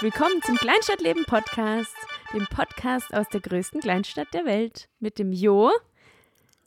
herzlich 0.00 0.14
willkommen 0.14 0.42
zum 0.44 0.54
Kleinstadtleben 0.54 1.24
Podcast, 1.24 1.94
dem 2.32 2.46
Podcast 2.46 3.12
aus 3.12 3.26
der 3.32 3.40
größten 3.40 3.80
Kleinstadt 3.80 4.28
der 4.32 4.44
Welt 4.44 4.88
mit 5.00 5.18
dem 5.18 5.32
Jo, 5.32 5.72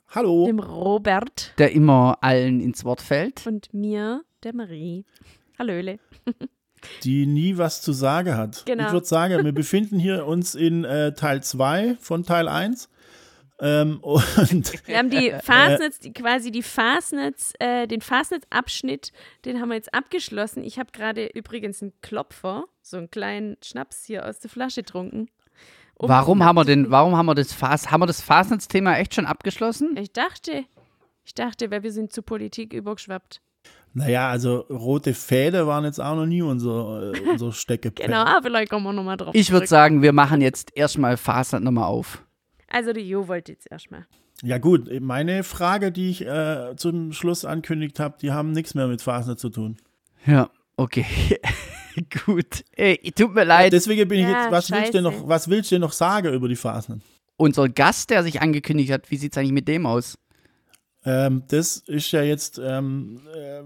Hallo. 0.08 0.44
dem 0.44 0.58
Robert 0.58 1.54
Der 1.56 1.72
immer 1.72 2.18
allen 2.20 2.60
ins 2.60 2.84
Wort 2.84 3.00
fällt. 3.00 3.46
und 3.46 3.72
mir, 3.72 4.22
der 4.42 4.54
Marie. 4.54 5.06
Hallöle. 5.58 5.98
Die 7.04 7.24
nie 7.24 7.56
was 7.56 7.80
zu 7.80 7.92
sagen 7.92 8.36
hat. 8.36 8.64
Genau. 8.66 8.86
Ich 8.88 8.92
würde 8.92 9.06
sagen, 9.06 9.42
wir 9.44 9.52
befinden 9.52 9.98
hier 9.98 10.26
uns 10.26 10.54
in 10.54 10.84
äh, 10.84 11.14
Teil 11.14 11.42
2 11.42 11.96
von 12.00 12.24
Teil 12.24 12.48
1. 12.48 12.90
Ähm, 13.64 13.98
und 14.02 14.86
Wir 14.88 14.98
haben 14.98 15.08
die 15.08 15.32
Fasnetz, 15.42 16.00
die, 16.00 16.12
quasi 16.12 16.50
die 16.50 16.62
Fasnetz, 16.64 17.52
äh, 17.60 17.86
den 17.86 18.00
Fasnetz-Abschnitt, 18.00 19.12
den 19.44 19.60
haben 19.60 19.68
wir 19.68 19.76
jetzt 19.76 19.94
abgeschlossen. 19.94 20.64
Ich 20.64 20.78
habe 20.80 20.90
gerade 20.92 21.26
übrigens 21.26 21.80
einen 21.80 21.92
Klopfer, 22.02 22.64
so 22.82 22.96
einen 22.96 23.10
kleinen 23.10 23.56
Schnaps 23.64 24.04
hier 24.04 24.26
aus 24.26 24.40
der 24.40 24.50
Flasche 24.50 24.82
getrunken. 24.82 25.28
Um- 25.94 26.08
Warum 26.08 26.42
haben 26.44 26.56
wir 26.56 26.64
denn, 26.64 26.90
warum 26.90 27.16
haben 27.16 27.26
wir 27.26 27.36
das 27.36 27.52
Fas, 27.52 27.90
haben 27.92 28.00
wir 28.02 28.06
das 28.06 28.20
Fastnetz-Thema 28.20 28.96
echt 28.98 29.14
schon 29.14 29.26
abgeschlossen? 29.26 29.96
Ich 29.96 30.12
dachte, 30.12 30.64
ich 31.24 31.34
dachte, 31.34 31.70
weil 31.70 31.84
wir 31.84 31.92
sind 31.92 32.12
zur 32.12 32.24
Politik 32.24 32.72
übergeschwappt. 32.72 33.40
naja, 33.94 34.28
also 34.28 34.56
rote 34.70 35.14
Fäden 35.14 35.68
waren 35.68 35.84
jetzt 35.84 36.00
auch 36.00 36.16
noch 36.16 36.26
nie 36.26 36.42
unser, 36.42 37.12
äh, 37.14 37.20
unser 37.30 37.52
Steckepack. 37.52 38.06
Genau, 38.06 38.24
vielleicht 38.42 38.70
kommen 38.70 38.84
wir 38.86 38.92
nochmal 38.92 39.16
drauf 39.18 39.34
Ich 39.34 39.52
würde 39.52 39.68
sagen, 39.68 40.02
wir 40.02 40.12
machen 40.12 40.40
jetzt 40.40 40.76
erstmal 40.76 41.16
Fastnet 41.16 41.62
nochmal 41.62 41.84
auf. 41.84 42.24
Also 42.72 42.92
der 42.92 43.02
Jo 43.02 43.28
wollte 43.28 43.52
jetzt 43.52 43.70
erstmal. 43.70 44.06
Ja 44.42 44.58
gut, 44.58 44.90
meine 45.00 45.44
Frage, 45.44 45.92
die 45.92 46.10
ich 46.10 46.26
äh, 46.26 46.74
zum 46.76 47.12
Schluss 47.12 47.44
ankündigt 47.44 48.00
habe, 48.00 48.16
die 48.20 48.32
haben 48.32 48.50
nichts 48.50 48.74
mehr 48.74 48.88
mit 48.88 49.02
Fasnet 49.02 49.38
zu 49.38 49.50
tun. 49.50 49.76
Ja, 50.26 50.50
okay. 50.76 51.04
Gut. 52.24 52.64
Ey, 52.72 53.12
tut 53.14 53.34
mir 53.34 53.44
leid. 53.44 53.72
Deswegen 53.72 54.08
bin 54.08 54.20
ich 54.20 54.24
Ja, 54.24 54.44
jetzt, 54.44 54.50
was 54.50 54.70
willst, 54.70 54.94
du 54.94 55.02
noch, 55.02 55.28
was 55.28 55.48
willst 55.48 55.70
du 55.70 55.74
denn 55.74 55.82
noch 55.82 55.92
sagen 55.92 56.32
über 56.32 56.48
die 56.48 56.56
Fasnet? 56.56 57.02
Unser 57.36 57.68
Gast, 57.68 58.08
der 58.10 58.22
sich 58.22 58.40
angekündigt 58.40 58.90
hat, 58.90 59.10
wie 59.10 59.16
sieht 59.18 59.32
es 59.32 59.38
eigentlich 59.38 59.52
mit 59.52 59.68
dem 59.68 59.84
aus? 59.84 60.18
Ähm, 61.04 61.42
das 61.48 61.76
ist 61.76 62.10
ja 62.12 62.22
jetzt 62.22 62.58
ähm, 62.64 63.20
äh, 63.34 63.62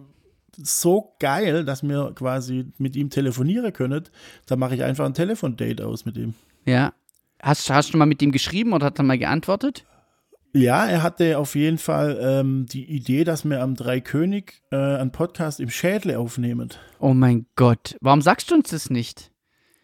so 0.56 1.14
geil, 1.20 1.64
dass 1.64 1.84
wir 1.84 2.12
quasi 2.14 2.72
mit 2.78 2.96
ihm 2.96 3.10
telefonieren 3.10 3.72
können. 3.72 4.04
Da 4.46 4.56
mache 4.56 4.74
ich 4.74 4.82
einfach 4.82 5.06
ein 5.06 5.14
Telefondate 5.14 5.86
aus 5.86 6.04
mit 6.04 6.16
ihm. 6.16 6.34
Ja. 6.64 6.92
Hast, 7.42 7.68
hast 7.70 7.92
du 7.92 7.98
mal 7.98 8.06
mit 8.06 8.22
ihm 8.22 8.32
geschrieben 8.32 8.72
oder 8.72 8.86
hat 8.86 8.98
er 8.98 9.04
mal 9.04 9.18
geantwortet? 9.18 9.84
Ja, 10.52 10.86
er 10.86 11.02
hatte 11.02 11.36
auf 11.36 11.54
jeden 11.54 11.76
Fall 11.76 12.18
ähm, 12.20 12.66
die 12.66 12.84
Idee, 12.84 13.24
dass 13.24 13.44
wir 13.44 13.60
am 13.60 13.74
Dreikönig 13.74 14.62
äh, 14.70 14.76
einen 14.76 15.12
Podcast 15.12 15.60
im 15.60 15.68
Schädle 15.68 16.18
aufnehmen. 16.18 16.70
Oh 16.98 17.12
mein 17.12 17.46
Gott. 17.56 17.96
Warum 18.00 18.22
sagst 18.22 18.50
du 18.50 18.54
uns 18.54 18.70
das 18.70 18.88
nicht? 18.88 19.30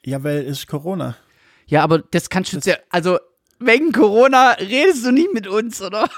Ja, 0.05 0.25
weil 0.25 0.39
es 0.39 0.61
ist 0.61 0.67
Corona. 0.69 1.17
Ja, 1.67 1.83
aber 1.83 1.99
das 1.99 2.31
kannst 2.31 2.53
du 2.53 2.57
jetzt 2.57 2.67
ja, 2.67 2.77
also 2.89 3.19
wegen 3.61 3.93
Corona 3.93 4.53
redest 4.53 5.05
du 5.05 5.13
nie 5.13 5.29
mit 5.33 5.47
uns, 5.47 5.83
oder? 5.83 6.09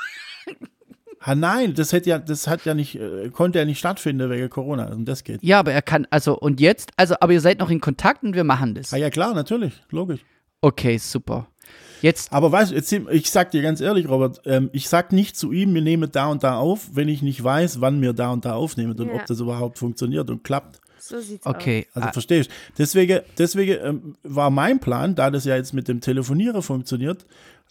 Ha, 1.20 1.34
nein, 1.34 1.74
das 1.74 1.92
hätte 1.92 2.10
ja, 2.10 2.18
das 2.18 2.46
hat 2.46 2.66
ja 2.66 2.74
nicht, 2.74 2.96
äh, 2.96 3.30
konnte 3.30 3.58
ja 3.58 3.64
nicht 3.64 3.78
stattfinden 3.78 4.28
wegen 4.30 4.50
Corona. 4.50 4.92
Und 4.92 5.06
das 5.06 5.24
geht. 5.24 5.42
Ja, 5.42 5.58
aber 5.58 5.72
er 5.72 5.82
kann, 5.82 6.06
also 6.10 6.38
und 6.38 6.60
jetzt, 6.60 6.92
also, 6.96 7.16
aber 7.18 7.32
ihr 7.32 7.40
seid 7.40 7.58
noch 7.58 7.70
in 7.70 7.80
Kontakt 7.80 8.22
und 8.22 8.34
wir 8.34 8.44
machen 8.44 8.74
das. 8.74 8.92
Ah, 8.92 8.98
ja, 8.98 9.10
klar, 9.10 9.34
natürlich, 9.34 9.82
logisch. 9.90 10.20
Okay, 10.64 10.96
super. 10.96 11.46
Jetzt, 12.00 12.32
Aber 12.32 12.50
weißt 12.50 12.72
du, 12.72 13.10
ich 13.10 13.30
sag 13.30 13.50
dir 13.50 13.60
ganz 13.60 13.80
ehrlich, 13.82 14.08
Robert, 14.08 14.40
ähm, 14.46 14.70
ich 14.72 14.88
sag 14.88 15.12
nicht 15.12 15.36
zu 15.36 15.52
ihm, 15.52 15.74
wir 15.74 15.82
nehmen 15.82 16.10
da 16.10 16.28
und 16.28 16.42
da 16.42 16.56
auf, 16.56 16.88
wenn 16.94 17.08
ich 17.08 17.20
nicht 17.20 17.44
weiß, 17.44 17.82
wann 17.82 18.00
wir 18.00 18.14
da 18.14 18.30
und 18.32 18.46
da 18.46 18.54
aufnehmen 18.54 18.98
und 18.98 19.08
Ja. 19.08 19.14
ob 19.14 19.26
das 19.26 19.40
überhaupt 19.40 19.78
funktioniert 19.78 20.30
und 20.30 20.42
klappt. 20.42 20.80
So 20.98 21.20
sieht's 21.20 21.44
okay. 21.44 21.86
Also 21.92 22.08
ah, 22.08 22.12
verstehst 22.12 22.48
du? 22.50 22.54
Deswegen, 22.78 23.20
deswegen 23.36 23.76
ähm, 23.84 24.16
war 24.22 24.48
mein 24.48 24.80
Plan, 24.80 25.14
da 25.14 25.30
das 25.30 25.44
ja 25.44 25.54
jetzt 25.56 25.74
mit 25.74 25.86
dem 25.86 26.00
Telefonieren 26.00 26.62
funktioniert, 26.62 27.26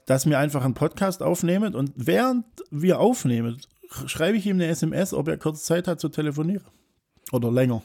dass 0.06 0.28
wir 0.28 0.38
einfach 0.38 0.64
einen 0.64 0.76
Podcast 0.76 1.24
aufnehmen 1.24 1.74
und 1.74 1.92
während 1.96 2.46
wir 2.70 3.00
aufnehmen, 3.00 3.60
schreibe 4.06 4.38
ich 4.38 4.46
ihm 4.46 4.58
eine 4.58 4.68
SMS, 4.68 5.14
ob 5.16 5.28
er 5.30 5.38
kurz 5.38 5.64
Zeit 5.64 5.88
hat 5.88 6.00
zu 6.00 6.10
telefonieren. 6.10 6.66
Oder 7.32 7.52
länger. 7.52 7.82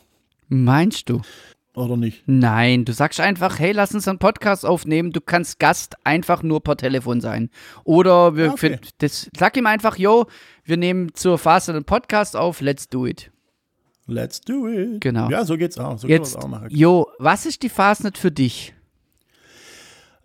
meinst 0.49 1.09
du? 1.09 1.23
Oder 1.79 1.97
nicht. 1.97 2.25
Nein, 2.27 2.85
du 2.85 2.93
sagst 2.93 3.21
einfach, 3.21 3.59
hey, 3.59 3.73
lass 3.73 3.95
uns 3.95 4.09
einen 4.09 4.19
Podcast 4.19 4.67
aufnehmen. 4.67 5.13
Du 5.13 5.21
kannst 5.21 5.59
Gast 5.61 5.95
einfach 6.05 6.43
nur 6.43 6.63
per 6.63 6.77
Telefon 6.77 7.21
sein. 7.21 7.51
Oder 7.85 8.35
wir 8.37 8.51
Ah, 8.51 8.53
okay. 8.55 8.71
find- 8.79 8.91
das, 8.99 9.31
sag 9.37 9.57
ihm 9.57 9.67
einfach, 9.67 9.97
yo, 9.97 10.27
wir 10.65 10.77
nehmen 10.77 11.15
zur 11.15 11.39
Phase 11.39 11.73
einen 11.73 11.85
Podcast 11.85 12.37
auf, 12.37 12.61
let's 12.61 12.89
do 12.89 13.07
it. 13.07 13.31
Let's 14.07 14.41
do 14.41 14.67
it. 14.69 15.01
Genau. 15.01 15.29
Ja, 15.31 15.45
so 15.45 15.57
geht's 15.57 15.79
auch. 15.79 15.99
So 15.99 16.09
Jetzt, 16.09 16.37
auch 16.37 16.49
machen. 16.49 16.69
yo, 16.71 17.07
was 17.19 17.47
ist 17.47 17.63
die 17.63 17.69
Fastnet 17.69 18.19
für 18.19 18.31
dich? 18.33 18.75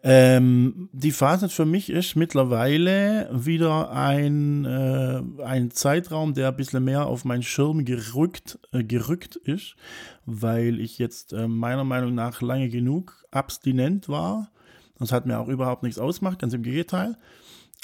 Ähm, 0.06 0.90
die 0.92 1.14
Phase 1.14 1.48
für 1.48 1.66
mich 1.66 1.90
ist 1.90 2.18
mittlerweile 2.18 3.30
wieder 3.32 3.92
ein, 3.92 4.66
äh, 4.66 5.22
ein 5.44 5.72
Zeitraum, 5.72 6.34
der 6.34 6.50
ein 6.50 6.58
bisschen 6.58 6.84
mehr 6.84 7.06
auf 7.06 7.24
meinen 7.24 7.42
Schirm 7.42 7.86
gerückt, 7.86 8.60
äh, 8.74 8.84
gerückt 8.84 9.38
ist, 9.38 9.78
weil 10.26 10.82
ich 10.82 11.00
jetzt 11.00 11.32
äh, 11.32 11.48
meiner 11.48 11.86
Meinung 11.86 12.14
nach 12.16 12.42
lange 12.42 12.68
genug 12.68 13.24
abstinent 13.32 14.10
war. 14.10 14.52
Das 15.00 15.14
hat 15.14 15.26
mir 15.26 15.40
auch 15.40 15.48
überhaupt 15.48 15.84
nichts 15.84 16.00
ausgemacht, 16.00 16.40
ganz 16.40 16.54
im 16.54 16.64
Gegenteil. 16.64 17.18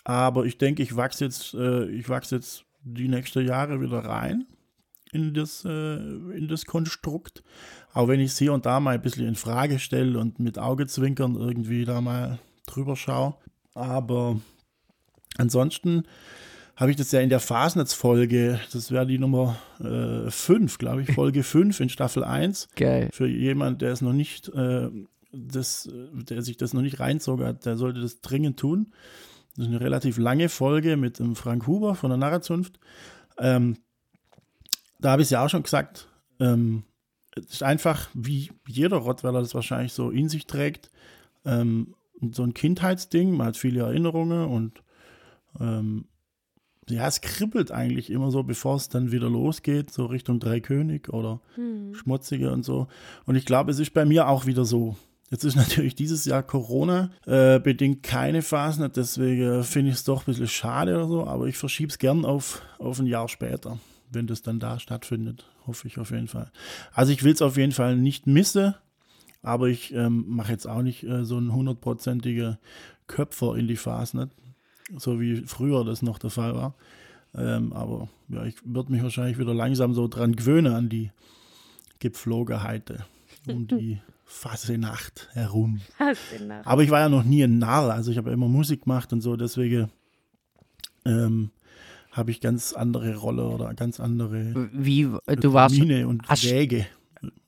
Aber 0.04 0.46
ich 0.46 0.58
denke, 0.58 0.84
ich 0.84 0.98
wachse 0.98 1.24
jetzt, 1.24 1.54
äh, 1.54 1.86
ich 1.86 2.10
wachse 2.10 2.36
jetzt 2.36 2.66
die 2.84 3.08
nächsten 3.08 3.48
Jahre 3.48 3.80
wieder 3.80 4.00
rein 4.00 4.46
in 5.12 5.34
das, 5.34 5.66
äh, 5.66 5.96
in 5.98 6.48
das 6.48 6.66
Konstrukt. 6.66 7.44
Auch 7.94 8.08
wenn 8.08 8.20
ich 8.20 8.32
es 8.32 8.38
hier 8.38 8.54
und 8.54 8.66
da 8.66 8.80
mal 8.80 8.96
ein 8.96 9.02
bisschen 9.02 9.28
in 9.28 9.36
Frage 9.36 9.80
stelle 9.80 10.20
und 10.20 10.40
mit 10.40 10.60
Augezwinkern 10.60 11.36
irgendwie 11.36 11.86
da 11.86 12.02
mal 12.02 12.40
drüber 12.68 12.96
schaue. 12.96 13.36
Aber 13.74 14.40
ansonsten 15.38 16.04
habe 16.76 16.92
ich 16.92 16.98
das 16.98 17.12
ja 17.12 17.20
in 17.20 17.30
der 17.30 17.42
Fasnetz-Folge, 17.42 18.60
das 18.72 18.92
wäre 18.92 19.06
die 19.06 19.20
Nummer 19.20 19.58
5, 19.80 20.78
glaube 20.78 21.02
ich, 21.02 21.12
Folge 21.12 21.44
5 21.44 21.78
in 21.82 21.90
Staffel 21.90 22.24
1. 22.24 22.70
Geil. 22.76 23.10
Für 23.12 23.28
jemand, 23.28 23.82
der 23.82 23.92
es 23.92 24.02
noch 24.02 24.14
nicht, 24.14 24.48
äh, 24.50 24.90
das, 25.34 25.88
äh, 25.88 26.24
der 26.24 26.42
sich 26.42 26.56
das 26.56 26.74
noch 26.74 26.82
nicht 26.82 27.00
reinzogen 27.02 27.46
hat, 27.46 27.66
der 27.66 27.76
sollte 27.76 28.00
das 28.00 28.22
dringend 28.22 28.58
tun. 28.58 28.94
Das 29.56 29.66
ist 29.66 29.72
eine 29.72 29.82
relativ 29.82 30.18
lange 30.18 30.48
Folge 30.48 30.96
mit 30.96 31.20
dem 31.20 31.36
Frank 31.36 31.68
Huber 31.68 31.96
von 31.96 32.12
der 32.12 32.18
Narrazunft. 32.18 32.80
Ähm, 33.38 33.78
da 35.00 35.12
habe 35.12 35.22
ich 35.22 35.28
es 35.28 35.32
ja 35.32 35.44
auch 35.44 35.50
schon 35.50 35.64
gesagt, 35.64 36.08
ähm, 36.40 36.84
es 37.36 37.54
ist 37.54 37.64
einfach, 37.64 38.10
wie 38.14 38.52
jeder 38.68 38.98
Rottweiler 38.98 39.40
das 39.40 39.56
wahrscheinlich 39.56 39.94
so 39.94 40.10
in 40.10 40.30
sich 40.30 40.46
trägt, 40.48 40.92
ähm, 41.46 41.96
so 42.32 42.44
ein 42.44 42.54
Kindheitsding, 42.54 43.32
man 43.36 43.48
hat 43.48 43.58
viele 43.58 43.82
Erinnerungen 43.82 44.46
und 44.46 44.84
ähm, 45.60 46.06
ja, 46.90 47.08
es 47.08 47.22
kribbelt 47.22 47.72
eigentlich 47.72 48.10
immer 48.10 48.32
so, 48.32 48.44
bevor 48.44 48.76
es 48.76 48.90
dann 48.90 49.12
wieder 49.12 49.30
losgeht, 49.30 49.92
so 49.92 50.08
Richtung 50.08 50.40
Dreikönig 50.40 51.10
oder 51.10 51.40
Hm. 51.56 51.94
Schmutzige 51.94 52.52
und 52.52 52.64
so. 52.64 52.88
Und 53.26 53.36
ich 53.36 53.46
glaube, 53.46 53.72
es 53.72 53.80
ist 53.80 53.94
bei 53.94 54.06
mir 54.06 54.28
auch 54.28 54.48
wieder 54.48 54.66
so. 54.66 54.96
Jetzt 55.30 55.44
ist 55.44 55.56
natürlich 55.56 55.94
dieses 55.96 56.26
Jahr 56.26 56.42
Corona 56.42 57.12
äh, 57.28 57.60
bedingt 57.60 58.02
keine 58.02 58.42
Phasen, 58.42 58.90
deswegen 58.96 59.64
finde 59.64 59.92
ich 59.92 59.98
es 59.98 60.04
doch 60.04 60.22
ein 60.24 60.26
bisschen 60.26 60.48
schade 60.48 60.96
oder 60.96 61.08
so, 61.08 61.28
aber 61.28 61.46
ich 61.46 61.58
verschiebe 61.58 61.92
es 61.92 62.00
gern 62.00 62.26
auf, 62.26 62.64
auf 62.80 63.00
ein 63.00 63.06
Jahr 63.06 63.30
später, 63.30 63.78
wenn 64.12 64.28
das 64.28 64.42
dann 64.42 64.60
da 64.60 64.80
stattfindet. 64.80 65.46
Hoffe 65.68 65.88
ich 65.88 65.98
auf 66.00 66.12
jeden 66.12 66.28
Fall. 66.28 66.52
Also 66.94 67.12
ich 67.12 67.24
will 67.24 67.34
es 67.34 67.42
auf 67.42 67.58
jeden 67.58 67.72
Fall 67.72 67.96
nicht 67.96 68.28
missen, 68.28 68.76
aber 69.42 69.68
ich 69.68 69.94
ähm, 69.94 70.26
mache 70.28 70.52
jetzt 70.52 70.68
auch 70.68 70.82
nicht 70.82 71.04
äh, 71.04 71.24
so 71.24 71.38
einen 71.38 71.54
hundertprozentigen 71.54 72.58
Köpfer 73.08 73.56
in 73.56 73.68
die 73.68 73.78
Phasen, 73.78 74.32
so 74.98 75.20
wie 75.20 75.38
früher 75.46 75.86
das 75.86 76.02
noch 76.02 76.20
der 76.20 76.30
Fall 76.30 76.56
war. 76.56 76.76
Ähm, 77.36 77.74
aber 77.74 78.10
ja, 78.30 78.46
ich 78.46 78.56
würde 78.64 78.92
mich 78.92 79.04
wahrscheinlich 79.04 79.38
wieder 79.38 79.54
langsam 79.54 79.94
so 79.94 80.08
dran 80.08 80.36
gewöhnen 80.36 80.74
an 80.74 80.90
die 80.90 81.12
Gepflogenheiten 82.00 83.04
um 83.48 83.68
die 83.68 84.00
Fassenacht 84.26 85.28
herum. 85.34 85.82
Nach. 86.48 86.66
Aber 86.66 86.84
ich 86.84 86.90
war 86.90 87.00
ja 87.00 87.10
noch 87.10 87.24
nie 87.24 87.44
ein 87.44 87.60
Narr, 87.60 87.92
also 87.92 88.12
ich 88.12 88.18
habe 88.18 88.30
ja 88.30 88.34
immer 88.34 88.48
Musik 88.48 88.84
gemacht 88.84 89.12
und 89.14 89.22
so, 89.22 89.36
deswegen 89.36 89.90
ähm, 91.06 91.52
habe 92.20 92.32
ich 92.32 92.42
ganz 92.42 92.74
andere 92.74 93.16
Rolle 93.16 93.46
oder 93.46 93.74
ganz 93.74 94.00
andere 94.00 94.70
Wie, 94.74 95.08
äh, 95.26 95.36
du 95.36 95.54
warst, 95.54 95.76
Termine 95.76 96.08
und 96.08 96.28
hast- 96.28 96.44
Wege 96.50 96.86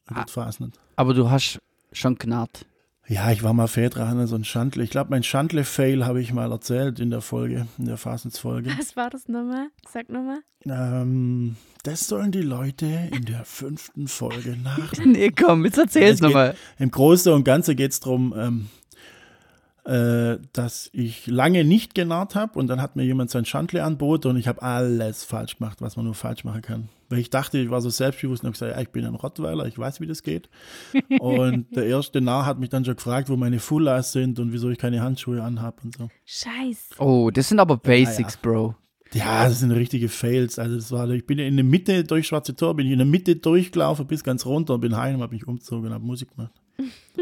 Ah. 0.08 0.26
Fasnet. 0.28 0.74
aber 0.96 1.14
du 1.14 1.30
hast 1.30 1.60
schon 1.94 2.18
knarrt. 2.18 2.66
Ja, 3.08 3.30
ich 3.32 3.44
war 3.44 3.54
mal 3.54 3.68
Väter, 3.68 4.26
so 4.28 4.36
ein 4.36 4.44
Schandle. 4.46 4.84
Ich 4.84 4.90
glaube, 4.90 5.10
mein 5.10 5.24
Schandle-Fail 5.24 6.06
habe 6.06 6.22
ich 6.22 6.32
mal 6.34 6.50
erzählt 6.52 7.00
in 7.00 7.10
der 7.10 7.20
Folge, 7.22 7.68
in 7.78 7.86
der 7.86 7.98
Fasnetsfolge. 7.98 8.72
Was 8.78 8.96
war 8.96 9.10
das 9.10 9.28
nochmal? 9.28 9.68
Sag 9.92 10.10
nochmal. 10.10 10.40
Ähm, 10.66 11.56
das 11.84 12.08
sollen 12.08 12.32
die 12.32 12.42
Leute 12.42 12.86
in 13.12 13.26
der 13.26 13.44
fünften 13.44 14.08
Folge 14.08 14.56
nach. 14.64 14.94
Nee, 15.04 15.32
komm, 15.32 15.66
jetzt 15.66 15.78
erzähl's 15.78 16.16
Es 16.16 16.22
nochmal. 16.22 16.56
Im 16.80 16.92
Großen 16.92 17.34
und 17.34 17.44
Ganzen 17.44 17.76
geht 17.76 17.92
es 17.92 18.00
darum, 18.00 18.34
ähm, 18.38 18.68
äh, 19.86 20.38
dass 20.54 20.90
ich 20.94 21.28
lange 21.28 21.64
nicht 21.64 21.96
genarrt 21.96 22.36
habe 22.36 22.60
und 22.60 22.68
dann 22.68 22.82
hat 22.82 22.96
mir 22.96 23.04
jemand 23.04 23.32
sein 23.32 23.46
Schandle 23.46 23.84
anboten 23.84 24.30
und 24.30 24.38
ich 24.38 24.48
habe 24.48 24.62
alles 24.62 25.24
falsch 25.24 25.58
gemacht, 25.58 25.82
was 25.82 25.96
man 25.96 26.06
nur 26.06 26.14
falsch 26.14 26.44
machen 26.44 26.62
kann. 26.62 26.90
Weil 27.10 27.20
ich 27.20 27.30
dachte, 27.30 27.58
ich 27.58 27.70
war 27.70 27.82
so 27.82 27.90
selbstbewusst 27.90 28.44
und 28.44 28.48
habe 28.48 28.54
gesagt, 28.54 28.76
ja, 28.76 28.82
ich 28.82 28.90
bin 28.90 29.06
ein 29.06 29.16
Rottweiler, 29.16 29.66
ich 29.66 29.78
weiß, 29.78 30.00
wie 30.00 30.08
das 30.08 30.24
geht. 30.24 30.50
und 31.20 31.66
der 31.76 31.86
erste 31.86 32.22
Narr 32.22 32.46
hat 32.46 32.60
mich 32.60 32.70
dann 32.70 32.86
schon 32.86 32.96
gefragt, 32.96 33.30
wo 33.30 33.36
meine 33.36 33.60
Fullas 33.60 34.12
sind 34.12 34.40
und 34.40 34.54
wieso 34.54 34.70
ich 34.70 34.78
keine 34.78 35.02
Handschuhe 35.02 35.42
anhabe 35.42 35.82
und 35.84 35.98
so. 35.98 36.10
Scheiße. 36.26 36.96
Oh, 37.00 37.32
das 37.32 37.50
sind 37.50 37.60
aber 37.60 37.78
Basics, 37.78 38.38
Bro. 38.38 38.76
Ja, 39.14 39.50
das 39.50 39.60
sind 39.60 39.72
richtige 39.72 40.08
Fails. 40.08 40.58
Also 40.58 40.76
das 40.76 40.92
war, 40.92 41.10
ich 41.10 41.26
bin 41.26 41.38
ja 41.38 41.46
in 41.46 41.58
der 41.58 41.66
Mitte 41.66 42.04
durch 42.04 42.28
Schwarze 42.28 42.56
Tor, 42.56 42.76
bin 42.76 42.86
ich 42.86 42.94
in 42.94 43.00
der 43.00 43.08
Mitte 43.08 43.36
durchgelaufen 43.36 44.08
bis 44.08 44.24
ganz 44.24 44.46
runter 44.46 44.76
und 44.76 44.82
bin 44.82 44.96
heim, 44.96 45.22
habe 45.22 45.34
mich 45.34 45.48
umgezogen 45.48 45.88
und 45.88 45.94
habe 45.94 46.06
Musik 46.06 46.30
gemacht. 46.36 46.61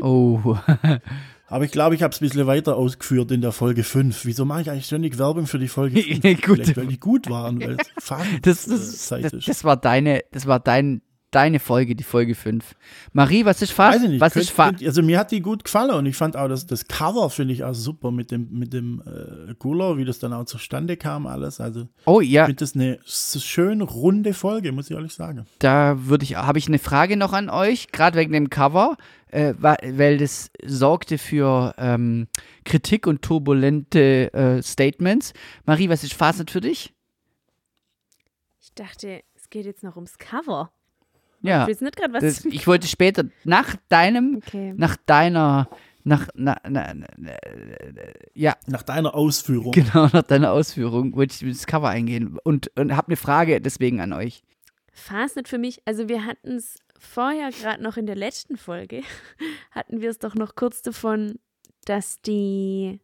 Oh. 0.01 0.57
Aber 1.47 1.65
ich 1.65 1.71
glaube, 1.71 1.95
ich 1.95 2.03
habe 2.03 2.13
es 2.13 2.21
ein 2.21 2.25
bisschen 2.27 2.45
weiter 2.45 2.75
ausgeführt 2.75 3.31
in 3.31 3.41
der 3.41 3.51
Folge 3.51 3.83
5. 3.83 4.23
Wieso 4.25 4.45
mache 4.45 4.61
ich 4.61 4.69
eigentlich 4.69 4.85
ständig 4.85 5.17
Werbung 5.17 5.47
für 5.47 5.57
die 5.57 5.67
Folge 5.67 6.01
5? 6.21 6.21
Gut. 6.41 6.55
Vielleicht, 6.57 6.77
weil 6.77 6.87
die 6.87 6.99
gut 6.99 7.29
waren, 7.29 7.59
weil 7.59 7.77
fast 7.97 8.27
Das, 8.43 8.67
äh, 8.67 9.21
das, 9.21 9.31
das, 9.31 9.45
das 9.45 9.63
war 9.63 9.75
deine, 9.75 10.21
das 10.31 10.45
war 10.45 10.59
dein, 10.59 11.01
deine 11.31 11.59
Folge, 11.59 11.95
die 11.95 12.03
Folge 12.03 12.35
5. 12.35 12.75
Marie, 13.13 13.45
was 13.45 13.61
ist 13.61 13.71
fast? 13.71 13.97
Weiß 13.97 14.03
ich 14.03 14.09
nicht. 14.09 14.21
Was 14.21 14.33
könnt- 14.33 14.43
ist 14.45 14.51
fa 14.51 14.65
könnt- 14.71 14.83
also 14.85 15.01
mir 15.03 15.19
hat 15.19 15.31
die 15.31 15.41
gut 15.41 15.63
gefallen 15.63 15.91
und 15.91 16.05
ich 16.05 16.15
fand 16.15 16.35
auch 16.35 16.47
das, 16.47 16.65
das 16.65 16.87
Cover 16.87 17.29
finde 17.29 17.53
ich 17.53 17.63
auch 17.63 17.73
super 17.75 18.11
mit 18.11 18.31
dem 18.31 18.49
mit 18.51 18.73
dem 18.73 19.01
äh, 19.05 19.53
Cooler, 19.55 19.97
wie 19.97 20.05
das 20.05 20.19
dann 20.19 20.33
auch 20.33 20.45
zustande 20.45 20.97
kam 20.97 21.27
alles. 21.27 21.59
Also 21.59 21.87
Oh 22.05 22.21
ich 22.21 22.29
ja, 22.31 22.45
finde 22.45 22.59
das 22.59 22.73
eine 22.75 22.99
schön 23.05 23.81
runde 23.81 24.33
Folge, 24.33 24.71
muss 24.71 24.89
ich 24.89 24.95
ehrlich 24.95 25.13
sagen. 25.13 25.45
da 25.59 25.95
würde 26.07 26.23
ich, 26.23 26.35
habe 26.35 26.57
ich 26.59 26.67
eine 26.67 26.79
Frage 26.79 27.17
noch 27.17 27.33
an 27.33 27.49
euch, 27.49 27.91
gerade 27.91 28.17
wegen 28.17 28.31
dem 28.33 28.49
Cover, 28.49 28.97
äh, 29.31 29.53
weil 29.59 30.17
das 30.17 30.49
sorgte 30.65 31.17
für 31.19 31.75
ähm, 31.77 32.27
Kritik 32.65 33.05
und 33.07 33.21
turbulente 33.21 34.33
äh, 34.33 34.61
Statements. 34.63 35.33
Marie, 35.65 35.89
was 35.89 36.03
ist 36.03 36.13
Fazit 36.13 36.49
für 36.49 36.61
dich? 36.61 36.93
Ich 38.61 38.73
dachte, 38.73 39.21
es 39.35 39.49
geht 39.49 39.65
jetzt 39.65 39.83
noch 39.83 39.95
ums 39.95 40.17
Cover. 40.17 40.71
Ja, 41.41 41.63
Ich 41.63 41.69
weiß 41.69 41.81
nicht 41.81 41.95
gerade, 41.95 42.13
was. 42.13 42.21
das, 42.21 42.45
ich 42.45 42.67
wollte 42.67 42.87
später 42.87 43.25
nach 43.43 43.75
deinem, 43.87 44.41
okay. 44.45 44.73
nach 44.75 44.97
deiner, 45.05 45.69
nach, 46.03 46.27
na, 46.33 46.57
na, 46.67 46.93
na, 46.93 47.07
na, 47.17 47.31
ja, 48.33 48.55
Nach 48.67 48.83
deiner 48.83 49.13
Ausführung. 49.15 49.71
genau, 49.71 50.07
nach 50.11 50.23
deiner 50.23 50.51
Ausführung 50.51 51.15
wollte 51.15 51.45
ich 51.45 51.53
das 51.53 51.67
Cover 51.67 51.89
eingehen 51.89 52.37
und, 52.43 52.71
und 52.77 52.95
habe 52.95 53.07
eine 53.07 53.17
Frage 53.17 53.61
deswegen 53.61 54.01
an 54.01 54.13
euch. 54.13 54.43
Fastnet 54.91 55.47
für 55.47 55.57
mich, 55.57 55.81
also 55.85 56.09
wir 56.09 56.25
hatten 56.25 56.57
es 56.57 56.79
vorher 56.97 57.51
gerade 57.51 57.81
noch 57.81 57.95
in 57.95 58.05
der 58.05 58.15
letzten 58.15 58.57
Folge, 58.57 59.01
hatten 59.71 60.01
wir 60.01 60.09
es 60.09 60.19
doch 60.19 60.35
noch 60.35 60.55
kurz 60.55 60.81
davon, 60.81 61.39
dass 61.85 62.21
die, 62.21 62.99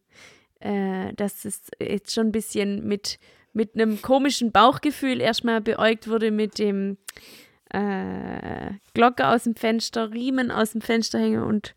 äh, 0.60 1.12
dass 1.14 1.44
es 1.44 1.62
jetzt 1.80 2.12
schon 2.14 2.28
ein 2.28 2.32
bisschen 2.32 2.86
mit, 2.86 3.18
mit 3.52 3.74
einem 3.74 4.02
komischen 4.02 4.52
Bauchgefühl 4.52 5.20
erstmal 5.20 5.60
beäugt 5.60 6.08
wurde 6.08 6.30
mit 6.30 6.58
dem 6.58 6.98
äh, 7.76 8.72
Glocke 8.94 9.28
aus 9.28 9.44
dem 9.44 9.54
Fenster, 9.54 10.10
Riemen 10.12 10.50
aus 10.50 10.72
dem 10.72 10.80
Fenster 10.80 11.18
hängen 11.18 11.42
und 11.42 11.74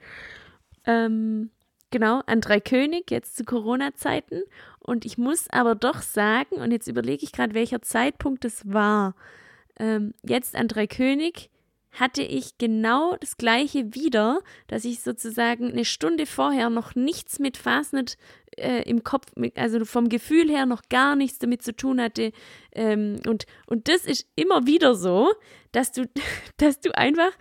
ähm, 0.85 1.51
genau, 1.91 2.21
an 2.25 2.39
Drei 2.39 2.61
König, 2.61 3.11
jetzt 3.11 3.35
zu 3.35 3.43
Corona-Zeiten. 3.43 4.43
Und 4.79 5.05
ich 5.05 5.17
muss 5.17 5.49
aber 5.49 5.75
doch 5.75 6.01
sagen, 6.01 6.55
und 6.55 6.71
jetzt 6.71 6.87
überlege 6.87 7.23
ich 7.23 7.33
gerade, 7.33 7.53
welcher 7.53 7.81
Zeitpunkt 7.81 8.45
es 8.45 8.71
war. 8.71 9.13
Ähm, 9.77 10.13
jetzt 10.23 10.55
an 10.55 10.69
Drei 10.69 10.87
König 10.87 11.49
hatte 11.91 12.21
ich 12.21 12.57
genau 12.57 13.15
das 13.17 13.37
gleiche 13.37 13.93
wieder, 13.93 14.41
dass 14.67 14.85
ich 14.85 15.01
sozusagen 15.01 15.71
eine 15.71 15.85
Stunde 15.85 16.25
vorher 16.25 16.69
noch 16.69 16.95
nichts 16.95 17.39
mit 17.39 17.57
Fastnet 17.57 18.17
äh, 18.57 18.83
im 18.83 19.03
Kopf, 19.03 19.27
also 19.55 19.83
vom 19.85 20.09
Gefühl 20.09 20.49
her 20.49 20.65
noch 20.65 20.83
gar 20.89 21.15
nichts 21.15 21.39
damit 21.39 21.63
zu 21.63 21.75
tun 21.75 22.01
hatte. 22.01 22.31
Ähm, 22.73 23.19
und, 23.27 23.45
und 23.65 23.87
das 23.87 24.05
ist 24.05 24.27
immer 24.35 24.67
wieder 24.67 24.95
so, 24.95 25.31
dass 25.71 25.91
du, 25.91 26.09
dass 26.57 26.79
du 26.79 26.95
einfach, 26.95 27.31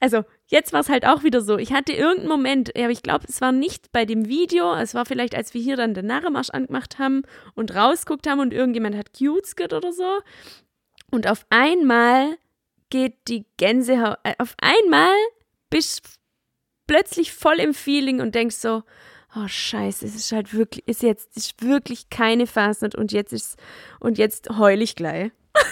also 0.00 0.24
jetzt 0.46 0.72
war 0.72 0.80
es 0.80 0.88
halt 0.88 1.06
auch 1.06 1.22
wieder 1.22 1.40
so. 1.40 1.56
Ich 1.58 1.72
hatte 1.72 1.92
irgendeinen 1.92 2.28
Moment, 2.28 2.76
aber 2.76 2.90
ich 2.90 3.02
glaube, 3.02 3.26
es 3.28 3.40
war 3.40 3.52
nicht 3.52 3.92
bei 3.92 4.04
dem 4.04 4.26
Video, 4.28 4.74
es 4.74 4.94
war 4.94 5.06
vielleicht, 5.06 5.34
als 5.34 5.54
wir 5.54 5.60
hier 5.60 5.76
dann 5.76 5.94
den 5.94 6.06
Narrenmarsch 6.06 6.50
angemacht 6.50 6.98
haben 6.98 7.22
und 7.54 7.74
rausguckt 7.74 8.26
haben 8.28 8.40
und 8.40 8.52
irgendjemand 8.52 8.96
hat 8.96 9.12
Cutesket 9.16 9.72
oder 9.72 9.92
so. 9.92 10.18
Und 11.10 11.26
auf 11.26 11.44
einmal 11.50 12.36
geht 12.90 13.14
die 13.28 13.46
Gänsehaut, 13.56 14.18
äh, 14.24 14.34
auf 14.38 14.54
einmal 14.60 15.14
bist 15.70 16.02
plötzlich 16.86 17.32
voll 17.32 17.60
im 17.60 17.72
Feeling 17.72 18.20
und 18.20 18.34
denkst 18.34 18.56
so, 18.56 18.82
oh 19.36 19.46
scheiße, 19.46 20.04
es 20.04 20.14
ist 20.14 20.32
halt 20.32 20.54
wirklich, 20.54 20.86
ist 20.88 21.02
jetzt, 21.02 21.36
ist 21.36 21.62
wirklich 21.62 22.10
keine 22.10 22.46
Fastnet 22.46 22.94
und 22.94 23.12
jetzt 23.12 23.32
ist, 23.32 23.56
und 24.00 24.18
jetzt 24.18 24.50
heul 24.58 24.82
ich 24.82 24.96
gleich. 24.96 25.30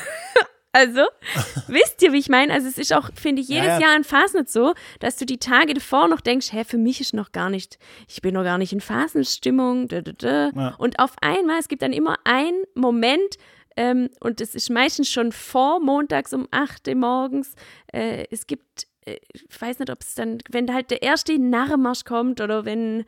Also, 0.70 1.00
wisst 1.66 2.02
ihr, 2.02 2.12
wie 2.12 2.18
ich 2.18 2.28
meine? 2.28 2.52
Also, 2.52 2.68
es 2.68 2.76
ist 2.76 2.92
auch, 2.92 3.10
finde 3.14 3.40
ich, 3.40 3.48
jedes 3.48 3.66
Ja, 3.66 3.80
ja. 3.80 3.86
Jahr 3.86 3.96
in 3.96 4.04
Fastnet 4.04 4.50
so, 4.50 4.74
dass 5.00 5.16
du 5.16 5.24
die 5.24 5.38
Tage 5.38 5.72
davor 5.74 6.08
noch 6.08 6.20
denkst, 6.20 6.52
hä, 6.52 6.62
für 6.62 6.76
mich 6.76 7.00
ist 7.00 7.14
noch 7.14 7.32
gar 7.32 7.48
nicht, 7.48 7.78
ich 8.06 8.20
bin 8.20 8.34
noch 8.34 8.44
gar 8.44 8.58
nicht 8.58 8.72
in 8.72 8.80
da. 8.80 10.50
Ja. 10.54 10.74
Und 10.76 10.98
auf 10.98 11.12
einmal, 11.22 11.58
es 11.58 11.68
gibt 11.68 11.82
dann 11.82 11.94
immer 11.94 12.16
einen 12.24 12.62
Moment, 12.74 13.38
ähm, 13.78 14.10
und 14.18 14.40
es 14.40 14.56
ist 14.56 14.70
meistens 14.70 15.08
schon 15.08 15.30
vor 15.30 15.78
montags 15.78 16.32
um 16.32 16.48
8 16.50 16.88
Uhr 16.88 16.96
morgens. 16.96 17.54
Äh, 17.92 18.24
es 18.32 18.48
gibt, 18.48 18.88
äh, 19.06 19.18
ich 19.32 19.44
weiß 19.60 19.78
nicht, 19.78 19.90
ob 19.90 20.00
es 20.00 20.16
dann, 20.16 20.38
wenn 20.50 20.74
halt 20.74 20.90
der 20.90 21.02
erste 21.02 21.38
Narrenmarsch 21.38 22.02
kommt 22.04 22.40
oder 22.40 22.64
wenn, 22.64 23.04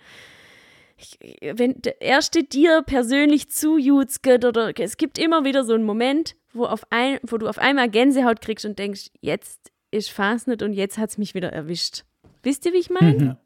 ich, 0.96 1.18
wenn 1.56 1.82
der 1.82 2.00
erste 2.00 2.44
dir 2.44 2.82
persönlich 2.82 3.50
zujutzt 3.50 4.24
oder 4.26 4.72
es 4.78 4.96
gibt 4.96 5.18
immer 5.18 5.44
wieder 5.44 5.64
so 5.64 5.74
einen 5.74 5.82
Moment, 5.84 6.36
wo, 6.52 6.66
auf 6.66 6.84
ein, 6.90 7.18
wo 7.22 7.36
du 7.36 7.48
auf 7.48 7.58
einmal 7.58 7.88
Gänsehaut 7.90 8.40
kriegst 8.40 8.64
und 8.64 8.78
denkst, 8.78 9.10
jetzt 9.20 9.72
ist 9.90 10.10
Fastnet 10.12 10.62
und 10.62 10.72
jetzt 10.72 10.98
hat 10.98 11.10
es 11.10 11.18
mich 11.18 11.34
wieder 11.34 11.52
erwischt. 11.52 12.04
Wisst 12.44 12.64
ihr, 12.64 12.72
wie 12.72 12.78
ich 12.78 12.90
meine? 13.00 13.38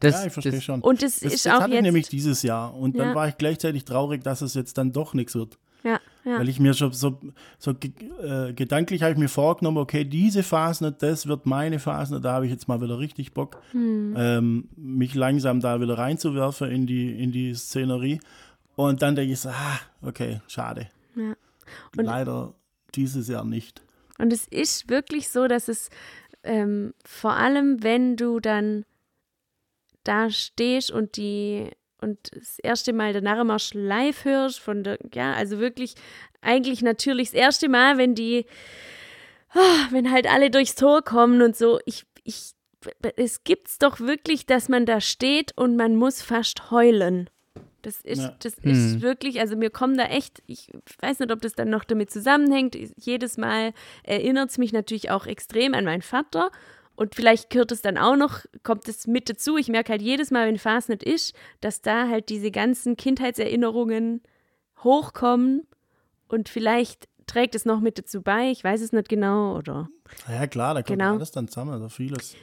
Das, 0.00 0.20
ja, 0.20 0.26
ich 0.26 0.32
verstehe 0.34 0.52
das, 0.52 0.64
schon. 0.64 0.82
Und 0.82 1.02
das, 1.02 1.20
das, 1.20 1.32
ist 1.32 1.46
das 1.46 1.54
auch 1.54 1.60
hatte 1.60 1.70
ich 1.70 1.74
jetzt. 1.76 1.82
nämlich 1.82 2.08
dieses 2.10 2.42
Jahr 2.42 2.74
und 2.76 2.98
dann 2.98 3.08
Ja. 3.08 3.14
war 3.14 3.26
ich 3.28 3.38
gleichzeitig 3.38 3.84
traurig, 3.86 4.22
dass 4.22 4.42
es 4.42 4.52
jetzt 4.52 4.76
dann 4.76 4.92
doch 4.92 5.14
nichts 5.14 5.34
wird. 5.34 5.58
ja, 5.82 5.98
ja. 6.28 6.38
Weil 6.38 6.48
ich 6.48 6.60
mir 6.60 6.74
schon 6.74 6.92
so, 6.92 7.18
so 7.58 7.70
äh, 7.72 8.52
gedanklich 8.52 9.02
habe 9.02 9.12
ich 9.12 9.18
mir 9.18 9.28
vorgenommen, 9.28 9.78
okay, 9.78 10.04
diese 10.04 10.42
Phase, 10.42 10.92
das 10.92 11.26
wird 11.26 11.46
meine 11.46 11.78
Phase, 11.78 12.20
da 12.20 12.32
habe 12.34 12.44
ich 12.46 12.52
jetzt 12.52 12.68
mal 12.68 12.80
wieder 12.80 12.98
richtig 12.98 13.32
Bock, 13.32 13.60
Hm. 13.72 14.14
ähm, 14.16 14.68
mich 14.76 15.14
langsam 15.14 15.60
da 15.60 15.80
wieder 15.80 15.96
reinzuwerfen 15.98 16.70
in 16.70 16.86
die, 16.86 17.10
in 17.22 17.32
die 17.32 17.54
Szenerie. 17.54 18.20
Und 18.76 19.02
dann 19.02 19.14
denke 19.16 19.32
ich 19.32 19.40
so, 19.40 19.48
ah, 19.48 19.80
okay, 20.02 20.40
schade. 20.48 20.88
Ja. 21.16 21.34
Und- 21.96 22.04
Leider 22.04 22.54
dieses 22.94 23.28
Jahr 23.28 23.44
nicht. 23.44 23.82
Und 24.18 24.32
es 24.32 24.46
ist 24.48 24.88
wirklich 24.88 25.28
so, 25.28 25.46
dass 25.48 25.68
es 25.68 25.90
ähm, 26.44 26.94
vor 27.04 27.32
allem, 27.34 27.82
wenn 27.82 28.16
du 28.16 28.40
dann 28.40 28.84
da 30.04 30.30
stehst 30.30 30.90
und 30.90 31.16
die 31.16 31.70
und 32.00 32.18
das 32.34 32.58
erste 32.60 32.92
Mal 32.92 33.12
der 33.12 33.22
Narrenmarsch 33.22 33.74
live 33.74 34.24
hörst, 34.24 34.60
von 34.60 34.82
der, 34.84 34.98
ja, 35.14 35.32
also 35.32 35.58
wirklich 35.58 35.94
eigentlich 36.40 36.82
natürlich 36.82 37.28
das 37.30 37.34
erste 37.40 37.68
Mal, 37.68 37.98
wenn 37.98 38.14
die, 38.14 38.46
ah, 39.50 39.86
wenn 39.90 40.10
halt 40.10 40.26
alle 40.30 40.50
durchs 40.50 40.74
Tor 40.74 41.02
kommen 41.02 41.42
und 41.42 41.56
so, 41.56 41.80
ich, 41.86 42.04
ich, 42.24 42.52
es 43.16 43.42
gibt's 43.44 43.78
doch 43.78 44.00
wirklich, 44.00 44.46
dass 44.46 44.68
man 44.68 44.86
da 44.86 45.00
steht 45.00 45.52
und 45.56 45.76
man 45.76 45.96
muss 45.96 46.22
fast 46.22 46.70
heulen. 46.70 47.28
Das 47.82 48.00
ist, 48.00 48.22
Ja. 48.22 48.36
das 48.40 48.56
Hm. 48.62 48.70
ist 48.70 49.00
wirklich, 49.02 49.40
also 49.40 49.56
mir 49.56 49.70
kommen 49.70 49.96
da 49.96 50.04
echt, 50.04 50.42
ich 50.46 50.70
weiß 51.00 51.20
nicht, 51.20 51.32
ob 51.32 51.40
das 51.40 51.54
dann 51.54 51.70
noch 51.70 51.84
damit 51.84 52.10
zusammenhängt. 52.10 52.76
Jedes 52.96 53.36
Mal 53.36 53.72
erinnert 54.02 54.50
es 54.50 54.58
mich 54.58 54.72
natürlich 54.72 55.10
auch 55.10 55.26
extrem 55.26 55.74
an 55.74 55.84
meinen 55.84 56.02
Vater. 56.02 56.50
Und 56.98 57.14
vielleicht 57.14 57.50
gehört 57.50 57.70
es 57.70 57.80
dann 57.80 57.96
auch 57.96 58.16
noch, 58.16 58.40
kommt 58.64 58.88
es 58.88 59.06
mit 59.06 59.30
dazu. 59.30 59.56
Ich 59.56 59.68
merke 59.68 59.92
halt 59.92 60.02
jedes 60.02 60.32
Mal, 60.32 60.48
wenn 60.48 60.58
Fastnet 60.58 61.04
ist, 61.04 61.32
dass 61.60 61.80
da 61.80 62.08
halt 62.08 62.28
diese 62.28 62.50
ganzen 62.50 62.96
Kindheitserinnerungen 62.96 64.20
hochkommen. 64.82 65.66
Und 66.26 66.48
vielleicht 66.48 67.08
trägt 67.26 67.54
es 67.54 67.64
noch 67.64 67.78
mit 67.80 67.98
dazu 67.98 68.20
bei. 68.22 68.50
Ich 68.50 68.64
weiß 68.64 68.80
es 68.80 68.92
nicht 68.92 69.08
genau. 69.08 69.56
Oder 69.56 69.88
Ja, 70.28 70.46
klar, 70.48 70.74
da 70.74 70.82
kommt 70.82 70.98
Genau. 70.98 71.14
alles 71.14 71.30
dann 71.30 71.46
zusammen, 71.46 71.70
also 71.72 71.88
vieles. 71.88 72.34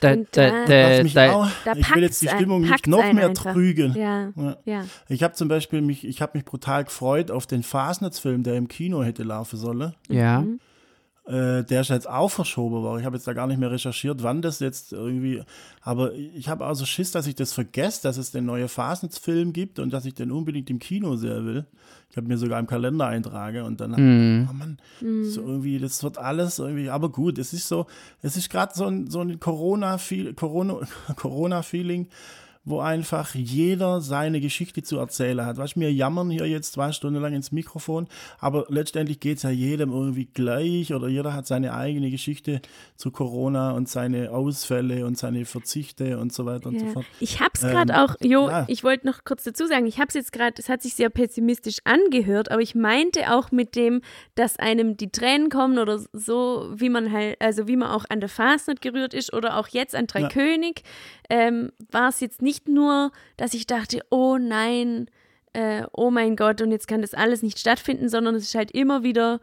da, 0.00 0.16
da, 0.16 0.24
da- 0.66 0.66
da, 0.66 1.02
da, 1.04 1.32
auch, 1.32 1.48
da 1.64 1.72
ich 1.74 1.94
will 1.94 2.02
jetzt 2.02 2.20
die 2.20 2.28
Stimmung 2.28 2.62
nicht 2.62 2.86
noch 2.88 3.10
mehr 3.12 3.28
einfach. 3.28 3.52
trügen. 3.54 3.94
ja, 3.96 4.32
Ja. 4.36 4.56
ja. 4.66 4.84
Ich 5.08 5.22
habe 5.22 5.32
zum 5.34 5.48
Beispiel 5.48 5.80
mich, 5.80 6.04
ich 6.04 6.20
habe 6.20 6.32
mich 6.36 6.44
brutal 6.44 6.84
gefreut 6.84 7.30
auf 7.30 7.46
den 7.46 7.62
Fasnetz-Film, 7.62 8.42
der 8.42 8.56
im 8.56 8.68
Kino 8.68 9.02
hätte 9.02 9.22
laufen 9.22 9.56
sollen. 9.58 9.94
ja. 10.10 10.40
Mhm. 10.42 10.60
Äh, 11.24 11.62
der 11.62 11.82
ist 11.82 11.90
jetzt 11.90 12.08
auch 12.08 12.30
verschoben 12.30 12.82
worden. 12.82 12.98
Ich 12.98 13.06
habe 13.06 13.16
jetzt 13.16 13.28
da 13.28 13.32
gar 13.32 13.46
nicht 13.46 13.58
mehr 13.60 13.70
recherchiert, 13.70 14.24
wann 14.24 14.42
das 14.42 14.58
jetzt 14.58 14.92
irgendwie. 14.92 15.42
Aber 15.80 16.12
ich 16.14 16.48
habe 16.48 16.66
auch 16.66 16.74
so 16.74 16.84
Schiss, 16.84 17.12
dass 17.12 17.28
ich 17.28 17.36
das 17.36 17.52
vergesse, 17.52 18.02
dass 18.02 18.16
es 18.16 18.32
den 18.32 18.44
neuen 18.46 18.68
Fasnetz-Film 18.68 19.52
gibt 19.52 19.78
und 19.78 19.92
dass 19.92 20.04
ich 20.04 20.14
den 20.14 20.32
unbedingt 20.32 20.68
im 20.68 20.80
Kino 20.80 21.14
sehen 21.14 21.46
will. 21.46 21.66
Ich 22.10 22.16
habe 22.16 22.26
mir 22.26 22.36
sogar 22.38 22.58
im 22.58 22.66
Kalender 22.66 23.06
eintrage 23.06 23.64
und 23.64 23.80
dann, 23.80 23.96
Hm. 23.96 24.48
oh 24.50 24.52
Mann, 24.52 24.78
so 25.00 25.42
irgendwie, 25.42 25.78
das 25.78 26.02
wird 26.02 26.18
alles 26.18 26.58
irgendwie, 26.58 26.90
aber 26.90 27.08
gut, 27.08 27.38
es 27.38 27.52
ist 27.52 27.68
so, 27.68 27.86
es 28.20 28.36
ist 28.36 28.50
gerade 28.50 28.74
so 28.74 28.84
ein, 28.86 29.08
so 29.08 29.20
ein 29.20 29.38
Corona-Feeling, 29.40 30.34
Corona, 30.34 30.80
Corona-Feeling, 31.16 32.08
wo 32.64 32.78
einfach 32.80 33.34
jeder 33.34 34.00
seine 34.00 34.40
Geschichte 34.40 34.82
zu 34.82 34.98
erzählen 34.98 35.44
hat. 35.44 35.56
Weißt, 35.56 35.76
wir 35.78 35.92
jammern 35.92 36.30
hier 36.30 36.46
jetzt 36.46 36.72
zwei 36.74 36.92
Stunden 36.92 37.20
lang 37.20 37.32
ins 37.34 37.50
Mikrofon, 37.50 38.06
aber 38.38 38.66
letztendlich 38.68 39.18
geht 39.18 39.38
es 39.38 39.42
ja 39.42 39.50
jedem 39.50 39.90
irgendwie 39.90 40.26
gleich 40.26 40.94
oder 40.94 41.08
jeder 41.08 41.34
hat 41.34 41.46
seine 41.46 41.74
eigene 41.74 42.10
Geschichte 42.10 42.60
zu 42.96 43.10
Corona 43.10 43.72
und 43.72 43.88
seine 43.88 44.30
Ausfälle 44.30 45.06
und 45.06 45.18
seine 45.18 45.44
Verzichte 45.44 46.18
und 46.18 46.32
so 46.32 46.46
weiter 46.46 46.68
und 46.68 46.78
so 46.78 46.86
Ja. 46.86 46.92
fort. 46.92 47.06
Ich 47.18 47.40
habe 47.40 47.50
es 47.54 47.62
Ähm, 47.64 47.70
gerade 47.70 48.00
auch, 48.02 48.14
Jo, 48.22 48.48
ja. 48.48 48.64
ich 48.68 48.84
wollte 48.84 49.06
noch 49.06 49.24
kurz 49.24 49.42
dazu 49.42 49.66
sagen, 49.66 49.86
ich 49.86 49.96
habe 49.98 50.08
es 50.08 50.14
jetzt 50.14 50.32
gerade, 50.32 50.54
es 50.58 50.68
hat 50.68 50.82
sich 50.82 50.94
sehr 50.94 51.10
pessimistisch 51.10 51.78
angehört, 51.84 52.50
aber 52.52 52.60
ich 52.62 52.74
meinte 52.76 53.32
auch 53.34 53.50
mit 53.50 53.74
dem, 53.74 54.02
dass 54.36 54.56
einem 54.58 54.96
die 54.96 55.10
Tränen 55.10 55.48
kommen 55.48 55.78
oder 55.78 55.98
so, 56.12 56.70
wie 56.76 56.90
man 56.90 57.10
halt, 57.10 57.40
also 57.40 57.66
wie 57.66 57.76
man 57.76 57.88
auch 57.90 58.04
an 58.08 58.20
der 58.20 58.28
Fastnet 58.28 58.80
gerührt 58.82 59.14
ist 59.14 59.32
oder 59.32 59.58
auch 59.58 59.66
jetzt 59.68 59.94
an 59.96 60.06
Ja. 60.14 60.28
Dreikönig, 60.28 60.82
ähm, 61.30 61.72
war 61.90 62.08
es 62.10 62.20
jetzt 62.20 62.42
nicht 62.42 62.51
nur, 62.68 63.10
dass 63.36 63.54
ich 63.54 63.66
dachte, 63.66 64.00
oh 64.10 64.38
nein, 64.38 65.06
äh, 65.52 65.84
oh 65.92 66.10
mein 66.10 66.36
Gott, 66.36 66.60
und 66.62 66.70
jetzt 66.70 66.88
kann 66.88 67.02
das 67.02 67.14
alles 67.14 67.42
nicht 67.42 67.58
stattfinden, 67.58 68.08
sondern 68.08 68.34
es 68.34 68.44
ist 68.44 68.54
halt 68.54 68.70
immer 68.70 69.02
wieder 69.02 69.40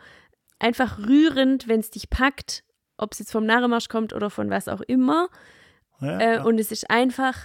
einfach 0.60 0.98
rührend, 1.00 1.68
wenn 1.68 1.80
es 1.80 1.92
dich 1.92 2.10
packt, 2.10 2.64
ob 2.98 3.14
es 3.14 3.20
jetzt 3.20 3.32
vom 3.32 3.46
Narrenmarsch 3.46 3.88
kommt 3.90 4.14
oder 4.14 4.30
von 4.30 4.50
was 4.50 4.68
auch 4.68 4.82
immer. 4.82 5.30
Ja, 6.02 6.18
Äh, 6.20 6.36
ja. 6.36 6.44
Und 6.44 6.60
es 6.60 6.72
ist 6.72 6.90
einfach, 6.90 7.36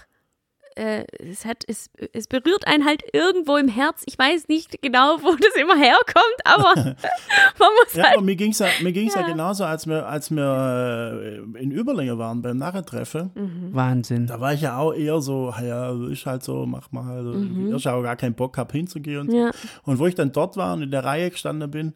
äh, 0.77 1.05
es, 1.21 1.45
hat, 1.45 1.63
es, 1.69 1.91
es 2.13 2.27
berührt 2.27 2.67
einen 2.67 2.85
halt 2.85 3.03
irgendwo 3.13 3.57
im 3.57 3.69
Herz. 3.69 4.03
Ich 4.07 4.19
weiß 4.19 4.49
nicht 4.49 4.83
genau, 4.83 5.19
wo 5.23 5.31
das 5.41 5.55
immer 5.61 5.77
herkommt, 5.77 6.41
aber 6.45 6.75
man 7.59 7.69
muss 7.79 7.95
Ja, 7.95 8.05
halt. 8.05 8.15
aber 8.15 8.23
mir 8.25 8.35
ging 8.37 8.51
es 8.51 8.59
ja, 8.59 8.67
mir 8.83 8.93
ging's 8.93 9.15
ja. 9.15 9.21
Ja. 9.21 9.29
genauso, 9.29 9.65
als 9.65 9.87
wir, 9.87 10.07
als 10.09 10.31
wir 10.33 11.21
äh, 11.57 11.61
in 11.63 11.71
Überlänge 11.71 12.19
waren 12.19 12.43
beim 12.43 12.57
Narrentreffen. 12.57 13.31
Mhm. 13.35 13.64
Wahnsinn. 13.75 14.27
Da 14.27 14.41
war 14.41 14.55
ich 14.55 14.61
ja 14.63 14.79
auch 14.79 14.93
eher 14.93 15.21
so, 15.21 15.53
ja, 15.63 15.93
ist 16.09 16.27
halt 16.27 16.43
so, 16.43 16.67
mach 16.67 16.91
mal. 16.93 17.17
Also, 17.19 17.77
Ich 17.77 17.89
auch 17.89 18.03
gar 18.03 18.17
keinen 18.17 18.35
Bock 18.35 18.57
habe 18.59 18.73
hinzugehen. 18.73 19.21
Und, 19.21 19.31
so. 19.31 19.37
Mhm. 19.37 19.43
Ja. 19.45 19.51
und 19.85 19.99
wo 19.99 20.07
ich 20.07 20.15
dann 20.15 20.33
dort 20.33 20.57
war 20.57 20.75
und 20.75 20.83
in 20.83 20.91
der 20.91 21.05
Reihe 21.05 21.31
gestanden 21.31 21.71
bin, 21.71 21.95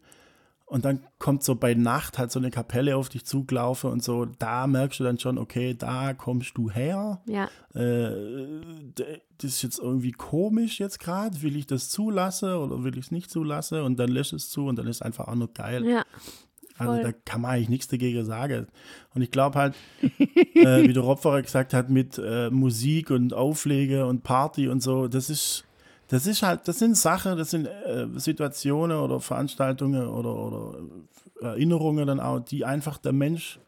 und 0.70 0.84
dann 0.84 1.00
kommt 1.18 1.42
so 1.42 1.54
bei 1.54 1.72
Nacht 1.72 2.18
halt 2.18 2.30
so 2.30 2.38
eine 2.38 2.50
Kapelle 2.50 2.94
auf 2.94 3.08
dich 3.08 3.24
zugelaufen 3.24 3.90
und 3.90 4.02
so, 4.04 4.26
da 4.26 4.66
merkst 4.66 5.00
du 5.00 5.04
dann 5.04 5.18
schon, 5.18 5.38
okay, 5.38 5.72
da 5.72 6.12
kommst 6.12 6.58
du 6.58 6.70
her. 6.70 7.22
Ja, 7.24 7.48
Äh, 7.74 8.10
das 8.94 9.52
ist 9.52 9.62
jetzt 9.62 9.78
irgendwie 9.78 10.12
komisch 10.12 10.78
jetzt 10.78 11.00
gerade. 11.00 11.40
Will 11.40 11.56
ich 11.56 11.66
das 11.66 11.88
zulassen 11.88 12.52
oder 12.52 12.84
will 12.84 12.98
ich 12.98 13.06
es 13.06 13.10
nicht 13.10 13.30
zulassen? 13.30 13.80
Und 13.80 13.98
dann 13.98 14.10
lässt 14.10 14.34
es 14.34 14.50
zu 14.50 14.66
und 14.66 14.76
dann 14.76 14.86
ist 14.88 15.00
einfach 15.02 15.28
auch 15.28 15.34
nur 15.36 15.50
geil. 15.54 15.86
ja, 15.86 16.04
Also 16.78 16.94
Voll. 16.94 17.02
da 17.02 17.12
kann 17.24 17.40
man 17.40 17.50
eigentlich 17.52 17.68
nichts 17.68 17.88
dagegen 17.88 18.24
sagen. 18.24 18.68
Und 19.14 19.22
ich 19.22 19.30
glaube 19.30 19.58
halt, 19.58 19.74
äh, 20.54 20.82
wie 20.88 20.92
der 20.92 21.02
Robferer 21.02 21.42
gesagt 21.42 21.74
hat, 21.74 21.90
mit 21.90 22.18
äh, 22.18 22.50
Musik 22.50 23.10
und 23.10 23.34
Auflege 23.34 24.06
und 24.06 24.22
Party 24.22 24.68
und 24.68 24.80
so, 24.80 25.08
das 25.08 25.28
ist, 25.28 25.64
das 26.06 26.26
ist 26.26 26.42
halt, 26.42 26.68
das 26.68 26.78
sind 26.78 26.96
Sachen, 26.96 27.36
das 27.36 27.50
sind 27.50 27.66
äh, 27.66 28.06
Situationen 28.14 28.96
oder 28.96 29.20
Veranstaltungen 29.20 30.06
oder, 30.06 30.34
oder 30.34 30.78
Erinnerungen 31.42 32.06
dann 32.06 32.20
auch, 32.20 32.40
die 32.40 32.64
einfach 32.64 32.98
der 32.98 33.12
Mensch 33.12 33.58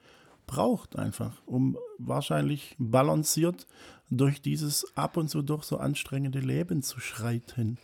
braucht 0.47 0.97
einfach, 0.97 1.33
um 1.47 1.77
wahrscheinlich 1.99 2.75
balanciert 2.79 3.67
durch 4.11 4.41
dieses 4.43 4.97
ab 4.97 5.17
und 5.17 5.29
zu 5.29 5.43
doch 5.43 5.63
so 5.63 5.79
anstrengende 5.79 6.41
Leben 6.41 6.83
zu 6.83 7.01
schreiten. 7.01 7.79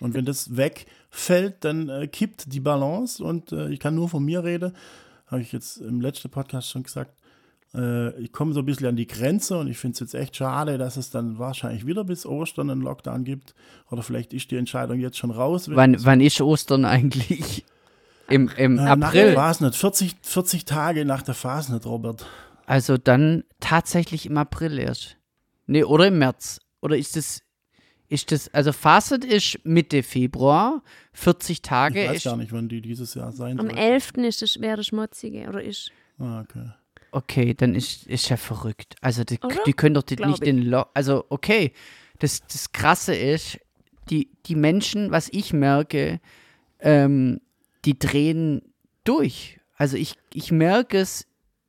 Und 0.00 0.14
wenn 0.14 0.24
das 0.24 0.56
wegfällt, 0.56 1.56
dann 1.60 1.88
äh, 1.88 2.06
kippt 2.06 2.52
die 2.52 2.60
Balance 2.60 3.22
und 3.22 3.52
äh, 3.52 3.68
ich 3.68 3.80
kann 3.80 3.94
nur 3.94 4.08
von 4.08 4.24
mir 4.24 4.44
reden, 4.44 4.72
habe 5.26 5.42
ich 5.42 5.52
jetzt 5.52 5.78
im 5.78 6.00
letzten 6.00 6.30
Podcast 6.30 6.70
schon 6.70 6.82
gesagt, 6.82 7.12
äh, 7.74 8.18
ich 8.20 8.32
komme 8.32 8.52
so 8.52 8.60
ein 8.60 8.66
bisschen 8.66 8.86
an 8.86 8.96
die 8.96 9.06
Grenze 9.06 9.58
und 9.58 9.68
ich 9.68 9.78
finde 9.78 9.94
es 9.94 10.00
jetzt 10.00 10.14
echt 10.14 10.36
schade, 10.36 10.78
dass 10.78 10.96
es 10.96 11.10
dann 11.10 11.38
wahrscheinlich 11.38 11.86
wieder 11.86 12.04
bis 12.04 12.26
Ostern 12.26 12.70
einen 12.70 12.80
Lockdown 12.80 13.24
gibt 13.24 13.54
oder 13.90 14.02
vielleicht 14.02 14.32
ist 14.32 14.50
die 14.50 14.56
Entscheidung 14.56 14.98
jetzt 14.98 15.18
schon 15.18 15.30
raus. 15.30 15.70
Wann, 15.70 15.96
wann 16.04 16.20
ist 16.20 16.40
Ostern 16.40 16.84
eigentlich? 16.84 17.64
Im, 18.28 18.48
im 18.56 18.78
äh, 18.78 18.96
nach 18.96 19.12
der 19.12 19.24
April. 19.24 19.34
Fasnet, 19.34 19.74
40, 19.74 20.16
40 20.22 20.64
Tage 20.64 21.04
nach 21.04 21.22
der 21.22 21.34
Fasnet, 21.34 21.84
Robert. 21.86 22.26
Also 22.66 22.96
dann 22.96 23.44
tatsächlich 23.58 24.26
im 24.26 24.38
April 24.38 24.78
erst. 24.78 25.16
Nee, 25.66 25.82
oder 25.82 26.06
im 26.06 26.18
März. 26.18 26.60
Oder 26.80 26.96
ist 26.96 27.16
das, 27.16 27.42
ist 28.10 28.32
das, 28.32 28.52
also 28.52 28.72
Fastnet 28.72 29.24
ist 29.24 29.60
Mitte 29.64 30.02
Februar, 30.02 30.82
40 31.12 31.50
Ich 31.50 31.62
Tage 31.62 32.08
weiß 32.08 32.16
ist, 32.18 32.24
gar 32.24 32.36
nicht, 32.36 32.52
wann 32.52 32.68
die 32.68 32.82
dieses 32.82 33.14
Jahr 33.14 33.32
sein 33.32 33.58
am 33.58 33.68
soll. 33.68 33.78
11. 33.78 34.12
ist 34.16 34.42
das 34.42 34.60
wäre 34.60 34.76
der 34.76 34.82
Schmutzige 34.82 35.48
oder 35.48 35.62
ist. 35.62 35.92
Ah, 36.18 36.40
okay. 36.40 36.70
okay, 37.12 37.54
dann 37.54 37.74
ist, 37.74 38.06
ist 38.08 38.28
ja 38.28 38.36
verrückt. 38.36 38.96
Also 39.00 39.22
die, 39.22 39.38
die 39.64 39.72
können 39.72 39.94
doch 39.94 40.02
die, 40.02 40.16
nicht 40.16 40.44
den, 40.44 40.62
Lo 40.62 40.84
also 40.92 41.24
okay, 41.28 41.72
das, 42.18 42.40
das 42.42 42.72
Krasse 42.72 43.14
ist, 43.14 43.60
die, 44.10 44.28
die 44.46 44.56
Menschen, 44.56 45.12
was 45.12 45.28
ich 45.32 45.52
merke, 45.52 46.20
ähm, 46.80 47.40
die 47.84 47.96
drehen 47.96 48.62
durch. 49.04 49.60
Also 49.76 49.96
ich, 49.96 50.16
ich 50.34 50.50
merke 50.50 50.98
es 50.98 51.28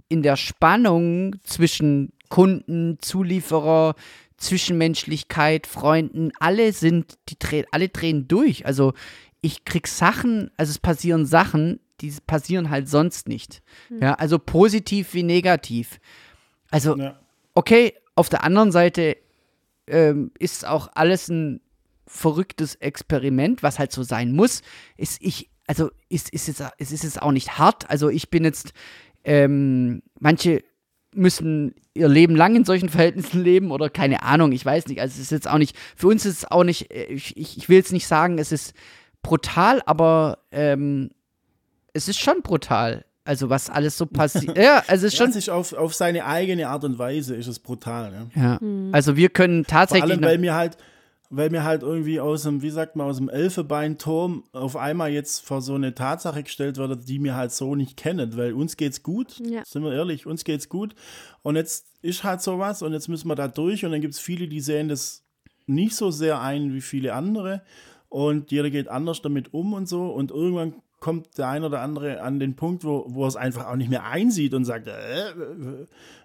in 0.10 0.24
der 0.24 0.38
Spannung 0.38 1.36
zwischen 1.44 2.14
Kunden, 2.30 2.98
Zulieferer, 3.00 3.96
Zwischenmenschlichkeit, 4.42 5.68
Freunden, 5.68 6.32
alle 6.40 6.74
sind, 6.74 7.18
die 7.30 7.38
drehen, 7.38 7.66
alle 7.72 7.90
drehen 7.90 8.28
durch. 8.28 8.66
Also 8.66 8.94
ich 9.42 9.66
krieg 9.66 9.88
Sachen, 9.88 10.52
also 10.58 10.72
es 10.72 10.80
passieren 10.80 11.26
Sachen, 11.26 11.80
die 12.02 12.12
passieren 12.26 12.70
halt 12.70 12.90
sonst 12.90 13.28
nicht. 13.28 13.62
Ja, 13.90 14.16
also 14.16 14.40
positiv 14.40 15.14
wie 15.14 15.24
negativ. 15.24 16.00
Also 16.72 16.98
Ja. 16.98 17.20
okay, 17.54 17.94
auf 18.16 18.30
der 18.30 18.44
anderen 18.44 18.72
Seite 18.72 19.18
ähm, 19.88 20.32
ist 20.40 20.66
auch 20.66 20.90
alles 20.96 21.28
ein 21.30 21.62
verrücktes 22.08 22.76
Experiment, 22.76 23.64
was 23.64 23.78
halt 23.80 23.92
so 23.92 24.04
sein 24.04 24.32
muss. 24.34 24.64
Ist 24.98 25.22
ich, 25.22 25.50
also 25.68 25.92
ist, 26.10 26.30
ist 26.30 26.48
jetzt, 26.48 26.64
es 26.80 26.92
ist 26.92 27.04
jetzt 27.04 27.22
auch 27.22 27.32
nicht 27.32 27.58
hart. 27.58 27.90
Also 27.90 28.10
ich 28.10 28.30
bin 28.30 28.44
jetzt, 28.44 28.74
ähm, 29.24 30.02
manche 30.20 30.64
müssen 31.14 31.76
ihr 31.94 32.08
Leben 32.08 32.36
lang 32.36 32.56
in 32.56 32.66
solchen 32.66 32.90
Verhältnissen 32.90 33.44
leben 33.44 33.72
oder 33.72 33.90
keine 33.90 34.24
Ahnung, 34.24 34.52
ich 34.52 34.66
weiß 34.66 34.88
nicht. 34.88 35.02
Also 35.02 35.14
es 35.16 35.20
ist 35.20 35.32
jetzt 35.32 35.50
auch 35.50 35.58
nicht, 35.58 35.76
für 35.96 36.08
uns 36.08 36.26
ist 36.26 36.38
es 36.40 36.52
auch 36.52 36.64
nicht, 36.64 36.92
äh, 36.92 37.06
ich, 37.06 37.36
ich 37.38 37.68
will 37.70 37.78
jetzt 37.78 37.92
nicht 37.92 38.08
sagen, 38.08 38.38
es 38.38 38.52
ist 38.52 38.74
brutal, 39.22 39.82
aber 39.86 40.40
ähm, 40.52 41.10
es 41.94 42.08
ist 42.08 42.20
schon 42.20 42.42
brutal. 42.42 43.06
Also 43.24 43.50
was 43.50 43.70
alles 43.70 43.98
so 43.98 44.06
passiert. 44.08 44.58
ja, 44.58 44.84
also 44.88 45.06
es 45.06 45.14
ist 45.14 45.20
Ja, 45.20 45.26
schon 45.26 45.30
es 45.32 45.36
ist 45.36 45.50
auf, 45.50 45.74
auf 45.74 45.94
seine 45.94 46.26
eigene 46.26 46.70
Art 46.70 46.84
und 46.86 46.98
Weise 46.98 47.36
ist 47.36 47.48
es 47.48 47.60
brutal. 47.60 48.28
Ja. 48.36 48.42
Ja, 48.42 48.60
also 48.94 49.16
wir 49.16 49.30
können 49.30 49.64
Vor 49.66 49.70
tatsächlich. 49.72 50.12
allem, 50.12 50.22
noch- 50.22 50.28
weil 50.30 50.38
mir 50.40 50.56
halt, 50.56 50.78
weil 51.34 51.50
mir 51.50 51.64
halt 51.64 51.82
irgendwie 51.82 52.20
aus 52.20 52.44
dem, 52.44 52.62
wie 52.62 52.70
sagt 52.70 52.96
man, 52.96 53.08
aus 53.08 53.18
dem 53.18 53.30
Elfenbeinturm 53.30 54.44
auf 54.52 54.76
einmal 54.76 55.12
jetzt 55.12 55.46
vor 55.46 55.62
so 55.62 55.76
eine 55.76 55.96
Tatsache 55.96 56.44
gestellt 56.44 56.78
wird, 56.78 57.08
die 57.08 57.20
mir 57.20 57.36
halt 57.36 57.52
so 57.52 57.74
nicht 57.76 57.98
kennen, 57.98 58.36
weil 58.38 58.54
uns 58.54 58.78
geht's 58.78 59.02
gut, 59.02 59.40
Ja. 59.40 59.64
sind 59.66 59.84
wir 59.84 59.94
ehrlich, 59.94 60.26
uns 60.28 60.44
geht's 60.44 60.68
gut. 60.70 60.94
Und 61.42 61.56
jetzt 61.56 61.88
ist 62.02 62.24
halt 62.24 62.42
sowas 62.42 62.82
und 62.82 62.94
jetzt 62.94 63.08
müssen 63.08 63.28
wir 63.30 63.36
da 63.36 63.48
durch 63.48 63.86
und 63.86 63.92
dann 63.92 64.02
gibt 64.02 64.14
es 64.14 64.20
viele, 64.20 64.48
die 64.48 64.60
sehen 64.60 64.90
das 64.90 65.24
nicht 65.68 65.96
so 65.96 66.12
sehr 66.12 66.42
ein 66.42 66.74
wie 66.74 66.82
viele 66.82 67.14
andere 67.14 67.62
und 68.10 68.52
jeder 68.52 68.70
geht 68.70 68.90
anders 68.90 69.22
damit 69.22 69.54
um 69.54 69.74
und 69.74 69.88
so 69.88 70.08
und 70.08 70.32
irgendwann 70.32 70.74
kommt 71.02 71.38
der 71.38 71.50
ein 71.50 71.64
oder 71.64 71.82
andere 71.82 72.22
an 72.22 72.40
den 72.40 72.56
Punkt, 72.56 72.86
wo, 72.86 73.06
wo 73.10 73.24
er 73.26 73.28
es 73.28 73.36
einfach 73.36 73.68
auch 73.68 73.76
nicht 73.76 73.90
mehr 73.90 74.06
einsieht 74.06 74.54
und 74.54 74.64
sagt, 74.64 74.88
äh, 74.88 75.34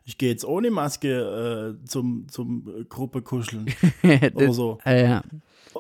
ich 0.04 0.18
gehe 0.18 0.30
jetzt 0.30 0.45
ohne 0.45 0.71
Maske 0.71 1.76
äh, 1.83 1.87
zum, 1.87 2.28
zum 2.28 2.87
Gruppe 2.88 3.23
kuscheln 3.23 3.66
oder 4.35 4.52
so. 4.52 4.78
äh, 4.85 5.04
ja. 5.04 5.23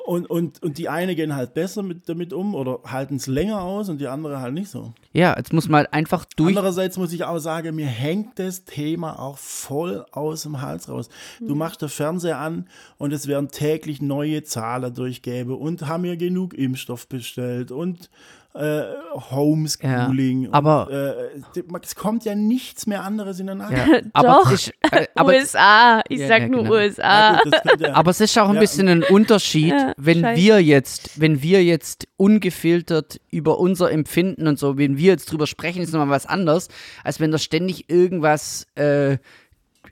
Und, 0.04 0.28
und, 0.28 0.62
und 0.62 0.78
die 0.78 0.88
eine 0.88 1.14
gehen 1.14 1.34
halt 1.34 1.54
besser 1.54 1.82
mit, 1.82 2.08
damit 2.08 2.32
um 2.32 2.54
oder 2.54 2.80
halten 2.84 3.16
es 3.16 3.26
länger 3.26 3.62
aus 3.62 3.88
und 3.88 3.98
die 3.98 4.08
andere 4.08 4.40
halt 4.40 4.52
nicht 4.52 4.68
so. 4.68 4.92
ja, 5.12 5.34
jetzt 5.36 5.52
muss 5.52 5.68
man 5.68 5.78
halt 5.78 5.92
einfach 5.92 6.24
durch. 6.36 6.48
Andererseits 6.48 6.98
muss 6.98 7.12
ich 7.12 7.24
auch 7.24 7.38
sagen, 7.38 7.74
mir 7.74 7.86
hängt 7.86 8.38
das 8.38 8.64
Thema 8.64 9.18
auch 9.18 9.38
voll 9.38 10.04
aus 10.12 10.42
dem 10.42 10.60
Hals 10.60 10.88
raus. 10.88 11.08
Du 11.40 11.54
machst 11.54 11.82
den 11.82 11.88
Fernseher 11.88 12.38
an 12.38 12.68
und 12.98 13.12
es 13.12 13.26
werden 13.26 13.48
täglich 13.48 14.02
neue 14.02 14.42
Zahlen 14.42 14.92
durchgeben 14.94 15.56
und 15.56 15.86
haben 15.86 16.02
mir 16.02 16.16
genug 16.16 16.54
Impfstoff 16.54 17.08
bestellt 17.08 17.70
und 17.70 18.10
äh, 18.56 18.84
Homeschooling. 19.30 20.42
Ja, 20.44 20.48
aber- 20.52 20.86
und, 20.88 21.56
äh, 21.56 21.78
es 21.82 21.94
kommt 21.94 22.24
ja 22.24 22.34
nichts 22.34 22.86
mehr 22.86 23.02
anderes 23.04 23.40
in 23.40 23.46
den 23.46 23.58
Nacken. 23.58 23.76
Ja, 23.76 24.00
aber, 24.12 24.28
Doch. 24.44 24.50
ist, 24.52 24.72
äh, 24.92 25.06
aber, 25.14 25.32
USA, 25.34 26.02
ich 26.08 26.20
Ja, 26.20 26.28
sag 26.28 26.42
ja, 26.42 26.48
nur 26.48 26.62
genau. 26.64 26.74
USA. 26.74 27.34
Ja, 27.34 27.40
gut, 27.42 27.84
aber 27.92 28.10
es 28.10 28.20
ist 28.20 28.38
auch 28.38 28.48
ein 28.48 28.54
Ja. 28.54 28.60
bisschen 28.60 28.88
ein 28.88 29.02
Unterschied, 29.02 29.74
wenn 29.96 30.20
scheiße. 30.20 30.40
wir 30.40 30.62
jetzt, 30.62 31.20
wenn 31.20 31.42
wir 31.42 31.64
jetzt 31.64 32.06
ungefiltert 32.16 33.20
über 33.30 33.58
unser 33.58 33.90
Empfinden 33.90 34.46
und 34.46 34.58
so, 34.58 34.78
wenn 34.78 34.96
wir 34.98 35.12
jetzt 35.12 35.30
drüber 35.30 35.46
sprechen, 35.46 35.82
ist 35.82 35.92
nochmal 35.92 36.10
was 36.10 36.26
anderes, 36.26 36.68
als 37.04 37.20
wenn 37.20 37.30
da 37.32 37.38
ständig 37.38 37.90
irgendwas, 37.90 38.66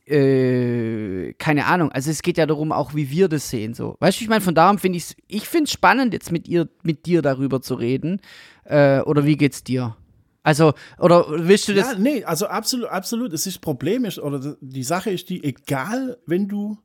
äh, 0.06 1.32
keine 1.34 1.66
Ahnung. 1.66 1.90
Also 1.92 2.10
es 2.10 2.22
geht 2.22 2.38
ja 2.38 2.46
darum, 2.46 2.72
auch 2.72 2.94
wie 2.94 3.10
wir 3.10 3.28
das 3.28 3.48
sehen. 3.50 3.74
So, 3.74 3.96
weißt 4.00 4.20
du, 4.20 4.24
ich 4.24 4.28
meine, 4.28 4.40
von 4.40 4.54
darum 4.54 4.78
finde 4.78 4.98
ich 4.98 5.16
ich 5.28 5.48
finde 5.48 5.64
es 5.64 5.72
spannend, 5.72 6.12
jetzt 6.12 6.32
mit 6.32 6.48
ihr, 6.48 6.68
mit 6.82 7.06
dir 7.06 7.22
darüber 7.22 7.62
zu 7.62 7.74
reden. 7.74 8.20
Äh, 8.64 9.00
oder 9.00 9.24
wie 9.24 9.36
geht's 9.36 9.64
dir? 9.64 9.96
Also, 10.42 10.74
oder 10.98 11.26
willst 11.28 11.68
du 11.68 11.74
das? 11.74 11.92
Ja, 11.92 11.98
nee, 11.98 12.22
also 12.24 12.46
absolut, 12.46 12.88
absolut. 12.88 13.32
Es 13.32 13.46
ist 13.46 13.56
das 13.56 13.60
Problem 13.60 14.04
ist, 14.04 14.18
oder 14.18 14.56
die 14.60 14.82
Sache 14.82 15.10
ist 15.10 15.30
die, 15.30 15.42
egal, 15.42 16.18
wenn 16.26 16.48
du 16.48 16.76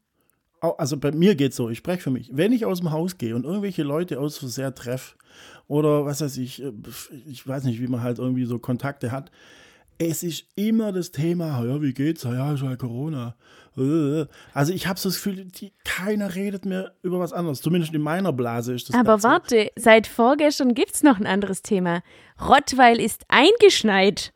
also 0.62 0.98
bei 0.98 1.12
mir 1.12 1.36
geht's 1.36 1.56
so, 1.56 1.70
ich 1.70 1.78
spreche 1.78 2.02
für 2.02 2.12
mich. 2.12 2.30
Wenn 2.34 2.52
ich 2.52 2.66
aus 2.66 2.80
dem 2.80 2.92
Haus 2.92 3.18
gehe 3.18 3.36
und 3.36 3.46
irgendwelche 3.46 3.84
Leute 3.84 4.20
aus 4.20 4.38
Versehen 4.38 4.76
treffe 4.76 5.16
oder 5.68 6.06
was 6.06 6.22
weiß 6.22 6.38
ich, 6.38 6.62
äh, 6.62 6.72
ich 7.28 7.48
weiß 7.48 7.64
nicht, 7.64 7.80
wie 7.80 7.88
man 7.88 8.02
halt 8.02 8.20
irgendwie 8.20 8.46
so 8.46 8.60
Kontakte 8.60 9.12
hat, 9.12 9.32
es 10.00 10.24
ist 10.24 10.46
immer 10.56 10.92
das 10.92 11.12
Thema, 11.12 11.64
ja, 11.64 11.82
wie 11.82 11.94
geht's? 11.94 12.24
Ja, 12.24 12.54
ist 12.54 12.64
halt 12.64 12.80
Corona. 12.80 13.36
Äh. 13.78 14.26
Also 14.54 14.74
ich 14.74 14.88
habe 14.88 15.00
so 15.00 15.10
das 15.10 15.18
Gefühl, 15.18 15.46
die, 15.46 15.74
keiner 15.86 16.34
redet 16.36 16.66
mehr 16.66 16.94
über 17.04 17.20
was 17.20 17.34
anderes. 17.34 17.62
Zumindest 17.62 17.94
in 17.94 18.02
meiner 18.02 18.34
Blase 18.34 18.74
ist 18.74 18.90
das 18.90 18.96
Aber 18.96 19.20
so. 19.20 19.28
warte, 19.28 19.70
seit 19.76 20.08
vorgestern 20.08 20.74
gibt 20.74 20.96
es 20.96 21.04
noch 21.04 21.20
ein 21.20 21.28
anderes 21.28 21.62
Thema. 21.62 22.02
Rottweil 22.42 23.00
ist 23.00 23.24
eingeschneit. 23.28 24.34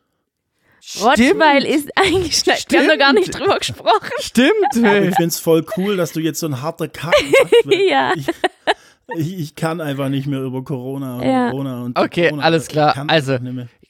Rottweil 1.00 1.64
ist 1.64 1.90
eingeschneit. 1.96 2.66
Wir 2.68 2.80
haben 2.80 2.88
da 2.88 2.96
gar 2.96 3.12
nicht 3.14 3.28
Stimmt. 3.28 3.40
drüber 3.44 3.58
gesprochen. 3.58 4.10
Stimmt. 4.20 4.50
Hey. 4.82 5.08
ich 5.08 5.14
finde 5.16 5.28
es 5.28 5.38
voll 5.38 5.64
cool, 5.78 5.96
dass 5.96 6.12
du 6.12 6.20
jetzt 6.20 6.40
so 6.40 6.46
ein 6.46 6.60
harter 6.60 6.90
machst. 7.02 7.24
weil 7.64 7.80
Ja. 7.88 8.12
Ich, 8.14 8.28
ich, 9.16 9.38
ich 9.38 9.54
kann 9.54 9.80
einfach 9.80 10.08
nicht 10.10 10.26
mehr 10.26 10.40
über 10.42 10.62
Corona 10.62 11.16
und 11.16 11.22
Ja. 11.22 11.50
Corona 11.50 11.82
und 11.84 11.98
Okay, 11.98 12.28
Corona. 12.28 12.42
alles 12.44 12.68
klar. 12.68 13.04
Also, 13.08 13.32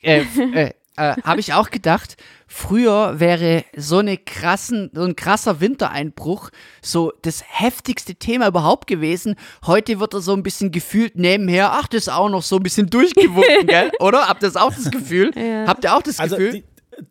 äh, 0.02 0.24
äh, 0.52 0.70
äh, 0.96 1.14
habe 1.22 1.40
ich 1.40 1.52
auch 1.52 1.70
gedacht, 1.70 2.16
früher 2.46 3.18
wäre 3.18 3.64
so, 3.76 3.98
eine 3.98 4.16
krassen, 4.16 4.90
so 4.94 5.02
ein 5.02 5.16
krasser 5.16 5.60
Wintereinbruch 5.60 6.50
so 6.82 7.12
das 7.22 7.42
heftigste 7.46 8.14
Thema 8.14 8.46
überhaupt 8.48 8.86
gewesen. 8.86 9.34
Heute 9.66 9.98
wird 10.00 10.14
er 10.14 10.20
so 10.20 10.32
ein 10.34 10.42
bisschen 10.42 10.70
gefühlt 10.70 11.16
nebenher, 11.16 11.72
ach, 11.72 11.88
das 11.88 12.02
ist 12.02 12.08
auch 12.10 12.28
noch 12.28 12.42
so 12.42 12.56
ein 12.56 12.62
bisschen 12.62 12.88
durchgewunken, 12.90 13.66
gell? 13.66 13.90
Oder? 14.00 14.28
Habt 14.28 14.42
ihr 14.42 14.48
das 14.48 14.56
auch 14.56 14.72
das 14.72 14.90
Gefühl? 14.90 15.30
Ja. 15.36 15.66
Habt 15.66 15.84
ihr 15.84 15.94
auch 15.96 16.02
das 16.02 16.20
Also 16.20 16.36
Gefühl? 16.36 16.52
die, 16.52 16.64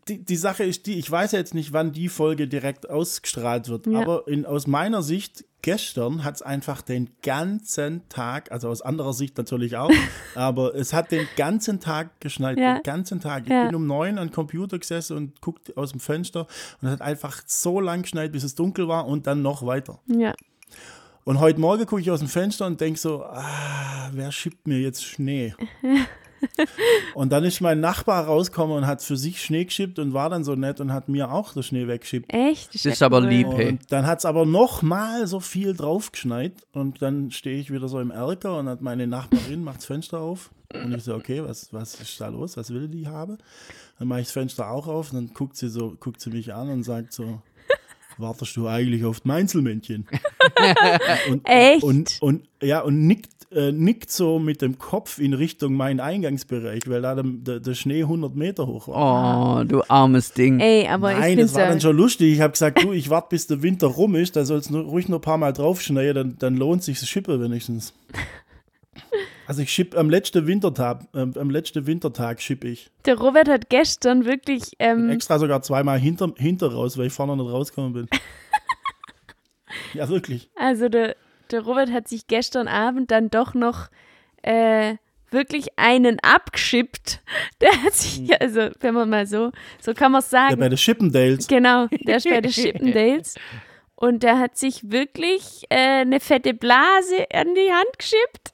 die, 0.08 0.24
die 0.24 0.36
Sache 0.36 0.64
ist 0.64 0.86
die, 0.88 1.00
ich 1.00 1.10
weiß 1.10 1.32
ja 1.34 1.40
jetzt 1.40 1.54
nicht, 1.54 1.74
wann 1.74 1.92
die 1.92 2.10
Folge 2.10 2.48
direkt 2.48 2.90
ausgestrahlt 2.90 3.70
wird, 3.70 3.88
Ja. 3.88 4.02
aber 4.02 4.28
in, 4.28 4.46
aus 4.46 4.68
meiner 4.68 5.02
Sicht, 5.02 5.46
gestern 5.62 6.24
hat 6.24 6.36
es 6.36 6.42
einfach 6.42 6.82
den 6.82 7.10
ganzen 7.22 8.08
Tag, 8.10 8.52
also 8.52 8.70
aus 8.70 8.82
anderer 8.82 9.14
Sicht 9.14 9.38
natürlich 9.38 9.78
auch, 9.78 9.90
aber 10.36 10.76
es 10.76 10.94
hat 10.94 11.12
den 11.12 11.28
ganzen 11.38 11.80
Tag 11.80 12.20
geschneit, 12.20 12.58
Ja. 12.60 12.76
den 12.76 12.84
ganzen 12.84 13.20
Tag. 13.22 13.44
Ich 13.46 13.50
Ja. 13.52 13.66
bin 13.68 13.76
um 13.76 13.88
neun 13.88 14.18
an 14.18 14.28
den 14.28 14.34
Computer 14.34 14.78
gesessen 14.80 15.16
und 15.18 15.42
guckt 15.42 15.76
aus 15.78 15.92
dem 15.92 16.00
Fenster 16.00 16.48
und 16.82 16.88
es 16.88 16.92
hat 16.94 17.02
einfach 17.02 17.42
so 17.46 17.80
lang 17.80 18.02
geschneit, 18.04 18.32
bis 18.32 18.44
es 18.44 18.56
dunkel 18.56 18.88
war 18.88 19.08
und 19.08 19.26
dann 19.28 19.42
noch 19.42 19.66
weiter. 19.66 20.00
Ja. 20.08 20.34
Und 21.26 21.40
heute 21.40 21.60
Morgen 21.62 21.86
gucke 21.86 22.02
ich 22.02 22.12
aus 22.12 22.20
dem 22.20 22.28
Fenster 22.28 22.66
und 22.66 22.82
denke 22.82 23.00
so, 23.00 23.24
ah, 23.24 24.10
wer 24.12 24.32
schippt 24.34 24.68
mir 24.68 24.80
jetzt 24.80 25.06
Schnee? 25.06 25.54
und 27.16 27.32
dann 27.32 27.44
ist 27.44 27.62
mein 27.62 27.80
Nachbar 27.80 28.26
rausgekommen 28.26 28.78
und 28.78 28.88
hat 28.88 29.02
für 29.02 29.18
sich 29.18 29.42
Schnee 29.42 29.66
geschippt 29.66 30.00
und 30.00 30.14
war 30.14 30.30
dann 30.30 30.44
so 30.44 30.56
nett 30.56 30.80
und 30.80 30.94
hat 30.94 31.10
mir 31.10 31.32
auch 31.32 31.54
den 31.54 31.64
Schnee 31.64 31.88
weggeschippt. 31.88 32.34
Echt? 32.34 32.74
Das 32.74 32.86
ist 32.86 33.04
aber 33.04 33.22
lieb, 33.22 33.48
hey. 33.56 33.70
Und 33.70 33.92
dann 33.92 34.06
hat 34.06 34.20
es 34.20 34.26
aber 34.26 34.46
noch 34.46 34.82
mal 34.82 35.28
so 35.28 35.40
viel 35.40 35.74
draufgeschneit 35.74 36.54
und 36.74 37.02
dann 37.02 37.32
stehe 37.32 37.60
ich 37.60 37.72
wieder 37.72 37.88
so 37.88 38.00
im 38.00 38.12
Erker 38.12 38.58
und 38.58 38.68
hat 38.68 38.82
meine 38.82 39.08
Nachbarin 39.08 39.64
macht 39.64 39.78
das 39.78 39.86
Fenster 39.86 40.20
auf 40.20 40.52
und 40.74 40.94
ich 40.94 41.04
so, 41.04 41.16
okay, 41.16 41.44
was, 41.44 41.72
was 41.72 42.00
ist 42.00 42.20
da 42.20 42.28
los? 42.28 42.58
Was 42.58 42.72
will 42.72 42.88
die 42.88 43.08
haben? 43.08 43.38
Dann 44.00 44.08
mache 44.08 44.22
ich 44.22 44.28
das 44.28 44.34
Fenster 44.34 44.70
auch 44.70 44.88
auf 44.88 45.12
und 45.12 45.16
dann 45.18 45.34
guckt 45.34 45.56
sie 45.56 45.70
so, 45.70 45.96
guckt 46.00 46.20
sie 46.20 46.32
mich 46.32 46.54
an 46.54 46.70
und 46.70 46.84
sagt 46.84 47.14
so, 47.14 47.42
wartest 48.18 48.56
du 48.56 48.68
eigentlich 48.68 49.06
auf 49.06 49.22
die 49.22 49.28
Mainzelmännchen? 49.28 50.08
und, 51.30 51.42
Echt? 51.46 51.84
Und, 51.84 52.18
und, 52.22 52.44
ja, 52.62 52.82
und 52.82 53.08
nickt, 53.08 53.32
äh, 53.52 53.72
nickt 53.72 54.12
so 54.12 54.40
mit 54.40 54.62
dem 54.62 54.78
Kopf 54.78 55.20
in 55.20 55.34
Richtung 55.34 55.74
mein 55.74 56.00
Eingangsbereich, 56.00 56.84
weil 56.88 57.02
da 57.02 57.16
der, 57.16 57.24
der, 57.26 57.60
der 57.60 57.74
Schnee 57.74 58.02
100 58.02 58.36
Meter 58.36 58.68
hoch 58.68 58.88
war. 58.88 59.62
Oh, 59.62 59.64
du 59.64 59.84
armes 59.88 60.34
Ding. 60.34 60.60
Ey, 60.60 60.88
aber 60.88 61.14
ich 61.14 61.20
Nein, 61.20 61.38
das 61.38 61.54
war 61.54 61.68
dann 61.68 61.82
schon 61.82 61.96
lustig. 61.96 62.34
Ich 62.34 62.42
habe 62.42 62.52
gesagt, 62.52 62.84
du, 62.84 62.92
ich 62.92 63.10
warte, 63.10 63.28
bis 63.30 63.48
der 63.48 63.62
Winter 63.62 63.88
rum 63.88 64.16
ist, 64.16 64.36
da 64.36 64.46
soll 64.46 64.60
es 64.60 64.72
ruhig 64.72 65.10
noch 65.10 65.20
ein 65.20 65.22
paar 65.22 65.38
Mal 65.38 65.54
draufschneien, 65.54 66.16
dann, 66.16 66.36
dann 66.40 66.58
lohnt 66.58 66.84
sich 66.84 67.00
das 67.00 67.10
Schippe 67.10 67.42
wenigstens. 67.42 67.94
Also 69.48 69.62
ich 69.62 69.72
schipp 69.72 69.96
am 69.98 70.10
letzten 70.10 70.48
Wintertag, 70.48 71.02
ähm, 71.14 71.34
am 71.38 71.50
letzten 71.50 71.86
Wintertag 71.86 72.42
schipp 72.42 72.64
ich. 72.64 72.90
der 73.06 73.16
Robert 73.18 73.50
hat 73.50 73.70
gestern 73.70 74.26
wirklich, 74.26 74.72
ähm, 74.80 75.10
Extra 75.10 75.38
sogar 75.40 75.62
zweimal 75.62 76.00
hinter, 76.00 76.34
hinter 76.38 76.72
raus, 76.72 76.98
weil 76.98 77.08
ich 77.08 77.14
vorne 77.14 77.36
nicht 77.36 77.52
rausgekommen 77.52 77.94
bin. 77.94 78.08
ja, 79.94 80.08
wirklich. 80.10 80.50
also 80.56 80.90
der, 80.90 81.16
der 81.52 81.62
Robert 81.62 81.92
hat 81.92 82.08
sich 82.08 82.28
gestern 82.28 82.68
Abend 82.68 83.12
dann 83.12 83.30
doch 83.30 83.54
noch 83.54 83.90
äh, 84.44 84.96
wirklich 85.30 85.68
einen 85.78 86.20
abgeschippt. 86.22 87.22
Der 87.62 87.72
hat 87.84 87.94
sich, 87.94 88.40
also 88.42 88.70
wenn 88.82 88.94
man 88.94 89.10
mal 89.10 89.26
so, 89.26 89.52
so 89.82 89.94
kann 89.94 90.12
man 90.12 90.20
es 90.20 90.26
Hm. 90.28 90.32
Sagen. 90.32 90.60
bei 90.60 90.70
den 90.70 90.78
Chippendales. 90.78 91.48
Genau, 91.48 91.88
der 92.06 92.18
ist 92.18 92.30
bei 92.30 92.40
den 92.42 92.52
Chippendales. 92.52 93.36
Und 93.96 94.22
der 94.24 94.38
hat 94.38 94.58
sich 94.58 94.92
wirklich 94.92 95.64
äh, 95.70 96.02
eine 96.02 96.20
fette 96.20 96.54
Blase 96.54 97.26
an 97.34 97.56
die 97.56 97.72
Hand 97.72 97.98
geschippt. 97.98 98.53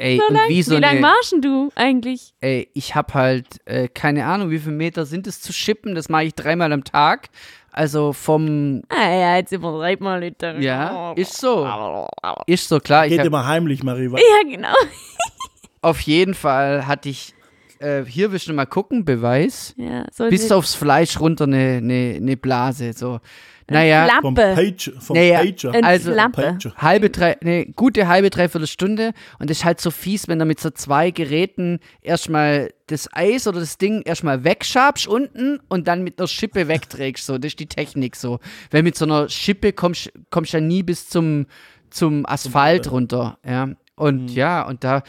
Ey, 0.00 0.16
So 0.26 0.32
lang. 0.32 0.48
wie 0.48 0.62
so 0.62 0.76
Wie 0.76 0.80
lange 0.80 0.98
eine, 0.98 1.06
warst 1.08 1.32
denn 1.32 1.42
du 1.42 1.70
eigentlich? 1.74 2.32
ey, 2.40 2.68
ich 2.72 2.94
hab 2.94 3.14
halt 3.14 3.46
äh, 3.64 3.88
keine 3.88 4.26
Ahnung, 4.26 4.50
wie 4.50 4.60
viele 4.60 4.76
Meter 4.76 5.04
sind 5.06 5.26
es 5.26 5.40
zu 5.40 5.52
schippen. 5.52 5.94
Das 5.96 6.08
mache 6.08 6.24
ich 6.24 6.34
dreimal 6.36 6.72
am 6.72 6.84
Tag. 6.84 7.30
Also 7.72 8.12
vom, 8.12 8.82
Ah 8.88 9.10
ja, 9.10 9.36
jetzt 9.36 9.52
übertreibt 9.52 10.00
mal 10.00 10.20
nicht. 10.20 10.36
damit. 10.42 10.62
ja, 10.62 11.12
ist 11.14 11.36
so. 11.40 12.06
Ist 12.46 12.68
so, 12.68 12.78
klar. 12.80 13.06
Ich 13.06 13.10
Geht 13.10 13.20
hab, 13.20 13.26
immer 13.26 13.46
heimlich, 13.46 13.82
Marie. 13.82 14.10
wa- 14.10 14.18
Ja, 14.18 14.48
genau. 14.50 14.72
auf 15.82 16.00
jeden 16.00 16.34
Fall 16.34 16.86
hatte 16.86 17.08
ich, 17.08 17.34
äh, 17.80 18.04
hier 18.04 18.32
willst 18.32 18.48
du 18.48 18.52
mal 18.52 18.66
gucken, 18.66 19.04
Beweis. 19.04 19.74
Ja, 19.76 20.04
so 20.12 20.28
Bis 20.28 20.50
aufs 20.50 20.74
Fleisch 20.74 21.20
runter 21.20 21.44
eine, 21.44 21.76
eine, 21.78 22.14
eine 22.16 22.36
Blase. 22.36 22.92
So. 22.94 23.20
Naja, 23.70 24.08
Vom 24.22 24.34
Flappe. 24.34 24.54
Page, 24.54 24.92
vom 24.98 25.16
Naja, 25.16 25.40
Pager. 25.40 25.72
Ein 25.74 25.84
Also, 25.84 26.12
Flappe. 26.12 26.42
Pager. 26.42 26.74
halbe, 26.76 27.10
drei, 27.10 27.40
eine 27.40 27.66
gute 27.66 28.08
halbe, 28.08 28.30
dreiviertel 28.30 28.66
Stunde. 28.66 29.12
Und 29.38 29.50
das 29.50 29.58
ist 29.58 29.64
halt 29.64 29.80
so 29.80 29.90
fies, 29.90 30.26
wenn 30.26 30.38
du 30.38 30.44
mit 30.46 30.58
so 30.58 30.70
zwei 30.70 31.10
Geräten 31.10 31.80
erstmal 32.00 32.72
das 32.86 33.08
Eis 33.12 33.46
oder 33.46 33.60
das 33.60 33.76
Ding 33.76 34.02
erstmal 34.02 34.44
wegschabst 34.44 35.06
unten 35.06 35.60
und 35.68 35.86
dann 35.86 36.02
mit 36.02 36.18
einer 36.18 36.28
Schippe 36.28 36.68
wegträgst. 36.68 37.26
So, 37.26 37.36
das 37.36 37.50
ist 37.52 37.60
die 37.60 37.66
Technik 37.66 38.16
so. 38.16 38.40
Weil 38.70 38.82
mit 38.82 38.96
so 38.96 39.04
einer 39.04 39.28
Schippe 39.28 39.72
kommst 39.72 40.10
kommst 40.30 40.52
ja 40.52 40.60
nie 40.60 40.82
bis 40.82 41.08
zum, 41.08 41.46
zum 41.90 42.24
Asphalt 42.26 42.90
runter. 42.90 43.38
Ja. 43.46 43.68
Und 43.96 44.28
ja, 44.30 44.62
und 44.62 44.84
da 44.84 45.02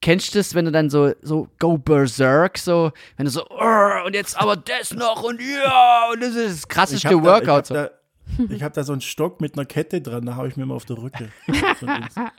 kennst 0.00 0.34
du 0.34 0.38
das, 0.38 0.54
wenn 0.54 0.64
du 0.64 0.72
dann 0.72 0.90
so, 0.90 1.12
so 1.22 1.48
go 1.58 1.76
berserk, 1.78 2.58
so, 2.58 2.92
wenn 3.16 3.26
du 3.26 3.30
so, 3.30 3.46
"Urgh, 3.48 4.04
und 4.06 4.14
jetzt 4.14 4.38
aber 4.40 4.56
das 4.56 4.92
noch 4.94 5.22
und 5.22 5.40
ja, 5.40 6.10
und 6.12 6.20
das 6.22 6.34
ist 6.34 6.46
das 6.48 6.58
Ich 6.62 6.68
krasseste 6.68 7.08
hab 7.08 7.22
da, 7.22 7.22
Workout. 7.24 7.62
ich 7.62 7.68
so. 7.68 7.76
hab 7.76 7.90
da, 8.48 8.54
ich 8.54 8.62
habe 8.62 8.74
da 8.74 8.82
so 8.84 8.92
einen 8.92 9.00
Stock 9.00 9.40
mit 9.40 9.54
einer 9.54 9.64
Kette 9.66 10.00
dran, 10.00 10.24
da 10.26 10.36
hau 10.36 10.44
ich 10.46 10.56
mir 10.56 10.64
mal 10.66 10.74
auf 10.74 10.84
der 10.84 10.98
Rücke. 10.98 11.28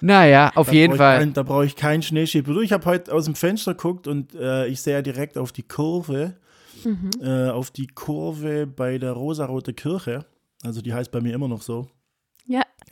Naja, 0.00 0.52
auf 0.54 0.68
Da 0.68 0.72
jeden 0.72 0.96
Fall. 0.96 1.18
Kein, 1.18 1.32
da 1.32 1.42
brauche 1.42 1.64
ich 1.66 1.74
keinen 1.74 2.02
Schneeschieber. 2.02 2.52
Du, 2.54 2.60
ich 2.60 2.72
habe 2.72 2.84
heute 2.86 3.12
aus 3.12 3.24
dem 3.24 3.34
Fenster 3.34 3.74
geguckt 3.74 4.06
und 4.06 4.32
äh, 4.34 4.66
ich 4.68 4.80
sehe 4.80 4.94
ja 4.94 5.02
direkt 5.02 5.36
auf 5.36 5.52
die 5.52 5.62
Kurve, 5.64 6.36
Mhm. 6.84 7.10
äh, 7.20 7.50
auf 7.50 7.72
die 7.72 7.88
Kurve 7.88 8.68
bei 8.68 8.98
der 8.98 9.10
Rosarote 9.10 9.72
Kirche. 9.74 10.24
Also 10.62 10.80
die 10.80 10.94
heißt 10.94 11.10
bei 11.10 11.20
mir 11.20 11.34
immer 11.34 11.48
noch 11.48 11.62
so, 11.62 11.88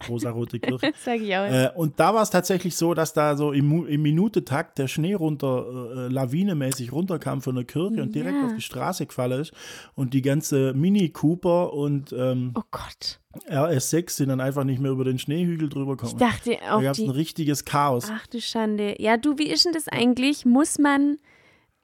Rosarote 0.09 0.59
Kirche. 0.61 0.93
sag 1.05 1.21
ich 1.21 1.35
auch. 1.35 1.45
äh, 1.47 1.71
und 1.75 1.99
da 1.99 2.13
war 2.15 2.23
es 2.23 2.29
tatsächlich 2.31 2.77
so, 2.77 2.93
dass 2.93 3.13
da 3.15 3.35
so 3.37 3.53
im, 3.53 3.87
im 3.87 4.03
Minutentakt 4.03 4.79
der 4.79 4.89
Schnee 4.89 5.15
runter, 5.15 5.65
äh, 5.97 6.09
lawinemäßig 6.13 6.93
runterkam 6.93 7.41
von 7.41 7.55
der 7.55 7.65
Kirche 7.65 8.03
und 8.03 8.15
direkt 8.15 8.37
Ja. 8.37 8.47
auf 8.47 8.55
die 8.55 8.61
Straße 8.63 9.07
gefallen 9.07 9.41
ist. 9.41 9.53
Und 9.95 10.13
die 10.13 10.21
ganze 10.23 10.75
Mini 10.75 11.09
Cooper 11.09 11.73
und 11.73 12.13
ähm, 12.13 12.53
oh 12.55 12.63
Gott. 12.71 13.21
RS6 13.51 14.11
sind 14.11 14.29
dann 14.31 14.41
einfach 14.41 14.65
nicht 14.65 14.81
mehr 14.81 14.91
über 14.91 15.05
den 15.05 15.19
Schneehügel 15.19 15.69
drüber 15.69 15.93
Ich 15.93 15.99
gekommen. 15.99 16.19
dachte 16.19 16.57
Da 16.61 16.73
auf 16.77 16.83
gab 16.83 16.93
es 16.93 16.99
ein 17.01 17.11
richtiges 17.11 17.65
Chaos. 17.65 18.09
Ach 18.11 18.27
du 18.27 18.41
Schande. 18.41 18.97
Ja, 19.01 19.17
du, 19.17 19.39
wie 19.39 19.49
ist 19.49 19.65
denn 19.65 19.73
das 19.73 19.89
eigentlich? 19.89 20.45
Muss 20.47 20.79
man. 20.79 21.19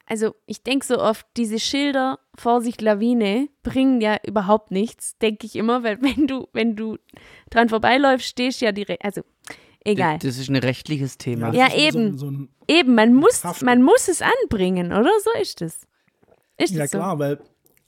Also, 0.07 0.35
ich 0.47 0.63
denke 0.63 0.85
so 0.85 0.99
oft, 0.99 1.27
diese 1.37 1.59
Schilder, 1.59 2.19
Vorsicht, 2.35 2.83
Lawine, 2.83 3.49
bringen 3.63 4.01
ja 4.01 4.17
überhaupt 4.27 4.71
nichts, 4.71 5.17
denke 5.19 5.47
ich 5.47 5.57
immer, 5.57 5.83
weil 5.85 6.01
wenn 6.03 6.27
du, 6.27 6.49
wenn 6.53 6.77
du 6.77 6.99
dran 7.51 7.69
vorbeiläufst, 7.69 8.27
stehst 8.27 8.61
du 8.61 8.65
ja 8.67 8.73
direkt. 8.73 9.05
Also, 9.05 9.23
egal. 9.85 10.19
Das 10.19 10.39
ist 10.39 10.49
ein 10.51 10.57
rechtliches 10.57 11.19
Thema. 11.19 11.53
Ja, 11.55 11.69
so 11.71 11.75
ein- 11.77 11.81
eben. 11.81 12.19
So 12.19 12.31
ein, 12.31 12.49
Eben, 12.69 12.95
man 12.95 13.15
muss, 13.15 13.43
man 13.63 13.83
muss 13.83 14.09
es 14.09 14.23
anbringen, 14.23 14.93
oder? 14.93 15.11
So 15.25 15.41
ist 15.41 15.61
es. 15.63 15.87
Ist 16.57 16.75
Ja 16.75 16.85
es 16.85 16.91
so? 16.91 16.99
klar, 16.99 17.19
weil 17.19 17.39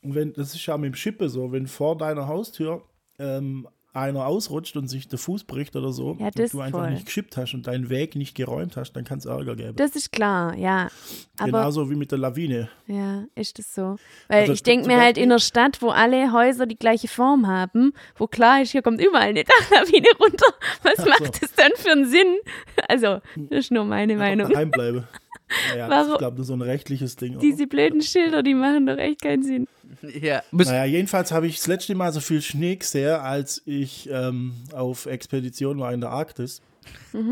wenn, 0.03 0.33
das 0.35 0.55
ist 0.55 0.67
ja 0.67 0.77
mit 0.77 0.93
dem 0.93 0.95
Schippe 0.97 1.29
so, 1.29 1.53
wenn 1.53 1.67
vor 1.67 1.97
deiner 1.97 2.27
Haustür 2.27 2.83
ähm, 3.19 3.67
einer 3.95 4.27
ausrutscht 4.27 4.77
und 4.77 4.89
sich 4.89 5.09
der 5.09 5.19
Fuß 5.19 5.45
bricht 5.45 5.75
oder 5.77 5.93
so 5.93 6.17
Ja, 6.19 6.27
und 6.27 6.39
das 6.39 6.51
du 6.51 6.61
einfach 6.61 6.81
voll. 6.81 6.91
nicht 6.91 7.07
geschippt 7.07 7.37
hast 7.37 7.55
und 7.55 7.67
deinen 7.67 7.89
Weg 7.89 8.17
nicht 8.17 8.35
geräumt 8.35 8.77
hast, 8.77 8.93
dann 8.93 9.05
kann 9.05 9.19
es 9.19 9.25
Ärger 9.25 9.57
geben. 9.57 9.77
Das 9.77 9.95
ist 9.97 10.13
klar, 10.13 10.55
ja. 10.57 10.89
Aber 11.39 11.47
Genauso 11.47 11.91
wie 11.91 11.95
mit 11.95 12.11
der 12.11 12.19
Lawine. 12.19 12.69
ja, 12.87 13.25
ist 13.35 13.59
das 13.59 13.75
so. 13.75 13.97
Weil 14.29 14.41
Also 14.43 14.53
ich 14.53 14.63
denke 14.63 14.87
mir 14.89 15.01
halt 15.01 15.17
in 15.17 15.25
einer 15.31 15.39
Stadt, 15.39 15.81
wo 15.81 15.91
alle 15.91 16.33
Häuser 16.33 16.67
die 16.67 16.77
gleiche 16.79 17.09
Form 17.09 17.47
haben, 17.47 17.93
wo 18.17 18.27
klar 18.27 18.61
ist, 18.63 18.73
hier 18.73 18.83
kommt 18.83 19.01
überall 19.01 19.29
eine 19.29 19.45
Dachlawine 19.45 20.09
runter. 20.21 20.53
Was 20.83 20.99
Ach 20.99 21.05
so. 21.05 21.11
macht 21.11 21.43
das 21.43 21.53
dann 21.55 21.73
für 21.77 21.93
einen 21.93 22.07
Sinn? 22.09 22.37
Also, 22.89 23.21
das 23.37 23.59
ist 23.61 23.71
nur 23.71 23.85
meine 23.85 24.17
Meinung. 24.17 24.51
daheim 24.51 24.71
das 25.77 25.91
Warum- 25.91 26.13
ist, 26.13 26.19
glaube 26.19 26.41
ich, 26.41 26.47
so 26.47 26.55
ein 26.55 26.63
rechtliches 26.63 27.17
Ding. 27.17 27.39
Diese 27.39 27.67
blöden 27.67 28.03
Schilder, 28.03 28.43
die 28.43 28.55
machen 28.55 28.87
doch 28.87 28.97
echt 28.99 29.23
keinen 29.23 29.43
Sinn. 29.43 29.69
Ja. 30.21 30.43
Naja, 30.51 30.85
jedenfalls 30.85 31.33
habe 31.33 31.47
ich 31.47 31.57
das 31.57 31.67
letzte 31.67 31.95
Mal 31.95 32.13
so 32.13 32.21
viel 32.21 32.43
Schnee 32.43 32.77
gesehen, 32.77 33.15
als 33.21 33.63
ich 33.65 34.09
ähm, 34.11 34.55
auf 34.73 35.07
Expedition 35.07 35.79
war 35.79 35.93
in 35.93 36.01
der 36.01 36.11
Arktis. 36.11 36.61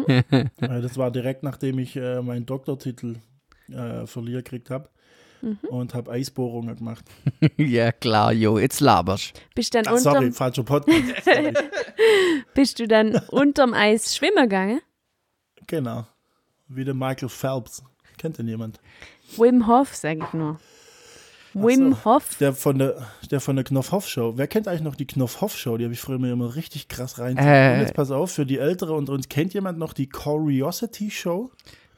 Äh, 0.09 0.23
das 0.59 0.97
war 0.97 1.11
direkt 1.11 1.43
nachdem 1.43 1.79
ich 1.79 1.97
äh, 1.97 2.23
meinen 2.23 2.47
Doktortitel 2.47 3.17
äh, 3.71 4.07
verliehen 4.07 4.37
gekriegt 4.39 4.71
habe 4.71 4.89
und 5.69 5.93
habe 5.95 6.11
Eisbohrungen 6.13 6.77
gemacht. 6.77 7.05
ja, 7.57 7.91
klar, 7.93 8.33
jo, 8.33 8.59
jetzt 8.59 8.81
laberst. 8.81 9.33
Bist, 9.55 9.75
dann 9.75 9.85
Ach, 9.89 9.99
sorry, 9.99 10.31
falscher 10.33 10.63
Podcast. 10.63 11.03
Bist 12.55 12.79
du 12.79 12.87
dann 12.87 13.17
unterm 13.29 13.75
Eis 13.75 14.17
schwimmen 14.17 14.45
gegangen? 14.45 14.81
genau. 15.67 16.07
Wie 16.69 16.85
der 16.85 16.95
Michael 16.95 17.29
Phelps. 17.29 17.83
Kennt 18.18 18.38
denn 18.38 18.48
jemand? 18.48 18.81
Wim 19.37 19.66
Hof, 19.66 19.94
sag 19.94 20.18
ich 20.18 20.33
nur. 20.33 20.59
Wim 21.55 21.92
so. 21.92 22.05
Hof. 22.05 22.37
Der 22.38 22.55
von 22.55 22.79
der, 22.79 23.07
der 23.31 23.40
von 23.40 23.57
der 23.57 23.64
Knopf-Hoff-Show. 23.64 24.35
Wer 24.37 24.46
kennt 24.46 24.68
eigentlich 24.68 24.83
noch 24.83 24.94
die 24.94 25.07
Knopf-Hoff-Show? 25.07 25.77
Die 25.77 25.85
habe 25.85 25.94
ich 25.94 26.01
früher 26.01 26.18
mir 26.18 26.33
immer 26.33 26.55
richtig 26.55 26.88
krass 26.88 27.18
rein. 27.18 27.37
Äh. 27.37 27.81
Jetzt 27.81 27.94
pass 27.94 28.11
auf, 28.11 28.33
für 28.33 28.46
die 28.46 28.59
Ältere 28.59 28.94
unter 28.94 29.12
uns, 29.12 29.29
kennt 29.29 29.55
jemand 29.55 29.79
noch 29.79 29.92
die 29.92 30.09
Curiosity-Show? 30.09 31.51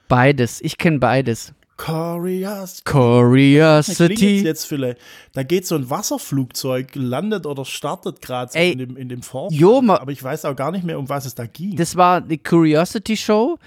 Beides. 0.08 0.60
Ich 0.60 0.76
kenne 0.76 0.98
beides. 0.98 1.54
Curiosity. 1.76 2.82
Curiosity. 2.84 4.42
jetzt 4.42 4.64
vielleicht. 4.64 4.98
Da 5.32 5.42
geht 5.42 5.66
so 5.66 5.74
ein 5.74 5.90
Wasserflugzeug, 5.90 6.90
landet 6.94 7.46
oder 7.46 7.64
startet 7.64 8.22
gerade 8.22 8.52
so 8.52 8.58
in 8.58 8.78
dem, 8.78 8.96
in 8.96 9.08
dem 9.08 9.22
Form. 9.22 9.52
jo, 9.52 9.82
aber 9.88 10.12
ich 10.12 10.22
weiß 10.22 10.44
auch 10.44 10.54
gar 10.54 10.70
nicht 10.70 10.84
mehr, 10.84 10.98
um 10.98 11.08
was 11.08 11.26
es 11.26 11.34
da 11.34 11.46
ging. 11.46 11.74
Das 11.76 11.96
war 11.96 12.20
die 12.20 12.38
Curiosity 12.38 13.16
Show, 13.16 13.58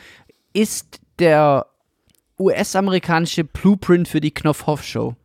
ist 0.53 1.01
der 1.19 1.65
US-amerikanische 2.39 3.43
Blueprint 3.43 4.07
für 4.07 4.21
die 4.21 4.31
Knopfhoff 4.31 4.83
Show. 4.83 5.15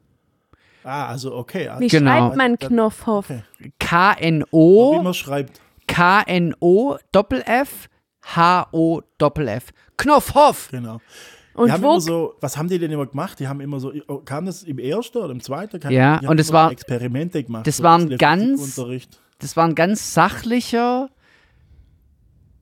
ah, 0.85 1.07
also 1.09 1.35
okay. 1.37 1.69
Also, 1.69 1.81
Wie 1.81 1.89
Genau. 1.89 2.11
schreibt 2.11 2.37
man 2.37 2.59
Knopfhof? 2.59 3.31
Okay. 3.31 3.43
wie 3.59 3.73
K-N-O, 3.79 5.03
man 5.03 5.15
schreibt. 5.15 5.61
K-N-O, 5.87 6.97
Doppel-F, 7.13 7.89
H-O-Doppel-F. 8.25 9.71
Knopfhoff. 9.97 10.69
Genau. 10.71 10.99
Und 11.55 11.67
die 11.67 11.73
haben 11.73 11.83
wo 11.83 11.91
immer 11.91 12.01
so, 12.01 12.35
was 12.41 12.57
haben 12.57 12.69
die 12.69 12.79
denn 12.79 12.91
immer 12.91 13.05
gemacht? 13.07 13.39
Die 13.39 13.47
haben 13.47 13.61
immer 13.61 13.79
so, 13.79 13.93
oh, 14.09 14.19
kam 14.19 14.47
das 14.47 14.63
im 14.63 14.79
ersten 14.79 15.19
oder 15.19 15.31
im 15.33 15.41
zweiten? 15.43 15.79
Keine 15.81 15.95
Ja, 15.95 16.19
und 16.19 16.27
haben 16.29 16.39
es 16.39 16.49
immer 16.49 16.59
war- 16.61 16.73
Experimente 16.73 17.43
gemacht. 17.45 17.67
das 17.67 17.77
so 17.77 17.85
ein 17.87 18.05
bisschen 18.09 18.19
ganz-. 18.19 18.81
Das 19.39 19.57
war 19.57 19.67
ein 19.67 19.75
ganz 19.75 20.15
sachlicher 20.15 21.11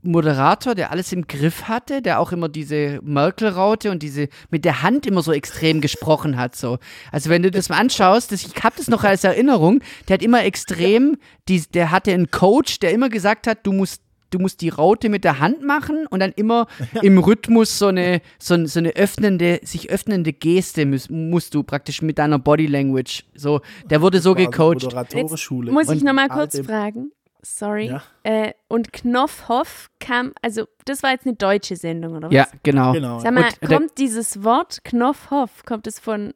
Moderator, 0.03 0.75
der 0.75 0.91
alles 0.91 1.13
im 1.13 1.27
Griff 1.27 1.65
hatte, 1.65 2.01
der 2.03 2.21
auch 2.21 2.33
immer 2.33 2.49
diese 2.49 3.01
Merkel-Raute 3.03 3.91
und 3.91 4.03
diese 4.03 4.29
mit 4.51 4.65
der 4.65 4.83
Hand 4.83 5.07
immer 5.07 5.23
so 5.23 5.33
extrem 5.33 5.81
gesprochen 5.81 6.37
hat. 6.39 6.57
So. 6.57 6.79
Also 7.13 7.29
wenn 7.31 7.43
du 7.43 7.51
das 7.51 7.69
mal 7.69 7.79
anschaust, 7.79 8.33
das, 8.33 8.45
ich 8.45 8.65
habe 8.65 8.77
das 8.77 8.89
noch 8.89 9.05
als 9.05 9.25
Erinnerung, 9.25 9.81
der 10.09 10.15
hat 10.15 10.23
immer 10.23 10.45
extrem, 10.45 11.19
die, 11.49 11.63
der 11.63 11.91
hatte 11.91 12.13
einen 12.13 12.31
Coach, 12.31 12.79
der 12.79 12.93
immer 12.93 13.09
gesagt 13.09 13.47
hat, 13.47 13.67
du 13.67 13.73
musst 13.73 14.03
Du 14.33 14.39
musst 14.39 14.61
die 14.61 14.69
Raute 14.69 15.09
mit 15.09 15.25
der 15.25 15.41
Hand 15.41 15.65
machen 15.65 16.07
und 16.07 16.21
dann 16.21 16.31
immer 16.31 16.69
im 17.03 17.19
Rhythmus 17.19 17.79
so 17.79 17.89
eine, 17.89 18.21
so, 18.39 18.65
so 18.67 18.79
eine 18.79 18.91
öffnende, 18.91 19.59
sich 19.65 19.91
öffnende 19.91 20.33
Geste 20.33 20.87
musst, 20.87 21.11
musst 21.11 21.53
du 21.55 21.65
praktisch 21.65 22.01
mit 22.01 22.19
deiner 22.19 22.39
Body 22.39 22.67
Language. 22.67 23.25
So, 23.35 23.61
der 23.87 24.01
wurde 24.03 24.21
so 24.21 24.37
gecoacht. 24.37 24.85
Moderatorenschule. 24.85 25.73
muss 25.73 25.91
ich 25.91 26.05
nochmal 26.05 26.29
kurz 26.29 26.61
fragen? 26.61 27.11
Sorry. 27.43 27.87
Ja. 27.89 28.03
Äh, 28.23 28.53
und 28.69 28.93
Knopfhoff 28.93 29.91
kam, 29.99 30.33
also 30.43 30.67
das 30.85 31.03
war 31.03 31.11
jetzt 31.13 31.27
eine 31.27 31.37
deutsche 31.37 31.77
Sendung, 31.77 32.17
oder 32.17 32.29
was? 32.29 32.35
Ja, 32.35 32.47
genau. 32.63 32.93
Genau. 32.93 33.19
Sag 33.21 33.33
mal, 33.33 33.45
Und 33.45 33.63
der- 33.63 33.69
kommt 33.79 33.99
dieses 33.99 34.45
Wort 34.45 34.85
Knopfhoff, 34.85 35.65
kommt 35.65 35.87
es 35.87 35.99
von, 35.99 36.35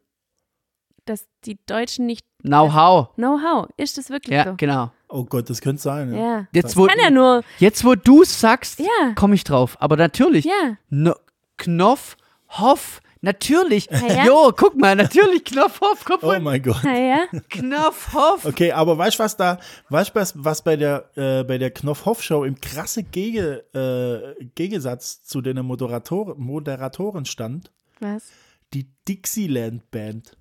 dass 1.04 1.26
die 1.44 1.58
Deutschen 1.66 2.06
nicht 2.06 2.24
Know-how. 2.42 3.14
Know-how? 3.16 3.68
Ist 3.76 3.98
das 3.98 4.10
wirklich 4.10 4.34
Ja, 4.34 4.44
so? 4.44 4.54
genau. 4.56 4.90
Oh 5.08 5.24
Gott, 5.24 5.48
das 5.48 5.60
könnte 5.60 5.80
sein. 5.82 6.12
Ja. 6.12 6.18
Ja. 6.20 6.46
Jetzt 6.52 6.76
wo, 6.76 6.86
Kann 6.86 6.98
ja 7.00 7.10
nur, 7.10 7.42
jetzt, 7.58 7.84
wo 7.84 7.94
du 7.94 8.24
sagst, 8.24 8.80
Ja. 8.80 9.12
komme 9.14 9.34
ich 9.34 9.44
drauf. 9.44 9.76
Aber 9.80 9.96
natürlich, 9.96 10.44
ja. 10.44 10.76
no, 10.88 11.14
Knopf, 11.58 12.16
Hoff, 12.48 13.00
natürlich. 13.24 13.88
Ja, 13.90 14.06
ja. 14.06 14.26
Jo, 14.26 14.52
guck 14.56 14.76
mal, 14.76 14.94
natürlich 14.94 15.44
Knopf, 15.44 15.80
Hoff, 15.80 16.04
guck 16.04 16.22
Oh 16.22 16.28
mal. 16.28 16.40
mein 16.40 16.62
Gott. 16.62 16.80
Na 16.84 16.96
ja. 16.98 17.26
Knopf, 17.50 18.12
Hoff. 18.14 18.44
Okay, 18.44 18.70
aber 18.72 18.96
weißt 18.96 19.18
du, 19.18 19.22
was 19.24 19.36
da, 19.36 19.58
weißt 19.88 20.10
du, 20.10 20.14
was, 20.20 20.32
was 20.36 20.62
bei 20.62 20.76
der, 20.76 21.10
äh, 21.16 21.42
bei 21.44 21.58
der 21.58 21.70
Knopf-Hoff-Show 21.70 22.44
im 22.44 22.60
krasse 22.60 23.02
Gege, 23.02 23.64
äh, 23.74 24.44
Gegensatz 24.54 25.22
zu 25.24 25.40
den 25.40 25.58
Moderator 25.64 26.34
Moderatoren 26.36 27.24
stand? 27.24 27.70
Was? 28.00 28.24
Die 28.72 28.86
Dixieland 29.08 29.90
Band. 29.90 30.36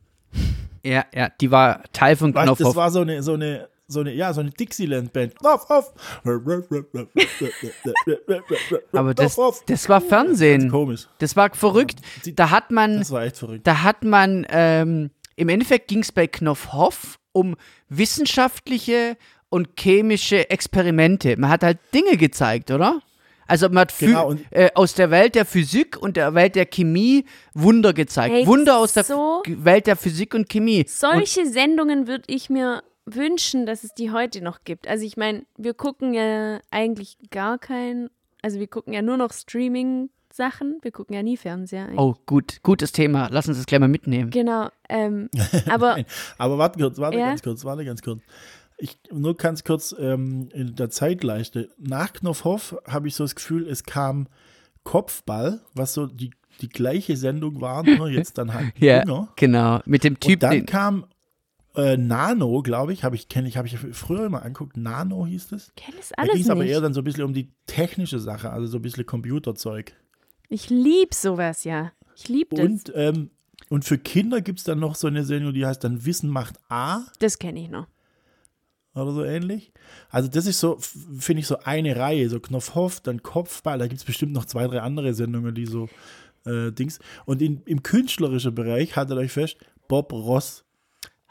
Ja, 0.83 1.05
ja, 1.15 1.29
die 1.29 1.49
war 1.51 1.83
Teil 1.93 2.15
von 2.15 2.33
Weißt, 2.35 2.45
Knopf, 2.45 2.59
das 2.59 2.75
war 2.75 2.91
so 2.91 3.01
eine, 3.01 3.23
so 3.23 3.33
eine, 3.33 3.69
so 3.93 4.01
eine, 4.01 4.13
ja, 4.13 4.33
so 4.33 4.41
eine 4.41 4.49
Dixieland 4.49 5.13
Band. 5.13 5.37
Knopf, 5.39 5.69
Hoff. 5.69 5.93
Aber 8.91 9.13
das, 9.13 9.37
das 9.65 9.89
war 9.89 10.01
Fernsehen. 10.01 10.69
Komisch. 10.69 11.07
Das 11.19 11.35
war 11.35 11.53
verrückt. 11.53 11.99
Da 12.35 12.49
hat 12.49 12.71
man, 12.71 12.99
Das 12.99 13.11
war 13.11 13.23
echt 13.23 13.37
verrückt. 13.37 13.65
da 13.67 13.83
hat 13.83 14.03
man, 14.03 14.45
ähm, 14.49 15.11
im 15.35 15.49
Endeffekt 15.49 15.87
ging 15.87 15.99
es 15.99 16.11
bei 16.11 16.27
Knopf 16.27 16.71
Hoff 16.73 17.19
um 17.31 17.55
wissenschaftliche 17.89 19.17
und 19.49 19.69
chemische 19.79 20.49
Experimente. 20.49 21.37
Man 21.37 21.49
hat 21.49 21.63
halt 21.63 21.79
Dinge 21.93 22.17
gezeigt, 22.17 22.71
oder? 22.71 23.01
Also 23.45 23.67
man 23.67 23.79
hat 23.79 23.93
Genau, 23.99 24.29
und- 24.29 24.45
äh, 24.51 24.69
aus 24.73 24.93
der 24.93 25.11
Welt 25.11 25.35
der 25.35 25.45
Physik 25.45 25.97
und 26.01 26.15
der 26.15 26.33
Welt 26.33 26.55
der 26.55 26.65
Chemie 26.65 27.25
Wunder 27.53 27.91
gezeigt. 27.93 28.33
Hey, 28.33 28.47
Wunder 28.47 28.77
aus 28.77 28.93
der 28.93 29.03
so- 29.03 29.43
Welt 29.47 29.85
der 29.87 29.95
Physik 29.97 30.33
und 30.33 30.47
Chemie. 30.49 30.79
Und 30.79 30.89
Solche 30.89 31.45
Sendungen 31.45 32.07
würde 32.07 32.23
ich 32.27 32.49
mir 32.49 32.83
wünschen, 33.05 33.65
dass 33.65 33.83
es 33.83 33.93
die 33.93 34.11
heute 34.11 34.41
noch 34.41 34.63
gibt. 34.63 34.87
Also 34.87 35.05
ich 35.05 35.17
meine, 35.17 35.45
wir 35.57 35.73
gucken 35.73 36.13
ja 36.13 36.59
eigentlich 36.71 37.17
gar 37.31 37.57
kein, 37.57 38.09
also 38.41 38.59
wir 38.59 38.67
gucken 38.67 38.93
ja 38.93 39.01
nur 39.01 39.17
noch 39.17 39.33
Streaming-Sachen, 39.33 40.79
wir 40.81 40.91
gucken 40.91 41.15
ja 41.15 41.23
nie 41.23 41.37
Fernseher. 41.37 41.85
eigentlich. 41.85 41.99
oh, 41.99 42.15
gut, 42.25 42.59
gutes 42.63 42.91
Thema. 42.91 43.27
Lass 43.31 43.47
uns 43.47 43.57
das 43.57 43.65
gleich 43.65 43.79
mal 43.79 43.87
mitnehmen. 43.87 44.29
Genau, 44.29 44.69
ähm, 44.89 45.29
aber 45.69 45.93
Nein, 45.95 46.05
aber 46.37 46.57
warte 46.57 46.79
kurz, 46.79 46.97
warte 46.97 47.17
Ja? 47.17 47.27
ganz 47.27 47.41
kurz, 47.43 47.65
warte 47.65 47.85
ganz 47.85 48.01
kurz. 48.01 48.21
Ich, 48.77 48.97
nur 49.11 49.37
ganz 49.37 49.63
kurz 49.63 49.95
ähm, 49.97 50.49
in 50.53 50.75
der 50.75 50.89
Zeitleiste. 50.89 51.69
Nach 51.77 52.11
Knopfhoff 52.11 52.75
habe 52.87 53.07
ich 53.07 53.15
so 53.15 53.23
das 53.23 53.35
Gefühl, 53.35 53.67
es 53.67 53.83
kam 53.83 54.27
Kopfball, 54.83 55.61
was 55.75 55.93
so 55.93 56.07
die, 56.07 56.31
die 56.61 56.69
gleiche 56.69 57.15
Sendung 57.15 57.61
war, 57.61 57.83
nur 57.83 58.09
jetzt 58.09 58.37
dann 58.37 58.53
halt 58.53 58.73
Ja, 58.79 58.99
jünger. 59.03 59.29
genau. 59.35 59.79
Mit 59.85 60.03
dem 60.03 60.19
Typ, 60.19 60.33
Und 60.33 60.43
dann 60.43 60.65
kam 60.65 61.05
äh, 61.75 61.97
Nano, 61.97 62.61
glaube 62.61 62.93
ich, 62.93 63.03
habe 63.03 63.15
ich, 63.15 63.27
kenne 63.29 63.47
ich, 63.47 63.57
habe 63.57 63.67
ich 63.67 63.77
früher 63.77 64.25
immer 64.25 64.43
angeguckt. 64.43 64.77
Nano 64.77 65.25
hieß 65.25 65.51
es. 65.53 65.71
kenn 65.75 65.95
es 65.99 66.09
Da 66.09 66.21
alles 66.21 66.39
es 66.41 66.49
aber 66.49 66.63
nicht. 66.63 66.71
eher 66.71 66.81
dann 66.81 66.93
so 66.93 67.01
ein 67.01 67.03
bisschen 67.03 67.23
um 67.23 67.33
die 67.33 67.51
technische 67.65 68.19
Sache, 68.19 68.51
also 68.51 68.67
so 68.67 68.77
ein 68.77 68.81
bisschen 68.81 69.05
Computerzeug. 69.05 69.93
Ich 70.49 70.69
lieb 70.69 71.13
sowas, 71.13 71.63
ja. 71.63 71.91
Ich 72.15 72.29
lieb 72.29 72.51
das. 72.51 72.59
Und, 72.59 72.91
ähm, 72.95 73.31
und 73.69 73.85
für 73.85 73.97
Kinder 73.97 74.41
gibt 74.41 74.59
es 74.59 74.65
dann 74.65 74.79
noch 74.79 74.95
so 74.95 75.07
eine 75.07 75.23
Sendung, 75.23 75.53
die 75.53 75.65
heißt 75.65 75.83
dann 75.83 76.05
Wissen 76.05 76.29
macht 76.29 76.55
A. 76.69 77.01
Das 77.19 77.39
kenne 77.39 77.59
ich 77.59 77.69
noch. 77.69 77.87
oder 78.93 79.11
so 79.11 79.23
ähnlich. 79.23 79.71
Also 80.09 80.29
das 80.29 80.45
ist 80.45 80.59
so, 80.59 80.77
finde 80.79 81.39
ich, 81.39 81.47
so 81.47 81.57
eine 81.63 81.95
Reihe, 81.95 82.29
so 82.29 82.39
Knopfhoff, 82.39 82.99
dann 83.01 83.23
Kopfball, 83.23 83.79
da 83.79 83.87
gibt 83.87 83.99
es 83.99 84.05
bestimmt 84.05 84.33
noch 84.33 84.45
zwei, 84.45 84.67
drei 84.67 84.81
andere 84.81 85.15
Sendungen, 85.15 85.55
die 85.55 85.65
so 85.65 85.89
äh, 86.45 86.71
Dings. 86.71 86.99
Und 87.25 87.41
in, 87.41 87.63
im 87.65 87.81
künstlerischen 87.81 88.53
Bereich, 88.53 88.95
haltet 88.95 89.17
euch 89.17 89.31
fest, 89.31 89.57
Bob 89.87 90.11
Ross. 90.13 90.62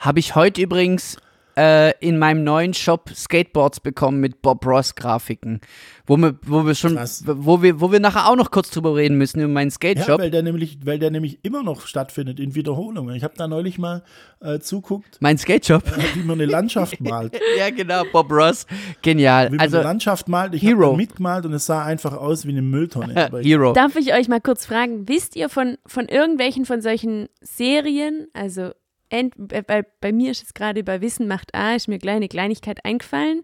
Habe 0.02 0.18
ich 0.18 0.34
heute 0.34 0.60
übrigens 0.60 1.16
äh, 1.56 1.96
in 2.00 2.18
meinem 2.18 2.42
neuen 2.42 2.74
Shop 2.74 3.08
Skateboards 3.14 3.78
bekommen 3.78 4.18
mit 4.18 4.42
Bob 4.42 4.66
Ross 4.66 4.96
Grafiken, 4.96 5.60
wo 6.06 6.16
wir, 6.16 6.34
wo 6.44 6.66
wir 6.66 6.74
schon, 6.74 6.96
Krass. 6.96 7.22
wo 7.24 7.62
wir, 7.62 7.80
wo 7.80 7.92
wir 7.92 8.00
nachher 8.00 8.26
auch 8.28 8.34
noch 8.34 8.50
kurz 8.50 8.70
drüber 8.70 8.96
reden 8.96 9.16
müssen 9.16 9.38
über 9.38 9.52
meinen 9.52 9.70
Skate 9.70 9.98
Ja, 9.98 10.04
Shop. 10.04 10.18
weil 10.20 10.32
der 10.32 10.42
nämlich, 10.42 10.78
weil 10.84 10.98
der 10.98 11.12
nämlich 11.12 11.38
immer 11.44 11.62
noch 11.62 11.86
stattfindet 11.86 12.40
in 12.40 12.56
Wiederholungen. 12.56 13.14
Ich 13.14 13.22
habe 13.22 13.34
da 13.36 13.46
neulich 13.46 13.78
mal 13.78 14.02
äh, 14.40 14.58
zuguckt, 14.58 15.18
mein 15.20 15.38
Skate 15.38 15.66
Shop. 15.66 15.84
äh, 15.86 16.16
wie 16.16 16.24
man 16.24 16.40
eine 16.40 16.50
Landschaft 16.50 17.00
malt. 17.02 17.38
ja, 17.56 17.70
genau, 17.70 18.02
Bob 18.10 18.32
Ross. 18.32 18.66
Genial. 19.02 19.52
Wie 19.52 19.56
man 19.56 19.60
Also 19.60 19.76
eine 19.76 19.84
Landschaft 19.84 20.26
malt. 20.26 20.54
Ich 20.54 20.66
habe 20.66 20.96
mitgemalt 20.96 21.46
und 21.46 21.52
es 21.52 21.66
sah 21.66 21.84
einfach 21.84 22.14
aus 22.14 22.44
wie 22.44 22.50
eine 22.50 22.62
Mülltonne. 22.62 23.30
Hero. 23.42 23.72
Darf 23.72 23.94
ich 23.94 24.12
euch 24.12 24.26
mal 24.26 24.40
kurz 24.40 24.66
fragen, 24.66 25.06
wisst 25.06 25.36
ihr 25.36 25.48
von, 25.48 25.76
von 25.86 26.08
irgendwelchen 26.08 26.64
von 26.64 26.80
solchen 26.80 27.28
Serien, 27.40 28.26
also 28.32 28.72
ent, 29.12 29.34
bei, 29.36 29.62
bei, 29.62 29.82
bei 30.00 30.12
mir 30.12 30.30
ist 30.30 30.42
es 30.42 30.54
gerade 30.54 30.82
bei 30.82 31.00
Wissen 31.00 31.28
macht 31.28 31.54
A, 31.54 31.74
ist 31.74 31.86
mir 31.88 31.98
gleich 31.98 32.16
eine 32.16 32.28
Kleinigkeit 32.28 32.84
eingefallen. 32.84 33.42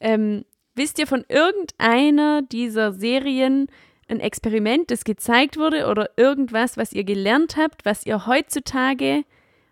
Ähm, 0.00 0.44
wisst 0.74 0.98
ihr 0.98 1.06
von 1.06 1.24
irgendeiner 1.28 2.42
dieser 2.42 2.92
Serien 2.92 3.68
ein 4.08 4.18
Experiment, 4.20 4.90
das 4.90 5.04
gezeigt 5.04 5.56
wurde 5.56 5.86
oder 5.86 6.10
irgendwas, 6.16 6.76
was 6.76 6.92
ihr 6.92 7.04
gelernt 7.04 7.56
habt, 7.56 7.84
was 7.84 8.04
ihr 8.06 8.26
heutzutage 8.26 9.24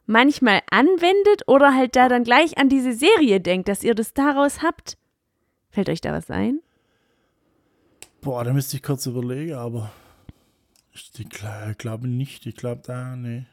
manchmal 0.06 0.60
anwendet 0.70 1.42
oder 1.46 1.74
halt 1.74 1.96
da 1.96 2.08
dann 2.08 2.24
gleich 2.24 2.56
an 2.58 2.68
diese 2.68 2.92
Serie 2.92 3.40
denkt, 3.40 3.68
dass 3.68 3.82
ihr 3.82 3.94
das 3.94 4.14
daraus 4.14 4.62
habt? 4.62 4.96
Fällt 5.70 5.88
euch 5.88 6.00
da 6.00 6.12
was 6.12 6.30
ein? 6.30 6.60
boah, 8.20 8.42
da 8.44 8.52
müsste 8.52 8.76
ich 8.76 8.82
kurz 8.82 9.06
überlegen, 9.06 9.54
aber 9.54 9.90
Ich 10.92 11.10
gl- 11.14 11.74
glaube 11.74 12.08
nicht. 12.08 12.46
Ich 12.46 12.56
glaube 12.56 12.82
da, 12.84 13.14
nee. 13.16 13.44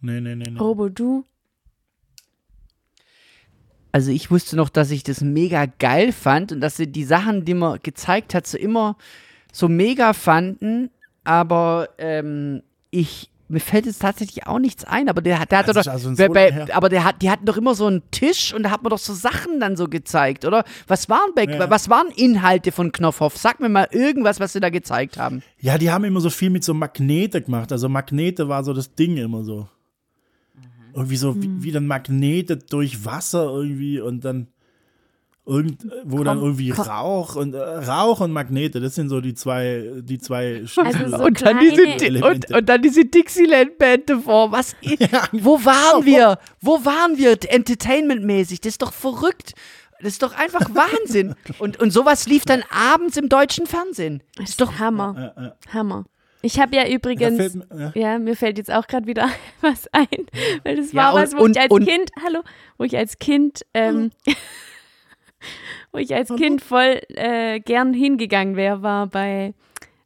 Nee, 0.00 0.20
nee, 0.20 0.34
nee, 0.36 0.50
nee. 0.50 0.58
Robo, 0.58 0.88
du? 0.88 1.24
Also 3.92 4.10
ich 4.10 4.30
wusste 4.30 4.56
noch, 4.56 4.68
dass 4.68 4.90
ich 4.90 5.02
das 5.04 5.20
mega 5.22 5.64
geil 5.66 6.12
fand 6.12 6.52
und 6.52 6.60
dass 6.60 6.76
sie 6.76 6.86
die 6.90 7.04
Sachen, 7.04 7.44
die 7.44 7.54
man 7.54 7.78
gezeigt 7.82 8.34
hat, 8.34 8.46
so 8.46 8.58
immer 8.58 8.96
so 9.52 9.68
mega 9.68 10.12
fanden. 10.12 10.90
Aber 11.24 11.88
ähm, 11.98 12.62
ich 12.90 13.30
mir 13.48 13.60
fällt 13.60 13.86
jetzt 13.86 14.02
tatsächlich 14.02 14.46
auch 14.48 14.58
nichts 14.58 14.84
ein. 14.84 15.08
Aber 15.08 15.22
der, 15.22 15.38
hat- 15.38 15.52
der 15.52 15.58
hat 15.60 15.68
Das 15.68 15.86
doch, 15.86 15.92
also 15.92 16.10
so 16.10 16.16
bei, 16.16 16.50
bei, 16.50 16.74
aber 16.74 16.88
der 16.88 17.04
hat, 17.04 17.22
die 17.22 17.30
hatten 17.30 17.46
doch 17.46 17.56
immer 17.56 17.76
so 17.76 17.86
einen 17.86 18.02
Tisch 18.10 18.52
und 18.52 18.64
da 18.64 18.70
hat 18.72 18.82
man 18.82 18.90
doch 18.90 18.98
so 18.98 19.14
Sachen 19.14 19.60
dann 19.60 19.76
so 19.76 19.86
gezeigt, 19.88 20.44
oder? 20.44 20.64
Was 20.88 21.08
waren 21.08 21.30
bei, 21.36 21.44
Ja. 21.44 21.70
was 21.70 21.88
waren 21.88 22.08
Inhalte 22.16 22.72
von 22.72 22.90
Knopfhoff? 22.90 23.36
Sag 23.36 23.60
mir 23.60 23.68
mal 23.68 23.86
irgendwas, 23.92 24.40
was 24.40 24.52
sie 24.52 24.58
da 24.60 24.68
gezeigt 24.68 25.16
haben. 25.16 25.42
Ja, 25.60 25.78
die 25.78 25.90
haben 25.92 26.02
immer 26.04 26.20
so 26.20 26.28
viel 26.28 26.50
mit 26.50 26.64
so 26.64 26.74
Magnete 26.74 27.40
gemacht. 27.40 27.70
Also 27.70 27.88
Magnete 27.88 28.48
war 28.48 28.64
so 28.64 28.72
das 28.74 28.92
Ding 28.96 29.16
immer 29.16 29.44
so. 29.44 29.68
Irgendwie 30.96 31.16
so 31.16 31.40
wie, 31.40 31.62
wie 31.62 31.72
dann 31.72 31.86
Magnete 31.86 32.56
durch 32.56 33.04
Wasser 33.04 33.44
irgendwie 33.44 34.00
und 34.00 34.24
dann 34.24 34.48
irgend, 35.46 35.86
wo 36.04 36.24
dann 36.24 36.38
irgendwie 36.38 36.70
komm. 36.70 36.86
Rauch 36.86 37.36
und 37.36 37.54
äh, 37.54 37.58
Rauch 37.58 38.20
und 38.20 38.32
Magnete, 38.32 38.80
das 38.80 38.96
sind 38.96 39.08
so 39.08 39.20
die 39.20 39.34
zwei, 39.34 39.92
die 40.00 40.18
zwei 40.18 40.62
Also 40.76 41.08
so 41.08 41.24
und, 41.24 41.40
dann 41.40 41.60
diese, 41.60 42.24
und, 42.24 42.50
und 42.52 42.68
dann 42.68 42.82
diese 42.82 43.04
Dixieland-Band 43.04 44.10
davor. 44.10 44.50
Was? 44.52 44.74
wo 45.32 45.64
waren 45.64 46.04
wir? 46.04 46.38
Wo 46.60 46.84
waren 46.84 47.16
wir 47.16 47.38
entertainmentmäßig? 47.48 48.60
Das 48.60 48.70
ist 48.70 48.82
doch 48.82 48.92
verrückt. 48.92 49.54
Das 50.00 50.12
ist 50.12 50.22
doch 50.22 50.34
einfach 50.36 50.68
Wahnsinn. 50.74 51.34
Und, 51.58 51.78
und 51.80 51.90
sowas 51.90 52.26
lief 52.26 52.44
dann 52.44 52.62
abends 52.70 53.16
im 53.16 53.28
deutschen 53.28 53.66
Fernsehen. 53.66 54.22
Das 54.36 54.50
ist 54.50 54.60
doch 54.60 54.78
Hammer. 54.78 55.54
Hammer. 55.72 56.04
Ich 56.42 56.60
habe 56.60 56.76
ja 56.76 56.86
übrigens, 56.88 57.36
fällt 57.36 57.54
ja. 57.76 57.92
ja, 57.94 58.18
mir 58.18 58.36
fällt 58.36 58.58
jetzt 58.58 58.70
auch 58.72 58.86
gerade 58.86 59.06
wieder 59.06 59.28
was 59.62 59.88
ein, 59.92 60.06
weil 60.64 60.76
das 60.76 60.92
Ja, 60.92 61.04
war 61.04 61.14
und- 61.14 61.22
was, 61.22 61.36
wo 61.36 61.42
und- 61.42 61.56
ich 61.56 61.60
als 61.62 61.70
und- 61.70 61.86
Kind, 61.86 62.10
hallo, 62.24 62.42
wo 62.78 62.84
ich 62.84 62.96
als 62.96 63.18
Kind, 63.18 63.64
ähm, 63.74 64.10
wo 65.92 65.98
ich 65.98 66.14
als 66.14 66.28
Kind 66.36 66.62
voll 66.62 67.00
äh, 67.08 67.60
gern 67.60 67.94
hingegangen 67.94 68.56
wäre, 68.56 68.82
war 68.82 69.06
bei, 69.06 69.54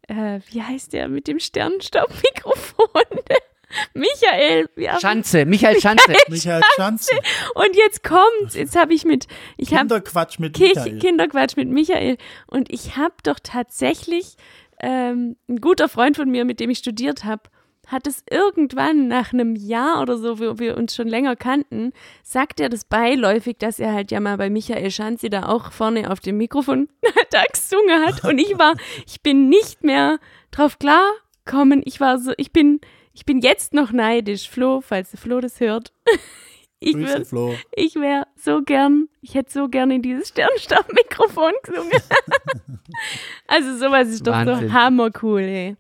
äh, 0.08 0.40
wie 0.50 0.62
heißt 0.62 0.92
der 0.92 1.08
mit 1.08 1.28
dem 1.28 1.38
Sternenstaubmikrofon? 1.38 2.86
Michael, 3.94 4.68
ja. 4.76 4.98
Schanze, 4.98 5.44
Michael 5.46 5.80
Schanze. 5.80 6.12
Michael 6.28 6.60
Schanze. 6.74 7.14
Und 7.54 7.76
jetzt 7.76 8.02
kommt's. 8.02 8.54
Jetzt 8.56 8.76
habe 8.76 8.92
ich 8.94 9.04
mit, 9.04 9.28
ich 9.58 9.68
habe 9.72 9.80
Kinderquatsch 9.86 10.40
mit 10.40 10.58
Michael. 10.58 10.98
Kinderquatsch 10.98 11.56
mit 11.56 11.68
Michael. 11.68 12.16
Und 12.48 12.68
ich 12.72 12.96
habe 12.96 13.14
doch 13.22 13.38
tatsächlich, 13.40 14.34
ähm, 14.82 15.36
ein 15.48 15.60
guter 15.60 15.88
Freund 15.88 16.16
von 16.16 16.30
mir, 16.30 16.44
mit 16.44 16.60
dem 16.60 16.70
ich 16.70 16.78
studiert 16.78 17.24
habe, 17.24 17.42
hat 17.86 18.06
es 18.06 18.22
irgendwann 18.30 19.08
nach 19.08 19.32
einem 19.32 19.56
Jahr 19.56 20.00
oder 20.00 20.16
so, 20.16 20.38
wo 20.38 20.58
wir 20.58 20.76
uns 20.76 20.94
schon 20.94 21.08
länger 21.08 21.34
kannten, 21.34 21.92
sagt 22.22 22.60
er 22.60 22.68
das 22.68 22.84
beiläufig, 22.84 23.58
dass 23.58 23.80
er 23.80 23.92
halt 23.92 24.10
ja 24.12 24.20
mal 24.20 24.36
bei 24.36 24.48
Michael 24.48 24.90
Schanzi 24.90 25.28
da 25.28 25.48
auch 25.48 25.72
vorne 25.72 26.10
auf 26.10 26.20
dem 26.20 26.36
Mikrofon 26.36 26.88
da 27.30 27.42
gesungen 27.52 28.06
hat. 28.06 28.24
Und 28.24 28.38
ich 28.38 28.58
war, 28.58 28.74
ich 29.06 29.22
bin 29.22 29.48
nicht 29.48 29.82
mehr 29.82 30.18
drauf 30.50 30.78
klarkommen. 30.78 31.82
Ich 31.84 32.00
war 32.00 32.18
so, 32.18 32.32
ich 32.36 32.52
bin, 32.52 32.80
ich 33.12 33.24
bin 33.24 33.40
jetzt 33.40 33.74
noch 33.74 33.90
neidisch. 33.92 34.48
Flo, 34.48 34.80
falls 34.80 35.10
Flo 35.18 35.40
das 35.40 35.58
hört. 35.60 35.92
Ich 36.80 37.94
wäre 37.94 38.26
so 38.36 38.62
gern, 38.62 39.08
ich 39.20 39.34
hätte 39.34 39.52
so 39.52 39.68
gern 39.68 39.90
in 39.90 40.00
dieses 40.02 40.28
Sternstabmikrofon 40.28 41.52
gesungen. 41.62 41.92
also 43.46 43.76
sowas 43.76 44.08
ist 44.08 44.26
doch 44.26 44.32
Wahnsinn. 44.32 44.68
so 44.68 44.72
hammercool, 44.72 45.42
ey. 45.42 45.76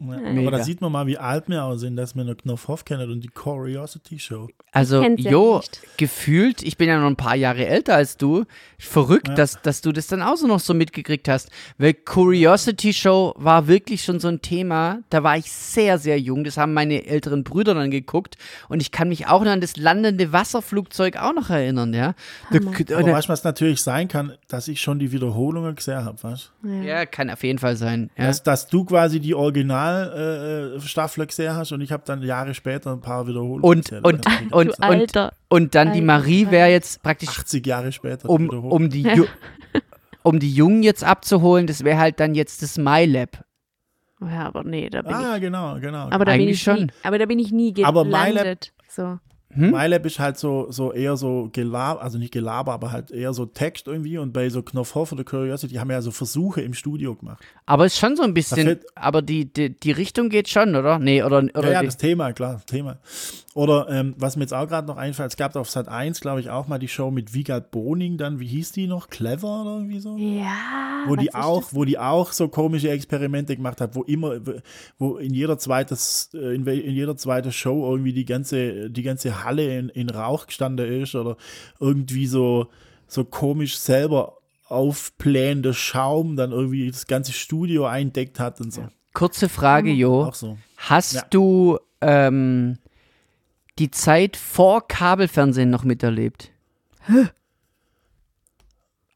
Ja, 0.00 0.16
aber 0.40 0.50
da 0.50 0.62
sieht 0.64 0.80
man 0.80 0.90
mal, 0.92 1.06
wie 1.06 1.16
alt 1.16 1.48
wir 1.48 1.64
auch 1.64 1.76
sind, 1.76 1.96
dass 1.96 2.14
wir 2.14 2.24
noch 2.24 2.36
Knopfhoff 2.36 2.84
kennen 2.84 3.10
und 3.10 3.20
die 3.22 3.28
Curiosity 3.28 4.18
Show. 4.18 4.48
Also, 4.72 5.00
ja 5.02 5.08
Jo, 5.16 5.58
nicht. 5.58 5.80
gefühlt, 5.96 6.62
ich 6.62 6.76
bin 6.76 6.88
ja 6.88 6.98
noch 7.00 7.06
ein 7.06 7.16
paar 7.16 7.36
Jahre 7.36 7.64
älter 7.66 7.94
als 7.94 8.16
du. 8.16 8.44
Verrückt, 8.78 9.28
Ja. 9.28 9.34
dass, 9.34 9.62
dass 9.62 9.80
du 9.80 9.92
das 9.92 10.08
dann 10.08 10.20
auch 10.20 10.36
so 10.36 10.46
noch 10.46 10.60
so 10.60 10.74
mitgekriegt 10.74 11.28
hast. 11.28 11.48
Weil 11.78 11.94
Curiosity 11.94 12.92
Show 12.92 13.34
war 13.36 13.66
wirklich 13.68 14.02
schon 14.02 14.18
so 14.20 14.28
ein 14.28 14.42
Thema. 14.42 14.98
Da 15.10 15.22
war 15.22 15.38
ich 15.38 15.50
sehr, 15.50 15.98
sehr 15.98 16.18
jung. 16.20 16.44
Das 16.44 16.56
haben 16.58 16.74
meine 16.74 17.06
älteren 17.06 17.44
Brüder 17.44 17.72
dann 17.74 17.90
geguckt. 17.90 18.36
Und 18.68 18.80
ich 18.82 18.90
kann 18.90 19.08
mich 19.08 19.28
auch 19.28 19.42
noch 19.44 19.52
an 19.52 19.60
das 19.60 19.76
landende 19.76 20.32
Wasserflugzeug 20.32 21.16
auch 21.16 21.32
noch 21.34 21.50
erinnern, 21.50 21.94
ja. 21.94 22.14
Da- 22.50 22.58
Aber 22.96 23.12
weißt 23.12 23.28
du, 23.28 23.32
was 23.32 23.44
natürlich 23.44 23.80
sein 23.80 24.08
kann, 24.08 24.32
dass 24.48 24.68
ich 24.68 24.80
schon 24.82 24.98
die 24.98 25.12
Wiederholungen 25.12 25.76
gesehen 25.76 26.04
habe, 26.04 26.22
weißt 26.22 26.52
ja, 26.84 27.06
kann 27.06 27.30
auf 27.30 27.42
jeden 27.44 27.58
Fall 27.58 27.76
sein. 27.76 28.10
Ja. 28.18 28.26
Dass, 28.26 28.42
dass 28.42 28.66
du 28.68 28.84
quasi 28.84 29.20
die 29.20 29.34
Originalstaffel 29.92 30.76
äh, 30.76 30.88
Staffel 30.88 31.26
gesehen 31.26 31.54
hast 31.54 31.72
und 31.72 31.80
ich 31.80 31.92
habe 31.92 32.02
dann 32.06 32.22
Jahre 32.22 32.54
später 32.54 32.92
ein 32.92 33.00
paar 33.00 33.26
Wiederholungen 33.26 33.62
Und- 33.62 33.84
gesehen. 33.84 34.04
und- 34.04 34.26
und- 34.52 34.74
sagen. 34.76 34.82
Alter. 35.00 35.32
Und 35.48 35.74
dann 35.74 35.88
die 35.92 36.00
Alter 36.00 36.06
Marie 36.06 36.50
wäre 36.50 36.68
jetzt 36.70 37.02
praktisch 37.02 37.28
80 37.30 37.66
Jahre 37.66 37.92
später. 37.92 38.28
um, 38.28 38.44
wiederholt. 38.44 38.72
um, 38.72 38.90
die 38.90 39.02
Ju 39.02 39.24
um 40.22 40.38
die 40.38 40.52
Jungen 40.52 40.82
jetzt 40.82 41.04
abzuholen, 41.04 41.66
das 41.66 41.84
wäre 41.84 41.98
halt 41.98 42.18
dann 42.20 42.34
jetzt 42.34 42.62
das 42.62 42.78
MyLab. 42.78 43.44
Ja, 44.20 44.46
aber 44.46 44.62
nee, 44.64 44.88
da 44.88 45.02
bin 45.02 45.10
ich. 45.10 45.16
ah, 45.16 45.38
genau, 45.38 45.78
genau. 45.80 46.08
Aber 46.10 46.24
da 46.24 46.32
bin 46.32 46.42
eigentlich 46.42 46.60
ich 46.62 46.66
nie, 46.66 46.74
schon. 46.78 46.92
aber 47.02 47.18
da 47.18 47.26
bin 47.26 47.38
ich 47.38 47.52
nie 47.52 47.74
Aber 47.84 48.04
gelandet. 48.04 48.72
So. 48.88 49.18
Hm? 49.54 49.70
MyLab 49.70 50.04
ist 50.06 50.18
halt 50.18 50.36
so, 50.38 50.66
so 50.70 50.92
eher 50.92 51.16
so 51.16 51.48
Gelaber, 51.52 52.02
also 52.02 52.18
nicht 52.18 52.32
Gelaber, 52.32 52.72
aber 52.72 52.92
halt 52.92 53.10
eher 53.10 53.32
so 53.32 53.46
Text 53.46 53.86
irgendwie. 53.86 54.18
Und 54.18 54.32
bei 54.32 54.48
so 54.50 54.62
Knopfhoff 54.62 55.12
oder 55.12 55.24
Curiosity 55.24 55.74
haben 55.76 55.88
wir 55.88 55.94
ja 55.94 56.02
so 56.02 56.10
Versuche 56.10 56.60
im 56.60 56.74
Studio 56.74 57.14
gemacht. 57.14 57.42
Aber 57.66 57.86
ist 57.86 57.98
schon 57.98 58.16
so 58.16 58.22
ein 58.22 58.34
bisschen, 58.34 58.66
fällt- 58.66 58.84
aber 58.94 59.22
die, 59.22 59.46
die, 59.52 59.70
die 59.78 59.92
Richtung 59.92 60.28
geht 60.28 60.48
schon, 60.48 60.74
oder? 60.74 60.98
Nee, 60.98 61.22
oder, 61.22 61.38
oder 61.38 61.64
ja, 61.68 61.72
ja, 61.74 61.82
das 61.82 61.96
Thema, 61.96 62.32
klar, 62.32 62.54
das 62.54 62.66
Thema. 62.66 62.98
Oder 63.54 63.88
ähm, 63.88 64.14
was 64.18 64.34
mir 64.36 64.42
jetzt 64.42 64.52
auch 64.52 64.66
gerade 64.66 64.86
noch 64.88 64.96
einfällt, 64.96 65.30
es 65.30 65.36
gab 65.36 65.54
auf 65.54 65.70
Sat 65.70 65.88
1, 65.88 66.20
glaube 66.20 66.40
ich, 66.40 66.50
auch 66.50 66.66
mal 66.66 66.78
die 66.78 66.88
Show 66.88 67.12
mit 67.12 67.34
Wiegald 67.34 67.70
Boning, 67.70 68.18
dann, 68.18 68.40
wie 68.40 68.48
hieß 68.48 68.72
die 68.72 68.88
noch? 68.88 69.08
Clever 69.10 69.60
oder 69.62 69.70
irgendwie 69.76 70.00
so? 70.00 70.16
Ja. 70.16 71.04
wo 71.06 71.12
was 71.12 71.20
die 71.20 71.26
ist 71.28 71.34
auch, 71.36 71.60
das? 71.62 71.74
wo 71.74 71.84
die 71.84 71.98
auch 71.98 72.32
so 72.32 72.48
komische 72.48 72.90
Experimente 72.90 73.54
gemacht 73.54 73.80
hat, 73.80 73.94
wo 73.94 74.02
immer, 74.02 74.34
wo 74.98 75.16
in 75.18 75.32
jeder 75.32 75.56
zweites, 75.56 76.30
äh, 76.34 76.54
in, 76.56 76.66
in 76.66 76.94
jeder 76.94 77.16
zweite 77.16 77.52
Show 77.52 77.88
irgendwie 77.92 78.12
die 78.12 78.24
ganze, 78.24 78.90
die 78.90 79.02
ganze 79.04 79.43
Halle 79.44 79.78
in, 79.78 79.88
in 79.90 80.10
Rauch 80.10 80.46
gestanden 80.46 81.02
ist 81.02 81.14
oder 81.14 81.36
irgendwie 81.80 82.26
so, 82.26 82.68
so 83.06 83.24
komisch 83.24 83.78
selber 83.78 84.38
aufblähender 84.66 85.74
Schaum 85.74 86.36
dann 86.36 86.50
irgendwie 86.52 86.90
das 86.90 87.06
ganze 87.06 87.32
Studio 87.32 87.86
eindeckt 87.86 88.40
hat 88.40 88.60
und 88.60 88.72
so. 88.72 88.88
kurze 89.12 89.48
Frage, 89.48 89.90
Jo. 89.92 90.24
Auch 90.24 90.34
so. 90.34 90.58
Hast 90.76 91.12
Ja. 91.14 91.22
du 91.30 91.78
ähm, 92.00 92.78
die 93.78 93.90
Zeit 93.90 94.36
vor 94.36 94.86
Kabelfernsehen 94.88 95.70
noch 95.70 95.84
miterlebt? 95.84 96.50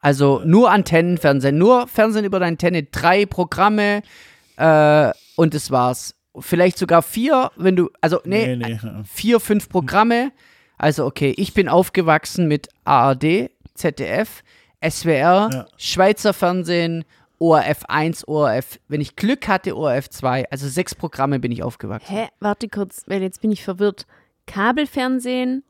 Also 0.00 0.42
nur 0.44 0.70
Antennenfernsehen, 0.70 1.58
nur 1.58 1.88
Fernsehen 1.88 2.24
über 2.24 2.38
deine 2.38 2.52
Antenne, 2.52 2.84
drei 2.84 3.26
Programme 3.26 4.02
äh, 4.56 5.10
und 5.36 5.54
das 5.54 5.70
war's. 5.70 6.14
Vielleicht 6.40 6.78
sogar 6.78 7.02
vier, 7.02 7.50
wenn 7.56 7.76
du, 7.76 7.90
also 8.00 8.20
nee, 8.24 8.56
Nee, 8.56 8.78
nee. 8.82 9.02
vier, 9.04 9.40
fünf 9.40 9.68
Programme. 9.68 10.32
Also 10.76 11.04
okay, 11.06 11.34
ich 11.36 11.54
bin 11.54 11.68
aufgewachsen 11.68 12.46
mit 12.48 12.68
ARD, 12.84 13.50
ZDF, 13.74 14.42
SWR, 14.82 15.50
Ja. 15.52 15.66
Schweizer 15.76 16.32
Fernsehen, 16.32 17.04
ORF 17.40 17.84
1, 17.86 18.26
ORF, 18.26 18.78
wenn 18.88 19.00
ich 19.00 19.14
Glück 19.16 19.46
hatte, 19.48 19.76
ORF 19.76 20.08
2. 20.10 20.50
Also 20.50 20.68
sechs 20.68 20.94
Programme 20.94 21.38
bin 21.38 21.52
ich 21.52 21.62
aufgewachsen. 21.62 22.12
Hä? 22.14 22.28
Warte 22.40 22.68
kurz, 22.68 23.04
weil 23.06 23.22
jetzt 23.22 23.40
bin 23.40 23.52
ich 23.52 23.62
verwirrt. 23.62 24.06
Kabelfernsehen, 24.46 25.62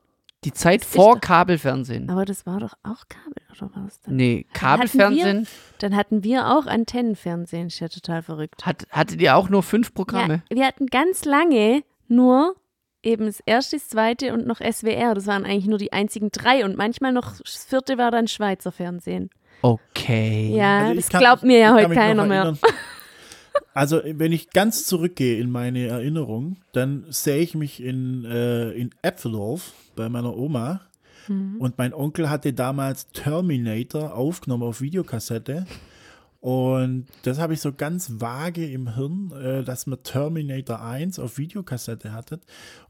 Die 0.45 0.53
Zeit 0.53 0.85
vor 0.85 1.15
doch- 1.15 1.21
Kabelfernsehen. 1.21 2.09
aber 2.09 2.25
das 2.25 2.47
war 2.47 2.61
doch 2.61 2.75
auch 2.85 3.05
Kabel, 3.09 3.43
oder 3.51 3.75
war 3.75 3.85
das 3.85 4.01
dann? 4.01 4.15
Nee, 4.17 4.47
Hatten 4.49 4.53
Kabelfernsehen 4.59 5.49
Dann 5.81 5.97
hatten 5.97 6.23
wir 6.23 6.49
auch 6.57 6.67
Antennenfernsehen, 6.67 7.67
ist 7.67 7.81
ja 7.81 7.89
total 7.89 8.23
verrückt. 8.23 8.65
hat, 8.65 8.87
hattet 8.91 9.21
ihr 9.21 9.37
auch 9.37 9.49
nur 9.49 9.63
fünf 9.65 9.93
Programme? 9.95 10.43
Ja, 10.51 10.57
wir 10.57 10.67
hatten 10.67 10.87
ganz 10.87 11.25
lange 11.25 11.83
nur 12.07 12.55
eben 13.03 13.27
das 13.27 13.41
erste, 13.47 13.77
das 13.77 13.89
zweite 13.89 14.33
und 14.33 14.47
noch 14.47 14.61
SWR. 14.61 15.15
Das 15.15 15.27
waren 15.27 15.45
eigentlich 15.45 15.67
nur 15.67 15.79
die 15.79 15.93
einzigen 15.93 16.31
drei 16.31 16.65
und 16.65 16.77
manchmal 16.77 17.13
noch 17.13 17.39
das 17.41 17.65
vierte 17.65 17.99
war 17.99 18.11
dann 18.11 18.29
Schweizer 18.29 18.71
Fernsehen. 18.73 19.31
Okay. 19.63 20.53
Ja, 20.55 20.81
Also 20.83 20.95
das 20.95 21.09
kann 21.09 21.21
glaubt 21.21 21.43
mir 21.43 21.59
ja 21.59 21.75
heute 21.75 21.91
keiner 21.95 22.27
mehr. 22.27 22.57
Also, 23.75 24.01
wenn 24.05 24.33
ich 24.33 24.51
ganz 24.51 24.85
zurückgehe 24.87 25.41
in 25.41 25.51
meine 25.51 25.87
Erinnerung, 25.87 26.57
dann 26.73 27.05
sehe 27.09 27.39
ich 27.39 27.55
mich 27.55 27.83
in, 27.83 28.25
äh, 28.25 28.71
in 28.73 28.91
Äpfeldorf 29.03 29.73
bei 29.97 30.09
meiner 30.09 30.37
Oma. 30.37 30.81
Mhm. 31.29 31.57
Und 31.59 31.79
mein 31.79 31.95
Onkel 31.95 32.31
hatte 32.31 32.53
damals 32.53 33.09
Terminator 33.13 34.15
aufgenommen 34.15 34.65
auf 34.65 34.81
Videokassette. 34.81 35.67
Und 36.41 37.07
das 37.23 37.41
habe 37.41 37.55
ich 37.55 37.61
so 37.61 37.73
ganz 37.73 38.21
vage 38.21 38.71
im 38.71 38.95
Hirn, 38.95 39.33
äh, 39.33 39.65
dass 39.65 39.89
man 39.89 40.03
Terminator 40.05 40.81
1 40.81 41.19
auf 41.19 41.37
Videokassette 41.37 42.13
hattet. 42.13 42.43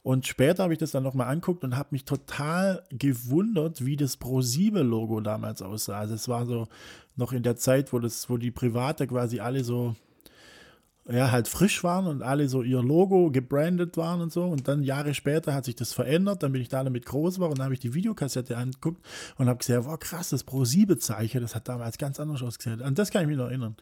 Und 0.02 0.26
später 0.26 0.64
habe 0.64 0.74
ich 0.74 0.78
das 0.78 0.90
dann 0.90 1.02
nochmal 1.02 1.28
anguckt 1.28 1.64
und 1.64 1.76
habe 1.76 1.88
mich 1.92 2.04
total 2.04 2.82
gewundert, 2.90 3.84
wie 3.86 3.96
das 3.96 4.18
Pro-7-Logo 4.18 5.20
damals 5.20 5.62
aussah. 5.62 5.98
Also 5.98 6.14
es 6.14 6.28
war 6.28 6.44
so 6.44 6.68
noch 7.16 7.32
in 7.32 7.42
der 7.42 7.56
Zeit, 7.56 7.92
wo 7.92 7.98
das, 7.98 8.28
wo 8.28 8.36
die 8.36 8.50
Private 8.50 9.06
quasi 9.06 9.40
alle 9.40 9.64
so 9.64 9.96
ja, 11.10 11.30
halt 11.30 11.48
frisch 11.48 11.82
waren 11.84 12.06
und 12.06 12.22
alle 12.22 12.48
so 12.48 12.62
ihr 12.62 12.82
Logo 12.82 13.30
gebrandet 13.30 13.96
waren 13.96 14.20
und 14.20 14.32
so. 14.32 14.44
Und 14.44 14.68
dann 14.68 14.82
Jahre 14.82 15.14
später 15.14 15.54
hat 15.54 15.64
sich 15.64 15.74
das 15.76 15.92
verändert, 15.94 16.42
dann 16.42 16.52
bin 16.52 16.60
ich 16.60 16.68
da 16.68 16.84
damit 16.84 17.06
groß 17.06 17.38
war 17.40 17.48
und 17.48 17.58
dann 17.58 17.64
habe 17.64 17.74
ich 17.74 17.80
die 17.80 17.94
Videokassette 17.94 18.56
angeguckt 18.56 19.04
und 19.36 19.48
habe 19.48 19.58
gesehen, 19.58 19.84
wow, 19.84 19.98
krass, 19.98 20.30
das 20.30 20.44
Pro-7-Zeichen, 20.44 21.40
das 21.40 21.54
hat 21.54 21.68
damals 21.68 21.96
ganz 21.98 22.20
anders 22.20 22.42
ausgesehen. 22.42 22.82
An 22.82 22.94
das 22.94 23.10
kann 23.10 23.22
ich 23.22 23.28
mich 23.28 23.36
noch 23.38 23.46
erinnern. 23.46 23.76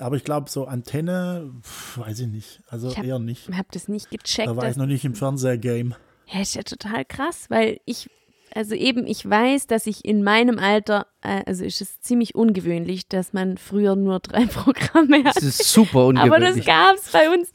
Aber 0.00 0.16
ich 0.16 0.24
glaube, 0.24 0.48
so 0.50 0.64
Antenne, 0.66 1.50
pf, 1.62 1.98
weiß 1.98 2.20
ich 2.20 2.28
nicht. 2.28 2.62
Also 2.68 2.88
Ich 2.90 2.96
hab- 2.98 3.04
eher 3.04 3.18
nicht. 3.18 3.48
Ich 3.48 3.56
habe 3.56 3.68
das 3.70 3.88
nicht 3.88 4.10
gecheckt. 4.10 4.48
Da 4.48 4.56
war 4.56 4.70
ich 4.70 4.76
noch 4.76 4.86
nicht 4.86 5.04
im 5.04 5.14
Fernsehgame. 5.14 5.96
Ja, 6.32 6.40
ist 6.40 6.54
ja 6.54 6.62
total 6.62 7.04
krass, 7.04 7.46
weil 7.50 7.80
ich, 7.84 8.08
also 8.54 8.74
eben, 8.74 9.06
ich 9.06 9.28
weiß, 9.28 9.66
dass 9.66 9.86
ich 9.86 10.04
in 10.04 10.22
meinem 10.22 10.58
Alter, 10.58 11.06
äh, 11.22 11.42
also 11.46 11.64
ist 11.64 11.80
es 11.80 12.00
ziemlich 12.00 12.34
ungewöhnlich, 12.34 13.08
dass 13.08 13.32
man 13.32 13.56
früher 13.58 13.96
nur 13.96 14.20
drei 14.20 14.46
Programme 14.46 15.22
Das 15.24 15.36
hat. 15.36 15.42
ist 15.42 15.64
super 15.72 16.00
Aber 16.00 16.12
das 16.14 16.24
ungewöhnlich. 16.56 16.66
gab 16.66 16.96
es 16.96 17.10
bei 17.10 17.30
uns. 17.30 17.50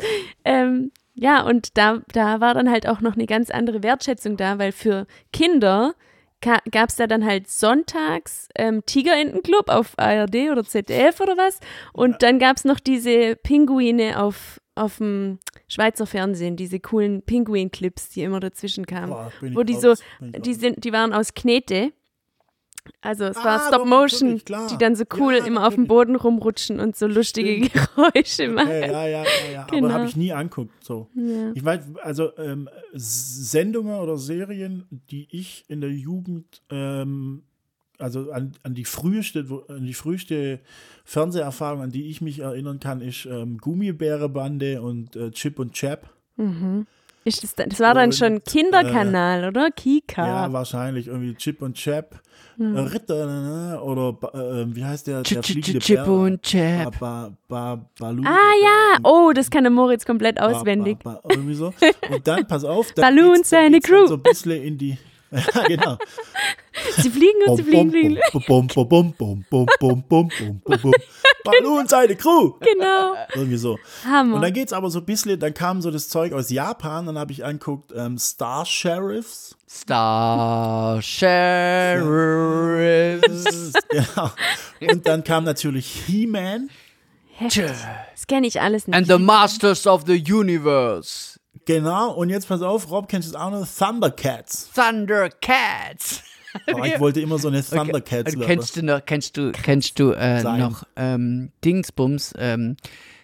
Ähm, 0.46 0.92
ja, 1.14 1.42
und 1.44 1.78
da, 1.78 2.02
da 2.14 2.42
war 2.42 2.54
dann 2.54 2.70
halt 2.70 2.88
auch 2.88 3.02
noch 3.02 3.16
eine 3.16 3.26
ganz 3.26 3.50
andere 3.50 3.82
Wertschätzung 3.84 4.38
da, 4.38 4.60
weil 4.60 4.72
für 4.72 5.08
Kinder 5.34 5.96
gab 6.42 6.90
es 6.90 6.96
da 6.96 7.08
dann 7.08 7.26
halt 7.26 7.50
sonntags 7.50 8.48
ähm, 8.56 8.84
Tigerentenclub 8.86 9.70
auf 9.70 9.94
ARD 9.98 10.52
oder 10.52 10.64
ZDF 10.64 11.20
oder 11.20 11.36
was. 11.36 11.60
Und 11.94 12.22
dann 12.22 12.38
gab 12.38 12.58
es 12.58 12.64
noch 12.66 12.80
diese 12.80 13.36
Pinguine 13.36 14.22
auf, 14.22 14.62
auf 14.78 14.98
dem 14.98 15.40
Schweizer 15.68 16.06
Fernsehen, 16.06 16.56
diese 16.56 16.80
coolen 16.80 17.22
Pinguin-Clips, 17.22 18.10
die 18.10 18.24
immer 18.24 18.40
dazwischen 18.40 18.86
kamen. 18.86 19.10
Boah, 19.10 19.32
wo 19.54 19.64
die 19.64 19.74
raus, 19.74 19.82
so, 19.82 19.94
Die, 20.40 20.54
sind, 20.54 20.84
die 20.84 20.94
waren 20.94 21.14
aus 21.14 21.34
Knete. 21.34 21.92
Also 23.02 23.26
es 23.26 23.36
war 23.36 23.60
Ah, 23.62 23.68
Stop 23.68 23.82
doch, 23.82 23.86
Motion, 23.86 24.42
die 24.72 24.78
dann 24.78 24.96
so 24.96 25.04
cool 25.18 25.36
Ja, 25.36 25.46
immer 25.46 25.68
auf 25.68 25.76
dem. 25.76 25.88
Boden 25.88 26.16
rumrutschen 26.16 26.80
und 26.80 26.96
so 26.96 27.06
lustige 27.06 27.60
Geräusche 27.70 28.48
machen. 28.48 28.70
Ja, 28.70 28.78
ja, 28.78 29.08
ja, 29.08 29.24
ja, 29.24 29.24
ja. 29.52 29.64
Genau. 29.66 29.88
aber 29.88 29.94
habe 29.94 30.06
ich 30.06 30.16
nie 30.16 30.32
anguckt. 30.32 30.72
So. 30.84 31.10
Ja. 31.14 31.52
Ich 31.54 31.66
weiß, 31.66 31.82
also 32.02 32.32
ähm, 32.38 32.70
Sendungen 32.94 34.00
oder 34.00 34.18
Serien, 34.18 34.86
die 35.12 35.28
ich 35.32 35.66
in 35.68 35.82
der 35.82 35.92
Jugend, 35.92 36.62
ähm, 36.70 37.44
also 38.00 38.32
an, 38.32 38.52
an 38.64 38.74
die 38.76 38.86
früheste, 38.86 39.46
an 39.70 39.86
die 39.86 39.94
früheste 39.94 40.60
Fernseherfahrung, 41.06 41.82
an 41.82 41.92
die 41.92 42.10
ich 42.10 42.22
mich 42.22 42.40
erinnern 42.40 42.80
kann, 42.80 43.02
ist 43.02 43.26
ähm, 43.26 43.58
Gummibärebande 43.58 44.82
und 44.82 45.16
äh, 45.16 45.32
Chip 45.32 45.60
und 45.60 45.74
Chap. 45.74 46.10
Ist 47.26 47.44
das, 47.44 47.56
dann- 47.56 47.70
das 47.70 47.80
war 47.80 47.94
dann 47.94 48.06
Und, 48.10 48.16
schon 48.16 48.44
Kinderkanal, 48.44 49.46
oder? 49.48 49.70
Kika. 49.72 50.26
Ja, 50.26 50.54
wahrscheinlich 50.54 51.08
irgendwie 51.08 51.34
Chip 51.36 51.62
und 51.62 51.74
Chap. 51.76 52.22
Äh, 52.60 52.64
Ritter 52.64 53.26
ne, 53.28 53.82
oder 53.82 54.14
ba- 54.14 54.32
äh, 54.34 54.76
wie 54.76 54.84
heißt 54.84 55.06
der, 55.08 55.22
der 55.24 55.44
Ch- 55.44 55.60
Ch- 55.62 55.80
Chip 55.80 55.96
Bär? 56.04 56.08
und 56.08 56.42
Chap. 56.42 57.00
Ba, 57.00 57.32
ba, 57.48 57.76
ba, 57.76 57.90
Balu, 58.00 58.24
ah 58.26 58.54
ja, 58.64 59.00
oh, 59.04 59.32
das 59.34 59.52
kann 59.52 59.64
der 59.64 59.72
Moritz 59.72 60.06
komplett 60.06 60.40
auswendig. 60.42 60.98
Irgendwie 61.30 61.54
so. 61.54 61.72
Und 62.12 62.28
dann, 62.28 62.48
pass 62.48 62.64
auf, 62.64 62.92
dann 62.96 63.16
geht's- 63.16 63.28
dann 63.28 63.44
seine 63.44 63.80
dann 63.80 63.82
Crew. 63.82 64.08
So 64.08 64.16
ein 64.16 64.24
bisschen 64.24 64.64
in 64.64 64.78
die. 64.78 64.98
Ja, 65.32 65.68
genau. 65.68 65.98
Sie 66.98 67.10
fliegen 67.10 67.44
und 67.48 67.58
sie 67.58 67.64
fliegen, 67.64 67.92
fliegen. 67.92 68.18
Bum, 68.32 68.68
bum, 68.68 68.88
bum, 68.88 68.88
bum, 68.90 69.14
bum, 69.14 69.44
bum, 69.50 69.68
bum, 69.80 70.04
bum, 70.08 70.30
bum, 70.64 70.80
bum. 70.82 70.94
Balloon, 71.44 71.88
seine 71.88 72.16
Crew. 72.16 72.54
Genau. 72.60 73.14
Irgendwie 73.34 73.58
so. 73.58 73.74
Und 73.74 73.80
Hammer. 74.06 74.40
dann 74.42 74.54
geht's 74.54 74.74
aber 74.74 74.90
so 74.90 75.00
ein 75.00 75.06
bisschen, 75.06 75.40
dann 75.40 75.54
kam 75.54 75.82
so 75.82 75.92
das 75.92 76.10
Zeug 76.10 76.34
aus 76.34 76.50
Japan, 76.50 77.06
dann 77.06 77.18
habe 77.18 77.32
ich 77.32 77.46
anguckt, 77.46 77.92
ähm, 77.96 78.18
Star 78.18 78.66
Sheriffs. 78.66 79.56
Star 79.70 81.02
Sheriffs. 81.02 82.04
genau. 83.90 84.32
Und 84.92 85.08
dann 85.08 85.24
kam 85.24 85.44
natürlich 85.44 86.04
He-Man. 86.06 86.70
Das 87.40 88.28
kenne 88.28 88.48
ich 88.48 88.62
alles 88.62 88.88
nicht. 88.88 88.96
And 88.96 89.08
the 89.08 89.20
Masters 89.20 89.86
of 89.86 90.04
the 90.08 90.24
Universe. 90.32 91.37
Genau. 91.66 92.12
Und 92.14 92.30
jetzt 92.30 92.48
pass 92.48 92.62
auf, 92.62 92.90
Rob, 92.90 93.08
kennst 93.08 93.30
du 93.30 93.34
das 93.34 93.42
auch 93.42 93.52
noch? 93.52 93.68
Thundercats. 93.68 94.70
Thundercats. 94.74 96.24
Aber 96.72 96.86
ich 96.86 97.00
wollte 97.00 97.22
immer 97.22 97.38
so 97.38 97.48
eine 97.48 97.64
Thundercats 97.64 98.34
Und 98.34 98.40
werden. 98.42 98.50
kennst 98.50 98.76
du 98.76 98.84
noch, 98.84 99.06
kennst 99.06 99.38
du, 99.38 99.52
kennst 99.52 100.00
du 100.00 100.12
äh, 100.12 100.44
noch 100.44 100.84
ähm, 100.96 101.52
Dingsbums? 101.64 102.34
Ähm, 102.38 102.78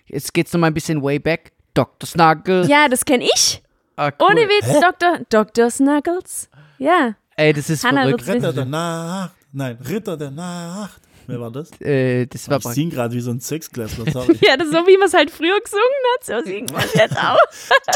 jetzt 0.06 0.34
geht's 0.34 0.54
noch 0.54 0.60
mal 0.60 0.68
ein 0.68 0.74
bisschen 0.74 1.02
way 1.02 1.20
back. 1.20 1.52
Dr. 1.74 2.08
Snuggle. 2.08 2.68
ja, 2.68 2.88
das 2.88 3.04
kenne 3.04 3.24
ich. 3.26 3.62
Ah, 3.96 4.12
cool. 4.20 4.28
Ohne 4.32 4.42
Witz, 4.42 4.80
Dr. 4.80 5.20
Dr. 5.30 5.70
Snuggles. 5.72 6.50
Ja. 6.78 7.16
Ey, 7.36 7.54
das 7.54 7.70
ist 7.70 7.84
Hannah 7.84 8.04
verrückt. 8.04 8.28
Ritter 8.28 8.54
der 8.54 8.66
Nacht. 8.66 9.34
Nein, 9.52 9.78
Ritter 9.88 10.18
der 10.18 10.32
Nacht. 10.32 11.02
Wer 11.28 11.40
war 11.40 11.52
das? 11.52 11.72
Äh, 11.82 12.26
das 12.28 12.50
war 12.50 12.58
Ich 12.58 12.64
sing 12.66 12.90
gerade 12.90 13.14
wie 13.14 13.22
so 13.22 13.32
ein 13.32 13.40
Sechsklässler, 13.40 14.12
sorry. 14.12 14.38
Ja, 14.42 14.58
das 14.58 14.68
ist 14.68 14.74
so, 14.74 14.86
wie 14.88 14.98
man 14.98 15.08
es 15.08 15.14
halt 15.14 15.32
früher 15.32 15.60
gesungen 15.60 15.84
hat. 16.16 16.26
So 16.26 16.42
singen 16.50 16.70
wir 16.70 16.80
es 16.80 16.94
jetzt 16.94 17.18
auch. 17.18 17.38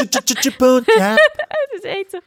Das 1.70 1.84
ist 1.84 1.84
echt 1.84 2.10
so. 2.10 2.18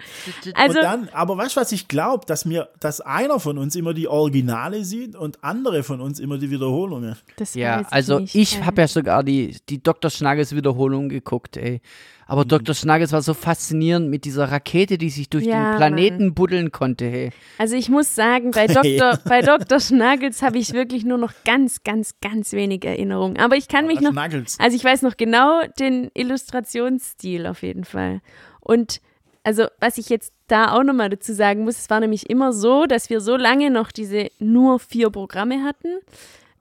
Also, 0.54 0.80
und 0.80 0.84
dann, 0.86 1.10
aber 1.10 1.38
weißt 1.38 1.56
du, 1.56 1.62
was 1.62 1.72
ich 1.72 1.88
glaube, 1.88 2.26
dass 2.26 2.46
mir, 2.46 2.70
dass 2.80 3.02
einer 3.02 3.40
von 3.40 3.58
uns 3.58 3.76
immer 3.76 3.94
die 3.94 4.08
Originale 4.08 4.86
sieht 4.86 5.16
und 5.16 5.44
andere 5.44 5.84
von 5.84 6.00
uns 6.00 6.20
immer 6.20 6.38
die 6.38 6.50
Wiederholungen. 6.52 7.18
das 7.38 7.56
Ja, 7.56 7.80
weiß 7.80 7.88
ich 7.88 7.94
also 7.94 8.20
nicht. 8.20 8.36
ich 8.36 8.64
habe 8.64 8.82
ja 8.82 8.88
sogar 8.88 9.24
die, 9.24 9.58
die 9.68 9.82
Dr. 9.82 10.10
Snuggles 10.10 10.56
Wiederholung 10.56 11.10
geguckt, 11.10 11.58
ey. 11.58 11.82
Aber 12.32 12.46
Dr. 12.46 12.74
Snuggles 12.74 13.12
war 13.12 13.22
so 13.22 13.34
faszinierend 13.34 14.10
mit 14.10 14.24
dieser 14.24 14.50
Rakete, 14.50 14.98
die 14.98 15.10
sich 15.10 15.30
durch 15.30 15.44
Ja, 15.44 15.72
den 15.72 15.76
Planeten 15.76 16.34
buddeln 16.34 16.72
konnte, 16.72 17.04
hey. 17.04 17.32
Also 17.58 17.76
ich 17.76 17.90
muss 17.90 18.16
sagen, 18.16 18.52
bei 18.52 18.68
Dr. 19.00 19.20
bei 19.26 19.42
Dr. 19.42 19.82
Schnuggles 19.82 20.42
habe 20.42 20.58
ich 20.58 20.72
wirklich 20.72 21.04
nur 21.04 21.18
noch 21.18 21.34
ganz, 21.44 21.84
ganz, 21.84 22.16
ganz 22.22 22.54
wenig 22.54 22.86
Erinnerungen. 22.86 23.38
Aber 23.38 23.58
ich 23.58 23.68
kann 23.68 23.86
mich 23.86 24.00
noch, 24.00 24.14
Schnuggles. 24.14 24.58
also 24.62 24.78
ich 24.78 24.82
weiß 24.82 25.02
noch 25.02 25.18
genau 25.18 25.60
den 25.78 26.10
Illustrationsstil 26.14 27.48
auf 27.48 27.64
jeden 27.64 27.84
Fall. 27.84 28.22
Und 28.62 29.02
also 29.44 29.66
was 29.82 29.98
ich 29.98 30.08
jetzt 30.08 30.32
da 30.48 30.72
auch 30.72 30.84
nochmal 30.84 31.10
dazu 31.10 31.34
sagen 31.34 31.66
muss, 31.66 31.80
es 31.80 31.90
war 31.90 32.00
nämlich 32.00 32.30
immer 32.30 32.54
so, 32.54 32.86
dass 32.86 33.10
wir 33.10 33.20
so 33.20 33.36
lange 33.36 33.72
noch 33.72 33.92
diese 33.92 34.30
nur 34.40 34.80
vier 34.80 35.10
Programme 35.10 35.66
hatten, 35.66 36.00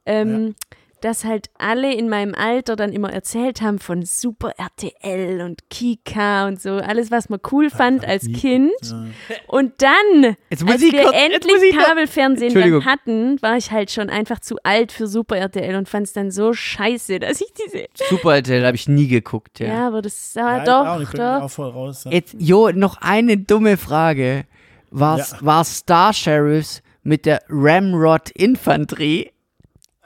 ähm, 0.04 0.56
dass 1.04 1.24
halt 1.24 1.50
alle 1.58 1.94
in 1.94 2.08
meinem 2.08 2.34
Alter 2.34 2.76
dann 2.76 2.92
immer 2.92 3.12
erzählt 3.12 3.60
haben 3.62 3.78
von 3.78 4.04
Super 4.04 4.52
RTL 4.58 5.40
und 5.42 5.68
Kika 5.70 6.46
und 6.48 6.60
so, 6.60 6.70
alles, 6.76 7.10
was 7.10 7.28
man 7.28 7.40
cool 7.52 7.70
fand 7.70 8.04
als 8.06 8.26
Kind. 8.32 8.70
Ja. 8.82 9.04
Und 9.46 9.72
dann, 9.82 10.36
Jetzt 10.50 10.64
muss 10.64 10.74
als 10.74 10.82
ich 10.82 10.92
wir 10.92 11.02
kurz- 11.02 11.14
jetzt 11.16 11.44
muss 11.46 11.52
endlich 11.54 11.70
ich 11.74 11.76
Kabelfernsehen 11.78 12.54
dann 12.54 12.84
hatten, 12.84 13.42
war 13.42 13.56
ich 13.56 13.70
halt 13.70 13.90
schon 13.90 14.10
einfach 14.10 14.40
zu 14.40 14.56
alt 14.62 14.92
für 14.92 15.06
Super 15.06 15.36
RTL 15.36 15.74
und 15.76 15.88
fand 15.88 16.06
es 16.06 16.12
dann 16.12 16.30
so 16.30 16.52
scheiße, 16.52 17.18
dass 17.20 17.40
ich 17.40 17.52
diese. 17.66 17.86
Super 18.08 18.36
RTL 18.36 18.64
habe 18.66 18.76
ich 18.76 18.88
nie 18.88 19.08
geguckt, 19.08 19.60
ja. 19.60 19.66
Ja, 19.68 19.86
aber 19.88 20.02
das 20.02 20.34
Ja, 20.34 20.42
war 20.44 20.62
ich 20.62 20.68
auch 20.70 20.84
doch, 20.94 20.98
nicht, 21.00 21.12
bin 21.12 21.20
auch 21.20 21.40
doch. 21.42 21.50
voll 21.50 21.70
raus. 21.70 22.04
Ja. 22.04 22.12
Jetzt, 22.12 22.34
Jo, 22.38 22.70
noch 22.70 22.98
eine 23.00 23.36
dumme 23.36 23.76
Frage. 23.76 24.44
War's, 24.90 25.32
Ja. 25.32 25.38
War 25.46 25.64
Star 25.64 26.12
Sheriffs 26.12 26.82
mit 27.02 27.24
der 27.26 27.42
Ramrod 27.48 28.30
Infanterie? 28.30 29.30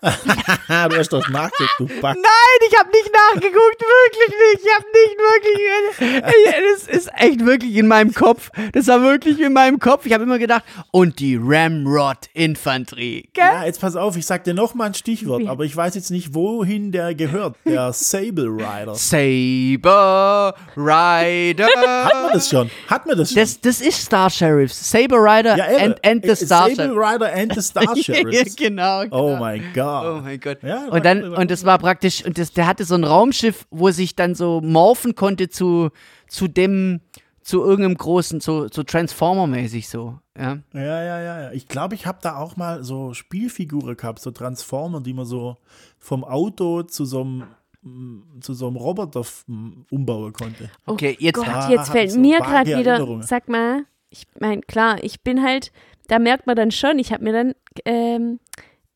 Du 0.91 0.97
hast 0.99 1.13
doch 1.13 1.29
nachgeguckt, 1.29 1.75
du 1.79 1.87
Back. 1.87 2.17
Nein, 2.17 2.69
ich 2.69 2.79
habe 2.79 2.91
nicht 2.91 3.11
nachgeguckt, 3.13 3.81
wirklich 3.81 4.29
nicht. 4.29 4.65
Ich 4.65 4.75
habe 4.75 4.87
nicht 4.93 5.19
wirklich. 5.19 6.75
Das 6.75 6.89
ist 6.97 7.11
echt 7.17 7.45
wirklich 7.45 7.77
in 7.77 7.87
meinem 7.87 8.13
Kopf. 8.13 8.51
Das 8.73 8.87
war 8.89 9.03
wirklich 9.03 9.41
in 9.41 9.53
meinem 9.53 9.79
Kopf. 9.79 10.07
Ich 10.07 10.13
habe 10.13 10.25
immer 10.25 10.39
gedacht, 10.39 10.65
und 10.91 11.19
die 11.21 11.39
Ramrod 11.41 12.17
Infanterie. 12.35 13.29
Gell? 13.33 13.45
Ja, 13.45 13.65
jetzt 13.65 13.81
pass 13.81 13.97
auf, 13.97 14.17
ich 14.17 14.27
sag 14.27 14.45
dir 14.45 14.55
noch 14.55 14.75
mal 14.75 14.87
ein 14.87 14.95
Stichwort, 14.95 15.47
aber 15.47 15.65
ich 15.65 15.77
weiß 15.77 15.95
jetzt 15.95 16.11
nicht, 16.11 16.35
wohin 16.35 16.93
der 16.93 17.15
gehört. 17.15 17.57
Der 17.65 17.93
Sable 17.95 18.47
Rider. 18.49 18.95
Saber 18.95 20.55
Rider. 20.77 21.67
Hat 22.05 22.15
man 22.15 22.33
das 22.33 22.49
schon? 22.49 22.71
Hat 22.89 23.07
man 23.07 23.17
das 23.19 23.29
schon? 23.33 23.41
Das, 23.41 23.61
das 23.61 23.81
ist 23.81 24.03
Star 24.03 24.31
Sheriffs. 24.31 24.91
Saber 24.91 25.17
Rider 25.19 25.57
ja, 25.57 25.65
and, 25.85 26.05
and 26.05 26.25
the 26.25 26.31
Äh, 26.31 26.37
Star 26.37 26.71
Sable 26.71 26.77
Sheriffs. 26.77 26.97
Rider 27.13 27.33
and 27.35 27.55
the 27.55 27.61
Star 27.63 27.97
Sheriffs. 28.03 28.57
genau, 28.57 29.03
genau. 29.05 29.17
Oh 29.35 29.37
mein 29.37 29.63
Gott. 29.75 29.94
Oh 30.03 30.21
mein 30.23 30.41
Gott. 30.41 30.63
Ja, 30.63 30.89
und 30.89 31.05
dann, 31.05 31.35
und 31.35 31.51
das 31.51 31.65
war 31.65 31.79
praktisch, 31.79 32.25
und 32.25 32.39
das, 32.39 32.53
der 32.53 32.67
hatte 32.67 32.85
so 32.85 32.95
ein 32.95 33.05
Raumschiff, 33.05 33.67
wo 33.71 33.91
sich 33.91 34.17
dann 34.17 34.35
so 34.35 34.61
morphen 34.61 35.15
konnte 35.15 35.49
zu, 35.49 35.91
zu 36.29 36.49
dem, 36.49 37.01
zu 37.43 37.63
irgendeinem 37.63 37.97
großen, 37.97 38.41
so, 38.41 38.69
so 38.69 38.83
Transformer-mäßig 38.83 39.89
so. 39.89 40.19
Ja. 40.37 40.59
Ja, 40.73 40.81
ja, 40.83 41.21
ja, 41.21 41.43
ja. 41.43 41.53
Ich 41.53 41.69
glaube, 41.69 41.95
ich 41.95 42.07
habe 42.07 42.19
da 42.23 42.37
auch 42.37 42.57
mal 42.57 42.83
so 42.83 43.15
Spielfiguren 43.15 43.97
gehabt, 43.97 44.19
so 44.21 44.31
Transformer, 44.31 45.01
die 45.01 45.13
man 45.13 45.27
so 45.27 45.57
vom 45.99 46.25
Auto 46.25 46.83
zu 46.83 47.05
so 47.05 47.21
einem 47.21 47.45
mm, 47.83 48.41
zu 48.41 48.55
so 48.55 48.67
einem 48.67 48.77
Roboter 48.77 49.21
f- 49.21 49.45
m, 49.47 49.85
umbauen 49.91 50.33
konnte. 50.33 50.71
Okay, 50.87 51.17
jetzt. 51.21 51.37
Gott, 51.37 51.47
Da 51.47 51.71
jetzt 51.71 51.91
fällt 51.91 52.13
so 52.13 52.19
mir 52.21 52.39
gerade 52.39 52.79
wieder, 52.79 53.23
sag 53.23 53.49
mal, 53.49 53.85
ich 54.11 54.27
meine, 54.41 54.63
klar, 54.63 55.03
ich 55.05 55.21
bin 55.23 55.43
halt, 55.43 55.71
da 56.09 56.19
merkt 56.19 56.47
man 56.47 56.57
dann 56.57 56.71
schon, 56.71 56.99
ich 56.99 57.13
habe 57.13 57.25
mir 57.25 57.33
dann 57.33 57.55
ähm, 57.85 58.41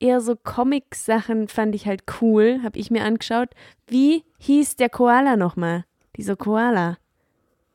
eher 0.01 0.20
so 0.20 0.36
Comic-Sachen 0.36 1.49
fand 1.49 1.74
ich 1.74 1.86
halt 1.86 2.05
cool, 2.20 2.61
habe 2.62 2.78
ich 2.78 2.90
mir 2.90 3.05
angeschaut. 3.05 3.51
Wie 3.86 4.24
hieß 4.38 4.76
der 4.76 4.88
Koala 4.88 5.36
nochmal? 5.36 5.84
Dieser 6.16 6.36
Koala. 6.36 6.99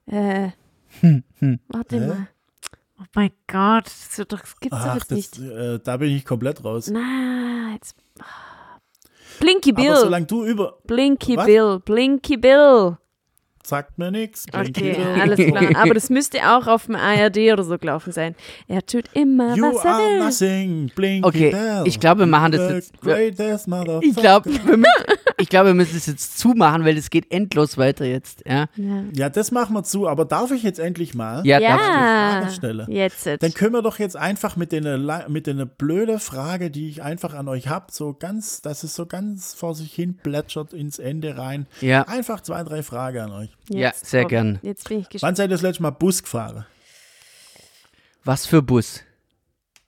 Äh, 0.06 0.50
warte 1.70 2.00
Hä? 2.00 2.08
mal. 2.08 2.28
Oh 3.00 3.06
mein 3.16 3.32
Gott, 3.48 3.86
das, 3.86 4.22
das 4.28 4.60
gibt's 4.60 4.78
doch 4.78 4.86
Ach, 4.86 4.96
jetzt 4.96 5.12
das, 5.12 5.18
nicht. 5.18 5.40
äh, 5.40 5.80
da 5.84 5.98
bin 5.98 6.16
ich 6.16 6.26
komplett 6.26 6.64
raus. 6.64 6.90
Na, 6.90 7.74
jetzt. 7.74 7.96
Blinky 9.40 9.72
Aber 9.72 9.82
Bill. 9.82 9.96
solange 9.98 10.26
du 10.28 10.46
über. 10.46 10.78
Blinky 10.86 11.36
Was? 11.38 11.46
Bill. 11.46 11.80
Blinky 11.84 12.38
Bill. 12.38 12.98
Sagt 13.66 13.98
mir 13.98 14.12
nichts. 14.12 14.46
Okay, 14.54 14.96
alles 15.22 15.40
klar. 15.40 15.64
Aber 15.82 15.94
das 15.94 16.10
müsste 16.10 16.40
auch 16.40 16.68
auf 16.68 16.86
dem 16.88 16.96
ARD 16.96 17.38
oder 17.54 17.64
so 17.64 17.78
gelaufen 17.78 18.12
sein. 18.12 18.36
Er 18.68 18.86
tut 18.86 19.06
immer, 19.14 19.56
You 19.56 19.74
was 19.74 19.86
er 19.86 19.98
will. 19.98 20.20
nothing, 20.20 20.92
Blinky 20.96 21.26
Okay, 21.28 21.52
Bell. 21.52 21.84
ich 21.86 22.00
glaube, 22.00 22.20
wir 22.20 22.26
machen 22.26 22.52
das 22.52 22.68
The 22.68 22.74
jetzt-. 22.76 22.94
Ich 24.02 24.16
glaube, 24.16 24.50
ich 25.38 25.50
glaub, 25.50 25.66
wir 25.66 25.74
müssen 25.74 25.96
es 25.96 26.06
jetzt 26.08 26.38
zumachen, 26.38 26.84
weil 26.86 26.98
es 26.98 27.10
geht 27.10 27.32
endlos 27.32 27.78
weiter 27.78 28.06
jetzt. 28.06 28.44
Ja, 28.46 28.66
Ja, 28.76 29.04
Ja, 29.14 29.30
das 29.30 29.52
machen 29.52 29.74
wir 29.76 29.84
zu. 29.84 30.08
Aber 30.08 30.26
darf 30.26 30.52
ich 30.52 30.64
jetzt 30.64 30.80
endlich 30.80 31.14
mal? 31.14 31.46
ja, 31.46 31.60
ja. 31.60 32.50
stelle. 32.50 32.86
jetzt. 32.90 33.26
Dann 33.26 33.54
können 33.54 33.74
wir 33.74 33.82
doch 33.82 34.00
jetzt 34.00 34.18
einfach 34.18 34.56
mit 34.56 34.72
der 34.72 34.84
mit 35.30 35.48
der 35.48 35.66
blöde 35.66 36.20
Frage, 36.20 36.70
die 36.70 36.90
ich 36.90 37.02
einfach 37.02 37.34
an 37.34 37.48
euch 37.48 37.68
habe, 37.68 37.88
so 37.92 38.14
ganz, 38.14 38.62
dass 38.62 38.84
es 38.84 38.96
so 38.96 39.06
ganz 39.06 39.54
vor 39.54 39.76
sich 39.76 39.94
hin 39.94 40.18
plätschert 40.22 40.74
ins 40.74 41.00
Ende 41.00 41.38
rein. 41.38 41.68
Ja, 41.82 42.04
Einfach 42.04 42.42
zwei, 42.42 42.64
drei 42.64 42.84
Fragen 42.84 43.20
an 43.20 43.32
euch. 43.32 43.50
Ja, 43.70 43.90
Jetzt 43.90 44.06
sehr 44.08 44.24
komm, 44.24 44.30
gern. 44.30 44.60
Jetzt 44.62 44.90
bin 44.90 45.00
ich 45.00 45.10
gespannt. 45.10 45.30
Wann 45.30 45.36
seid 45.36 45.50
ihr 45.50 45.54
das 45.54 45.62
letzte 45.62 45.84
Mal 45.84 45.92
Bus 45.92 46.22
gefahren? 46.22 46.66
was 48.26 48.46
für 48.46 48.62
Bus? 48.62 49.02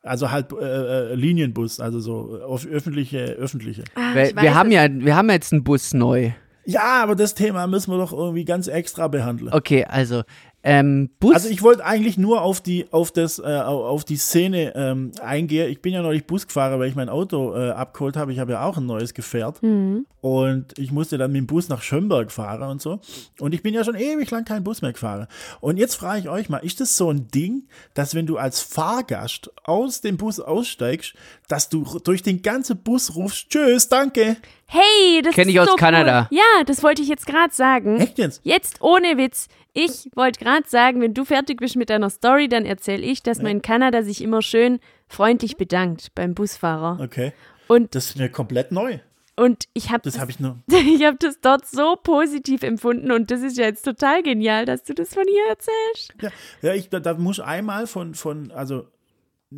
Also 0.04 0.30
halt 0.30 0.52
äh, 0.52 1.12
äh, 1.12 1.16
Linienbus, 1.16 1.80
also 1.80 2.00
so 2.00 2.42
auf 2.44 2.66
öffentliche, 2.68 3.18
öffentliche. 3.18 3.84
Ah, 3.96 4.14
weiß 4.14 4.36
wir 4.36 4.54
haben 4.54 4.70
es. 4.70 4.76
ja, 4.76 4.88
wir 4.92 5.16
haben 5.16 5.30
jetzt 5.32 5.52
einen 5.52 5.64
Bus 5.64 5.94
neu. 5.94 6.32
Ja, 6.66 7.04
aber 7.04 7.16
das 7.16 7.34
Thema 7.34 7.66
müssen 7.68 7.92
wir 7.92 7.98
doch 7.98 8.12
irgendwie 8.14 8.46
ganz 8.46 8.68
extra 8.68 9.08
behandeln. 9.08 9.54
Okay, 9.54 9.86
also 9.86 10.24
ähm, 10.68 11.12
Bus. 11.20 11.36
Also 11.36 11.50
ich 11.50 11.62
wollte 11.62 11.86
eigentlich 11.86 12.18
nur 12.18 12.42
auf 12.42 12.60
die 12.60 12.92
auf 12.92 13.12
das 13.12 13.38
äh, 13.40 13.44
au- 13.44 13.86
auf 13.86 14.04
die 14.04 14.18
Szene 14.18 14.74
ähm, 14.76 15.12
eingehen. 15.22 15.70
Ich 15.70 15.82
bin 15.82 15.94
ja 15.94 16.02
neulich 16.02 16.26
Bus 16.26 16.48
gefahren, 16.48 16.80
weil 16.80 16.90
ich 16.90 16.96
mein 16.96 17.08
Auto 17.08 17.54
äh, 17.56 17.70
abgeholt 17.70 18.18
habe. 18.18 18.34
Ich 18.34 18.40
habe 18.40 18.54
ja 18.54 18.66
auch 18.66 18.76
ein 18.78 18.86
neues 18.88 19.14
Gefährt 19.14 19.62
Mhm. 19.62 20.06
und 20.22 20.78
ich 20.80 20.92
musste 20.92 21.18
dann 21.20 21.32
mit 21.32 21.40
dem 21.42 21.48
Bus 21.48 21.70
nach 21.70 21.84
Schönberg 21.84 22.32
fahren 22.32 22.64
und 22.70 22.82
so. 22.82 23.00
Und 23.40 23.54
ich 23.54 23.62
bin 23.62 23.74
ja 23.76 23.84
schon 23.84 23.96
ewig 23.96 24.32
lang 24.32 24.44
kein 24.44 24.64
Bus 24.64 24.82
mehr 24.82 24.92
gefahren. 24.94 25.28
Und 25.62 25.78
jetzt 25.78 25.96
frage 25.96 26.20
ich 26.20 26.30
euch 26.30 26.50
mal, 26.50 26.58
ist 26.58 26.82
das 26.82 26.98
so 26.98 27.12
ein 27.12 27.28
Ding, 27.28 27.68
dass 27.94 28.16
wenn 28.16 28.26
du 28.26 28.38
als 28.38 28.62
Fahrgast 28.62 29.52
aus 29.66 30.02
dem 30.02 30.18
Bus 30.18 30.40
aussteigst, 30.40 31.14
dass 31.48 31.70
du 31.70 31.86
durch 32.04 32.24
den 32.24 32.42
ganzen 32.42 32.78
Bus 32.78 33.16
rufst, 33.16 33.50
tschüss, 33.52 33.88
danke. 33.88 34.38
Hey, 34.68 35.22
das 35.24 35.36
Kenn 35.36 35.48
ist 35.48 35.54
ich 35.54 35.60
aus 35.60 35.70
so 35.70 35.76
Kanada. 35.76 36.28
Cool. 36.32 36.38
Ja, 36.38 36.64
das 36.66 36.82
wollte 36.84 37.02
ich 37.02 37.08
jetzt 37.08 37.28
gerade 37.28 37.54
sagen. 37.54 38.00
Echt 38.00 38.18
jetzt? 38.18 38.42
Jetzt 38.44 38.82
ohne 38.82 39.18
Witz. 39.18 39.48
Ich 39.74 40.10
wollte 40.16 40.44
gerade 40.44 40.68
sagen, 40.68 41.02
wenn 41.02 41.14
du 41.14 41.26
fertig 41.26 41.60
bist 41.60 41.76
mit 41.76 41.90
deiner 41.90 42.10
Story, 42.10 42.48
dann 42.48 42.66
erzähle 42.66 43.04
ich, 43.04 43.22
dass 43.22 43.42
man 43.42 43.52
in 43.52 43.62
Kanada 43.62 44.04
sich 44.04 44.22
immer 44.22 44.42
schön 44.42 44.80
freundlich 45.08 45.58
bedankt 45.58 46.16
beim 46.16 46.34
Busfahrer. 46.34 47.00
Okay. 47.02 47.34
Und, 47.68 47.94
Das 47.94 48.06
ist 48.08 48.18
mir 48.18 48.30
komplett 48.30 48.72
neu. 48.72 49.00
und 49.36 49.66
ich 49.74 49.90
habe 49.92 50.02
Das 50.04 50.14
das, 50.14 50.22
habe 50.22 50.32
ich 50.32 50.40
nur. 50.40 50.58
ich 50.68 51.04
hab 51.04 51.20
das 51.20 51.40
dort 51.42 51.68
so 51.68 51.96
positiv 52.02 52.64
empfunden 52.64 53.12
und 53.12 53.32
das 53.32 53.42
ist 53.42 53.58
ja 53.58 53.66
jetzt 53.66 53.84
total 53.84 54.24
genial, 54.24 54.66
dass 54.66 54.84
du 54.84 54.94
das 54.94 55.14
von 55.14 55.24
hier 55.28 55.48
erzählst. 55.50 56.14
Ja, 56.22 56.30
ja 56.62 56.74
ich, 56.74 56.90
da, 56.90 57.00
da 57.00 57.14
muss 57.16 57.40
einmal 57.40 57.86
von, 57.88 58.16
von, 58.16 58.52
also 58.52 58.88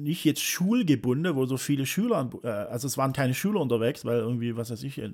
nicht 0.04 0.24
jetzt 0.26 0.42
schulgebunden, 0.42 1.36
wo 1.36 1.46
so 1.46 1.58
viele 1.58 1.86
Schüler, 1.86 2.30
äh, 2.44 2.48
also 2.48 2.88
es 2.88 2.98
waren 2.98 3.14
keine 3.14 3.34
Schüler 3.34 3.60
unterwegs, 3.62 4.06
weil 4.06 4.20
irgendwie, 4.20 4.56
was 4.56 4.72
weiß 4.72 4.84
ich, 4.84 4.98
äh, 5.00 5.12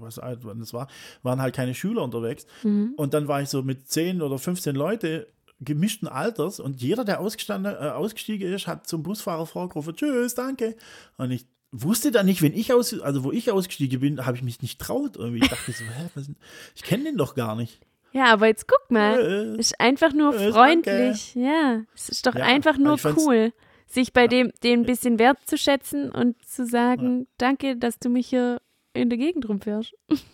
was 0.00 0.18
alt 0.18 0.40
wann 0.42 0.58
das 0.60 0.72
war, 0.74 0.88
waren 1.22 1.40
halt 1.40 1.54
keine 1.54 1.74
Schüler 1.74 2.02
unterwegs. 2.02 2.46
Und 2.64 3.14
dann 3.14 3.28
war 3.28 3.40
ich 3.42 3.48
so 3.48 3.62
mit 3.62 3.88
10 3.88 4.20
oder 4.20 4.38
15 4.38 4.74
Leute 4.74 5.28
gemischten 5.60 6.08
Alters 6.08 6.58
und 6.58 6.82
jeder, 6.82 7.04
der 7.04 7.20
ausgestanden, 7.20 7.72
äh, 7.72 7.90
ausgestiegen 7.90 8.52
ist, 8.52 8.66
hat 8.66 8.88
zum 8.88 9.04
Busfahrer 9.04 9.46
vorgerufen, 9.46 9.94
tschüss, 9.94 10.34
danke. 10.34 10.74
Und 11.18 11.30
ich 11.30 11.46
wusste 11.70 12.10
dann 12.10 12.26
nicht, 12.26 12.42
wenn 12.42 12.52
ich 12.52 12.72
aus, 12.72 12.98
also 13.00 13.22
wo 13.22 13.30
ich 13.30 13.50
ausgestiegen 13.52 14.00
bin, 14.00 14.26
habe 14.26 14.36
ich 14.36 14.42
mich 14.42 14.60
nicht 14.60 14.80
traut 14.80 15.16
irgendwie. 15.16 15.38
Ich 15.44 15.48
dachte 15.50 15.70
so, 15.70 15.84
hä, 15.96 16.08
was, 16.16 16.30
ich 16.74 16.82
kenne 16.82 17.04
den 17.04 17.16
doch 17.16 17.36
gar 17.36 17.54
nicht. 17.54 17.80
Ja, 18.10 18.26
aber 18.32 18.46
jetzt 18.48 18.66
guck 18.68 18.90
mal. 18.90 19.18
Äh, 19.20 19.58
Ist 19.58 19.80
einfach 19.80 20.12
nur 20.12 20.34
Äh, 20.34 20.50
freundlich. 20.52 21.34
Ja, 21.34 21.80
es 21.94 22.08
ist 22.10 22.26
doch 22.26 22.34
Ja, 22.34 22.44
einfach 22.44 22.76
nur 22.76 22.98
cool, 23.16 23.52
sich 23.92 24.12
bei 24.12 24.26
dem 24.26 24.52
den 24.62 24.80
ein 24.80 24.86
bisschen 24.86 25.18
wertzuschätzen 25.18 26.10
und 26.10 26.44
zu 26.46 26.66
sagen, 26.66 27.26
danke, 27.38 27.76
dass 27.76 27.98
du 27.98 28.08
mich 28.08 28.28
hier 28.28 28.60
in 28.94 29.10
der 29.10 29.18
Gegend 29.18 29.48
rumfährst. 29.48 29.94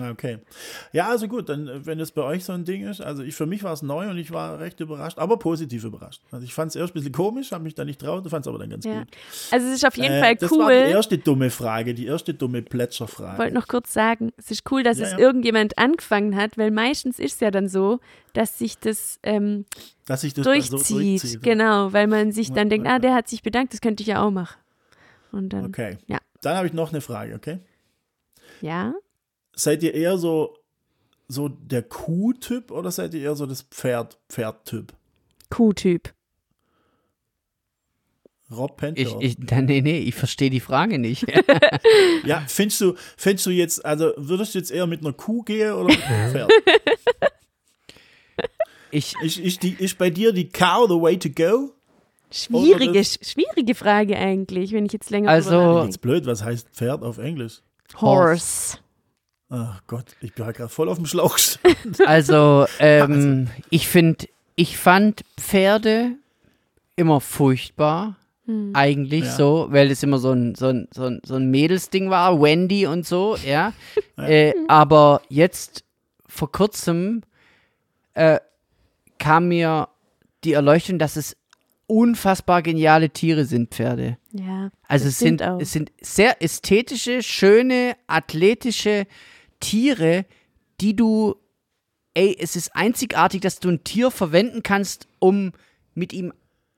Okay. 0.00 0.38
Ja, 0.92 1.10
also 1.10 1.28
gut, 1.28 1.50
dann, 1.50 1.68
äh, 1.68 1.84
wenn 1.84 2.00
es 2.00 2.12
bei 2.12 2.22
euch 2.22 2.44
so 2.46 2.54
ein 2.54 2.64
Ding 2.64 2.88
ist, 2.88 3.02
also 3.02 3.22
ich, 3.22 3.34
für 3.34 3.44
mich 3.44 3.62
war 3.62 3.74
es 3.74 3.82
neu 3.82 4.08
und 4.08 4.16
ich 4.16 4.30
war 4.30 4.58
recht 4.58 4.80
überrascht, 4.80 5.18
aber 5.18 5.38
positiv 5.38 5.84
überrascht. 5.84 6.22
Also 6.30 6.44
ich 6.46 6.54
fand 6.54 6.70
es 6.70 6.76
erst 6.76 6.92
ein 6.92 6.94
bisschen 6.94 7.12
komisch, 7.12 7.52
habe 7.52 7.62
mich 7.64 7.74
da 7.74 7.84
nicht 7.84 8.00
traut, 8.00 8.26
fand 8.30 8.46
es 8.46 8.48
aber 8.48 8.58
dann 8.58 8.70
ganz 8.70 8.86
Ja. 8.86 9.00
gut. 9.00 9.08
Also 9.50 9.66
es 9.66 9.74
ist 9.74 9.86
auf 9.86 9.94
jeden 9.98 10.14
Äh, 10.14 10.20
Fall 10.22 10.36
Das 10.36 10.50
war 10.50 10.70
die 10.70 10.76
cool. 10.78 10.90
erste 10.92 11.18
dumme 11.18 11.50
Frage, 11.50 11.92
die 11.92 12.06
erste 12.06 12.32
dumme 12.32 12.60
Ich 12.60 12.64
Plätscherfrage. 12.70 13.38
wollte 13.38 13.52
noch 13.54 13.68
kurz 13.68 13.92
sagen, 13.92 14.32
es 14.38 14.50
ist 14.50 14.62
cool, 14.70 14.82
dass 14.82 14.98
Ja, 14.98 15.04
es 15.04 15.12
ja. 15.12 15.18
irgendjemand 15.18 15.76
angefangen 15.76 16.36
hat, 16.36 16.56
weil 16.56 16.70
meistens 16.70 17.18
ist 17.18 17.34
es 17.34 17.40
ja 17.40 17.50
dann 17.50 17.68
so, 17.68 18.00
dass 18.32 18.58
sich 18.58 18.78
das 18.78 19.18
ähm, 19.24 19.66
Dass 20.06 20.24
ich 20.24 20.32
das 20.32 20.44
dann 20.46 20.54
durchzieht. 20.54 20.86
so 20.86 20.94
durchzieht. 20.94 21.42
Genau, 21.42 21.92
weil 21.92 22.06
man 22.06 22.32
sich 22.32 22.50
dann 22.50 22.70
denkt, 22.70 22.88
ah, 22.88 22.98
der 22.98 23.12
hat 23.12 23.28
sich 23.28 23.42
bedankt, 23.42 23.74
das 23.74 23.82
könnte 23.82 24.02
ich 24.02 24.06
ja 24.06 24.22
auch 24.22 24.30
machen. 24.30 24.56
Und 25.32 25.50
dann, 25.50 25.66
Okay. 25.66 25.98
Ja. 26.06 26.18
Dann 26.40 26.56
habe 26.56 26.66
ich 26.66 26.72
noch 26.72 26.92
eine 26.92 27.02
Frage, 27.02 27.34
okay? 27.34 27.58
ja, 28.62 28.94
Seid 29.54 29.82
ihr 29.82 29.94
eher 29.94 30.18
so, 30.18 30.56
so 31.28 31.48
der 31.48 31.82
Kuh-Typ 31.82 32.70
oder 32.70 32.90
seid 32.90 33.14
ihr 33.14 33.20
eher 33.22 33.34
so 33.36 33.46
das 33.46 33.62
Pferd, 33.62 34.18
Pferd-Typ? 34.28 34.92
Kuhtyp. 35.50 36.12
Rob 38.50 38.76
Penter. 38.76 39.00
ich, 39.00 39.14
ich, 39.20 39.38
nee, 39.50 39.80
nee, 39.80 39.98
ich 40.00 40.14
verstehe 40.14 40.50
die 40.50 40.60
Frage 40.60 40.98
nicht. 40.98 41.24
Ja, 42.24 42.44
findest 42.46 42.80
du, 42.80 42.94
findest 43.16 43.46
du 43.46 43.50
jetzt, 43.50 43.84
also 43.84 44.12
würdest 44.16 44.54
du 44.54 44.58
jetzt 44.58 44.70
eher 44.70 44.86
mit 44.86 45.00
einer 45.00 45.12
Kuh 45.12 45.42
gehen 45.42 45.72
oder 45.72 45.86
mit 45.88 46.02
einem 46.04 46.32
Pferd? 46.32 46.50
Ich, 48.94 49.14
ist, 49.22 49.38
ist, 49.38 49.62
die, 49.62 49.72
ist 49.72 49.96
bei 49.96 50.10
dir 50.10 50.32
die 50.34 50.50
Cow 50.50 50.86
the 50.86 51.00
way 51.00 51.18
to 51.18 51.30
go? 51.30 51.72
Schwierige, 52.30 53.02
schwierige 53.02 53.74
Frage 53.74 54.18
eigentlich, 54.18 54.72
wenn 54.72 54.84
ich 54.84 54.92
jetzt 54.92 55.08
länger 55.08 55.30
Also- 55.30 55.82
Jetzt 55.84 56.02
blöd, 56.02 56.26
was 56.26 56.44
heißt 56.44 56.68
Pferd 56.68 57.02
auf 57.02 57.16
Englisch? 57.16 57.62
Horse. 57.98 58.76
Ach 59.54 59.82
Gott, 59.86 60.06
ich 60.22 60.32
bin 60.32 60.46
halt 60.46 60.56
gerade 60.56 60.70
voll 60.70 60.88
auf 60.88 60.96
dem 60.96 61.04
Schlauch. 61.04 61.34
gestanden. 61.34 61.94
also, 62.06 62.64
ähm, 62.78 63.50
ich 63.68 63.86
finde, 63.86 64.26
ich 64.56 64.78
fand 64.78 65.24
Pferde 65.38 66.12
immer 66.96 67.20
furchtbar. 67.20 68.16
Eigentlich 68.72 69.24
Ja. 69.24 69.36
so, 69.36 69.66
weil 69.70 69.90
es 69.90 70.02
immer 70.02 70.18
so 70.18 70.32
ein, 70.32 70.54
so 70.54 70.66
ein, 70.68 70.88
so 70.92 71.04
ein, 71.04 71.20
so 71.24 71.34
ein 71.36 71.50
Mädelsding 71.50 72.10
war, 72.10 72.40
Wendy 72.40 72.86
und 72.86 73.06
so, 73.06 73.36
ja. 73.36 73.72
Äh, 74.16 74.54
aber 74.68 75.20
jetzt 75.28 75.84
vor 76.26 76.50
kurzem 76.50 77.22
äh, 78.14 78.38
kam 79.18 79.48
mir 79.48 79.88
die 80.44 80.52
Erleuchtung, 80.54 80.98
dass 80.98 81.16
es 81.16 81.36
unfassbar 81.86 82.62
geniale 82.62 83.10
Tiere 83.10 83.44
sind, 83.44 83.70
Pferde. 83.74 84.16
Ja. 84.32 84.70
Also 84.88 85.08
es 85.08 85.18
sind, 85.18 85.42
auch. 85.42 85.60
es 85.60 85.72
sind 85.72 85.92
sehr 86.00 86.42
ästhetische, 86.42 87.22
schöne, 87.22 87.96
athletische 88.06 89.06
Tiere, 89.62 90.26
die 90.80 90.94
du, 90.94 91.36
ey, 92.14 92.36
es 92.38 92.56
ist 92.56 92.76
einzigartig, 92.76 93.40
dass 93.40 93.58
du 93.60 93.70
ein 93.70 93.84
Tier 93.84 94.10
verwenden 94.10 94.62
kannst, 94.62 95.08
um 95.18 95.52
mit 95.94 96.12
ihm 96.12 96.32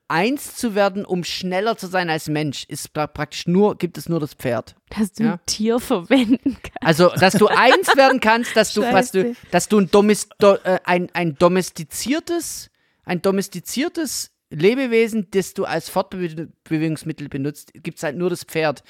eins 0.07 0.55
zu 0.55 0.75
werden, 0.75 1.03
um 1.03 1.23
schneller 1.23 1.77
zu 1.77 1.87
sein 1.87 2.11
als 2.11 2.27
Mensch. 2.29 2.63
Ist 2.67 2.95
pra- 2.95 3.07
praktisch 3.07 3.47
nur, 3.47 3.75
gibt 3.75 3.97
es 3.97 4.07
nur 4.07 4.19
das 4.19 4.35
Pferd. 4.35 4.75
dass 4.95 5.11
du 5.13 5.23
Ja. 5.23 5.33
ein 5.33 5.39
Tier 5.47 5.79
verwenden 5.79 6.57
kannst. 6.61 6.81
Also, 6.81 7.09
dass 7.09 7.33
du 7.33 7.47
eins 7.47 7.87
werden 7.97 8.19
kannst, 8.19 8.55
dass 8.55 8.73
du, 8.73 8.81
was 8.83 9.11
du, 9.11 9.35
dass 9.51 9.67
du 9.67 9.79
ein, 9.79 9.89
Domis, 9.89 10.29
do, 10.37 10.53
äh, 10.63 10.79
ein, 10.83 11.09
ein 11.13 11.35
domestiziertes, 11.35 12.69
ein 13.03 13.21
domestiziertes 13.21 14.29
Lebewesen, 14.51 15.27
das 15.31 15.55
du 15.55 15.65
als 15.65 15.89
Fortbewegungsmittel 15.89 17.27
benutzt, 17.29 17.73
gibt 17.73 17.97
es 17.97 18.03
halt 18.03 18.15
nur 18.15 18.29
das 18.29 18.43
Pferd. 18.43 18.83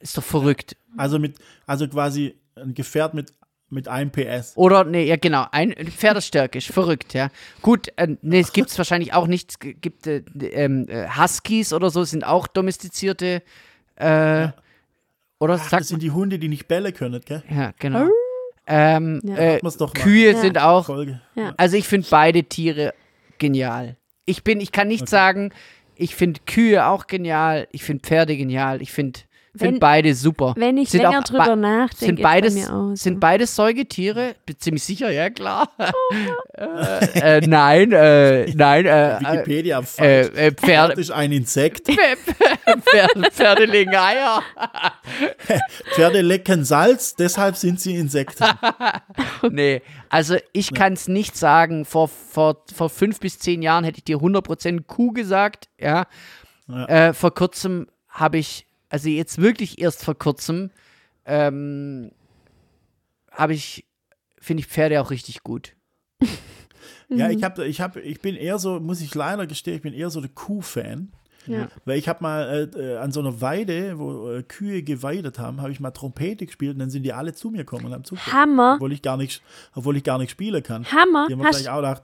Ist 0.00 0.16
doch 0.18 0.24
verrückt. 0.24 0.76
Also 0.96 1.18
mit, 1.20 1.38
also 1.66 1.86
quasi 1.88 2.34
ein 2.56 2.74
Gefährt 2.74 3.14
mit, 3.14 3.34
mit 3.70 3.88
einem 3.88 4.10
PS. 4.10 4.52
Oder, 4.56 4.84
nee, 4.84 5.04
ja 5.04 5.16
genau, 5.16 5.46
ein 5.52 5.72
Pferdestärke 5.74 6.58
ist 6.58 6.68
verrückt, 6.68 7.14
ja. 7.14 7.28
Gut, 7.62 7.88
äh, 7.96 8.16
nee, 8.22 8.40
es 8.40 8.52
gibt 8.52 8.70
es 8.70 8.78
wahrscheinlich 8.78 9.12
auch 9.14 9.26
nicht. 9.26 9.60
Gibt 9.60 10.06
äh, 10.06 10.22
ähm, 10.40 10.86
äh, 10.88 11.06
Huskies 11.08 11.72
oder 11.72 11.90
so, 11.90 12.04
sind 12.04 12.24
auch 12.24 12.46
domestizierte, 12.46 13.42
äh, 13.96 14.48
oder 15.38 15.54
Ach, 15.54 15.68
sagt 15.68 15.80
das 15.82 15.88
sind 15.88 16.02
die 16.02 16.10
Hunde, 16.10 16.38
die 16.38 16.48
nicht 16.48 16.66
bellen 16.68 16.94
können, 16.94 17.20
gell? 17.24 17.42
Ja, 17.50 17.72
genau. 17.78 18.08
Ähm, 18.66 19.20
Ja. 19.22 19.36
äh. 19.36 19.60
Kühe 19.94 20.32
Ja. 20.32 20.40
sind 20.40 20.58
auch. 20.58 20.86
Folge. 20.86 21.20
Ja. 21.34 21.54
Also 21.56 21.76
ich 21.76 21.86
finde 21.86 22.06
beide 22.10 22.42
Tiere 22.44 22.94
genial. 23.38 23.96
Ich 24.24 24.42
bin, 24.42 24.60
ich 24.60 24.72
kann 24.72 24.88
nicht 24.88 25.08
sagen, 25.08 25.52
ich 25.94 26.16
finde 26.16 26.40
Kühe 26.46 26.86
auch 26.86 27.06
genial, 27.06 27.68
ich 27.70 27.84
finde 27.84 28.02
Pferde 28.06 28.36
genial, 28.36 28.82
ich 28.82 28.92
finde 28.92 29.20
Sind 29.58 29.72
Wenn- 29.74 29.78
beide 29.80 30.14
super. 30.14 30.54
Wenn 30.56 30.76
ich 30.76 30.90
sind 30.90 31.02
länger 31.02 31.20
auch 31.20 31.24
drüber 31.24 31.56
nachdenke, 31.56 32.04
sind 32.06 32.22
beides, 32.22 32.54
bei 32.54 32.60
mir 32.60 32.66
auch 32.74 32.88
so. 32.90 32.94
sind 32.96 33.20
beides 33.20 33.56
Säugetiere? 33.56 34.34
Bin 34.44 34.58
ziemlich 34.58 34.84
sicher, 34.84 35.10
ja 35.10 35.30
klar. 35.30 35.68
Oh. 36.58 36.62
äh, 36.62 37.36
äh, 37.38 37.46
nein, 37.46 37.92
äh, 37.92 38.50
nein, 38.54 38.86
äh, 38.86 39.16
äh, 39.16 39.20
Wikipedia 39.20 39.80
äh, 39.80 39.82
falsch. 39.82 39.98
äh, 40.36 40.52
Pferde, 40.52 40.94
Das 40.94 40.98
ist 41.00 41.10
ein 41.10 41.32
Insekt. 41.32 41.86
Pferde, 42.80 43.30
Pferde 43.30 43.64
legen 43.66 43.94
Eier. 43.94 44.42
Pferde 45.94 46.22
lecken 46.22 46.64
Salz, 46.64 47.14
deshalb 47.14 47.56
sind 47.56 47.80
sie 47.80 47.96
Insekten. 47.96 48.44
Nee, 49.50 49.82
also 50.08 50.36
ich 50.52 50.72
kann 50.72 50.94
es 50.94 51.08
nicht 51.08 51.36
sagen. 51.36 51.84
Vor, 51.84 52.08
vor, 52.08 52.62
vor 52.74 52.88
fünf 52.88 53.20
bis 53.20 53.38
zehn 53.38 53.62
Jahren 53.62 53.84
hätte 53.84 53.98
ich 53.98 54.04
dir 54.04 54.18
100% 54.18 54.84
Kuh 54.86 55.12
gesagt. 55.12 55.68
Ja. 55.78 56.06
Ja. 56.68 56.86
Äh, 56.86 57.12
vor 57.14 57.34
kurzem 57.34 57.86
habe 58.08 58.38
ich, 58.38 58.65
also 58.88 59.08
jetzt 59.08 59.40
wirklich 59.40 59.80
erst 59.80 60.04
vor 60.04 60.14
kurzem, 60.14 60.70
ähm, 61.24 62.12
habe 63.30 63.54
ich, 63.54 63.86
finde 64.38 64.60
ich 64.62 64.66
Pferde 64.66 65.00
auch 65.00 65.10
richtig 65.10 65.42
gut. 65.42 65.74
Ja, 67.08 67.30
ich, 67.30 67.44
hab, 67.44 67.58
ich, 67.58 67.80
hab, 67.80 67.96
ich 67.96 68.20
bin 68.20 68.34
eher 68.34 68.58
so, 68.58 68.80
muss 68.80 69.00
ich 69.00 69.14
leider 69.14 69.46
gestehen, 69.46 69.76
ich 69.76 69.82
bin 69.82 69.92
eher 69.92 70.10
so 70.10 70.20
der 70.20 70.30
Kuh-Fan. 70.30 71.12
Ja. 71.46 71.68
Weil 71.84 71.98
ich 71.98 72.08
habe 72.08 72.22
mal 72.22 72.70
äh, 72.74 72.80
äh, 72.80 72.96
an 72.96 73.12
so 73.12 73.20
einer 73.20 73.40
Weide, 73.40 73.98
wo 73.98 74.30
äh, 74.30 74.42
Kühe 74.42 74.82
geweidet 74.82 75.38
haben, 75.38 75.60
habe 75.60 75.70
ich 75.70 75.78
mal 75.78 75.92
Trompete 75.92 76.44
gespielt 76.44 76.74
und 76.74 76.80
dann 76.80 76.90
sind 76.90 77.04
die 77.04 77.12
alle 77.12 77.34
zu 77.34 77.50
mir 77.50 77.58
gekommen 77.58 77.86
und 77.86 77.92
haben 77.92 78.02
zugehört. 78.02 78.32
Hammer, 78.32 78.74
Obwohl 78.74 78.92
ich 78.92 79.02
gar 79.02 79.16
nicht, 79.16 79.42
obwohl 79.72 79.96
ich 79.96 80.02
gar 80.02 80.18
nicht 80.18 80.30
spielen 80.30 80.62
kann. 80.62 80.84
Hammer. 80.86 81.26
Die 81.28 81.34
haben 81.34 81.44
Hast, 81.44 81.60
gleich 81.60 81.70
auch 81.70 81.76
gedacht, 81.76 82.02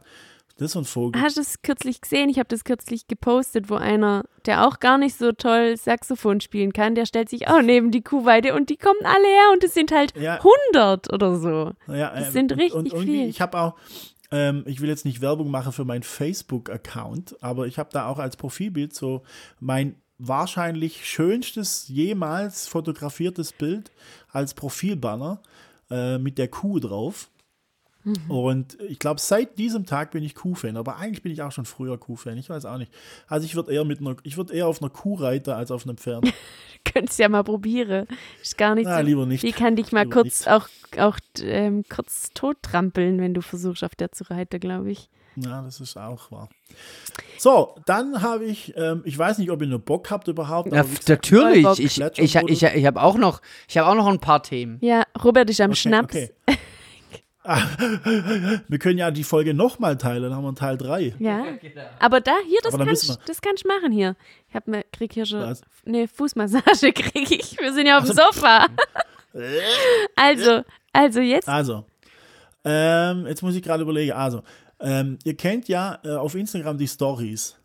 das 0.58 0.66
ist 0.66 0.72
so 0.72 0.78
ein 0.80 0.84
Vogel. 0.84 1.20
hast 1.22 1.36
du 1.36 1.40
es 1.40 1.62
kürzlich 1.62 2.00
gesehen? 2.00 2.28
Ich 2.28 2.38
habe 2.38 2.48
das 2.48 2.64
kürzlich 2.64 3.06
gepostet, 3.08 3.70
wo 3.70 3.74
einer, 3.76 4.24
der 4.46 4.66
auch 4.66 4.78
gar 4.80 4.98
nicht 4.98 5.16
so 5.16 5.32
toll 5.32 5.76
Saxophon 5.76 6.40
spielen 6.40 6.72
kann, 6.72 6.94
der 6.94 7.06
stellt 7.06 7.28
sich 7.28 7.48
auch 7.48 7.62
neben 7.62 7.90
die 7.90 8.02
Kuhweide 8.02 8.54
und 8.54 8.70
die 8.70 8.76
kommen 8.76 9.00
alle 9.04 9.26
her 9.26 9.50
und 9.52 9.64
es 9.64 9.74
sind 9.74 9.92
halt 9.92 10.14
Ja. 10.16 10.38
100 10.74 11.12
oder 11.12 11.36
so. 11.36 11.72
Ja, 11.92 12.10
Das 12.10 12.26
ähm, 12.28 12.32
sind 12.32 12.52
und- 12.52 12.58
richtig 12.60 12.74
und 12.78 12.86
irgendwie, 12.92 13.06
viel. 13.20 13.28
Ich 13.28 13.40
habe 13.40 13.58
auch, 13.60 13.74
ähm, 14.30 14.62
ich 14.66 14.80
will 14.80 14.88
jetzt 14.88 15.04
nicht 15.04 15.20
Werbung 15.20 15.50
machen 15.50 15.72
für 15.72 15.84
meinen 15.84 16.02
Facebook-Account, 16.02 17.36
aber 17.42 17.66
ich 17.66 17.78
habe 17.78 17.90
da 17.92 18.06
auch 18.06 18.18
als 18.18 18.36
Profilbild 18.36 18.94
so 18.94 19.22
mein 19.60 19.96
wahrscheinlich 20.18 21.04
schönstes 21.08 21.88
jemals 21.88 22.68
fotografiertes 22.68 23.52
Bild 23.52 23.90
als 24.30 24.54
Profilbanner 24.54 25.42
äh, 25.90 26.18
mit 26.18 26.38
der 26.38 26.48
Kuh 26.48 26.78
drauf. 26.78 27.28
Mhm. 28.04 28.30
Und 28.30 28.80
ich 28.82 28.98
glaube, 28.98 29.20
seit 29.20 29.58
diesem 29.58 29.86
Tag 29.86 30.10
bin 30.10 30.22
ich 30.22 30.34
Kuh-Fan, 30.34 30.76
aber 30.76 30.96
eigentlich 30.96 31.22
bin 31.22 31.32
ich 31.32 31.42
auch 31.42 31.52
schon 31.52 31.64
früher 31.64 31.98
Kuh-Fan. 31.98 32.36
Ich 32.36 32.50
weiß 32.50 32.64
auch 32.64 32.78
nicht. 32.78 32.92
Also 33.28 33.44
ich 33.44 33.54
würde 33.54 33.72
eher 33.72 33.84
mit 33.84 34.00
einer, 34.00 34.16
ich 34.22 34.36
würde 34.36 34.54
eher 34.54 34.66
auf 34.66 34.82
einer 34.82 34.90
Kuh 34.90 35.14
reiten 35.14 35.50
als 35.50 35.70
auf 35.70 35.86
einem 35.86 35.96
Pferd. 35.96 36.32
Könntest 36.84 37.18
ja 37.18 37.28
mal 37.28 37.44
probieren. 37.44 38.08
Ist 38.42 38.58
gar 38.58 38.74
nicht 38.74 38.86
Na, 38.86 38.98
so. 38.98 39.04
lieber 39.04 39.24
nicht. 39.26 39.44
Die 39.44 39.52
kann 39.52 39.76
dich 39.76 39.92
mal 39.92 40.02
Lieber 40.02 40.22
kurz 40.22 40.46
auch, 40.48 40.68
auch 40.98 41.18
ähm, 41.40 41.84
kurz 41.88 42.30
tot 42.34 42.56
trampeln, 42.62 43.20
wenn 43.20 43.34
du 43.34 43.40
versuchst, 43.40 43.84
auf 43.84 43.94
der 43.94 44.10
zu 44.10 44.24
reiten, 44.24 44.58
glaube 44.58 44.90
ich. 44.90 45.08
Ja, 45.36 45.62
das 45.62 45.80
ist 45.80 45.96
auch 45.96 46.30
wahr. 46.30 46.48
So, 47.38 47.74
dann 47.86 48.20
habe 48.20 48.44
ich, 48.44 48.74
ähm, 48.76 49.02
ich 49.04 49.16
weiß 49.16 49.38
nicht, 49.38 49.50
ob 49.50 49.62
ihr 49.62 49.68
nur 49.68 49.78
Bock 49.78 50.10
habt 50.10 50.28
überhaupt. 50.28 50.72
Ja, 50.72 50.82
gesagt, 50.82 51.08
natürlich. 51.08 51.66
Ich, 51.78 52.00
ich, 52.00 52.18
ich, 52.18 52.36
ich, 52.36 52.62
ich 52.62 52.86
habe 52.86 53.00
auch 53.00 53.16
noch, 53.16 53.40
ich 53.68 53.78
habe 53.78 53.88
auch 53.88 53.94
noch 53.94 54.08
ein 54.08 54.18
paar 54.18 54.42
Themen. 54.42 54.78
Ja, 54.82 55.04
Robert 55.24 55.48
ist 55.48 55.60
am 55.60 55.70
okay, 55.70 55.80
Schnaps. 55.80 56.14
okay. 56.14 56.30
Wir 58.68 58.78
können 58.78 58.98
ja 58.98 59.10
die 59.10 59.24
Folge 59.24 59.52
nochmal 59.54 59.98
teilen, 59.98 60.22
dann 60.22 60.34
haben 60.34 60.42
wir 60.44 60.48
einen 60.48 60.56
Teil 60.56 60.76
3. 60.78 61.14
Ja. 61.18 61.44
Aber 61.98 62.20
da, 62.20 62.32
hier, 62.46 62.58
das 62.62 62.76
kannst, 62.76 63.08
wir- 63.08 63.18
das 63.26 63.40
kannst 63.40 63.64
du 63.64 63.68
machen 63.68 63.90
hier. 63.92 64.16
Ich 64.48 64.54
hab 64.54 64.68
mir, 64.68 64.84
krieg 64.92 65.12
hier 65.12 65.26
schon 65.26 65.40
Was? 65.40 65.62
eine 65.86 66.06
Fußmassage, 66.08 66.92
krieg 66.94 67.30
ich. 67.30 67.58
Wir 67.58 67.72
sind 67.72 67.86
ja 67.86 67.98
auf 67.98 68.04
dem 68.04 68.14
Sofa. 68.14 68.66
also, 70.16 70.62
also 70.92 71.20
jetzt. 71.20 71.48
Also, 71.48 71.84
ähm, 72.64 73.26
jetzt 73.26 73.42
muss 73.42 73.54
ich 73.56 73.62
gerade 73.62 73.82
überlegen. 73.82 74.12
Also, 74.12 74.42
ähm, 74.80 75.18
ihr 75.24 75.36
kennt 75.36 75.68
ja 75.68 75.98
äh, 76.04 76.10
auf 76.10 76.34
Instagram 76.34 76.78
die 76.78 76.88
Stories. 76.88 77.56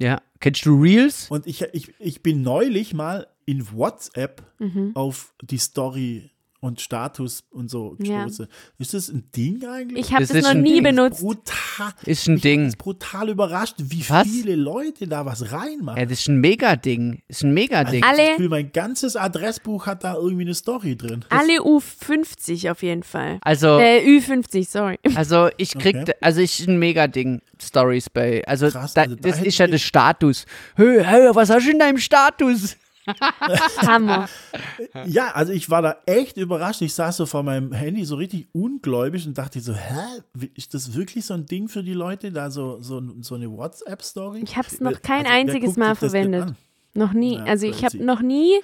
Ja. 0.00 0.20
Kennst 0.40 0.66
du 0.66 0.78
Reels? 0.80 1.30
Und 1.30 1.46
ich, 1.46 1.62
ich, 1.72 1.94
ich 1.98 2.22
bin 2.22 2.42
neulich 2.42 2.92
mal 2.92 3.26
in 3.46 3.66
WhatsApp 3.72 4.42
Mhm. 4.58 4.92
auf 4.94 5.34
die 5.42 5.58
Story 5.58 6.30
und 6.64 6.80
Status 6.80 7.44
und 7.50 7.70
so 7.70 7.96
Ja. 8.00 8.24
gestoßen. 8.24 8.46
Ist 8.78 8.94
das 8.94 9.08
ein 9.10 9.30
Ding 9.36 9.64
eigentlich? 9.66 10.06
Ich 10.06 10.12
habe 10.12 10.22
Das 10.22 10.28
das, 10.30 10.38
ist 10.38 10.44
noch 10.44 10.54
nie 10.54 10.74
Ding. 10.74 10.82
benutzt. 10.84 11.20
brutal. 11.20 11.92
Ist 12.06 12.26
ein 12.28 12.36
Ich 12.36 12.42
bin 12.42 12.50
Ding. 12.52 12.64
jetzt 12.64 12.78
brutal 12.78 13.28
überrascht, 13.28 13.74
wie 13.78 14.04
Was? 14.08 14.26
viele 14.26 14.56
Leute 14.56 15.06
da 15.06 15.26
was 15.26 15.52
reinmachen. 15.52 15.98
Ja, 16.00 16.06
das 16.06 16.20
ist 16.20 16.28
ein 16.28 16.40
Mega-Ding. 16.40 17.22
Ist 17.28 17.44
ein 17.44 17.52
Mega-Ding. 17.54 17.98
Ich 18.00 18.04
Alle- 18.04 18.16
das 18.18 18.28
Gefühl, 18.36 18.48
mein 18.48 18.72
ganzes 18.72 19.16
Adressbuch 19.16 19.86
hat 19.86 20.04
da 20.04 20.14
irgendwie 20.14 20.44
eine 20.44 20.54
Story 20.54 20.96
drin. 20.96 21.24
Alle 21.28 21.60
U50 21.62 22.70
auf 22.70 22.82
jeden 22.82 23.02
Fall. 23.02 23.38
Also, 23.42 23.78
Äh, 23.78 24.00
Ü50, 24.06 24.66
sorry. 24.68 24.98
also 25.14 25.48
ich 25.56 25.72
krieg, 25.78 25.96
Okay. 25.96 26.12
also 26.20 26.40
ich 26.40 26.60
ist 26.60 26.68
ein 26.68 26.78
Mega-Ding, 26.78 27.42
Stories 27.62 28.10
bei. 28.10 28.42
Also, 28.46 28.68
Krass, 28.70 28.96
also 28.96 29.14
da 29.16 29.28
das 29.30 29.40
ist 29.42 29.58
ja 29.58 29.64
ich- 29.66 29.70
der 29.72 29.78
Status. 29.78 30.46
Hö, 30.76 31.04
hö, 31.04 31.30
was 31.34 31.50
hast 31.50 31.66
du 31.66 31.70
in 31.70 31.78
deinem 31.78 31.98
Status? 31.98 32.76
Hammer. 33.86 34.28
Ja, 35.06 35.32
also 35.32 35.52
ich 35.52 35.70
war 35.70 35.82
da 35.82 35.96
echt 36.06 36.36
überrascht. 36.36 36.82
Ich 36.82 36.94
saß 36.94 37.16
so 37.16 37.26
vor 37.26 37.42
meinem 37.42 37.72
Handy 37.72 38.04
so 38.04 38.16
richtig 38.16 38.48
ungläubig 38.52 39.26
und 39.26 39.36
dachte 39.36 39.60
so, 39.60 39.74
hä, 39.74 40.48
ist 40.54 40.74
das 40.74 40.94
wirklich 40.94 41.26
so 41.26 41.34
ein 41.34 41.46
Ding 41.46 41.68
für 41.68 41.82
die 41.82 41.94
Leute, 41.94 42.32
da 42.32 42.50
so, 42.50 42.80
so, 42.80 43.02
so 43.20 43.34
eine 43.34 43.50
WhatsApp-Story? 43.50 44.42
Ich 44.44 44.56
habe 44.56 44.68
es 44.68 44.80
noch 44.80 45.02
kein 45.02 45.26
Also, 45.26 45.38
einziges 45.38 45.76
Mal 45.76 45.94
verwendet. 45.94 46.54
Noch 46.94 47.12
nie. 47.12 47.36
Ja, 47.36 47.44
also 47.44 47.66
ich 47.66 47.84
habe 47.84 48.02
noch 48.02 48.20
nie, 48.20 48.60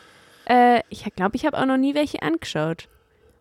äh, 0.46 0.80
ich 0.88 1.04
glaube, 1.16 1.36
ich 1.36 1.44
habe 1.44 1.58
auch 1.58 1.66
noch 1.66 1.76
nie 1.78 1.94
welche 1.94 2.22
angeschaut. 2.22 2.88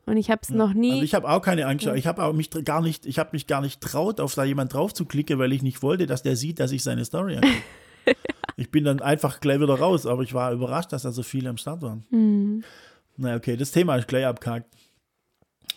Und 0.06 0.18
ich 0.18 0.32
habe 0.32 0.42
es 0.42 0.50
noch 0.50 0.74
nie. 0.74 0.94
Also 0.94 1.04
ich 1.04 1.14
habe 1.14 1.30
auch 1.30 1.42
keine 1.42 1.68
angeschaut. 1.68 1.96
Ich 1.96 2.08
habe 2.08 2.34
mich 2.34 2.50
gar 2.66 2.82
nicht, 2.82 3.06
ich 3.06 3.20
habe 3.20 3.30
mich 3.34 3.46
gar 3.46 3.62
nicht 3.62 3.80
traut, 3.80 4.20
auf 4.20 4.34
da 4.34 4.44
jemand 4.44 4.74
drauf 4.74 4.92
zu 4.92 5.06
klicken, 5.06 5.38
weil 5.38 5.54
ich 5.54 5.62
nicht 5.62 5.84
wollte, 5.84 6.08
dass 6.08 6.24
der 6.24 6.36
sieht, 6.36 6.60
dass 6.60 6.72
ich 6.72 6.82
seine 6.84 7.06
Story 7.06 7.36
angucke. 7.36 7.56
ich 8.60 8.72
bin 8.72 8.84
dann 8.84 9.02
einfach 9.02 9.40
gleich 9.40 9.60
wieder 9.62 9.80
raus, 9.80 10.06
aber 10.06 10.22
ich 10.22 10.34
war 10.34 10.52
überrascht, 10.52 10.92
dass 10.92 11.04
da 11.04 11.12
so 11.12 11.24
viele 11.24 11.50
am 11.50 11.58
Start 11.58 11.82
waren. 11.82 12.04
Hm. 12.10 12.64
Na 13.18 13.36
okay, 13.36 13.56
das 13.56 13.72
Thema 13.72 13.96
ist 13.96 14.08
gleich 14.08 14.26
abgehakt. 14.26 14.68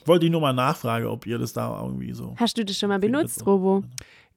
Wollte 0.05 0.27
ich 0.27 0.33
nur 0.33 0.41
mal 0.41 0.53
nachfragen, 0.53 1.07
ob 1.07 1.27
ihr 1.27 1.39
das 1.39 1.53
da 1.53 1.81
irgendwie 1.81 2.13
so. 2.13 2.35
Hast 2.37 2.59
du 2.59 2.65
das 2.65 2.77
schon 2.77 2.89
mal 2.89 2.99
benutzt. 2.99 3.47
Robo? 3.47 3.85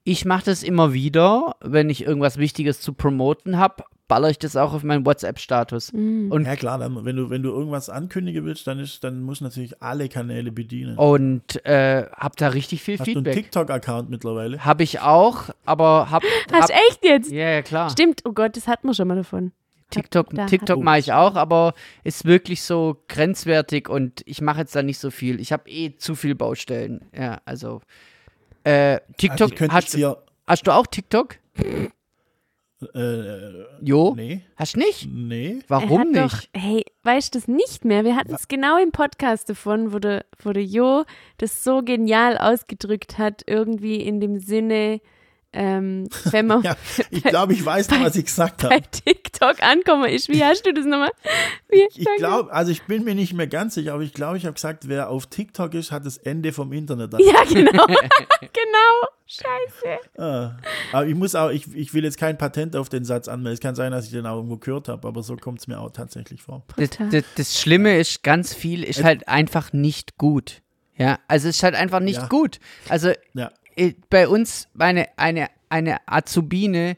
Ich 0.04 0.26
mache 0.26 0.46
das 0.46 0.62
immer 0.62 0.94
wieder, 0.94 1.56
wenn 1.62 1.90
ich 1.90 2.06
irgendwas 2.06 2.38
Wichtiges 2.38 2.82
zu 2.82 2.94
promoten 2.94 3.58
habe, 3.58 3.84
baller 4.08 4.30
ich 4.30 4.38
das 4.40 4.56
auch 4.56 4.74
auf 4.74 4.84
meinen 4.84 5.06
WhatsApp-Status. 5.06 5.92
Hm. 5.92 6.32
Und, 6.32 6.46
Ja 6.46 6.56
klar, 6.56 6.78
dann, 6.78 7.04
wenn 7.06 7.16
du 7.16 7.30
wenn 7.30 7.42
du 7.44 7.50
irgendwas 7.50 7.90
ankündigen 7.90 8.46
willst, 8.46 8.68
dann 8.68 8.80
ist, 8.80 9.04
dann 9.04 9.22
musst 9.24 9.42
du 9.42 9.46
natürlich 9.46 9.82
alle 9.82 10.10
Kanäle 10.10 10.52
bedienen. 10.52 10.98
und 10.98 11.66
äh, 11.66 12.06
hab 12.16 12.36
da 12.38 12.50
richtig 12.50 12.84
viel 12.84 13.00
Hast 13.00 13.08
du 13.08 13.12
einen 13.12 13.26
Feedback. 13.26 13.44
TikTok-Account 13.46 14.10
mittlerweile? 14.10 14.64
Habe 14.64 14.84
ich 14.84 15.00
auch, 15.00 15.50
aber 15.66 16.12
hab. 16.12 16.24
Hast 16.52 16.72
hab 16.74 16.80
echt 16.90 17.04
jetzt? 17.04 17.32
ja, 17.32 17.50
ja, 17.50 17.62
klar. 17.62 17.90
Stimmt, 17.90 18.22
oh 18.26 18.32
Gott, 18.34 18.56
das 18.56 18.68
hatten 18.68 18.88
wir 18.88 18.94
schon 18.94 19.08
mal 19.08 19.16
davon. 19.18 19.52
TikTok, 19.92 20.32
Da- 20.32 20.48
TikTok 20.48 20.82
mache 20.82 20.98
ich 21.00 21.14
auch, 21.14 21.36
aber 21.36 21.74
ist 22.04 22.26
wirklich 22.26 22.64
so 22.64 22.98
grenzwertig 23.08 23.88
und 23.88 24.24
ich 24.26 24.42
mache 24.42 24.62
jetzt 24.62 24.76
da 24.76 24.82
nicht 24.84 24.98
so 24.98 25.12
viel. 25.12 25.40
Ich 25.40 25.52
habe 25.54 25.70
eh 25.70 25.96
zu 25.96 26.16
viel 26.16 26.34
Baustellen. 26.36 27.06
Ja, 27.16 27.40
also. 27.46 27.82
Äh, 28.64 28.94
Also 28.94 29.04
TikTok, 29.18 29.50
ich 29.52 29.56
könnte 29.56 29.76
hast, 29.76 29.84
jetzt 29.86 29.96
hier. 29.96 30.18
hast 30.48 30.66
du 30.68 30.72
auch 30.72 30.88
TikTok? 30.88 31.36
Äh, 32.94 33.64
Jo? 33.82 34.14
nee, 34.18 34.42
Hast 34.58 34.76
nicht? 34.76 35.08
nee. 35.10 35.60
Warum 35.70 36.14
er 36.14 36.22
hat 36.24 36.32
nicht? 36.34 36.50
Doch, 36.56 36.62
hey, 36.62 36.84
weißt 37.04 37.34
du 37.34 37.40
das 37.40 37.48
nicht 37.48 37.86
mehr? 37.86 38.04
Wir 38.04 38.16
hatten 38.16 38.34
es 38.34 38.48
genau 38.48 38.78
im 38.78 38.92
Podcast 38.92 39.50
davon, 39.50 39.94
wo 39.94 40.00
der, 40.00 40.26
wo 40.44 40.52
der 40.52 40.64
Jo 40.64 41.06
das 41.38 41.64
so 41.64 41.82
genial 41.84 42.38
ausgedrückt 42.38 43.18
hat, 43.18 43.44
irgendwie 43.48 44.02
in 44.02 44.20
dem 44.20 44.40
Sinne, 44.40 45.00
ähm, 45.54 46.10
wenn 46.26 46.48
man 46.48 46.62
Ja, 46.64 46.76
ich 47.12 47.24
glaube, 47.24 47.54
ich 47.54 47.66
weiß 47.66 47.90
noch, 47.92 48.02
was 48.02 48.18
ich 48.18 48.26
gesagt 48.26 48.62
bei 48.62 48.76
habe. 48.76 48.76
TikTok 49.40 49.64
ankommen 49.64 50.10
ist. 50.10 50.30
Wie 50.30 50.44
hast 50.44 50.66
du 50.66 50.74
das 50.74 50.86
nochmal? 50.86 51.12
Wie, 51.70 51.88
Ich 51.96 52.08
glaube, 52.18 52.52
also 52.52 52.72
ich 52.72 52.84
bin 52.84 53.04
mir 53.04 53.16
nicht 53.16 53.34
mehr 53.34 53.48
ganz 53.48 53.76
sicher, 53.76 53.94
aber 53.94 54.04
ich 54.04 54.14
glaube, 54.14 54.38
ich 54.38 54.46
habe 54.46 54.54
gesagt, 54.54 54.88
wer 54.88 55.10
auf 55.10 55.28
TikTok 55.28 55.74
ist, 55.74 55.92
hat 55.92 56.06
das 56.06 56.18
Ende 56.18 56.52
vom 56.54 56.72
Internet. 56.74 57.14
Ja, 57.20 57.44
genau. 57.50 57.86
genau. 57.86 59.08
Scheiße. 59.28 60.22
Ah. 60.22 60.58
Aber 60.92 61.08
ich 61.08 61.16
muss 61.16 61.34
auch, 61.36 61.50
ich, 61.50 61.74
ich 61.76 61.94
will 61.94 62.04
jetzt 62.04 62.18
kein 62.18 62.38
Patent 62.38 62.76
auf 62.76 62.90
den 62.90 63.06
Satz 63.06 63.28
anmelden. 63.28 63.56
Es 63.56 63.60
kann 63.60 63.76
sein, 63.76 63.92
dass 63.92 64.06
ich 64.06 64.12
den 64.12 64.26
auch 64.28 64.36
irgendwo 64.36 64.58
gehört 64.58 64.88
habe, 64.88 65.08
aber 65.08 65.24
so 65.24 65.36
kommt 65.36 65.60
es 65.60 65.68
mir 65.68 65.80
auch 65.80 65.92
tatsächlich 65.92 66.42
vor. 66.44 66.64
Das, 66.78 66.90
das, 67.12 67.24
das 67.36 67.60
Schlimme 67.60 67.98
ist, 67.98 68.24
ganz 68.24 68.54
viel 68.54 68.84
ist 68.84 69.04
halt 69.04 69.28
einfach 69.28 69.74
nicht 69.74 70.18
gut. 70.18 70.62
Ja, 70.98 71.20
also 71.28 71.50
es 71.50 71.58
ist 71.58 71.64
halt 71.64 71.76
einfach 71.76 72.00
nicht 72.00 72.20
Ja. 72.22 72.28
gut. 72.28 72.60
Also 72.88 73.12
Ja. 73.34 73.52
bei 74.10 74.28
uns 74.28 74.68
meine 74.74 75.08
eine 75.18 75.48
eine 75.68 75.98
Azubine, 76.08 76.96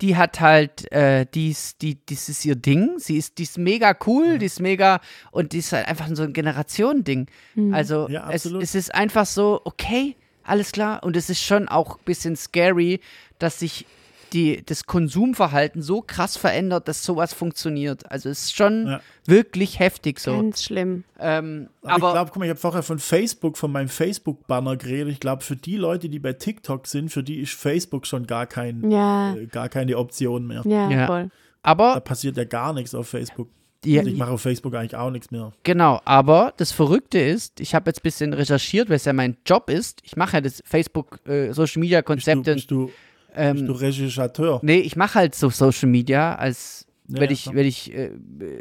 die 0.00 0.16
hat 0.16 0.40
halt 0.40 0.90
äh, 0.92 1.26
die 1.34 1.50
ist, 1.50 1.82
die 1.82 1.98
das 2.06 2.28
ist 2.28 2.44
ihr 2.44 2.54
Ding. 2.54 2.98
Sie 2.98 3.16
ist 3.16 3.38
die 3.38 3.42
ist 3.42 3.58
mega 3.58 3.96
cool, 4.06 4.38
die 4.38 4.46
ist 4.46 4.60
mega 4.60 5.00
und 5.32 5.52
die 5.52 5.58
ist 5.58 5.72
halt 5.72 5.88
einfach 5.88 6.08
so 6.12 6.22
ein 6.22 6.32
Generationending. 6.32 7.26
Also 7.72 8.08
Ja, 8.08 8.30
es, 8.30 8.44
es 8.44 8.74
ist 8.74 8.94
einfach 8.94 9.26
so 9.26 9.60
okay, 9.64 10.16
alles 10.44 10.72
klar 10.72 11.02
und 11.02 11.16
es 11.16 11.28
ist 11.30 11.42
schon 11.42 11.68
auch 11.68 11.96
ein 11.96 12.04
bisschen 12.04 12.36
scary, 12.36 13.00
dass 13.38 13.58
sich 13.58 13.86
die, 14.32 14.62
das 14.64 14.84
Konsumverhalten 14.86 15.82
so 15.82 16.02
krass 16.02 16.36
verändert, 16.36 16.88
dass 16.88 17.02
sowas 17.02 17.32
funktioniert. 17.32 18.10
Also 18.10 18.28
es 18.28 18.42
ist 18.46 18.56
schon 18.56 18.86
Ja. 18.86 19.00
wirklich 19.26 19.78
heftig 19.78 20.20
so. 20.20 20.32
Ganz 20.36 20.62
schlimm. 20.62 21.04
Ähm, 21.18 21.68
Aber, 21.82 21.92
aber 21.94 22.06
ich 22.08 22.12
glaube, 22.14 22.30
guck 22.32 22.36
mal, 22.38 22.44
ich 22.44 22.50
habe 22.50 22.60
vorher 22.60 22.82
von 22.82 22.98
Facebook, 22.98 23.56
von 23.58 23.72
meinem 23.72 23.88
Facebook-Banner 23.88 24.76
geredet. 24.76 25.12
Ich 25.12 25.20
glaube, 25.20 25.42
für 25.42 25.56
die 25.56 25.76
Leute, 25.76 26.08
die 26.08 26.18
bei 26.18 26.32
TikTok 26.32 26.86
sind, 26.86 27.10
für 27.10 27.22
die 27.22 27.40
ist 27.40 27.52
Facebook 27.54 28.06
schon 28.06 28.26
gar, 28.26 28.46
kein, 28.46 28.90
Ja, 28.90 29.34
äh, 29.34 29.46
gar 29.46 29.68
keine 29.68 29.96
Option 29.98 30.46
mehr. 30.46 30.62
ja, 30.64 30.90
Ja. 30.90 31.06
voll. 31.06 31.24
Da 31.24 31.30
aber 31.72 32.00
passiert 32.00 32.36
ja 32.36 32.44
gar 32.44 32.72
nichts 32.72 32.94
auf 32.94 33.08
Facebook. 33.08 33.48
die, 33.84 33.96
Also 33.98 34.10
ich 34.10 34.16
mache 34.16 34.32
auf 34.32 34.40
Facebook 34.40 34.74
eigentlich 34.74 34.96
auch 34.96 35.10
nichts 35.10 35.30
mehr. 35.30 35.52
Genau, 35.62 36.00
aber 36.04 36.52
das 36.56 36.72
Verrückte 36.72 37.18
ist, 37.20 37.60
ich 37.60 37.76
habe 37.76 37.88
jetzt 37.90 37.98
ein 38.00 38.02
bisschen 38.02 38.32
recherchiert, 38.32 38.88
weil 38.88 38.96
es 38.96 39.04
ja 39.04 39.12
mein 39.12 39.36
Job 39.46 39.70
ist. 39.70 40.00
Ich 40.02 40.16
mache 40.16 40.38
ja 40.38 40.40
das 40.40 40.60
Facebook 40.66 41.20
äh, 41.28 41.52
Social 41.52 41.78
Media 41.80 42.00
Bist 42.00 42.08
du, 42.08 42.12
Konzepte. 42.32 42.54
bist 42.54 42.70
du, 42.72 42.90
ähm, 43.34 43.56
bist 43.56 43.68
du 43.68 43.72
Regissateur? 43.72 44.60
nee, 44.62 44.78
ich 44.78 44.96
mache 44.96 45.14
halt 45.16 45.34
so 45.34 45.50
Social 45.50 45.88
Media 45.88 46.34
als 46.34 46.86
Ja, 47.08 47.20
wenn 47.20 47.28
ja, 47.28 47.32
ich, 47.32 47.42
klar. 47.44 47.54
wenn 47.54 47.66
ich 47.66 47.94
äh, 47.94 48.10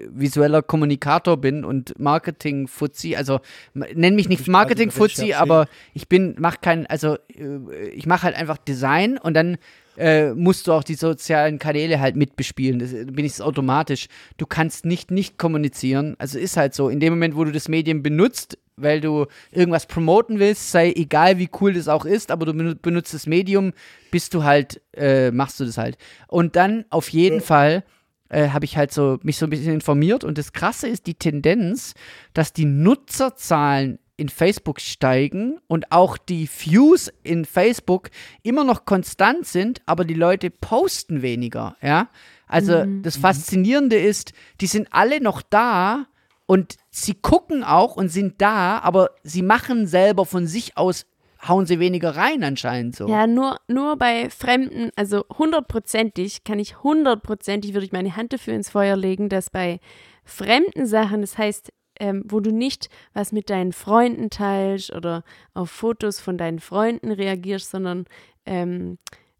visueller 0.09 0.61
Kommunikator 0.61 1.37
bin 1.37 1.65
und 1.65 1.99
Marketing-Fuzzi, 1.99 3.15
also 3.15 3.39
nenn 3.73 4.15
mich 4.15 4.29
nicht 4.29 4.39
quasi 4.39 4.51
Marketing-Fuzzi, 4.51 5.33
aber 5.33 5.67
ich 5.93 6.07
bin, 6.07 6.35
mach 6.39 6.61
kein, 6.61 6.85
also 6.87 7.17
äh, 7.35 7.89
ich 7.89 8.05
mache 8.05 8.23
halt 8.23 8.35
einfach 8.35 8.57
Design 8.57 9.17
und 9.17 9.33
dann 9.33 9.57
äh, 9.97 10.33
musst 10.33 10.67
du 10.67 10.73
auch 10.73 10.83
die 10.83 10.93
sozialen 10.95 11.57
Kanäle 11.59 11.99
halt 11.99 12.15
mitbespielen. 12.15 12.79
Das, 12.79 12.91
bin 12.91 13.25
ich 13.25 13.33
es 13.33 13.41
automatisch. 13.41 14.07
Du 14.37 14.45
kannst 14.45 14.85
nicht 14.85 15.09
nicht 15.09 15.37
kommunizieren. 15.39 16.15
Also 16.19 16.37
ist 16.37 16.55
halt 16.55 16.75
so. 16.75 16.89
In 16.89 16.99
dem 16.99 17.13
Moment, 17.13 17.35
wo 17.35 17.43
du 17.43 17.51
das 17.51 17.67
Medium 17.67 18.03
benutzt, 18.03 18.59
weil 18.77 19.01
du 19.01 19.25
irgendwas 19.51 19.87
promoten 19.87 20.39
willst, 20.39 20.71
sei 20.71 20.91
egal 20.95 21.39
wie 21.39 21.49
cool 21.59 21.73
das 21.73 21.87
auch 21.87 22.05
ist, 22.05 22.31
aber 22.31 22.45
du 22.45 22.51
benu- 22.53 22.75
benutzt 22.75 23.13
das 23.13 23.25
Medium, 23.27 23.73
bist 24.11 24.33
du 24.33 24.43
halt, 24.43 24.81
äh, 24.95 25.31
machst 25.31 25.59
du 25.59 25.65
das 25.65 25.77
halt. 25.77 25.97
Und 26.27 26.55
dann 26.55 26.85
auf 26.89 27.09
jeden 27.09 27.37
Ja. 27.37 27.41
Fall 27.41 27.83
äh, 28.29 28.49
habe 28.49 28.65
ich 28.65 28.75
halt 28.75 28.91
so 28.91 29.19
mich 29.23 29.37
so 29.37 29.45
ein 29.45 29.49
bisschen 29.49 29.73
informiert 29.73 30.23
und 30.25 30.37
das 30.37 30.51
Krasse 30.51 30.87
ist 30.87 31.07
die 31.07 31.13
Tendenz, 31.15 31.93
dass 32.33 32.51
die 32.51 32.65
Nutzerzahlen 32.65 33.99
in 34.17 34.29
Facebook 34.29 34.81
steigen 34.81 35.59
und 35.67 35.91
auch 35.91 36.17
die 36.17 36.49
Views 36.49 37.11
in 37.23 37.45
Facebook 37.45 38.09
immer 38.43 38.63
noch 38.63 38.83
konstant 38.85 39.45
sind, 39.45 39.81
aber 39.85 40.05
die 40.05 40.15
Leute 40.15 40.49
posten 40.49 41.21
weniger, 41.21 41.77
ja. 41.81 42.09
Also 42.47 42.83
das 43.03 43.17
Faszinierende 43.17 43.97
ist, 43.97 44.33
die 44.61 44.67
sind 44.67 44.87
alle 44.91 45.21
noch 45.21 45.41
da 45.41 46.07
und 46.47 46.77
sie 46.89 47.13
gucken 47.13 47.63
auch 47.63 47.95
und 47.95 48.09
sind 48.09 48.41
da, 48.41 48.79
aber 48.79 49.11
sie 49.21 49.43
machen 49.43 49.85
selber 49.85 50.25
von 50.25 50.47
sich 50.47 50.77
aus, 50.77 51.05
hauen 51.45 51.65
sie 51.65 51.79
weniger 51.79 52.15
rein 52.15 52.43
anscheinend 52.43 52.95
so. 52.95 53.07
Ja, 53.07 53.27
nur, 53.27 53.57
nur 53.67 53.97
bei 53.97 54.29
Fremden, 54.29 54.89
also 54.95 55.25
hundertprozentig, 55.37 56.45
kann 56.45 56.57
ich 56.57 56.81
hundertprozentig, 56.81 57.73
würde 57.73 57.85
ich 57.85 57.91
meine 57.91 58.15
Hand 58.15 58.33
dafür 58.33 58.55
ins 58.55 58.69
Feuer 58.69 58.95
legen, 58.95 59.29
dass 59.29 59.49
bei 59.49 59.79
fremden 60.23 60.87
Sachen, 60.87 61.21
das 61.21 61.37
heißt, 61.37 61.71
ähm, 61.99 62.23
wo 62.25 62.39
du 62.39 62.51
nicht 62.51 62.89
was 63.13 63.31
mit 63.31 63.49
deinen 63.49 63.73
Freunden 63.73 64.29
teilst 64.29 64.93
oder 64.93 65.23
auf 65.53 65.69
Fotos 65.69 66.19
von 66.19 66.37
deinen 66.37 66.59
Freunden 66.59 67.11
reagierst, 67.11 67.71
sondern 67.71 68.05
ähm, 68.45 68.99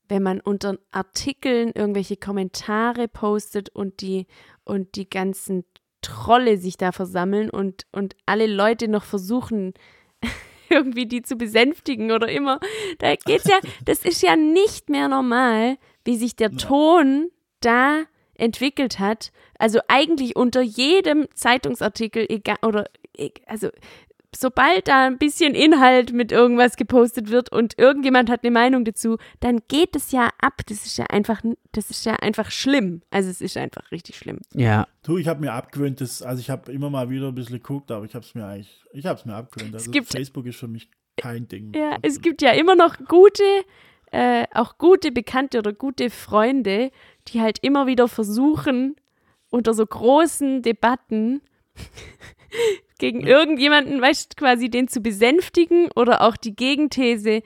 wenn 0.09 0.23
man 0.23 0.39
unter 0.39 0.77
Artikeln 0.91 1.71
irgendwelche 1.73 2.17
Kommentare 2.17 3.07
postet 3.07 3.69
und 3.69 4.01
die 4.01 4.25
und 4.63 4.95
die 4.95 5.09
ganzen 5.09 5.63
Trolle 6.01 6.57
sich 6.57 6.77
da 6.77 6.91
versammeln 6.91 7.49
und, 7.49 7.85
und 7.91 8.15
alle 8.25 8.47
Leute 8.47 8.87
noch 8.87 9.03
versuchen, 9.03 9.73
irgendwie 10.69 11.05
die 11.05 11.21
zu 11.21 11.35
besänftigen 11.35 12.11
oder 12.11 12.29
immer. 12.29 12.59
Da 12.99 13.15
geht's 13.15 13.47
ja, 13.47 13.59
das 13.85 14.03
ist 14.03 14.21
ja 14.21 14.35
nicht 14.35 14.89
mehr 14.89 15.07
normal, 15.07 15.77
wie 16.05 16.17
sich 16.17 16.35
der 16.35 16.51
Ton 16.51 17.29
da 17.61 18.03
entwickelt 18.35 18.99
hat. 18.99 19.31
Also 19.57 19.79
eigentlich 19.87 20.35
unter 20.35 20.61
jedem 20.61 21.27
Zeitungsartikel, 21.33 22.25
egal, 22.29 22.57
oder 22.63 22.85
e- 23.17 23.31
also 23.47 23.69
sobald 24.35 24.87
da 24.87 25.05
ein 25.07 25.17
bisschen 25.17 25.55
Inhalt 25.55 26.13
mit 26.13 26.31
irgendwas 26.31 26.75
gepostet 26.75 27.29
wird 27.31 27.51
und 27.51 27.77
irgendjemand 27.79 28.29
hat 28.29 28.43
eine 28.43 28.51
Meinung 28.51 28.85
dazu, 28.85 29.17
dann 29.39 29.59
geht 29.67 29.95
es 29.95 30.11
ja 30.11 30.29
ab. 30.39 30.61
Das 30.67 30.85
ist 30.85 30.97
ja 30.97 31.05
einfach, 31.05 31.41
das 31.71 31.89
ist 31.89 32.05
ja 32.05 32.13
einfach 32.15 32.51
schlimm. 32.51 33.01
Also 33.09 33.29
es 33.29 33.41
ist 33.41 33.57
einfach 33.57 33.91
richtig 33.91 34.17
schlimm. 34.17 34.39
Ja. 34.53 34.87
Du, 35.03 35.17
ich 35.17 35.27
habe 35.27 35.39
mir 35.41 35.53
abgewöhnt, 35.53 36.01
das, 36.01 36.21
also 36.21 36.39
ich 36.39 36.49
habe 36.49 36.71
immer 36.71 36.89
mal 36.89 37.09
wieder 37.09 37.29
ein 37.29 37.35
bisschen 37.35 37.57
geguckt, 37.57 37.89
aber 37.91 38.05
ich 38.05 38.13
habe 38.15 38.25
es 38.25 38.35
mir 38.35 38.45
eigentlich, 38.45 38.83
ich 38.91 39.05
habe 39.05 39.17
es 39.19 39.25
mir 39.25 39.33
abgewöhnt. 39.35 39.73
Also 39.73 39.89
gibt- 39.91 40.11
Facebook 40.11 40.45
ist 40.45 40.57
für 40.59 40.67
mich 40.67 40.89
kein 41.15 41.47
Ding. 41.47 41.73
Ja, 41.75 41.97
es 42.01 42.21
gibt 42.21 42.41
ja 42.41 42.51
immer 42.51 42.75
noch 42.75 42.97
gute, 43.07 43.43
äh, 44.11 44.45
auch 44.53 44.77
gute 44.77 45.11
Bekannte 45.11 45.57
oder 45.59 45.73
gute 45.73 46.09
Freunde, 46.09 46.91
die 47.29 47.41
halt 47.41 47.59
immer 47.63 47.87
wieder 47.87 48.07
versuchen, 48.07 48.95
unter 49.49 49.73
so 49.73 49.85
großen 49.85 50.61
Debatten 50.61 51.41
gegen 52.97 53.21
irgendjemanden, 53.21 54.01
weißt 54.01 54.31
du, 54.31 54.35
quasi 54.35 54.69
den 54.69 54.87
zu 54.87 55.01
besänftigen 55.01 55.89
oder 55.95 56.21
auch 56.21 56.37
die 56.37 56.55
Gegenthese 56.55 57.41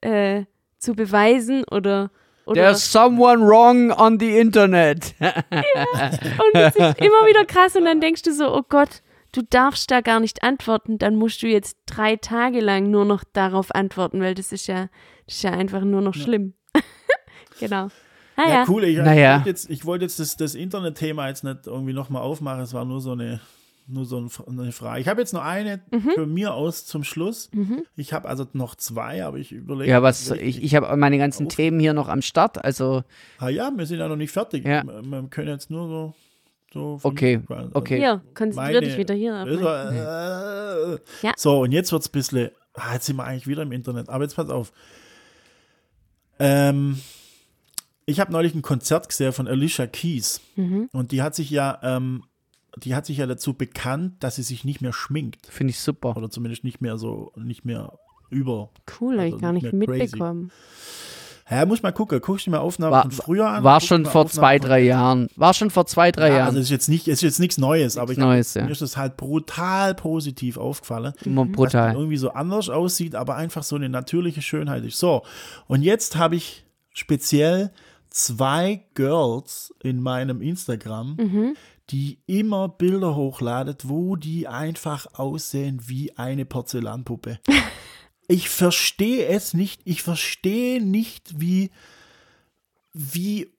äh, 0.00 0.44
zu 0.78 0.94
beweisen 0.94 1.64
oder 1.70 2.10
oder 2.46 2.62
There's 2.62 2.92
someone 2.92 3.44
wrong 3.44 3.90
on 3.90 4.20
the 4.20 4.38
internet. 4.38 5.14
und 5.20 6.54
es 6.54 6.76
ist 6.76 6.98
immer 7.00 7.26
wieder 7.26 7.44
krass 7.44 7.74
und 7.74 7.84
dann 7.84 8.00
denkst 8.00 8.22
du 8.22 8.32
so, 8.32 8.54
oh 8.54 8.62
Gott, 8.68 9.02
du 9.32 9.42
darfst 9.42 9.90
da 9.90 10.00
gar 10.00 10.20
nicht 10.20 10.44
antworten, 10.44 10.98
dann 10.98 11.16
musst 11.16 11.42
du 11.42 11.48
jetzt 11.48 11.76
drei 11.86 12.14
Tage 12.14 12.60
lang 12.60 12.88
nur 12.90 13.04
noch 13.04 13.24
darauf 13.32 13.74
antworten, 13.74 14.20
weil 14.20 14.34
das 14.34 14.52
ist 14.52 14.68
ja, 14.68 14.88
das 15.26 15.36
ist 15.36 15.42
ja 15.42 15.50
einfach 15.50 15.80
nur 15.80 16.02
noch 16.02 16.14
schlimm. 16.14 16.54
genau. 17.58 17.88
Ah 18.36 18.42
Ja, 18.48 18.48
ja, 18.48 18.64
cool. 18.68 18.84
Ich, 18.84 18.96
Naja. 18.98 19.12
ich 19.14 19.36
wollte 19.38 19.48
jetzt, 19.48 19.70
ich 19.70 19.84
wollte 19.84 20.04
jetzt 20.04 20.20
das, 20.20 20.36
das 20.36 20.54
Internet-Thema 20.54 21.28
jetzt 21.28 21.42
nicht 21.42 21.66
irgendwie 21.66 21.94
nochmal 21.94 22.22
aufmachen. 22.22 22.60
Es 22.60 22.74
war 22.74 22.84
nur 22.84 23.00
so 23.00 23.12
eine, 23.12 23.40
nur 23.88 24.04
so 24.04 24.18
ein- 24.20 24.30
eine 24.58 24.72
Frage. 24.72 25.00
Ich 25.00 25.08
habe 25.08 25.20
jetzt 25.20 25.32
noch 25.32 25.44
eine 25.44 25.80
Mhm. 25.92 26.10
für 26.14 26.26
mir 26.26 26.54
aus 26.54 26.86
zum 26.86 27.04
Schluss. 27.04 27.50
Ich 27.96 28.12
habe 28.12 28.28
also 28.28 28.46
noch 28.52 28.74
zwei, 28.74 29.24
aber 29.24 29.38
ich 29.38 29.52
überlege. 29.52 29.90
ja, 29.90 30.02
was, 30.02 30.30
ich, 30.30 30.62
ich 30.62 30.74
habe 30.74 30.94
meine 30.96 31.18
ganzen 31.18 31.48
Themen 31.48 31.78
hier 31.80 31.94
noch 31.94 32.08
am 32.08 32.22
Start, 32.22 32.64
also 32.64 33.04
Ah 33.38 33.48
ja, 33.48 33.70
wir 33.76 33.86
sind 33.86 33.98
ja 33.98 34.08
noch 34.08 34.16
nicht 34.16 34.32
fertig. 34.32 34.64
Ja. 34.64 34.82
Wir, 34.84 35.02
wir 35.02 35.22
können 35.28 35.48
jetzt 35.48 35.70
nur 35.70 35.88
so. 35.88 36.14
so 36.72 37.00
Okay, 37.08 37.40
also 37.48 37.70
okay. 37.74 37.98
hier, 37.98 38.22
konzentrier 38.34 38.74
meine- 38.74 38.80
dich 38.86 38.98
wieder 38.98 39.14
hier. 39.14 39.34
auf 39.34 39.46
Also, 39.48 40.94
äh, 40.94 40.98
Ja. 41.22 41.32
So, 41.36 41.60
und 41.62 41.72
jetzt 41.72 41.92
wird 41.92 42.02
es 42.02 42.08
ein 42.08 42.12
bisschen. 42.12 42.50
Ah, 42.74 42.92
jetzt 42.94 43.06
sind 43.06 43.16
wir 43.16 43.24
eigentlich 43.24 43.46
wieder 43.46 43.62
im 43.62 43.72
Internet. 43.72 44.08
Aber 44.10 44.24
jetzt 44.24 44.34
pass 44.36 44.50
auf. 44.50 44.72
Ähm, 46.38 47.00
ich 48.04 48.20
habe 48.20 48.32
neulich 48.32 48.54
ein 48.54 48.62
Konzert 48.62 49.08
gesehen 49.08 49.32
von 49.32 49.48
Alicia 49.48 49.86
Keys. 49.86 50.40
Mhm. 50.56 50.88
Und 50.92 51.12
die 51.12 51.22
hat 51.22 51.34
sich 51.34 51.50
ja, 51.50 51.78
ähm, 51.82 52.24
die 52.76 52.94
hat 52.94 53.06
sich 53.06 53.18
ja 53.18 53.26
dazu 53.26 53.54
bekannt, 53.54 54.14
dass 54.22 54.36
sie 54.36 54.42
sich 54.42 54.64
nicht 54.64 54.80
mehr 54.82 54.92
schminkt. 54.92 55.46
finde 55.46 55.70
ich 55.70 55.80
super. 55.80 56.16
Oder 56.16 56.30
zumindest 56.30 56.64
nicht 56.64 56.80
mehr 56.80 56.98
so, 56.98 57.32
nicht 57.36 57.64
mehr 57.64 57.98
über. 58.30 58.70
Cool, 59.00 59.14
habe 59.14 59.22
also 59.22 59.36
ich 59.36 59.42
gar 59.42 59.52
nicht 59.52 59.72
mitbekommen. 59.72 60.50
Ja, 61.48 61.64
muss 61.64 61.80
mal 61.80 61.92
gucken. 61.92 62.20
Guckst 62.20 62.46
du 62.46 62.50
mir 62.50 62.60
Aufnahmen 62.60 62.90
War- 62.92 63.02
von 63.02 63.12
früher 63.12 63.48
an? 63.48 63.62
War 63.62 63.80
schon 63.80 64.04
vor 64.04 64.22
Aufnahmen 64.24 64.28
zwei, 64.30 64.58
drei 64.58 64.80
Jahren. 64.80 65.28
War 65.36 65.54
schon 65.54 65.70
vor 65.70 65.86
zwei, 65.86 66.10
drei 66.10 66.28
Ja, 66.30 66.36
Jahren. 66.38 66.46
also 66.48 66.58
ist 66.58 66.70
jetzt 66.70 66.88
nicht, 66.88 67.06
ist 67.06 67.22
jetzt 67.22 67.38
nichts 67.38 67.56
Neues, 67.56 67.96
aber 67.98 68.10
ich 68.10 68.18
Neues, 68.18 68.54
ja. 68.54 68.64
mir 68.64 68.72
ist 68.72 68.82
es 68.82 68.96
halt 68.96 69.16
brutal 69.16 69.94
positiv 69.94 70.56
aufgefallen. 70.58 71.12
Immer 71.24 71.42
dass 71.42 71.50
die 71.50 71.56
brutal. 71.56 71.94
irgendwie 71.94 72.16
so 72.16 72.30
anders 72.32 72.68
aussieht, 72.68 73.14
aber 73.14 73.36
einfach 73.36 73.62
so 73.62 73.76
eine 73.76 73.88
natürliche 73.88 74.42
Schönheit 74.42 74.84
ist. 74.84 74.98
So, 74.98 75.22
und 75.68 75.82
jetzt 75.82 76.16
habe 76.16 76.34
ich 76.34 76.64
speziell 76.92 77.70
zwei 78.10 78.82
Girls 78.94 79.72
in 79.84 80.00
meinem 80.00 80.40
Instagram, 80.42 81.56
die 81.90 82.18
immer 82.26 82.68
Bilder 82.68 83.14
hochladet, 83.14 83.88
wo 83.88 84.16
die 84.16 84.48
einfach 84.48 85.06
aussehen 85.14 85.80
wie 85.86 86.16
eine 86.16 86.44
Porzellanpuppe. 86.44 87.38
ich 88.28 88.48
verstehe 88.48 89.26
es 89.26 89.54
nicht. 89.54 89.82
Ich 89.84 90.02
verstehe 90.02 90.82
nicht, 90.82 91.40
wie, 91.40 91.70
wie 92.92 93.55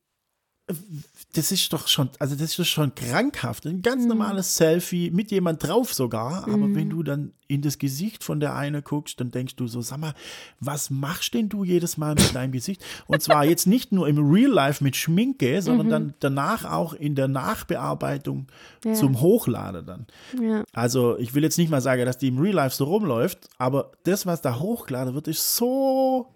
das 1.33 1.51
ist 1.51 1.71
doch 1.71 1.87
schon, 1.87 2.09
also 2.19 2.35
das 2.35 2.49
ist 2.49 2.59
doch 2.59 2.65
schon 2.65 2.93
krankhaft. 2.93 3.65
Ein 3.65 3.81
ganz 3.81 4.05
normales 4.05 4.55
Selfie 4.57 5.11
mit 5.11 5.31
jemand 5.31 5.63
drauf 5.63 5.93
sogar, 5.93 6.43
aber 6.43 6.73
wenn 6.75 6.89
du 6.89 7.03
dann 7.03 7.31
in 7.47 7.61
das 7.61 7.77
Gesicht 7.77 8.23
von 8.23 8.41
der 8.41 8.55
eine 8.55 8.81
guckst, 8.81 9.19
dann 9.21 9.31
denkst 9.31 9.55
du 9.55 9.67
so, 9.67 9.81
sag 9.81 9.99
mal, 9.99 10.13
was 10.59 10.89
machst 10.89 11.33
denn 11.33 11.47
du 11.47 11.63
jedes 11.63 11.95
Mal 11.95 12.15
mit 12.15 12.35
deinem 12.35 12.51
Gesicht? 12.51 12.83
Und 13.05 13.21
zwar 13.21 13.45
jetzt 13.45 13.65
nicht 13.67 13.93
nur 13.93 14.09
im 14.09 14.17
Real 14.29 14.51
Life 14.51 14.83
mit 14.83 14.97
Schminke, 14.97 15.61
sondern 15.61 15.89
dann 15.89 16.13
danach 16.19 16.65
auch 16.65 16.93
in 16.93 17.15
der 17.15 17.29
Nachbearbeitung 17.29 18.47
Ja. 18.83 18.93
zum 18.93 19.21
Hochladen 19.21 19.85
dann. 19.85 20.07
Ja. 20.41 20.63
Also 20.73 21.17
ich 21.17 21.33
will 21.33 21.43
jetzt 21.43 21.57
nicht 21.57 21.69
mal 21.69 21.81
sagen, 21.81 22.05
dass 22.05 22.17
die 22.17 22.27
im 22.27 22.39
Real 22.39 22.55
Life 22.55 22.75
so 22.75 22.83
rumläuft, 22.85 23.47
aber 23.57 23.91
das, 24.03 24.25
was 24.25 24.41
da 24.41 24.59
hochgeladen 24.59 25.13
wird, 25.13 25.29
ist 25.29 25.55
so 25.55 26.27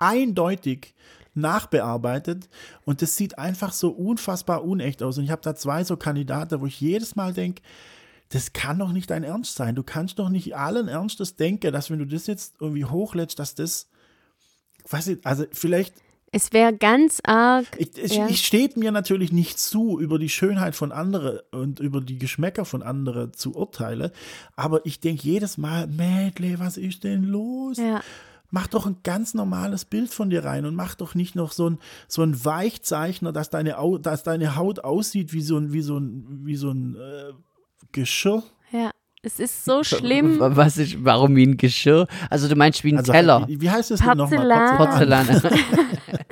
eindeutig 0.00 0.94
nachbearbeitet 1.34 2.48
und 2.84 3.02
das 3.02 3.16
sieht 3.16 3.38
einfach 3.38 3.72
so 3.72 3.90
unfassbar 3.90 4.64
unecht 4.64 5.02
aus. 5.02 5.18
Und 5.18 5.24
ich 5.24 5.30
habe 5.30 5.42
da 5.42 5.54
zwei 5.54 5.84
so 5.84 5.96
Kandidaten, 5.96 6.60
wo 6.60 6.66
ich 6.66 6.80
jedes 6.80 7.16
Mal 7.16 7.32
denke, 7.32 7.62
das 8.28 8.52
kann 8.52 8.78
doch 8.78 8.92
nicht 8.92 9.10
dein 9.10 9.24
Ernst 9.24 9.56
sein. 9.56 9.74
Du 9.74 9.82
kannst 9.82 10.18
doch 10.18 10.28
nicht 10.30 10.56
allen 10.56 10.88
Ernstes 10.88 11.36
denken, 11.36 11.72
dass 11.72 11.90
wenn 11.90 11.98
du 11.98 12.06
das 12.06 12.26
jetzt 12.26 12.54
irgendwie 12.60 12.84
hochlädst, 12.86 13.38
dass 13.38 13.54
das, 13.54 13.88
weiß 14.88 15.08
ich, 15.08 15.26
also 15.26 15.44
vielleicht 15.52 15.94
Es 16.34 16.54
wäre 16.54 16.74
ganz 16.74 17.20
arg. 17.24 17.66
Ich, 17.76 17.94
ich, 17.98 18.14
Ja. 18.16 18.26
ich 18.28 18.46
steht 18.46 18.78
mir 18.78 18.90
natürlich 18.90 19.32
nicht 19.32 19.58
zu, 19.58 20.00
über 20.00 20.18
die 20.18 20.30
Schönheit 20.30 20.74
von 20.74 20.92
anderen 20.92 21.40
und 21.50 21.78
über 21.78 22.00
die 22.00 22.18
Geschmäcker 22.18 22.64
von 22.64 22.82
anderen 22.82 23.34
zu 23.34 23.54
urteilen. 23.54 24.10
Aber 24.56 24.80
ich 24.86 25.00
denke 25.00 25.24
jedes 25.24 25.58
Mal, 25.58 25.86
Mädle, 25.88 26.58
was 26.58 26.78
ist 26.78 27.04
denn 27.04 27.24
los? 27.24 27.76
Ja. 27.76 28.02
Mach 28.54 28.66
doch 28.66 28.86
ein 28.86 28.98
ganz 29.02 29.32
normales 29.32 29.86
Bild 29.86 30.10
von 30.10 30.28
dir 30.28 30.44
rein 30.44 30.66
und 30.66 30.74
mach 30.74 30.94
doch 30.94 31.14
nicht 31.14 31.34
noch 31.34 31.52
so 31.52 31.70
ein, 31.70 31.78
so 32.06 32.22
ein 32.22 32.44
Weichzeichner, 32.44 33.32
dass 33.32 33.48
deine, 33.48 33.78
Au 33.78 33.96
dass 33.96 34.22
deine 34.22 34.56
Haut 34.56 34.84
aussieht 34.84 35.32
wie 35.32 35.40
so 35.40 35.56
ein, 35.56 35.72
wie 35.72 35.80
so 35.80 35.98
ein, 35.98 36.42
wie 36.44 36.56
so 36.56 36.70
ein 36.70 36.94
äh, 36.94 37.32
Geschirr. 37.92 38.42
Ja. 38.70 38.90
Es 39.22 39.40
ist 39.40 39.64
so 39.64 39.82
schlimm. 39.84 40.36
Was 40.38 40.76
ist, 40.76 41.02
warum 41.02 41.34
wie 41.34 41.46
ein 41.46 41.56
Geschirr? 41.56 42.06
Also 42.28 42.46
du 42.46 42.54
meinst 42.54 42.84
wie 42.84 42.92
ein 42.92 42.98
Also, 42.98 43.12
Teller. 43.12 43.48
Wie, 43.48 43.60
wie 43.60 43.70
heißt 43.70 43.90
das 43.90 44.00
denn 44.00 44.18
nochmal? 44.18 44.76
Porzellan. 44.76 45.26
Porzellan. 45.26 45.58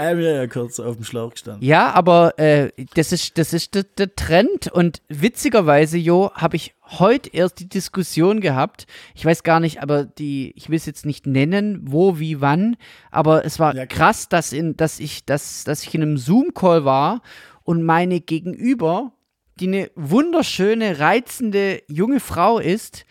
Äh, 0.00 0.14
mir 0.14 0.34
ja 0.34 0.46
kurz 0.46 0.80
auf 0.80 0.96
dem 0.96 1.04
Schlauch 1.04 1.32
gestanden. 1.32 1.64
Ja, 1.66 1.92
aber 1.92 2.38
äh, 2.38 2.70
das 2.94 3.12
ist, 3.12 3.38
das 3.38 3.52
ist 3.52 3.74
der, 3.74 3.84
der 3.84 4.14
Trend 4.14 4.68
und 4.72 5.02
witzigerweise, 5.08 5.98
Jo, 5.98 6.30
habe 6.34 6.56
ich 6.56 6.74
heute 6.82 7.30
erst 7.32 7.60
die 7.60 7.68
Diskussion 7.68 8.40
gehabt. 8.40 8.86
Ich 9.14 9.24
weiß 9.24 9.42
gar 9.42 9.60
nicht, 9.60 9.82
aber 9.82 10.04
die, 10.04 10.52
ich 10.56 10.68
will 10.68 10.76
es 10.76 10.86
jetzt 10.86 11.06
nicht 11.06 11.26
nennen, 11.26 11.80
wo, 11.82 12.18
wie, 12.18 12.40
wann, 12.40 12.76
aber 13.10 13.44
es 13.44 13.58
war 13.58 13.74
Ja, 13.74 13.86
krass, 13.86 14.28
dass, 14.28 14.52
in, 14.52 14.76
dass, 14.76 15.00
ich, 15.00 15.24
dass, 15.24 15.64
dass 15.64 15.82
ich 15.82 15.94
in 15.94 16.02
einem 16.02 16.18
Zoom-Call 16.18 16.84
war 16.84 17.22
und 17.62 17.82
meine 17.82 18.20
Gegenüber, 18.20 19.12
die 19.60 19.68
eine 19.68 19.90
wunderschöne, 19.94 20.98
reizende 20.98 21.82
junge 21.88 22.20
Frau 22.20 22.58
ist, 22.58 23.06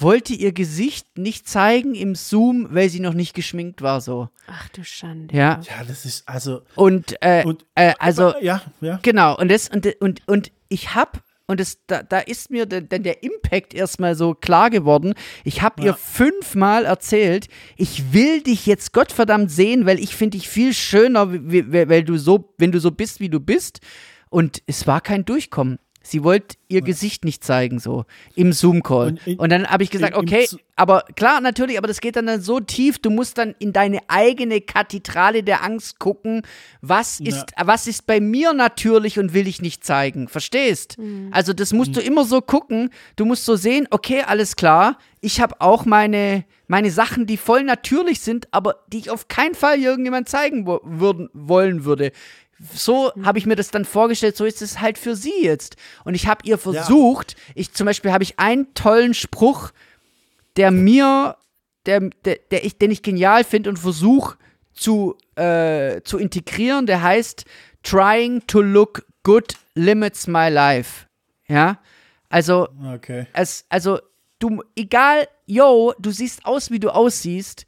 wollte 0.00 0.32
ihr 0.32 0.52
Gesicht 0.52 1.18
nicht 1.18 1.48
zeigen 1.48 1.94
im 1.94 2.14
Zoom, 2.14 2.68
weil 2.70 2.88
sie 2.88 3.00
noch 3.00 3.14
nicht 3.14 3.34
geschminkt 3.34 3.82
war, 3.82 4.00
so. 4.00 4.28
Ach 4.46 4.68
du 4.70 4.84
Schande. 4.84 5.34
Ja. 5.36 5.60
Ja, 5.68 5.84
das 5.86 6.04
ist 6.04 6.28
also. 6.28 6.62
Und, 6.74 7.16
äh, 7.20 7.44
Und, 7.44 7.64
äh, 7.74 7.94
also, 7.98 8.32
ja, 8.40 8.62
ja. 8.80 9.00
Genau, 9.02 9.36
und 9.36 9.48
das, 9.50 9.68
und, 9.68 9.86
und, 10.00 10.22
und 10.26 10.52
ich 10.68 10.94
hab, 10.94 11.22
und 11.46 11.60
das, 11.60 11.78
da, 11.86 12.02
da 12.02 12.18
ist 12.18 12.50
mir 12.50 12.66
dann 12.66 12.88
der, 12.88 12.98
der 12.98 13.22
Impact 13.22 13.72
erstmal 13.74 14.14
so 14.14 14.34
klar 14.34 14.68
geworden. 14.70 15.14
Ich 15.44 15.62
habe 15.62 15.80
ihr 15.82 15.88
Ja. 15.88 15.94
fünfmal 15.94 16.84
erzählt, 16.84 17.48
ich 17.76 18.12
will 18.12 18.42
dich 18.42 18.66
jetzt 18.66 18.92
Gottverdammt 18.92 19.50
sehen, 19.50 19.86
weil 19.86 19.98
ich 19.98 20.14
finde 20.14 20.36
dich 20.36 20.48
viel 20.48 20.74
schöner, 20.74 21.28
weil 21.32 22.04
du 22.04 22.18
so, 22.18 22.52
wenn 22.58 22.70
du 22.70 22.80
so 22.80 22.90
bist, 22.90 23.20
wie 23.20 23.30
du 23.30 23.40
bist. 23.40 23.80
Und 24.30 24.62
es 24.66 24.86
war 24.86 25.00
kein 25.00 25.24
Durchkommen. 25.24 25.78
Sie 26.00 26.24
wollte 26.24 26.56
ihr 26.68 26.80
Gesicht 26.80 27.24
nicht 27.24 27.44
zeigen, 27.44 27.80
so 27.80 28.04
im 28.34 28.52
Zoom-Call. 28.52 29.08
Und 29.08 29.38
Und, 29.38 29.50
dann 29.50 29.66
habe 29.66 29.82
ich 29.82 29.90
gesagt, 29.90 30.16
okay, 30.16 30.46
aber 30.76 31.04
klar, 31.16 31.40
natürlich, 31.40 31.76
aber 31.76 31.88
das 31.88 32.00
geht 32.00 32.16
dann, 32.16 32.26
dann 32.26 32.40
so 32.40 32.60
tief, 32.60 32.98
du 32.98 33.10
musst 33.10 33.36
dann 33.36 33.54
in 33.58 33.72
deine 33.72 33.98
eigene 34.08 34.60
Kathedrale 34.60 35.42
der 35.42 35.64
Angst 35.64 35.98
gucken, 35.98 36.42
was 36.80 37.20
ist, 37.20 37.46
was 37.62 37.86
ist 37.86 38.06
bei 38.06 38.20
mir 38.20 38.52
natürlich 38.54 39.18
und 39.18 39.34
will 39.34 39.46
ich 39.48 39.60
nicht 39.60 39.84
zeigen, 39.84 40.28
verstehst? 40.28 40.96
Also 41.30 41.52
das 41.52 41.72
musst 41.72 41.96
du 41.96 42.00
immer 42.00 42.24
so 42.24 42.40
gucken, 42.40 42.90
du 43.16 43.24
musst 43.24 43.44
so 43.44 43.56
sehen, 43.56 43.86
okay, 43.90 44.22
alles 44.26 44.56
klar, 44.56 44.98
ich 45.20 45.40
habe 45.40 45.60
auch 45.60 45.84
meine, 45.84 46.44
meine 46.68 46.90
Sachen, 46.90 47.26
die 47.26 47.36
voll 47.36 47.64
natürlich 47.64 48.20
sind, 48.20 48.46
aber 48.52 48.84
die 48.88 48.98
ich 48.98 49.10
auf 49.10 49.28
keinen 49.28 49.54
Fall 49.54 49.78
irgendjemand 49.80 50.28
zeigen 50.28 50.66
wo, 50.66 50.80
würden, 50.84 51.28
wollen 51.32 51.84
würde. 51.84 52.12
So 52.74 53.12
habe 53.22 53.38
ich 53.38 53.46
mir 53.46 53.56
das 53.56 53.70
dann 53.70 53.84
vorgestellt, 53.84 54.36
so 54.36 54.44
ist 54.44 54.62
es 54.62 54.80
halt 54.80 54.98
für 54.98 55.14
sie 55.14 55.42
jetzt. 55.42 55.76
Und 56.04 56.14
ich 56.14 56.26
habe 56.26 56.40
ihr 56.44 56.58
versucht, 56.58 57.36
ich 57.54 57.72
zum 57.72 57.86
Beispiel 57.86 58.12
habe 58.12 58.24
ich 58.24 58.38
einen 58.38 58.74
tollen 58.74 59.14
Spruch, 59.14 59.70
der 60.56 60.70
mir, 60.70 61.36
der, 61.86 62.00
der, 62.24 62.38
der 62.50 62.64
ich, 62.64 62.78
den 62.78 62.90
ich 62.90 63.02
genial 63.02 63.44
finde 63.44 63.70
und 63.70 63.78
versuche 63.78 64.36
zu, 64.74 65.16
äh, 65.36 66.00
zu 66.02 66.18
integrieren, 66.18 66.86
der 66.86 67.02
heißt 67.02 67.44
Trying 67.84 68.44
to 68.48 68.60
look 68.60 69.06
good 69.22 69.54
limits 69.74 70.26
my 70.26 70.48
life. 70.48 71.06
Ja, 71.46 71.78
also 72.28 72.68
Okay. 72.94 73.26
es, 73.32 73.64
also 73.68 74.00
du, 74.40 74.62
egal, 74.76 75.28
yo, 75.46 75.94
du 75.98 76.10
siehst 76.10 76.44
aus, 76.44 76.70
wie 76.70 76.80
du 76.80 76.90
aussiehst, 76.90 77.66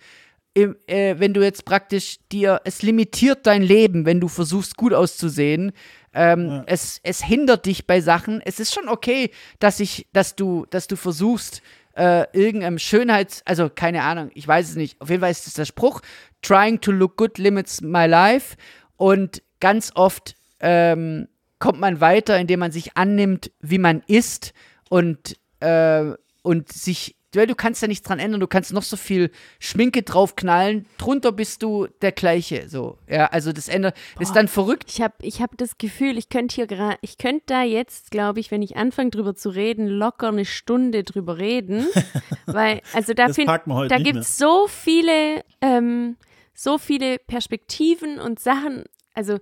im, 0.55 0.77
äh, 0.87 1.17
wenn 1.19 1.33
du 1.33 1.43
jetzt 1.43 1.65
praktisch 1.65 2.19
dir, 2.33 2.61
es 2.65 2.83
limitiert 2.83 3.47
dein 3.47 3.63
Leben, 3.63 4.05
wenn 4.05 4.21
du 4.21 4.29
versuchst, 4.29 4.77
gut 4.77 4.93
auszusehen. 4.93 5.73
Ähm, 6.13 6.65
es, 6.67 7.01
es 7.03 7.23
hindert 7.23 7.67
dich 7.67 7.87
bei 7.87 8.01
Sachen. 8.01 8.41
Es 8.45 8.59
ist 8.59 8.75
schon 8.75 8.89
okay, 8.89 9.31
dass 9.61 9.79
ich, 9.79 10.09
dass 10.13 10.35
du, 10.35 10.67
dass 10.71 10.89
du 10.89 10.97
versuchst, 10.97 11.63
äh, 11.95 12.27
irgendeinem 12.33 12.79
Schönheits-, 12.79 13.43
also 13.45 13.69
keine 13.69 14.03
Ahnung, 14.03 14.31
ich 14.35 14.47
weiß 14.47 14.71
es 14.71 14.77
nicht. 14.77 15.01
Auf 15.01 15.11
jeden 15.11 15.21
Fall 15.21 15.31
ist 15.31 15.47
es 15.47 15.55
der 15.55 15.65
Spruch, 15.65 16.01
trying 16.43 16.81
to 16.81 16.91
look 16.91 17.17
good 17.17 17.39
limits 17.39 17.81
my 17.81 18.07
life. 18.07 18.57
Und 18.97 19.43
ganz 19.61 19.93
oft 19.95 20.35
ähm, 20.61 21.29
kommt 21.59 21.79
man 21.79 22.01
weiter, 22.01 22.39
indem 22.39 22.61
man 22.61 22.73
sich 22.73 22.97
annimmt, 22.97 23.53
wie 23.61 23.79
man 23.79 24.03
ist 24.07 24.53
und, 24.89 25.37
äh, 25.61 26.13
und 26.43 26.73
sich, 26.73 27.17
weil 27.35 27.47
du 27.47 27.55
kannst 27.55 27.81
ja 27.83 27.89
nichts 27.89 28.07
dran 28.07 28.19
ändern, 28.19 28.41
du 28.41 28.47
kannst 28.47 28.73
noch 28.73 28.83
so 28.83 28.97
viel 28.97 29.31
Schminke 29.59 30.03
draufknallen, 30.03 30.87
drunter 30.99 31.33
bist 31.33 31.63
du 31.63 31.87
der 32.03 32.13
gleiche, 32.13 32.69
so, 32.69 32.99
ja, 33.09 33.27
also 33.27 33.53
das 33.53 33.69
ändert, 33.69 33.97
das 34.19 34.29
ist 34.31 34.35
dann 34.37 34.49
verrückt. 34.49 34.85
Ich 34.89 35.01
habe 35.01 35.15
ich 35.23 35.41
hab 35.41 35.57
das 35.57 35.79
Gefühl, 35.79 36.19
ich 36.19 36.29
könnte 36.29 36.55
hier 36.57 36.67
gerade, 36.67 36.99
ich 37.03 37.19
könnte 37.19 37.43
da 37.47 37.63
jetzt, 37.63 38.11
glaube 38.11 38.41
ich, 38.41 38.51
wenn 38.51 38.63
ich 38.63 38.77
anfange 38.77 39.11
drüber 39.11 39.35
zu 39.37 39.51
reden, 39.51 39.87
locker 39.87 40.29
eine 40.29 40.45
Stunde 40.45 41.05
drüber 41.05 41.39
reden. 41.39 41.87
weil, 42.47 42.81
also 42.93 43.15
da, 43.15 43.27
Das 43.29 43.37
find- 43.37 43.47
packen 43.49 43.71
wir 43.71 43.75
heute 43.77 43.89
da 43.89 43.97
gibt 43.97 44.15
mehr. 44.15 44.23
es 44.23 44.37
so 44.37 44.67
viele, 44.69 45.45
ähm, 45.61 46.17
so 46.55 46.79
viele 46.79 47.19
Perspektiven 47.19 48.19
und 48.19 48.39
Sachen, 48.41 48.85
also 49.15 49.39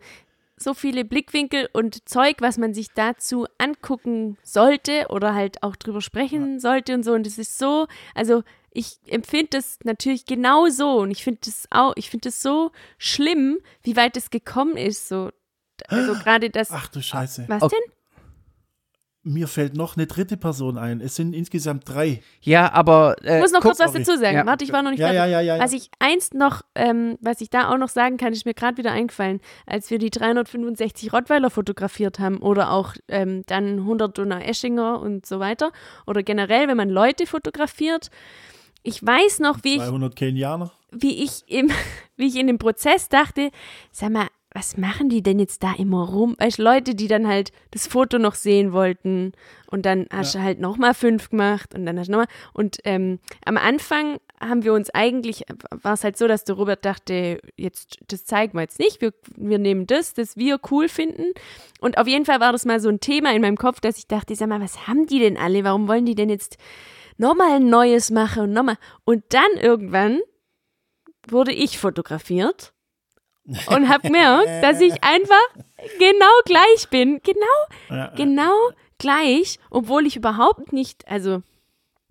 so 0.58 0.74
viele 0.74 1.04
Blickwinkel 1.04 1.68
und 1.72 2.08
Zeug, 2.08 2.36
was 2.40 2.58
man 2.58 2.74
sich 2.74 2.88
dazu 2.94 3.46
angucken 3.58 4.36
sollte 4.42 5.06
oder 5.10 5.34
halt 5.34 5.62
auch 5.62 5.76
drüber 5.76 6.00
sprechen 6.00 6.60
sollte 6.60 6.94
und 6.94 7.02
so. 7.02 7.12
Und 7.12 7.26
es 7.26 7.38
ist 7.38 7.58
so, 7.58 7.86
also 8.14 8.42
ich 8.72 8.98
empfinde 9.06 9.48
das 9.52 9.78
natürlich 9.84 10.26
genau 10.26 10.68
so 10.68 10.98
und 11.00 11.10
ich 11.10 11.24
finde 11.24 11.40
das 11.44 11.66
auch, 11.70 11.92
ich 11.96 12.10
finde 12.10 12.28
das 12.28 12.42
so 12.42 12.72
schlimm, 12.98 13.58
wie 13.82 13.96
weit 13.96 14.16
es 14.16 14.30
gekommen 14.30 14.76
ist. 14.76 15.08
So, 15.08 15.30
also 15.88 16.14
gerade 16.22 16.50
das. 16.50 16.70
Ach 16.70 16.88
du 16.88 17.02
Scheiße. 17.02 17.46
was 17.48 17.62
okay. 17.62 17.76
denn? 17.86 17.97
Mir 19.28 19.46
fällt 19.46 19.74
noch 19.76 19.96
eine 19.96 20.06
dritte 20.06 20.36
Person 20.36 20.78
ein. 20.78 21.00
Es 21.00 21.14
sind 21.16 21.34
insgesamt 21.34 21.88
drei. 21.88 22.22
Ja, 22.40 22.72
aber 22.72 23.16
äh, 23.22 23.36
Ich 23.36 23.42
muss 23.42 23.52
noch 23.52 23.60
kurz 23.60 23.78
was 23.78 23.92
dazu 23.92 24.16
sagen. 24.16 24.36
Ja. 24.36 24.46
Warte, 24.46 24.64
ich 24.64 24.72
war 24.72 24.82
noch 24.82 24.90
nicht 24.90 25.00
Ja, 25.00 25.08
fertig. 25.08 25.18
ja, 25.18 25.26
ja, 25.26 25.40
ja, 25.40 25.56
ja. 25.56 25.62
Was 25.62 25.72
ich 25.72 25.90
einst 25.98 26.32
noch, 26.34 26.62
ähm, 26.74 27.18
was 27.20 27.40
ich 27.40 27.50
da 27.50 27.70
auch 27.72 27.76
noch 27.76 27.88
sagen 27.90 28.16
kann, 28.16 28.32
ist 28.32 28.46
mir 28.46 28.54
gerade 28.54 28.78
wieder 28.78 28.90
eingefallen, 28.92 29.40
als 29.66 29.90
wir 29.90 29.98
die 29.98 30.10
365 30.10 31.12
Rottweiler 31.12 31.50
fotografiert 31.50 32.18
haben 32.18 32.38
oder 32.38 32.70
auch 32.72 32.94
ähm, 33.08 33.42
dann 33.46 33.80
100 33.80 34.16
Donau-Eschinger 34.16 35.00
und 35.00 35.26
so 35.26 35.40
weiter 35.40 35.72
oder 36.06 36.22
generell, 36.22 36.68
wenn 36.68 36.76
man 36.76 36.88
Leute 36.88 37.26
fotografiert. 37.26 38.10
Ich 38.82 39.04
weiß 39.04 39.40
noch, 39.40 39.58
wie 39.64 39.74
ich 39.76 39.82
200 39.82 40.16
Kenianer. 40.16 40.70
wie 40.90 41.22
ich 41.22 41.42
im, 41.48 41.70
wie 42.16 42.28
ich 42.28 42.36
in 42.36 42.46
dem 42.46 42.58
Prozess 42.58 43.08
dachte, 43.08 43.50
sag 43.92 44.10
mal, 44.10 44.28
was 44.54 44.76
machen 44.78 45.08
die 45.08 45.22
denn 45.22 45.38
jetzt 45.38 45.62
da 45.62 45.74
immer 45.76 46.08
rum? 46.08 46.34
Weißt 46.38 46.58
Leute, 46.58 46.94
die 46.94 47.06
dann 47.06 47.28
halt 47.28 47.52
das 47.70 47.86
Foto 47.86 48.18
noch 48.18 48.34
sehen 48.34 48.72
wollten 48.72 49.32
und 49.70 49.84
dann 49.84 50.06
hast 50.10 50.34
du 50.34 50.42
halt 50.42 50.58
nochmal 50.58 50.94
fünf 50.94 51.30
gemacht 51.30 51.74
und 51.74 51.84
dann 51.84 51.98
hast 51.98 52.06
du 52.06 52.12
nochmal. 52.12 52.28
Und 52.54 52.78
ähm, 52.84 53.18
am 53.44 53.58
Anfang 53.58 54.18
haben 54.40 54.64
wir 54.64 54.72
uns 54.72 54.88
eigentlich, 54.90 55.44
war 55.70 55.92
es 55.92 56.04
halt 56.04 56.16
so, 56.16 56.26
dass 56.26 56.44
der 56.44 56.54
Robert 56.54 56.84
dachte, 56.84 57.40
jetzt, 57.56 57.98
das 58.08 58.24
zeigen 58.24 58.54
wir 58.54 58.62
jetzt 58.62 58.78
nicht, 58.78 59.02
wir, 59.02 59.12
wir 59.36 59.58
nehmen 59.58 59.86
das, 59.86 60.14
das 60.14 60.36
wir 60.36 60.58
cool 60.70 60.88
finden. 60.88 61.32
Und 61.80 61.98
auf 61.98 62.06
jeden 62.06 62.24
Fall 62.24 62.40
war 62.40 62.52
das 62.52 62.64
mal 62.64 62.80
so 62.80 62.88
ein 62.88 63.00
Thema 63.00 63.34
in 63.34 63.42
meinem 63.42 63.58
Kopf, 63.58 63.80
dass 63.80 63.98
ich 63.98 64.06
dachte, 64.06 64.34
sag 64.34 64.48
mal, 64.48 64.60
was 64.60 64.86
haben 64.86 65.06
die 65.06 65.18
denn 65.18 65.36
alle? 65.36 65.64
Warum 65.64 65.88
wollen 65.88 66.06
die 66.06 66.14
denn 66.14 66.30
jetzt 66.30 66.56
nochmal 67.18 67.56
ein 67.56 67.68
neues 67.68 68.10
machen 68.10 68.44
und 68.44 68.52
nochmal? 68.52 68.78
Und 69.04 69.24
dann 69.28 69.50
irgendwann 69.60 70.20
wurde 71.28 71.52
ich 71.52 71.78
fotografiert 71.78 72.72
und 73.68 73.88
habe 73.88 74.02
gemerkt, 74.08 74.46
dass 74.62 74.80
ich 74.80 75.02
einfach 75.02 75.36
genau 75.98 76.26
gleich 76.44 76.88
bin. 76.90 77.20
Genau, 77.22 77.96
Ja, 77.98 78.08
genau 78.16 78.52
gleich, 78.98 79.58
obwohl 79.70 80.06
ich 80.06 80.16
überhaupt 80.16 80.72
nicht, 80.72 81.06
also 81.08 81.42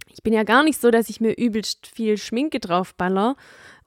ich 0.10 0.24
bin 0.24 0.34
ja 0.34 0.44
gar 0.44 0.64
nicht 0.64 0.80
so, 0.82 0.90
dass 0.90 1.10
ich 1.10 1.22
mir 1.22 1.34
übelst 1.38 1.86
viel 1.88 2.18
Schminke 2.18 2.60
draufballer. 2.60 3.36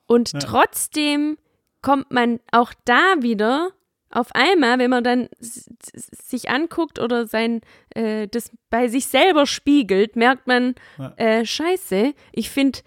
Und 0.06 0.32
trotzdem 0.40 1.38
kommt 1.82 2.10
man 2.10 2.40
auch 2.52 2.72
da 2.84 3.14
wieder 3.20 3.70
auf 4.12 4.28
einmal, 4.34 4.78
wenn 4.80 4.90
man 4.90 5.04
dann 5.04 5.28
sich 5.40 6.50
anguckt 6.50 6.98
oder 6.98 7.26
sein 7.26 7.60
äh, 7.94 8.26
das 8.26 8.50
bei 8.68 8.88
sich 8.88 9.06
selber 9.06 9.46
spiegelt, 9.46 10.16
merkt 10.16 10.46
man, 10.48 10.74
Ja. 10.98 11.12
äh, 11.16 11.46
scheiße, 11.46 12.12
ich 12.32 12.50
finde 12.50 12.80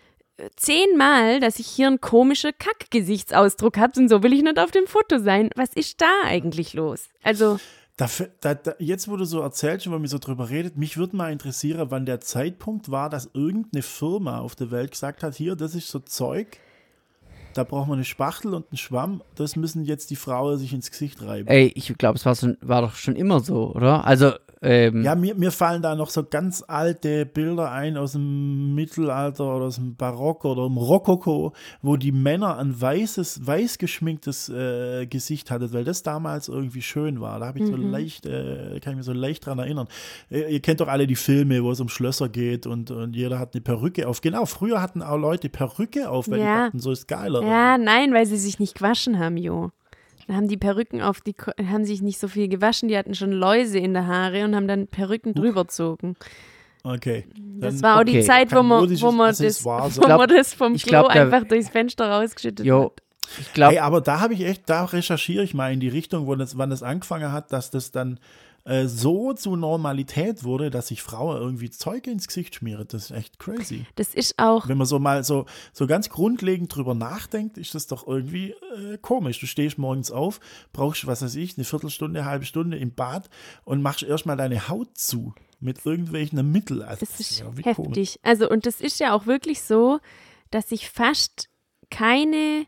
zehnmal, 0.56 1.40
dass 1.40 1.60
ich 1.60 1.68
hier 1.68 1.88
einen 1.88 2.02
komischen 2.02 2.52
Kack-Gesichtsausdruck 2.58 3.78
habe 3.78 4.00
und 4.00 4.10
so 4.10 4.24
will 4.24 4.34
ich 4.34 4.44
nicht 4.44 4.60
auf 4.60 4.72
dem 4.72 4.88
Foto 4.88 5.20
sein. 5.20 5.50
Was 5.56 5.70
ist 5.74 6.02
da 6.02 6.12
eigentlich 6.26 6.74
los? 6.74 7.08
Also, 7.24 7.60
Da, 7.98 8.10
da, 8.42 8.56
da, 8.56 8.74
jetzt, 8.80 9.08
wo 9.08 9.18
du 9.18 9.26
so 9.26 9.42
erzählst 9.42 9.86
und 9.86 9.94
wenn 9.94 10.02
wir 10.02 10.10
so 10.10 10.18
drüber 10.18 10.50
redet, 10.50 10.78
mich 10.78 10.98
würde 10.98 11.16
mal 11.16 11.32
interessieren, 11.32 11.92
wann 11.92 12.08
der 12.08 12.20
Zeitpunkt 12.22 12.90
war, 12.90 13.10
dass 13.10 13.30
irgendeine 13.34 13.84
Firma 13.84 14.40
auf 14.40 14.56
der 14.56 14.72
Welt 14.72 14.92
gesagt 14.92 15.22
hat, 15.22 15.36
hier, 15.36 15.56
das 15.56 15.76
ist 15.76 15.90
so 15.90 16.00
Zeug, 16.00 16.58
da 17.54 17.64
braucht 17.64 17.88
man 17.88 18.00
eine 18.00 18.06
Spachtel 18.06 18.56
und 18.56 18.66
einen 18.72 18.78
Schwamm. 18.78 19.22
Das 19.36 19.56
müssen 19.56 19.86
jetzt 19.86 20.10
die 20.10 20.16
Frauen 20.16 20.58
sich 20.58 20.74
ins 20.74 20.90
Gesicht 20.90 21.22
reiben. 21.22 21.48
Ey, 21.48 21.72
ich 21.76 21.96
glaube, 22.00 22.18
es 22.18 22.26
war, 22.26 22.36
schon, 22.36 22.58
war 22.62 22.82
doch 22.82 22.96
schon 22.96 23.16
immer 23.16 23.42
so, 23.42 23.72
oder? 23.76 24.08
Also, 24.08 24.34
ähm, 24.64 25.04
Ja, 25.04 25.14
mir, 25.16 25.36
mir 25.36 25.52
fallen 25.52 25.82
da 25.82 25.96
noch 25.96 26.10
so 26.10 26.24
ganz 26.24 26.64
alte 26.68 27.26
Bilder 27.26 27.72
ein 27.72 27.98
aus 27.98 28.14
dem 28.14 28.74
Mittelalter 28.74 29.56
oder 29.56 29.66
aus 29.66 29.76
dem 29.76 29.96
Barock 29.96 30.46
oder 30.46 30.66
im 30.66 30.78
Rokoko, 30.78 31.54
wo 31.82 31.98
die 31.98 32.12
Männer 32.12 32.58
ein 32.58 32.80
weißes, 32.80 33.46
weiß 33.46 33.78
geschminktes 33.78 34.50
äh, 34.50 35.06
Gesicht 35.06 35.52
hatten, 35.52 35.72
weil 35.74 35.84
das 35.84 36.04
damals 36.04 36.48
irgendwie 36.48 36.82
schön 36.82 37.20
war. 37.22 37.40
Da 37.40 37.48
habe 37.48 37.60
ich 37.60 37.66
so 37.68 37.76
leicht, 37.76 38.26
äh, 38.26 38.80
kann 38.82 38.94
ich 38.94 38.98
mich 38.98 39.06
so 39.06 39.14
leicht 39.14 39.46
dran 39.46 39.60
erinnern. 39.60 39.88
Äh, 40.32 40.54
ihr 40.54 40.60
kennt 40.62 40.80
doch 40.80 40.88
alle 40.88 41.06
die 41.08 41.16
Filme, 41.16 41.64
wo 41.64 41.72
es 41.72 41.80
um 41.80 41.90
Schlösser 41.90 42.30
geht 42.30 42.66
und, 42.66 42.90
und 42.92 43.16
jeder 43.16 43.40
hat 43.40 43.54
eine 43.54 43.62
Perücke 43.62 44.08
auf. 44.08 44.22
Genau, 44.22 44.46
früher 44.46 44.82
hatten 44.82 45.02
auch 45.02 45.18
Leute 45.18 45.50
Perücke 45.50 46.10
auf, 46.10 46.30
weil 46.30 46.40
die 46.40 46.46
Ja. 46.46 46.66
dachten, 46.66 46.80
so 46.80 46.92
ist 46.92 47.08
geiler. 47.08 47.44
Ja, 47.44 47.78
nein, 47.78 48.14
weil 48.14 48.26
sie 48.26 48.38
sich 48.38 48.60
nicht 48.60 48.76
gewaschen 48.76 49.20
haben, 49.20 49.38
Jo. 49.38 49.72
Dann 50.28 50.36
haben 50.38 50.48
die 50.48 50.58
Perücken 50.58 51.02
auf 51.02 51.22
die, 51.22 51.36
haben 51.70 51.86
sich 51.86 52.02
nicht 52.02 52.20
so 52.20 52.28
viel 52.28 52.48
gewaschen, 52.48 52.88
die 52.90 52.98
hatten 52.98 53.14
schon 53.16 53.32
Läuse 53.32 53.78
in 53.80 53.94
der 53.94 54.08
Haare 54.08 54.46
und 54.46 54.56
haben 54.56 54.68
dann 54.68 54.88
Perücken 54.88 55.34
drüber 55.34 55.64
gezogen. 55.64 56.16
Okay. 56.84 57.26
Das 57.60 57.82
war 57.82 58.00
auch 58.00 58.04
die 58.04 58.18
okay. 58.18 58.24
Zeit, 58.24 58.52
wo 58.54 58.62
man, 58.62 58.90
wo 59.02 59.12
man, 59.12 59.30
das, 59.30 59.40
Accessoire, 59.40 59.90
so. 59.90 60.02
wo 60.02 60.06
glaub- 60.06 60.20
man 60.20 60.30
das 60.30 60.54
vom 60.54 60.76
Klo 60.76 60.90
glaub, 60.90 61.14
da- 61.14 61.22
einfach 61.22 61.46
durchs 61.48 61.70
Fenster 61.70 62.10
rausgeschüttet 62.10 62.66
jo, 62.66 62.86
hat. 62.86 62.92
ich 63.40 63.54
glaube, 63.54 63.74
Hey, 63.74 63.80
aber 63.80 64.02
da 64.02 64.20
habe 64.20 64.34
ich 64.34 64.46
echt, 64.46 64.70
da 64.70 64.84
recherchiere 64.86 65.44
ich 65.44 65.54
mal 65.54 65.72
in 65.72 65.80
die 65.80 65.88
Richtung, 65.88 66.28
wo 66.28 66.36
das, 66.36 66.58
wann 66.58 66.70
das 66.70 66.84
angefangen 66.84 67.32
hat, 67.32 67.54
dass 67.54 67.72
das 67.72 67.92
dann 67.92 68.20
äh, 68.66 68.88
so 68.88 69.34
zur 69.34 69.58
Normalität 69.58 70.44
wurde, 70.44 70.70
dass 70.70 70.88
sich 70.88 71.02
Frauen 71.02 71.38
irgendwie 71.38 71.70
Zeug 71.70 72.08
ins 72.08 72.28
Gesicht 72.28 72.56
schmieren. 72.56 72.86
Das 72.88 73.06
ist 73.06 73.12
echt 73.12 73.38
crazy. 73.40 73.86
Das 73.96 74.14
ist 74.14 74.40
auch, 74.40 74.68
Wenn 74.70 74.78
man 74.78 74.88
so 74.88 75.00
mal 75.00 75.24
so, 75.24 75.46
so 75.74 75.86
ganz 75.86 76.10
grundlegend 76.10 76.74
drüber 76.74 76.96
nachdenkt, 76.96 77.58
ist 77.58 77.76
das 77.76 77.88
doch 77.88 78.08
irgendwie 78.08 78.52
äh, 78.76 78.98
komisch. 79.02 79.40
Du 79.40 79.48
stehst 79.48 79.78
morgens 79.78 80.12
auf, 80.12 80.40
brauchst, 80.72 81.06
was 81.08 81.22
weiß 81.22 81.36
ich, 81.36 81.58
eine 81.58 81.66
Viertelstunde, 81.66 82.22
eine 82.22 82.30
halbe 82.30 82.46
Stunde 82.46 82.78
im 82.78 82.94
Bad 82.94 83.30
und 83.66 83.82
machst 83.82 84.04
erstmal 84.04 84.38
deine 84.38 84.70
Haut 84.70 84.98
zu 84.98 85.34
mit 85.60 85.86
irgendwelchen 85.86 86.52
Mitteln. 86.52 86.84
Also, 86.84 87.06
das 87.06 87.20
ist 87.20 87.40
ja 87.40 87.48
heftig. 87.48 87.76
komisch. 87.76 88.20
Also, 88.22 88.50
und 88.50 88.66
das 88.66 88.80
ist 88.80 89.00
ja 89.00 89.14
auch 89.14 89.26
wirklich 89.26 89.62
so, 89.62 90.00
dass 90.52 90.72
ich 90.72 90.90
fast 90.90 91.50
keine, 91.90 92.66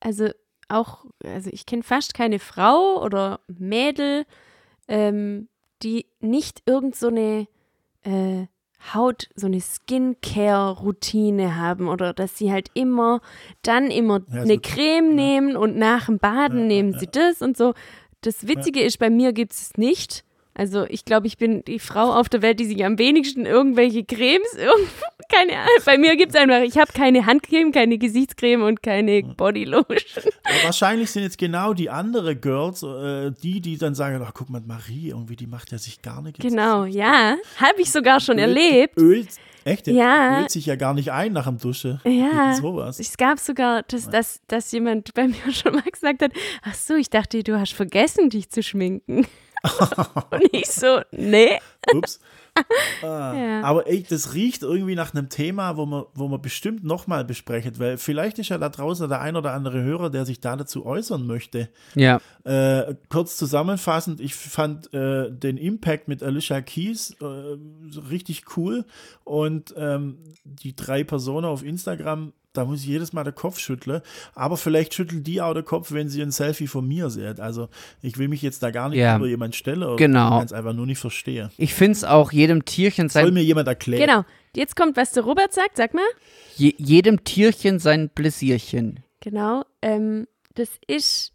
also 0.00 0.30
auch, 0.68 1.04
also 1.24 1.50
ich 1.52 1.66
kenne 1.66 1.82
fast 1.82 2.14
keine 2.14 2.38
Frau 2.38 3.02
oder 3.02 3.40
Mädel, 3.46 4.24
ähm, 4.88 5.48
die 5.82 6.06
nicht 6.20 6.62
irgend 6.66 6.96
so 6.96 7.08
eine 7.08 7.46
äh, 8.02 8.46
Haut, 8.94 9.28
so 9.34 9.46
eine 9.46 9.60
Skincare-Routine 9.60 11.56
haben 11.56 11.88
oder 11.88 12.12
dass 12.14 12.38
sie 12.38 12.52
halt 12.52 12.68
immer, 12.74 13.20
dann 13.62 13.90
immer 13.90 14.20
Ja, 14.32 14.42
eine 14.42 14.58
Creme 14.58 15.14
nehmen 15.14 15.56
und 15.56 15.76
nach 15.76 16.06
dem 16.06 16.18
Baden 16.18 16.66
nehmen 16.68 16.98
sie 16.98 17.08
das 17.10 17.42
und 17.42 17.56
so. 17.56 17.74
Das 18.20 18.46
Witzige 18.46 18.80
ist, 18.80 18.98
bei 18.98 19.10
mir 19.10 19.32
gibt 19.32 19.52
es 19.52 19.76
nicht. 19.76 20.24
Also 20.58 20.84
ich 20.88 21.04
glaube, 21.04 21.26
ich 21.28 21.38
bin 21.38 21.64
die 21.64 21.78
Frau 21.78 22.12
auf 22.12 22.28
der 22.28 22.42
Welt, 22.42 22.58
die 22.60 22.64
sich 22.66 22.84
am 22.84 22.98
wenigsten 22.98 23.46
irgendwelche 23.46 24.04
Cremes, 24.04 24.48
keine 25.32 25.52
Ahnung. 25.56 25.70
Bei 25.86 25.96
mir 25.98 26.16
gibt 26.16 26.34
es 26.34 26.40
einfach, 26.40 26.60
ich 26.62 26.76
habe 26.76 26.92
keine 26.92 27.26
Handcreme, 27.26 27.70
keine 27.72 27.96
Gesichtscreme 27.96 28.62
und 28.64 28.82
keine 28.82 29.22
Bodylotion. 29.22 29.98
Aber 30.44 30.64
wahrscheinlich 30.64 31.10
sind 31.10 31.22
jetzt 31.22 31.38
genau 31.38 31.74
die 31.74 31.88
andere 31.90 32.34
Girls, 32.36 32.82
äh, 32.82 33.30
die, 33.42 33.60
die 33.60 33.78
dann 33.78 33.94
sagen, 33.94 34.20
ach 34.26 34.32
guck 34.34 34.50
mal, 34.50 34.60
Marie, 34.66 35.10
irgendwie, 35.10 35.36
die 35.36 35.46
macht 35.46 35.70
ja 35.72 35.78
sich 35.78 36.02
gar 36.02 36.22
nicht 36.22 36.42
ins 36.42 36.52
Genau, 36.52 36.84
ja. 36.84 37.36
Habe 37.58 37.80
ich 37.80 37.90
sogar 37.92 38.18
schon 38.20 38.36
Ölt- 38.38 38.48
erlebt. 38.48 38.98
Ölt, 38.98 39.28
echt? 39.64 39.86
Der 39.86 39.94
Ja. 39.94 40.40
Ölt 40.40 40.50
sich 40.50 40.66
ja 40.66 40.74
gar 40.74 40.92
nicht 40.94 41.12
ein 41.12 41.32
nach 41.34 41.46
dem 41.46 41.58
Dusche. 41.58 42.00
Ja, 42.04 42.54
Sowas. 42.54 42.98
es 42.98 43.16
gab 43.16 43.38
sogar, 43.38 43.84
dass, 43.84 44.10
dass, 44.10 44.40
dass 44.48 44.72
jemand 44.72 45.14
bei 45.14 45.28
mir 45.28 45.36
schon 45.52 45.74
mal 45.74 45.82
gesagt 45.82 46.20
hat, 46.22 46.32
ach 46.62 46.74
so, 46.74 46.94
ich 46.96 47.10
dachte, 47.10 47.42
du 47.44 47.60
hast 47.60 47.74
vergessen, 47.74 48.28
dich 48.30 48.50
zu 48.50 48.62
schminken. 48.62 49.26
Und 50.30 50.42
ich 50.52 50.66
so, 50.68 51.00
nee. 51.12 51.58
Ups. 51.94 52.20
Ah, 53.02 53.34
Ja. 53.34 53.62
Aber 53.62 53.86
ey, 53.86 54.02
das 54.02 54.34
riecht 54.34 54.62
irgendwie 54.64 54.96
nach 54.96 55.14
einem 55.14 55.28
Thema, 55.28 55.76
wo 55.76 55.86
man, 55.86 56.06
wo 56.14 56.26
man 56.26 56.42
bestimmt 56.42 56.82
nochmal 56.82 57.24
besprechen, 57.24 57.78
weil 57.78 57.98
vielleicht 57.98 58.40
ist 58.40 58.48
ja 58.48 58.58
da 58.58 58.68
draußen 58.68 59.08
der 59.08 59.20
ein 59.20 59.36
oder 59.36 59.52
andere 59.52 59.80
Hörer, 59.82 60.10
der 60.10 60.26
sich 60.26 60.40
da 60.40 60.56
dazu 60.56 60.84
äußern 60.84 61.24
möchte. 61.24 61.68
ja, 61.94 62.20
Äh, 62.42 62.96
kurz 63.10 63.36
zusammenfassend, 63.36 64.20
ich 64.20 64.34
fand 64.34 64.92
äh, 64.92 65.30
den 65.30 65.56
Impact 65.56 66.08
mit 66.08 66.22
Alicia 66.22 66.60
Keys 66.60 67.14
äh, 67.20 67.58
richtig 68.10 68.56
cool 68.56 68.84
und 69.22 69.72
ähm, 69.76 70.18
die 70.44 70.74
drei 70.74 71.04
Personen 71.04 71.44
auf 71.46 71.62
Instagram, 71.62 72.32
da 72.54 72.64
muss 72.64 72.80
ich 72.80 72.86
jedes 72.86 73.12
Mal 73.12 73.24
den 73.24 73.34
Kopf 73.34 73.58
schütteln, 73.58 74.00
aber 74.34 74.56
vielleicht 74.56 74.94
schüttelt 74.94 75.26
die 75.26 75.40
auch 75.40 75.54
den 75.54 75.64
Kopf, 75.64 75.92
wenn 75.92 76.08
sie 76.08 76.22
ein 76.22 76.30
Selfie 76.30 76.66
von 76.66 76.86
mir 76.88 77.10
sieht. 77.10 77.38
Also 77.40 77.68
ich 78.02 78.18
will 78.18 78.28
mich 78.28 78.42
jetzt 78.42 78.62
da 78.62 78.70
gar 78.70 78.88
nicht 78.88 78.98
Ja. 78.98 79.16
über 79.16 79.26
jemand 79.26 79.54
stellen 79.54 79.82
oder 79.82 79.96
Genau. 79.96 80.38
ganz 80.38 80.52
einfach 80.52 80.72
nur 80.72 80.86
nicht 80.86 80.98
verstehe. 80.98 81.50
ich 81.58 81.74
finde 81.74 81.92
es 81.92 82.04
auch 82.04 82.32
jedem 82.32 82.64
Tierchen 82.64 83.08
Soll 83.08 83.24
sein, 83.26 83.34
mir 83.34 83.42
jemand 83.44 83.68
erklären? 83.68 84.00
Genau. 84.06 84.24
Jetzt 84.56 84.76
kommt, 84.76 84.96
was 84.96 85.12
der 85.12 85.22
Robert 85.24 85.52
sagt, 85.52 85.76
sag 85.76 85.94
mal. 85.94 86.02
je, 86.56 86.74
jedem 86.78 87.22
Tierchen 87.22 87.78
sein 87.78 88.08
Bläsierchen. 88.12 89.00
Genau. 89.20 89.64
Ähm, 89.82 90.26
das 90.54 90.68
ist, 90.86 91.32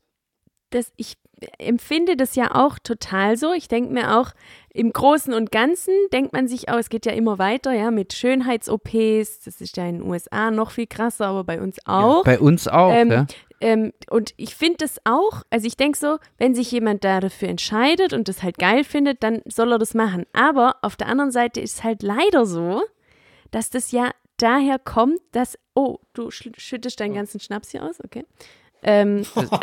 das, 0.71 0.91
ich 0.97 1.13
empfinde 1.57 2.15
das 2.17 2.35
ja 2.35 2.53
auch 2.55 2.79
total 2.79 3.37
so. 3.37 3.53
Ich 3.53 3.67
denke 3.67 3.93
mir 3.93 4.17
auch, 4.19 4.31
im 4.73 4.91
Großen 4.91 5.33
und 5.33 5.51
Ganzen 5.51 5.93
denkt 6.11 6.33
man 6.33 6.47
sich 6.47 6.69
auch, 6.69 6.77
es 6.77 6.89
geht 6.89 7.05
ja 7.05 7.11
immer 7.11 7.37
weiter, 7.39 7.73
ja, 7.73 7.91
mit 7.91 8.13
Schönheits-OPs. 8.13 9.39
Das 9.45 9.61
ist 9.61 9.77
ja 9.77 9.85
in 9.85 9.99
den 9.99 10.09
USA 10.09 10.51
noch 10.51 10.71
viel 10.71 10.87
krasser, 10.87 11.27
aber 11.27 11.43
bei 11.43 11.61
uns 11.61 11.77
auch. 11.85 12.23
Bei 12.23 12.39
uns 12.39 12.67
auch, 12.67 12.91
Ähm, 12.91 13.11
ja. 13.11 13.25
Ähm, 13.61 13.93
und 14.09 14.33
ich 14.35 14.55
finde 14.55 14.77
das 14.79 14.97
auch, 15.05 15.43
also 15.49 15.65
ich 15.67 15.77
denke 15.77 15.97
so, 15.97 16.17
wenn 16.37 16.53
sich 16.53 16.69
jemand 16.71 17.03
da 17.05 17.21
dafür 17.21 17.47
entscheidet 17.47 18.11
und 18.11 18.27
das 18.27 18.43
halt 18.43 18.57
geil 18.57 18.83
findet, 18.83 19.23
dann 19.23 19.41
soll 19.45 19.71
er 19.71 19.79
das 19.79 19.93
machen. 19.93 20.25
Aber 20.33 20.75
auf 20.81 20.97
der 20.97 21.07
anderen 21.07 21.31
Seite 21.31 21.61
ist 21.61 21.75
es 21.77 21.83
halt 21.83 22.03
leider 22.03 22.45
so, 22.45 22.81
dass 23.51 23.69
das 23.69 23.91
ja 23.91 24.11
daher 24.37 24.79
kommt, 24.79 25.19
dass, 25.31 25.57
oh, 25.75 25.99
du 26.13 26.27
sch- 26.27 26.59
schüttest 26.59 26.99
deinen 26.99 27.13
ganzen 27.13 27.39
Schnaps 27.39 27.69
hier 27.71 27.83
aus, 27.83 28.03
okay. 28.03 28.25
Ähm, 28.85 29.25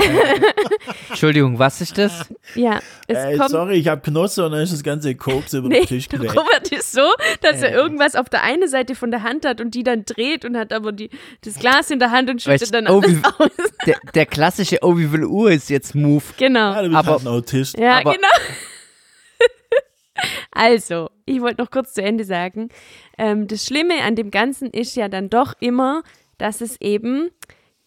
Entschuldigung, 1.09 1.59
was 1.59 1.81
ist 1.81 1.99
das? 1.99 2.27
ja, 2.55 2.81
es 3.07 3.19
Äh, 3.19 3.37
kommt. 3.37 3.51
sorry, 3.51 3.75
ich 3.77 3.89
habe 3.89 4.01
Knosse 4.01 4.45
und 4.47 4.53
dann 4.53 4.63
ist 4.63 4.73
das 4.73 4.83
ganze 4.83 5.15
Koks 5.15 5.53
über 5.53 5.69
Nee, 5.69 5.81
den 5.81 5.87
Tisch 5.89 6.09
gewählt. 6.09 6.37
Robert 6.37 6.73
ist 6.73 6.93
so, 6.93 7.03
dass 7.43 7.63
er 7.63 7.73
irgendwas 7.73 8.17
auf 8.17 8.29
der 8.29 8.43
einen 8.43 8.69
Seite 8.69 8.95
von 8.95 9.11
der 9.11 9.23
Hand 9.23 9.45
hat 9.45 9.61
und 9.61 9.75
die 9.75 9.83
dann 9.83 10.05
dreht 10.05 10.45
und 10.45 10.57
hat 10.57 10.73
aber 10.73 10.93
die, 10.93 11.11
das 11.45 11.59
Glas 11.59 11.91
in 11.91 11.99
der 11.99 12.11
Hand 12.11 12.31
und 12.31 12.41
schüttet 12.41 12.63
Weißt, 12.63 12.75
dann 12.75 12.89
oh, 12.89 13.01
alles 13.01 13.25
aus. 13.25 13.51
Der, 13.87 13.97
der 14.15 14.27
klassische 14.27 14.79
Oh, 14.83 14.99
wie 14.99 15.07
viel 15.07 15.25
Uhr 15.25 15.51
ist 15.53 15.71
jetzt 15.71 15.95
Move? 15.95 16.23
Genau. 16.37 16.73
Ja, 16.75 16.83
du 16.83 16.89
bist 16.89 16.99
Aber- 16.99 17.13
halt 17.13 17.23
ein 17.23 17.29
Autist. 17.29 17.79
Ja, 17.79 17.99
Aber- 18.01 18.13
genau. 18.13 18.29
also, 20.53 21.11
ich 21.25 21.41
wollte 21.41 21.63
noch 21.63 21.71
kurz 21.71 21.95
zu 21.95 22.03
Ende 22.03 22.25
sagen. 22.25 22.69
Ähm, 23.17 23.47
das 23.47 23.65
Schlimme 23.65 24.03
an 24.03 24.17
dem 24.17 24.31
Ganzen 24.31 24.71
ist 24.71 24.97
ja 24.97 25.09
dann 25.09 25.31
doch 25.31 25.55
immer, 25.61 26.03
dass 26.39 26.61
es 26.61 26.79
eben 26.81 27.31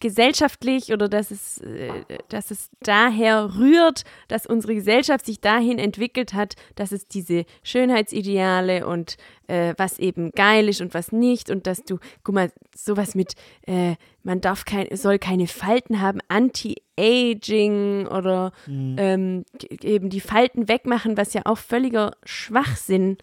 gesellschaftlich 0.04 0.92
oder 0.92 1.08
dass 1.08 1.30
es, 1.30 1.58
äh, 1.62 1.90
dass 2.28 2.50
es 2.50 2.68
daher 2.80 3.54
rührt, 3.58 4.04
dass 4.28 4.44
unsere 4.44 4.74
Gesellschaft 4.74 5.24
sich 5.24 5.40
dahin 5.40 5.78
entwickelt 5.78 6.34
hat, 6.34 6.56
dass 6.74 6.92
es 6.92 7.06
diese 7.08 7.46
Schönheitsideale 7.62 8.86
und 8.86 9.16
äh, 9.46 9.72
was 9.78 9.98
eben 9.98 10.30
geil 10.32 10.68
ist 10.68 10.82
und 10.82 10.92
was 10.92 11.10
nicht 11.10 11.48
und 11.50 11.66
dass 11.66 11.82
du, 11.84 11.98
guck 12.22 12.34
mal, 12.34 12.52
sowas 12.76 13.14
mit, 13.14 13.32
äh, 13.66 13.94
man 14.22 14.42
darf 14.42 14.66
kein, 14.66 14.94
soll 14.94 15.18
keine 15.18 15.46
Falten 15.46 16.02
haben, 16.02 16.20
Anti-Aging 16.28 18.06
oder 18.06 18.52
ähm, 18.68 19.44
g- 19.58 19.68
eben 19.82 20.10
die 20.10 20.20
Falten 20.20 20.68
wegmachen, 20.68 21.16
was 21.16 21.32
ja 21.34 21.42
auch 21.46 21.58
völliger 21.58 22.12
Schwachsinn 22.24 23.16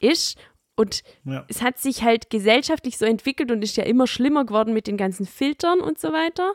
ist. 0.00 0.38
Und 0.76 1.02
Ja. 1.24 1.44
es 1.48 1.62
hat 1.62 1.78
sich 1.78 2.02
halt 2.02 2.30
gesellschaftlich 2.30 2.98
so 2.98 3.04
entwickelt 3.04 3.50
und 3.50 3.62
ist 3.62 3.76
ja 3.76 3.84
immer 3.84 4.06
schlimmer 4.06 4.44
geworden 4.44 4.72
mit 4.74 4.86
den 4.86 4.96
ganzen 4.96 5.26
Filtern 5.26 5.80
und 5.80 5.98
so 5.98 6.12
weiter. 6.12 6.52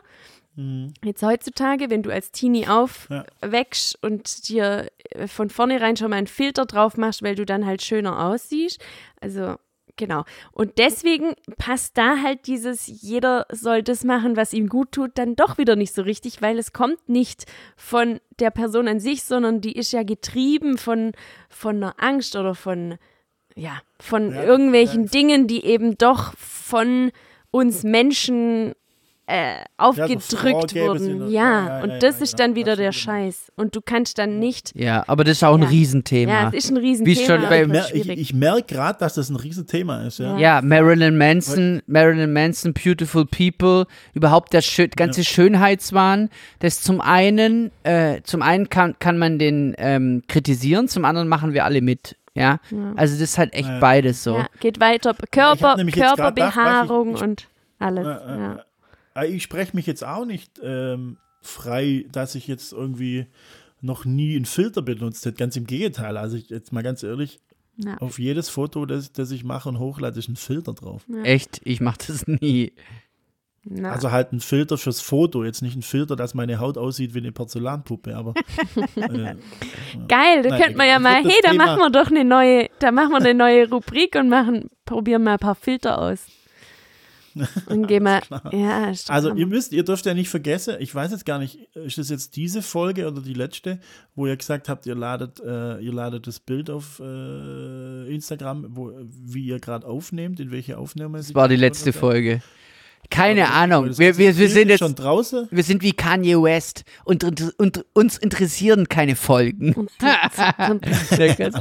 Jetzt 1.04 1.22
heutzutage, 1.22 1.88
wenn 1.88 2.02
du 2.02 2.12
als 2.12 2.32
Teenie 2.32 2.66
aufwächst 2.66 4.02
und 4.02 4.48
dir 4.48 4.88
äh, 5.10 5.26
von 5.26 5.48
vornherein 5.48 5.96
schon 5.96 6.10
mal 6.10 6.16
einen 6.16 6.26
Filter 6.26 6.66
drauf 6.66 6.98
machst, 6.98 7.22
weil 7.22 7.34
du 7.34 7.46
dann 7.46 7.64
halt 7.64 7.80
schöner 7.82 8.26
aussiehst. 8.26 8.78
Also, 9.22 9.54
genau. 9.96 10.24
Und 10.52 10.76
deswegen 10.76 11.32
passt 11.56 11.96
da 11.96 12.18
halt 12.22 12.46
dieses, 12.46 12.88
jeder 12.88 13.46
soll 13.50 13.82
das 13.82 14.04
machen, 14.04 14.36
was 14.36 14.52
ihm 14.52 14.68
gut 14.68 14.92
tut, 14.92 15.12
dann 15.14 15.34
doch 15.34 15.56
wieder 15.56 15.76
nicht 15.76 15.94
so 15.94 16.02
richtig, 16.02 16.42
weil 16.42 16.58
es 16.58 16.74
kommt 16.74 17.08
nicht 17.08 17.46
von 17.76 18.20
der 18.38 18.50
Person 18.50 18.86
an 18.88 19.00
sich, 19.00 19.22
sondern 19.24 19.62
die 19.62 19.72
ist 19.78 19.92
ja 19.92 20.02
getrieben 20.02 20.76
von, 20.76 21.12
von 21.48 21.76
einer 21.76 21.94
Angst 21.98 22.36
oder 22.36 22.54
von, 22.54 22.98
ja, 23.56 23.80
von 23.98 24.32
Ja, 24.32 24.44
irgendwelchen 24.44 25.04
ja. 25.04 25.10
Dingen, 25.10 25.46
die 25.46 25.64
eben 25.64 25.98
doch 25.98 26.34
von 26.36 27.10
uns 27.50 27.82
Menschen 27.82 28.74
äh, 29.30 29.62
aufgedrückt 29.76 30.72
vorgäbe 30.72 30.88
wurden. 30.88 31.30
Ja, 31.30 31.40
ja, 31.40 31.66
ja, 31.66 31.82
und 31.84 31.90
ja, 31.90 31.98
das 31.98 32.18
ja, 32.18 32.24
ist 32.24 32.40
dann 32.40 32.56
wieder 32.56 32.74
der 32.74 32.90
genau. 32.90 33.00
Scheiß. 33.00 33.52
Und 33.54 33.76
du 33.76 33.80
kannst 33.80 34.18
dann 34.18 34.40
nicht. 34.40 34.72
Ja, 34.74 35.04
aber 35.06 35.22
das 35.22 35.36
ist 35.36 35.44
auch 35.44 35.54
ein 35.54 35.62
Ja. 35.62 35.68
Riesenthema. 35.68 36.32
Ja, 36.32 36.48
es 36.48 36.64
ist 36.64 36.70
ein 36.70 36.76
Riesenthema. 36.78 37.52
Ich, 37.52 37.68
mer 37.68 37.94
ich, 37.94 38.08
ich 38.08 38.34
merke 38.34 38.74
gerade, 38.74 38.98
dass 38.98 39.14
das 39.14 39.30
ein 39.30 39.36
Riesenthema 39.36 40.02
ist. 40.02 40.18
Ja. 40.18 40.36
Ja, 40.36 40.60
Marilyn 40.62 41.16
Manson, 41.16 41.80
Marilyn 41.86 42.32
Manson, 42.32 42.72
Beautiful 42.72 43.24
People, 43.24 43.86
überhaupt 44.14 44.52
der 44.52 44.62
schö 44.62 44.88
ganze 44.88 45.22
Schönheitswahn. 45.22 46.28
Das 46.58 46.80
zum 46.80 47.00
einen, 47.00 47.70
äh, 47.84 48.22
zum 48.24 48.42
einen 48.42 48.68
kann, 48.68 48.96
kann 48.98 49.16
man 49.16 49.38
den 49.38 49.74
ähm, 49.78 50.22
kritisieren, 50.26 50.88
zum 50.88 51.04
anderen 51.04 51.28
machen 51.28 51.52
wir 51.52 51.64
alle 51.64 51.82
mit. 51.82 52.16
Ja, 52.40 52.60
also 52.96 53.14
das 53.14 53.22
ist 53.22 53.38
halt 53.38 53.52
echt 53.54 53.68
Ja. 53.68 53.78
beides 53.80 54.22
so. 54.24 54.36
Ja, 54.38 54.46
geht 54.60 54.80
weiter. 54.80 55.14
Ich 55.22 55.30
Körper, 55.30 55.76
gedacht, 55.76 55.94
Körperbehaarung 55.94 57.10
du, 57.10 57.14
ich- 57.16 57.22
und 57.22 57.48
alles. 57.78 58.06
Äh, 58.06 58.10
äh, 58.10 58.38
ja. 58.40 59.24
Ich 59.24 59.42
spreche 59.42 59.76
mich 59.76 59.86
jetzt 59.86 60.04
auch 60.04 60.24
nicht 60.24 60.60
ähm, 60.62 61.16
frei, 61.42 62.06
dass 62.12 62.34
ich 62.34 62.46
jetzt 62.46 62.72
irgendwie 62.72 63.26
noch 63.80 64.04
nie 64.04 64.36
einen 64.36 64.44
Filter 64.44 64.82
benutzt 64.82 65.24
hätte. 65.26 65.36
Ganz 65.38 65.56
im 65.56 65.66
Gegenteil. 65.66 66.16
Also 66.16 66.36
ich, 66.36 66.48
jetzt 66.50 66.72
mal 66.72 66.82
ganz 66.82 67.02
ehrlich, 67.02 67.40
Ja. 67.76 67.96
auf 67.98 68.18
jedes 68.18 68.48
Foto, 68.48 68.84
das, 68.86 69.12
das 69.12 69.30
ich 69.30 69.42
mache 69.44 69.68
und 69.68 69.78
hochlade, 69.78 70.18
ist 70.18 70.28
ein 70.28 70.36
Filter 70.36 70.74
drauf. 70.74 71.02
Echt, 71.24 71.60
ich 71.64 71.80
mach 71.80 71.96
das 71.96 72.26
nie. 72.26 72.72
Na, 73.62 73.92
Also 73.92 74.10
halt 74.10 74.32
ein 74.32 74.40
Filter 74.40 74.78
fürs 74.78 75.00
Foto, 75.02 75.44
jetzt 75.44 75.60
nicht 75.60 75.76
ein 75.76 75.82
Filter, 75.82 76.16
dass 76.16 76.32
meine 76.32 76.60
Haut 76.60 76.78
aussieht 76.78 77.12
wie 77.14 77.18
eine 77.18 77.30
Porzellanpuppe, 77.32 78.16
aber 78.16 78.32
äh, 78.96 79.34
Geil, 80.08 80.42
da 80.42 80.48
Nein, 80.50 80.60
könnte 80.62 80.76
man 80.78 80.88
ja 80.88 80.98
mal, 80.98 81.16
hey, 81.16 81.40
da 81.42 81.50
Thema- 81.50 81.66
machen 81.66 81.78
wir 81.80 81.90
doch 81.90 82.10
eine 82.10 82.24
neue, 82.24 82.68
da 82.78 82.90
machen 82.90 83.10
wir 83.10 83.18
eine 83.18 83.34
neue 83.34 83.68
Rubrik 83.68 84.14
und 84.16 84.28
machen, 84.30 84.70
probieren 84.86 85.22
mal 85.24 85.34
ein 85.34 85.38
paar 85.38 85.54
Filter 85.54 85.98
aus. 86.00 86.26
Und 87.66 87.86
gehen 87.86 88.02
mal, 88.02 88.22
ja, 88.50 88.92
Also 89.06 89.32
ihr 89.36 89.46
müsst, 89.46 89.72
ihr 89.72 89.84
dürft 89.84 90.04
ja 90.04 90.14
nicht 90.14 90.28
vergessen, 90.28 90.74
ich 90.80 90.92
weiß 90.92 91.12
jetzt 91.12 91.24
gar 91.24 91.38
nicht, 91.38 91.60
ist 91.76 91.96
das 91.96 92.10
jetzt 92.10 92.34
diese 92.34 92.60
Folge 92.60 93.06
oder 93.06 93.20
die 93.20 93.34
letzte, 93.34 93.78
wo 94.16 94.26
ihr 94.26 94.36
gesagt 94.36 94.68
habt, 94.68 94.84
ihr 94.86 94.96
ladet, 94.96 95.38
äh, 95.38 95.78
ihr 95.78 95.92
ladet 95.92 96.26
das 96.26 96.40
Bild 96.40 96.70
auf 96.70 96.98
äh, 96.98 98.12
Instagram, 98.12 98.66
wo, 98.70 98.90
wie 99.08 99.44
ihr 99.44 99.60
gerade 99.60 99.86
aufnehmt, 99.86 100.40
in 100.40 100.50
welche 100.50 100.76
Aufnahme 100.76 101.18
Das 101.18 101.32
war 101.32 101.46
die 101.48 101.54
letzte 101.54 101.92
Folge. 101.92 102.42
Keine 103.10 103.48
Aber 103.48 103.54
Ahnung. 103.56 103.98
Wir, 103.98 104.16
wir, 104.18 104.36
wir 104.38 104.48
sind 104.48 104.68
jetzt, 104.68 104.78
schon 104.78 104.94
draußen. 104.94 105.48
wir 105.50 105.62
sind 105.62 105.82
wie 105.82 105.92
Kanye 105.92 106.40
West 106.42 106.84
und, 107.04 107.24
und, 107.24 107.54
und 107.58 107.84
uns 107.92 108.16
interessieren 108.18 108.88
keine 108.88 109.16
Folgen. 109.16 109.88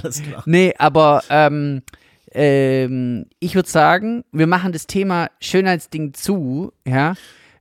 Alles 0.04 0.22
klar. 0.24 0.44
Nee, 0.46 0.74
aber 0.78 1.24
ähm, 1.30 1.82
ähm, 2.32 3.26
ich 3.40 3.56
würde 3.56 3.70
sagen, 3.70 4.24
wir 4.32 4.48
machen 4.48 4.72
das 4.72 4.86
Thema 4.88 5.30
Schönheitsding 5.40 6.14
zu, 6.14 6.72
ja. 6.88 7.16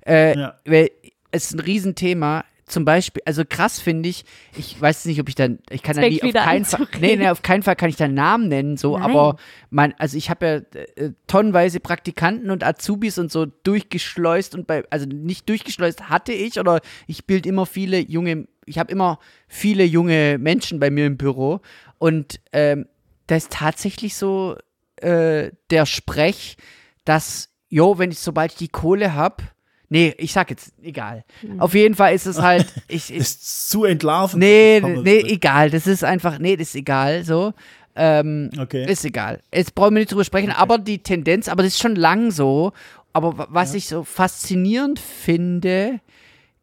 Äh, 0.06 0.38
Ja. 0.38 0.54
Weil 0.66 0.90
es 1.30 1.46
ist 1.46 1.54
ein 1.54 1.60
Riesenthema. 1.60 2.44
Zum 2.68 2.84
Beispiel, 2.84 3.22
also 3.24 3.42
krass 3.48 3.80
finde 3.80 4.08
ich, 4.08 4.24
ich 4.56 4.80
weiß 4.80 5.06
nicht, 5.06 5.20
ob 5.20 5.28
ich 5.28 5.34
dann, 5.34 5.58
ich 5.70 5.82
kann 5.82 5.96
da 5.96 6.02
Fängt 6.02 6.22
nie 6.22 6.34
auf 6.34 6.44
keinen 6.44 6.64
Fall, 6.64 6.86
nee, 7.00 7.16
nee, 7.16 7.28
auf 7.28 7.42
keinen 7.42 7.62
Fall 7.62 7.76
kann 7.76 7.88
ich 7.88 7.96
da 7.96 8.04
einen 8.04 8.14
Namen 8.14 8.48
nennen, 8.48 8.76
so, 8.76 8.98
Nein. 8.98 9.10
aber 9.10 9.36
mein, 9.70 9.94
also 9.98 10.16
ich 10.16 10.30
habe 10.30 10.46
ja 10.46 10.80
äh, 11.02 11.12
tonnenweise 11.26 11.80
Praktikanten 11.80 12.50
und 12.50 12.64
Azubis 12.64 13.18
und 13.18 13.32
so 13.32 13.46
durchgeschleust 13.46 14.54
und 14.54 14.66
bei, 14.66 14.84
also 14.90 15.06
nicht 15.06 15.48
durchgeschleust 15.48 16.08
hatte 16.08 16.32
ich 16.32 16.60
oder 16.60 16.80
ich 17.06 17.26
bild 17.26 17.46
immer 17.46 17.66
viele 17.66 17.98
junge, 17.98 18.46
ich 18.66 18.78
habe 18.78 18.92
immer 18.92 19.18
viele 19.46 19.84
junge 19.84 20.38
Menschen 20.38 20.78
bei 20.78 20.90
mir 20.90 21.06
im 21.06 21.16
Büro 21.16 21.60
und 21.98 22.40
ähm, 22.52 22.86
da 23.26 23.36
ist 23.36 23.50
tatsächlich 23.50 24.16
so 24.16 24.56
äh, 24.96 25.50
der 25.70 25.86
Sprech, 25.86 26.56
dass, 27.04 27.50
jo, 27.68 27.98
wenn 27.98 28.10
ich, 28.10 28.18
sobald 28.18 28.52
ich 28.52 28.58
die 28.58 28.68
Kohle 28.68 29.14
habe, 29.14 29.44
nee, 29.88 30.14
ich 30.18 30.32
sag 30.32 30.50
jetzt, 30.50 30.72
egal. 30.82 31.24
Auf 31.58 31.74
jeden 31.74 31.94
Fall 31.94 32.14
ist 32.14 32.26
es 32.26 32.40
halt, 32.40 32.66
ich, 32.88 33.10
ich 33.10 33.18
Ist 33.18 33.68
zu 33.70 33.84
entlarven. 33.84 34.38
nee, 34.38 34.80
nee, 34.80 35.20
egal, 35.20 35.70
das 35.70 35.86
ist 35.86 36.04
einfach, 36.04 36.38
nee, 36.38 36.56
das 36.56 36.68
ist 36.68 36.74
egal, 36.76 37.24
so. 37.24 37.52
Ähm, 37.96 38.50
Okay. 38.56 38.88
ist 38.90 39.04
egal. 39.04 39.42
Jetzt 39.52 39.74
brauchen 39.74 39.94
wir 39.94 40.00
nicht 40.00 40.12
drüber 40.12 40.24
sprechen, 40.24 40.50
aber 40.52 40.78
die 40.78 40.98
Tendenz, 41.02 41.48
aber 41.48 41.62
das 41.64 41.72
ist 41.74 41.80
schon 41.80 41.96
lang 41.96 42.30
so. 42.30 42.72
Aber 43.12 43.36
wa- 43.38 43.48
was 43.50 43.74
ich 43.74 43.88
so 43.88 44.04
faszinierend 44.04 45.00
finde, 45.00 46.00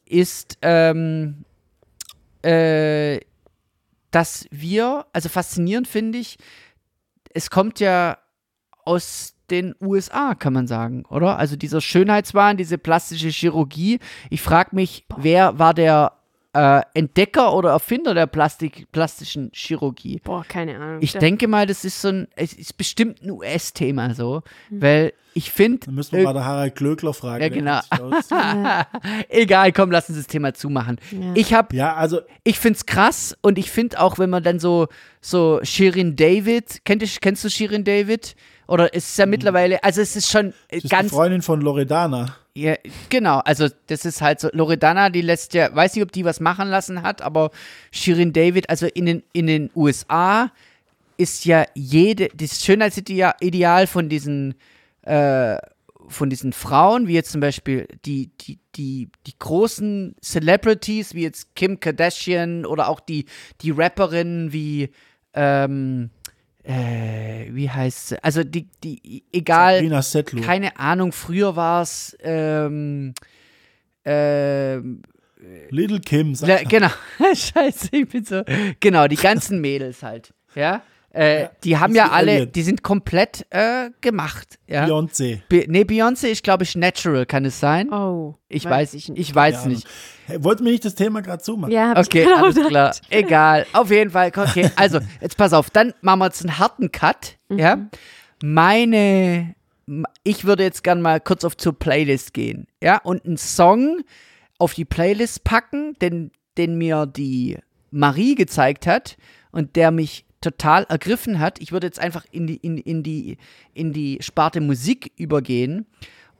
ist, 0.05 0.57
ähm, 0.61 1.43
äh, 2.41 3.19
dass 4.11 4.45
wir, 4.51 5.05
also 5.11 5.27
faszinierend 5.29 5.87
finde 5.87 6.19
ich, 6.19 6.37
es 7.33 7.49
kommt 7.49 7.79
ja 7.81 8.17
aus 8.85 9.34
den 9.51 9.75
USA, 9.81 10.35
kann 10.35 10.53
man 10.53 10.67
sagen, 10.67 11.05
oder? 11.09 11.37
Also 11.37 11.55
dieser 11.55 11.81
Schönheitswahn, 11.81 12.57
diese 12.57 12.77
plastische 12.77 13.29
Chirurgie. 13.29 13.99
Ich 14.29 14.41
frage 14.41 14.75
mich, 14.75 15.05
wer 15.17 15.59
war 15.59 15.73
der 15.73 16.13
äh, 16.55 16.81
Entdecker 16.93 17.53
oder 17.53 17.71
Erfinder 17.71 18.13
der 18.13 18.27
Plastik, 18.27 18.91
plastischen 18.91 19.51
Chirurgie? 19.53 20.21
Boah, 20.23 20.45
keine 20.47 20.77
Ahnung. 20.77 20.99
Ich 21.01 21.13
denke 21.13 21.47
mal, 21.47 21.67
das 21.67 21.83
ist 21.83 22.01
so 22.01 22.07
ein, 22.07 22.27
es 22.35 22.53
ist 22.53 22.77
bestimmt 22.77 23.21
ein 23.21 23.31
US-Thema 23.31 24.13
so, 24.13 24.41
weil 24.69 25.13
ich 25.33 25.51
finde, 25.51 25.85
Dann 25.85 25.95
müssen 25.95 26.15
wir 26.15 26.23
mal 26.23 26.33
der 26.33 26.45
Harald 26.45 26.75
Glöckler 26.75 27.13
fragen. 27.13 27.43
Ja, 27.43 27.49
genau. 27.49 27.81
egal, 29.29 29.73
komm, 29.73 29.91
lass 29.91 30.07
uns 30.07 30.17
das 30.17 30.27
Thema 30.27 30.53
zumachen. 30.53 30.97
Ja. 31.11 31.33
Ich 31.35 31.53
habe 31.53 31.75
ja, 31.75 31.93
also 31.93 32.21
ich 32.45 32.57
find's 32.57 32.85
krass 32.85 33.37
und 33.41 33.57
ich 33.57 33.69
find 33.69 33.97
auch, 33.99 34.17
wenn 34.17 34.29
man 34.29 34.43
dann 34.43 34.59
so, 34.59 34.87
so 35.19 35.59
Shirin 35.61 36.15
David, 36.15 36.85
kennt 36.85 37.03
kennst 37.19 37.43
du 37.43 37.49
Shirin 37.49 37.83
David? 37.83 38.37
Oder 38.67 38.93
ist 38.93 39.09
es 39.09 39.17
ja 39.17 39.25
mittlerweile, 39.25 39.83
also 39.83 40.01
es 40.01 40.15
ist 40.15 40.29
schon 40.29 40.53
das 40.69 40.77
ist 40.77 40.83
die 40.85 40.89
ganz, 40.89 41.11
Freundin 41.11 41.41
von 41.41 41.61
Loredana. 41.61 42.35
ja, 42.53 42.75
genau, 43.09 43.39
also 43.39 43.67
das 43.87 44.05
ist 44.05 44.21
halt 44.21 44.39
so, 44.39 44.49
Loredana, 44.51 45.09
die 45.09 45.21
lässt 45.21 45.53
ja, 45.53 45.73
weiß 45.75 45.95
nicht, 45.95 46.03
ob 46.03 46.11
die 46.11 46.25
was 46.25 46.39
machen 46.39 46.69
lassen 46.69 47.03
hat, 47.03 47.21
aber 47.21 47.51
Shirin 47.91 48.33
David, 48.33 48.69
also 48.69 48.87
in 48.87 49.05
den, 49.05 49.23
in 49.33 49.47
den 49.47 49.69
USA 49.75 50.51
ist 51.17 51.45
ja 51.45 51.65
jede, 51.75 52.29
das 52.35 52.63
Schönheitsideal 52.63 53.35
Ideal 53.39 53.87
von 53.87 54.09
diesen, 54.09 54.55
äh, 55.03 55.57
von 56.07 56.29
diesen 56.29 56.53
Frauen, 56.53 57.07
wie 57.07 57.13
jetzt 57.13 57.31
zum 57.31 57.41
Beispiel 57.41 57.87
die, 58.05 58.31
die, 58.41 58.59
die, 58.75 59.09
die 59.25 59.39
großen 59.39 60.15
Celebrities, 60.21 61.13
wie 61.13 61.23
jetzt 61.23 61.55
Kim 61.55 61.79
Kardashian 61.79 62.65
oder 62.65 62.89
auch 62.89 62.99
die, 62.99 63.25
die 63.61 63.71
Rapperinnen 63.71 64.51
wie, 64.51 64.89
ähm, 65.33 66.09
äh, 66.67 67.47
wie 67.53 67.69
heißt 67.69 68.09
sie? 68.09 68.23
Also 68.23 68.43
die, 68.43 68.67
die, 68.83 69.23
egal. 69.31 69.75
Sabrina 69.75 70.01
Settler. 70.01 70.41
Keine 70.41 70.77
Ahnung, 70.79 71.11
früher 71.11 71.55
war 71.55 71.81
es 71.83 72.15
ähm, 72.21 73.13
ähm, 74.03 75.01
Little 75.69 75.99
Kim. 75.99 76.33
Sag 76.35 76.47
le- 76.61 76.65
genau, 76.67 76.89
scheiße, 77.33 77.89
ich 77.91 78.07
bin 78.09 78.25
so, 78.25 78.43
genau, 78.79 79.07
die 79.07 79.15
ganzen 79.15 79.61
Mädels 79.61 80.01
halt, 80.03 80.33
ja, 80.55 80.81
äh, 81.15 81.47
die 81.63 81.77
haben 81.77 81.95
ja 81.95 82.11
alle, 82.11 82.31
Elliott. 82.31 82.55
die 82.55 82.61
sind 82.61 82.83
komplett 82.83 83.45
äh, 83.49 83.89
gemacht, 84.01 84.59
ja. 84.67 84.85
Beyoncé. 84.85 85.41
Be 85.49 85.63
nee, 85.67 85.81
Beyoncé 85.83 86.27
ist, 86.27 86.43
glaube 86.43 86.63
ich, 86.63 86.75
natural, 86.75 87.25
kann 87.25 87.45
es 87.45 87.59
sein? 87.59 87.91
Oh. 87.91 88.35
ich 88.49 88.65
weiß, 88.65 88.93
ich, 88.95 89.09
ich 89.15 89.33
weiß 89.33 89.63
Ja, 89.63 89.69
nicht. 89.69 89.87
Hey, 90.27 90.43
wollten 90.43 90.65
wir 90.65 90.71
nicht 90.71 90.83
das 90.83 90.95
Thema 90.95 91.21
gerade 91.21 91.41
zumachen? 91.41 91.71
Ja, 91.73 91.89
hab 91.89 91.99
Okay, 91.99 92.19
ich 92.21 92.25
genau 92.25 92.43
alles 92.43 92.55
gedacht. 92.55 92.69
klar. 92.69 92.95
Egal. 93.09 93.65
Auf 93.73 93.91
jeden 93.91 94.11
Fall. 94.11 94.31
Okay, 94.35 94.69
also, 94.75 94.99
jetzt 95.21 95.37
pass 95.37 95.53
auf. 95.53 95.69
Dann 95.69 95.93
machen 96.01 96.19
wir 96.19 96.25
jetzt 96.25 96.41
einen 96.41 96.57
harten 96.59 96.91
Cut. 96.91 97.37
Ja. 97.49 97.87
Meine. 98.43 99.55
Ich 100.23 100.45
würde 100.45 100.63
jetzt 100.63 100.83
gern 100.83 101.01
mal 101.01 101.19
kurz 101.21 101.43
auf 101.43 101.55
zur 101.57 101.77
Playlist 101.77 102.33
gehen. 102.33 102.67
Ja. 102.81 102.97
Und 103.03 103.25
einen 103.25 103.37
Song 103.37 104.01
auf 104.57 104.73
die 104.73 104.85
Playlist 104.85 105.43
packen, 105.43 105.93
den, 106.01 106.31
den 106.57 106.77
mir 106.77 107.05
die 107.05 107.57
Marie 107.91 108.33
gezeigt 108.35 108.87
hat 108.87 109.15
und 109.51 109.75
der 109.75 109.91
mich 109.91 110.25
total 110.45 110.85
ergriffen 110.89 111.39
hat. 111.39 111.59
Ich 111.59 111.71
würde 111.71 111.87
jetzt 111.87 111.99
einfach 111.99 112.25
in 112.31 112.47
die, 112.47 112.57
in, 112.57 112.77
in 112.77 113.03
die, 113.03 113.37
in 113.73 113.93
die 113.93 114.19
Sparte 114.21 114.61
Musik 114.61 115.11
übergehen. 115.17 115.85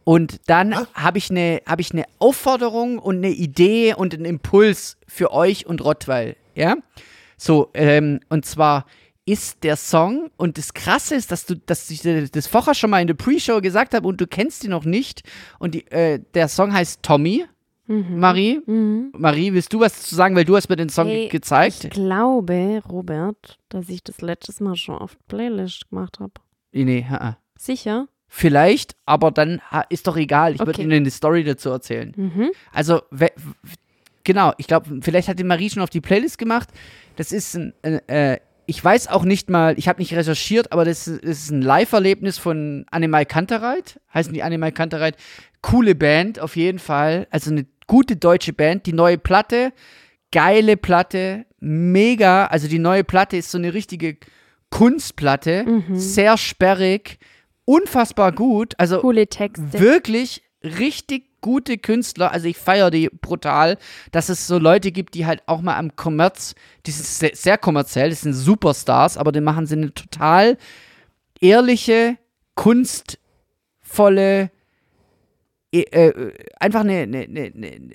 Und 0.04 0.40
dann 0.46 0.76
habe 0.94 1.18
ich 1.18 1.32
eine 1.32 1.62
habe 1.66 1.82
ich 1.82 1.92
eine 1.92 2.06
Aufforderung 2.20 3.00
und 3.00 3.18
eine 3.18 3.32
Idee 3.32 3.96
und 3.96 4.14
einen 4.14 4.26
Impuls 4.26 4.98
für 5.08 5.34
euch 5.34 5.66
und 5.66 5.84
Rottweil, 5.84 6.36
ja? 6.54 6.76
So 7.38 7.72
ähm, 7.74 8.20
und 8.30 8.46
zwar 8.46 8.86
ist 9.26 9.64
der 9.64 9.76
Song 9.76 10.30
und 10.38 10.60
das 10.60 10.76
Krasse 10.76 11.16
ist, 11.16 11.32
dass 11.32 11.48
du, 11.48 11.56
dass 11.56 11.90
ich 11.90 12.04
das 12.32 12.46
vorher 12.46 12.76
schon 12.76 12.92
mal 12.92 13.02
in 13.02 13.08
der 13.08 13.16
Pre-Show 13.16 13.60
gesagt 13.62 13.96
habe 13.96 14.08
und 14.08 14.22
du 14.22 14.28
kennst 14.28 14.64
ihn 14.64 14.70
noch 14.70 14.86
nicht 14.86 15.24
und 15.58 15.74
die, 15.74 15.88
äh, 15.92 16.20
der 16.36 16.48
Song 16.48 16.72
heißt 16.72 17.02
Tommy. 17.02 17.46
Marie, 17.88 18.62
Marie, 19.14 19.54
willst 19.54 19.72
du 19.72 19.80
was 19.80 20.02
zu 20.04 20.16
sagen, 20.16 20.36
weil 20.36 20.46
du 20.46 20.56
hast 20.56 20.70
mir 20.70 20.76
den 20.76 20.90
Song 20.90 21.08
Hey, 21.08 21.28
gezeigt? 21.28 21.84
Ich 21.84 21.90
glaube, 21.92 22.82
Robert, 22.90 23.60
dass 23.70 23.90
ich 23.90 24.04
das 24.04 24.22
letztes 24.22 24.60
Mal 24.60 24.76
schon 24.76 24.98
auf 24.98 25.18
Playlist 25.28 25.90
gemacht 25.90 26.20
habe. 26.20 26.34
Nee, 26.72 27.06
ha, 27.10 27.38
Sicher? 27.58 28.08
vielleicht, 28.28 28.96
aber 29.06 29.32
dann 29.32 29.62
ha, 29.72 29.82
ist 29.90 30.08
doch 30.08 30.18
egal. 30.18 30.54
Ich 30.54 30.60
würde 30.60 30.72
Okay. 30.72 30.82
Ihnen 30.84 30.94
eine 30.94 31.12
Story 31.12 31.44
dazu 31.44 31.70
erzählen. 31.70 32.12
Mhm. 32.18 32.50
Also, 32.74 33.02
genau, 34.24 34.54
ich 34.58 34.68
glaube, 34.68 35.00
vielleicht 35.02 35.28
hat 35.28 35.40
die 35.40 35.44
Marie 35.44 35.70
schon 35.70 35.84
auf 35.84 35.90
die 35.90 36.02
Playlist 36.02 36.38
gemacht. 36.38 36.70
Das 37.18 37.32
ist 37.32 37.56
ein, 37.56 37.74
äh, 37.84 38.34
äh, 38.34 38.40
ich 38.66 38.84
weiß 38.84 39.10
auch 39.10 39.24
nicht 39.26 39.50
mal, 39.52 39.78
ich 39.78 39.88
habe 39.88 40.00
nicht 40.00 40.14
recherchiert, 40.16 40.72
aber 40.72 40.86
das 40.86 41.08
ist, 41.08 41.24
das 41.24 41.44
ist 41.44 41.52
ein 41.52 41.62
Live-Erlebnis 41.62 42.40
von 42.40 42.86
Annemai 42.90 43.24
Kantereit. 43.26 44.00
Heißen 44.14 44.34
die 44.34 44.42
Annemai 44.44 44.72
Kantereit? 44.72 45.16
coole 45.62 45.96
Band, 45.96 46.40
auf 46.40 46.56
jeden 46.56 46.78
Fall. 46.78 47.26
Also 47.32 47.50
eine 47.50 47.66
gute 47.88 48.16
deutsche 48.16 48.54
Band. 48.54 48.86
Die 48.86 48.94
neue 48.94 49.18
Platte, 49.18 49.74
geile 50.32 50.78
Platte, 50.78 51.46
mega. 51.60 52.46
Also 52.48 52.68
die 52.68 52.80
neue 52.80 53.04
Platte 53.04 53.38
ist 53.38 53.52
so 53.52 53.58
eine 53.58 53.74
richtige 53.74 54.18
Kunstplatte, 54.70 55.84
sehr 55.94 56.38
sperrig, 56.38 57.20
unfassbar 57.66 58.32
gut. 58.32 58.74
Also 58.78 59.00
Coole 59.00 59.28
Texte. 59.28 59.80
wirklich 59.80 60.44
richtig 60.64 61.42
gute 61.42 61.78
Künstler. 61.78 62.32
Also 62.32 62.48
ich 62.48 62.58
feiere 62.58 62.90
die 62.90 63.08
brutal, 63.10 63.78
dass 64.12 64.30
es 64.30 64.48
so 64.48 64.58
Leute 64.58 64.92
gibt, 64.92 65.14
die 65.14 65.28
halt 65.28 65.44
auch 65.46 65.62
mal 65.62 65.78
am 65.78 65.96
Kommerz, 65.96 66.56
die 66.86 66.92
sind 66.92 67.06
sehr, 67.06 67.36
sehr 67.36 67.58
kommerziell, 67.60 68.10
das 68.10 68.22
sind 68.22 68.34
Superstars, 68.34 69.16
aber 69.18 69.32
die 69.32 69.42
machen 69.42 69.68
sie 69.68 69.76
eine 69.76 69.94
total 69.94 70.58
ehrliche, 71.40 72.18
kunstvolle, 72.56 74.50
äh, 75.74 75.82
äh, 75.82 76.34
einfach 76.60 76.82
eine, 76.82 77.02
eine, 77.02 77.28
eine, 77.28 77.92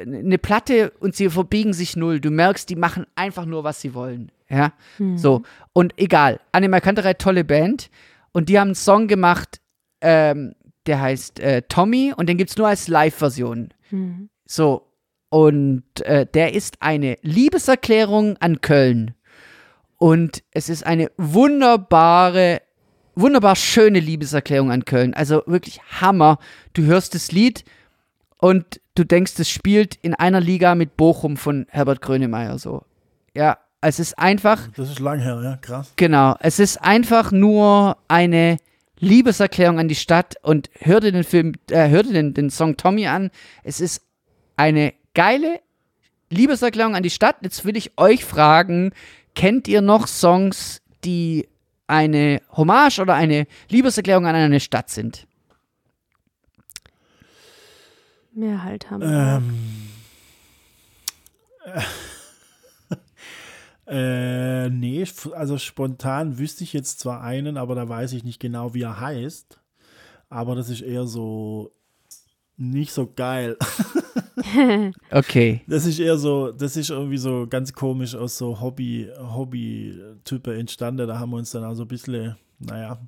eine, 0.00 0.38
Platte 0.38 0.92
und 1.00 1.14
sie 1.14 1.28
verbiegen 1.28 1.72
sich 1.72 1.96
null. 1.96 2.20
Du 2.20 2.30
merkst, 2.30 2.68
die 2.68 2.76
machen 2.76 3.06
einfach 3.14 3.44
nur, 3.44 3.64
was 3.64 3.80
sie 3.80 3.94
wollen. 3.94 4.32
Ja, 4.48 4.72
so. 5.16 5.42
Und 5.72 5.94
egal, 5.96 6.40
Anima 6.52 6.80
Kanterei, 6.80 7.14
tolle 7.14 7.44
Band. 7.44 7.90
Und 8.32 8.48
die 8.48 8.58
haben 8.58 8.68
einen 8.68 8.74
Song 8.74 9.06
gemacht, 9.06 9.60
ähm, 10.00 10.54
der 10.86 11.00
heißt 11.00 11.40
äh, 11.40 11.62
Tommy 11.62 12.12
und 12.16 12.28
den 12.28 12.36
gibt 12.36 12.50
es 12.50 12.56
nur 12.56 12.68
als 12.68 12.88
Live-Version. 12.88 13.74
So, 14.46 14.90
und 15.30 15.84
äh, 16.00 16.26
der 16.26 16.54
ist 16.54 16.76
eine 16.80 17.16
Liebeserklärung 17.22 18.36
an 18.38 18.60
Köln. 18.60 19.14
Und 19.96 20.42
es 20.50 20.68
ist 20.68 20.84
eine 20.84 21.10
wunderbare, 21.16 22.62
wunderbar 23.14 23.56
schöne 23.56 24.00
Liebeserklärung 24.00 24.70
an 24.70 24.84
Köln. 24.84 25.14
Also 25.14 25.42
wirklich 25.46 25.80
Hammer. 26.00 26.38
Du 26.72 26.82
hörst 26.82 27.14
das 27.14 27.32
Lied 27.32 27.64
und 28.38 28.80
du 28.94 29.04
denkst, 29.04 29.32
es 29.38 29.50
spielt 29.50 29.96
in 30.02 30.14
einer 30.14 30.40
Liga 30.40 30.74
mit 30.74 30.96
Bochum 30.96 31.36
von 31.36 31.66
Herbert 31.70 32.00
Grönemeyer 32.00 32.58
so. 32.58 32.84
Ja, 33.34 33.58
es 33.80 33.98
ist 33.98 34.18
einfach 34.18 34.68
Das 34.76 34.90
ist 34.90 34.98
lang 34.98 35.20
her, 35.20 35.40
ja, 35.42 35.56
krass. 35.56 35.92
Genau, 35.96 36.36
es 36.40 36.58
ist 36.58 36.82
einfach 36.82 37.32
nur 37.32 37.96
eine 38.08 38.58
Liebeserklärung 38.98 39.78
an 39.78 39.88
die 39.88 39.94
Stadt 39.94 40.34
und 40.42 40.68
hör 40.78 41.00
dir 41.00 41.12
den 41.12 41.24
Film, 41.24 41.54
äh, 41.70 41.88
hör 41.88 42.02
dir 42.02 42.12
den, 42.12 42.34
den 42.34 42.50
Song 42.50 42.76
Tommy 42.76 43.06
an. 43.06 43.30
Es 43.64 43.80
ist 43.80 44.02
eine 44.56 44.92
geile 45.14 45.60
Liebeserklärung 46.28 46.94
an 46.94 47.02
die 47.02 47.10
Stadt. 47.10 47.36
Jetzt 47.40 47.64
will 47.64 47.76
ich 47.76 47.92
euch 47.96 48.24
fragen, 48.24 48.92
kennt 49.34 49.68
ihr 49.68 49.80
noch 49.80 50.06
Songs, 50.06 50.82
die 51.04 51.48
eine 51.90 52.42
Hommage 52.52 53.00
oder 53.00 53.14
eine 53.14 53.46
Liebeserklärung 53.68 54.26
an 54.26 54.34
eine 54.34 54.60
Stadt 54.60 54.90
sind? 54.90 55.26
Mehr 58.32 58.62
halt 58.62 58.90
haben. 58.90 59.02
Ähm, 59.02 59.90
äh, 63.86 64.70
nee, 64.70 65.06
also 65.34 65.58
spontan 65.58 66.38
wüsste 66.38 66.64
ich 66.64 66.72
jetzt 66.72 67.00
zwar 67.00 67.22
einen, 67.22 67.56
aber 67.56 67.74
da 67.74 67.88
weiß 67.88 68.12
ich 68.12 68.24
nicht 68.24 68.40
genau, 68.40 68.74
wie 68.74 68.82
er 68.82 69.00
heißt. 69.00 69.60
Aber 70.28 70.54
das 70.54 70.70
ist 70.70 70.80
eher 70.80 71.06
so 71.06 71.72
nicht 72.56 72.92
so 72.92 73.12
geil. 73.12 73.56
Okay. 75.10 75.60
Das 75.66 75.86
ist 75.86 75.98
eher 75.98 76.16
so, 76.16 76.52
das 76.52 76.76
ist 76.76 76.90
irgendwie 76.90 77.18
so 77.18 77.46
ganz 77.48 77.72
komisch 77.72 78.14
aus 78.14 78.38
so 78.38 78.60
Hobby, 78.60 79.08
Hobby-Type 79.18 80.54
entstanden. 80.56 81.06
Da 81.06 81.18
haben 81.18 81.30
wir 81.30 81.36
uns 81.36 81.50
dann 81.50 81.64
also 81.64 81.82
ein 81.82 81.88
bisschen, 81.88 82.36
naja. 82.58 83.00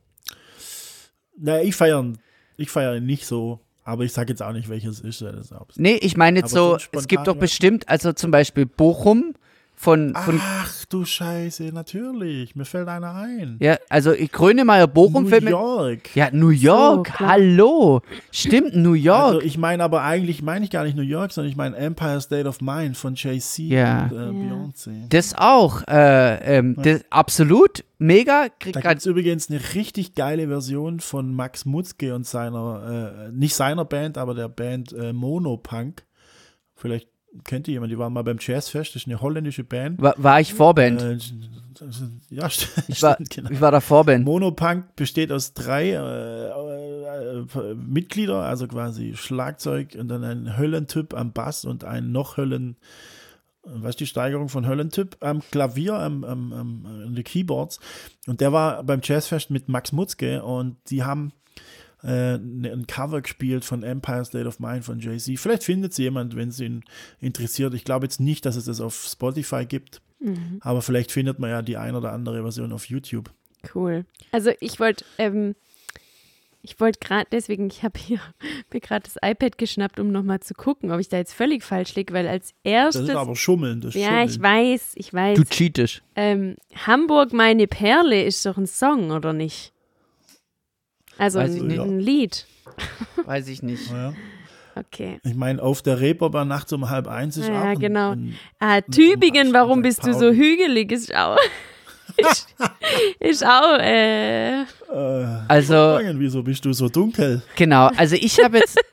Naja, 1.36 1.62
ich 1.64 1.74
feiere 1.74 2.12
ich 2.56 2.70
feiere 2.70 2.96
ihn 2.96 3.06
nicht 3.06 3.26
so, 3.26 3.60
aber 3.84 4.04
ich 4.04 4.12
sage 4.12 4.30
jetzt 4.32 4.42
auch 4.42 4.52
nicht, 4.52 4.68
welches 4.68 5.00
ist. 5.00 5.22
Das 5.22 5.34
ist 5.46 5.52
auch- 5.52 5.66
Nee, 5.76 5.96
ich 5.96 6.16
meine 6.16 6.40
jetzt 6.40 6.54
Aber 6.56 6.78
so, 6.78 6.78
so 6.78 6.98
es 6.98 7.08
gibt 7.08 7.26
doch 7.26 7.36
bestimmt, 7.36 7.88
also 7.88 8.12
zum 8.12 8.30
Beispiel 8.30 8.66
Bochum 8.66 9.34
von, 9.82 10.14
von 10.14 10.40
Ach 10.40 10.84
du 10.88 11.04
Scheiße, 11.04 11.64
natürlich. 11.72 12.54
Mir 12.54 12.64
fällt 12.64 12.86
einer 12.86 13.14
ein. 13.14 13.56
ja, 13.60 13.76
also 13.88 14.12
Grönemeyer 14.30 14.86
Bochum 14.86 15.24
New 15.24 15.28
fällt 15.28 15.42
mir. 15.42 15.50
York. 15.50 16.14
Ja, 16.14 16.30
New 16.30 16.50
York, 16.50 17.08
klar. 17.14 17.30
hallo. 17.30 18.00
Stimmt, 18.30 18.76
New 18.76 18.92
York. 18.92 19.34
Also 19.34 19.40
ich 19.40 19.58
meine 19.58 19.82
aber 19.82 20.02
eigentlich, 20.02 20.40
meine 20.40 20.64
ich 20.64 20.70
gar 20.70 20.84
nicht 20.84 20.96
New 20.96 21.02
York, 21.02 21.32
sondern 21.32 21.50
ich 21.50 21.56
meine 21.56 21.76
Empire 21.76 22.20
State 22.20 22.48
of 22.48 22.60
Mind 22.60 22.96
von 22.96 23.14
Jay-Z 23.16 23.58
Ja. 23.66 24.04
und 24.04 24.12
äh, 24.12 24.14
Beyoncé. 24.30 25.08
Das 25.08 25.34
auch. 25.36 25.82
Äh, 25.88 26.58
ähm, 26.58 26.76
das, 26.80 27.00
absolut. 27.10 27.84
Mega. 27.98 28.46
Krieg 28.60 28.74
Da 28.74 28.80
gibt 28.82 29.00
es 29.00 29.06
übrigens 29.06 29.50
eine 29.50 29.60
richtig 29.74 30.14
geile 30.14 30.46
Version 30.46 31.00
von 31.00 31.34
Max 31.34 31.64
Mutzke 31.64 32.14
und 32.14 32.24
seiner, 32.26 33.26
äh, 33.28 33.32
nicht 33.32 33.54
seiner 33.56 33.84
Band, 33.84 34.16
aber 34.16 34.34
der 34.34 34.48
Band 34.48 34.92
äh, 34.92 35.12
Monopunk. 35.12 36.04
Vielleicht 36.74 37.08
kennt 37.44 37.68
ihr 37.68 37.74
jemand, 37.74 37.92
die 37.92 37.98
waren 37.98 38.12
mal 38.12 38.22
beim 38.22 38.38
Jazzfest, 38.40 38.94
das 38.94 39.02
ist 39.02 39.08
eine 39.08 39.20
holländische 39.20 39.64
Band. 39.64 40.00
war, 40.00 40.14
war 40.16 40.40
ich 40.40 40.54
Vorband. 40.54 41.02
Äh, 41.02 41.18
ja, 42.30 42.46
ich, 42.88 43.02
war, 43.02 43.16
genau. 43.16 43.50
ich 43.50 43.60
war 43.60 43.70
da 43.70 43.80
Vorband. 43.80 44.24
Monopunk 44.24 44.94
besteht 44.96 45.32
aus 45.32 45.54
drei 45.54 45.90
äh, 45.90 46.48
äh, 46.48 47.38
äh, 47.40 47.74
Mitglieder, 47.74 48.42
also 48.42 48.66
quasi 48.68 49.14
Schlagzeug 49.16 49.96
und 49.98 50.08
dann 50.08 50.24
ein 50.24 50.58
Höllentyp 50.58 51.14
am 51.14 51.32
Bass 51.32 51.64
und 51.64 51.84
ein 51.84 52.12
noch 52.12 52.36
Höllen, 52.36 52.76
was 53.64 53.90
ist 53.90 54.00
die 54.00 54.06
Steigerung 54.06 54.48
von 54.48 54.66
Höllentyp 54.66 55.16
am 55.20 55.40
Klavier, 55.50 55.94
am, 55.94 56.24
am, 56.24 56.52
am 56.52 56.86
an 56.86 57.14
den 57.14 57.24
Keyboards. 57.24 57.78
Und 58.26 58.40
der 58.40 58.52
war 58.52 58.82
beim 58.84 59.00
Jazzfest 59.02 59.50
mit 59.50 59.68
Max 59.68 59.92
Mutzke 59.92 60.42
und 60.42 60.76
die 60.90 61.04
haben 61.04 61.32
äh, 62.02 62.34
ein 62.34 62.86
Cover 62.86 63.22
gespielt 63.22 63.64
von 63.64 63.82
Empire 63.82 64.24
State 64.24 64.46
of 64.46 64.58
Mind 64.60 64.84
von 64.84 64.98
Jay-Z. 65.00 65.38
Vielleicht 65.38 65.64
findet 65.64 65.92
es 65.92 65.98
jemand, 65.98 66.34
wenn 66.36 66.48
es 66.48 66.60
ihn 66.60 66.82
interessiert. 67.20 67.74
Ich 67.74 67.84
glaube 67.84 68.06
jetzt 68.06 68.20
nicht, 68.20 68.44
dass 68.46 68.56
es 68.56 68.64
das 68.64 68.80
auf 68.80 68.94
Spotify 69.10 69.64
gibt, 69.66 70.00
aber 70.60 70.82
vielleicht 70.82 71.10
findet 71.10 71.38
man 71.40 71.50
ja 71.50 71.62
die 71.62 71.76
ein 71.76 71.96
oder 71.96 72.12
andere 72.12 72.42
Version 72.42 72.72
auf 72.72 72.86
YouTube. 72.86 73.30
Cool. 73.74 74.04
Also 74.30 74.50
ich 74.60 74.78
wollte, 74.78 75.04
ähm, 75.18 75.54
ich 76.62 76.78
wollte 76.78 77.00
gerade, 77.00 77.26
deswegen, 77.32 77.66
ich 77.68 77.82
habe 77.82 77.98
hier 77.98 78.20
mir 78.72 78.80
gerade 78.80 79.02
das 79.04 79.16
iPad 79.20 79.58
geschnappt, 79.58 79.98
um 79.98 80.12
nochmal 80.12 80.38
zu 80.40 80.54
gucken, 80.54 80.92
ob 80.92 81.00
ich 81.00 81.08
da 81.08 81.16
jetzt 81.16 81.34
völlig 81.34 81.64
falsch 81.64 81.94
liege, 81.96 82.12
weil 82.14 82.28
als 82.28 82.50
Das 82.62 82.72
erstes. 82.72 83.08
ist 83.08 83.14
aber 83.16 83.34
Schummeln. 83.34 83.80
Das 83.80 83.94
ist 83.96 84.00
ja, 84.00 84.08
Schummeln. 84.08 84.28
ich 84.28 84.40
weiß, 84.42 84.92
ich 84.94 85.12
weiß. 85.12 85.36
Du 85.38 85.44
cheatest. 85.44 86.02
Ähm, 86.14 86.56
Hamburg, 86.86 87.32
meine 87.32 87.66
Perle 87.66 88.22
ist 88.22 88.46
doch 88.46 88.56
ein 88.56 88.66
Song, 88.66 89.10
oder 89.10 89.32
nicht? 89.32 89.72
Also 91.18 91.38
Weiß 91.38 91.54
ein, 91.60 91.70
ein 91.80 92.00
Lied. 92.00 92.46
Weiß 93.24 93.48
ich 93.48 93.62
nicht. 93.62 93.90
Ja. 93.90 94.14
Okay. 94.74 95.18
Ich 95.22 95.34
meine, 95.34 95.62
auf 95.62 95.82
der 95.82 96.00
Reeperbahn 96.00 96.48
nachts 96.48 96.72
um 96.72 96.88
halb 96.88 97.06
eins 97.06 97.36
ist 97.36 97.48
Ja, 97.48 97.60
auch 97.60 97.66
ein, 97.66 97.78
genau. 97.78 98.12
Ein, 98.12 98.36
Ah, 98.58 98.80
Tübingen, 98.80 99.52
warum 99.52 99.82
bist 99.82 100.06
du 100.06 100.14
so 100.14 100.30
hügelig? 100.30 100.90
Ist 100.92 101.14
auch. 101.14 101.36
ist, 102.16 102.46
ist 103.20 103.44
auch, 103.46 103.78
äh, 103.78 104.62
äh, 104.62 104.64
Also, 105.48 105.74
Fragen, 105.74 106.18
wieso 106.18 106.42
bist 106.42 106.64
du 106.64 106.72
so 106.72 106.88
dunkel? 106.88 107.42
genau. 107.56 107.88
Also 107.96 108.16
ich 108.16 108.42
habe 108.42 108.58
jetzt. 108.58 108.78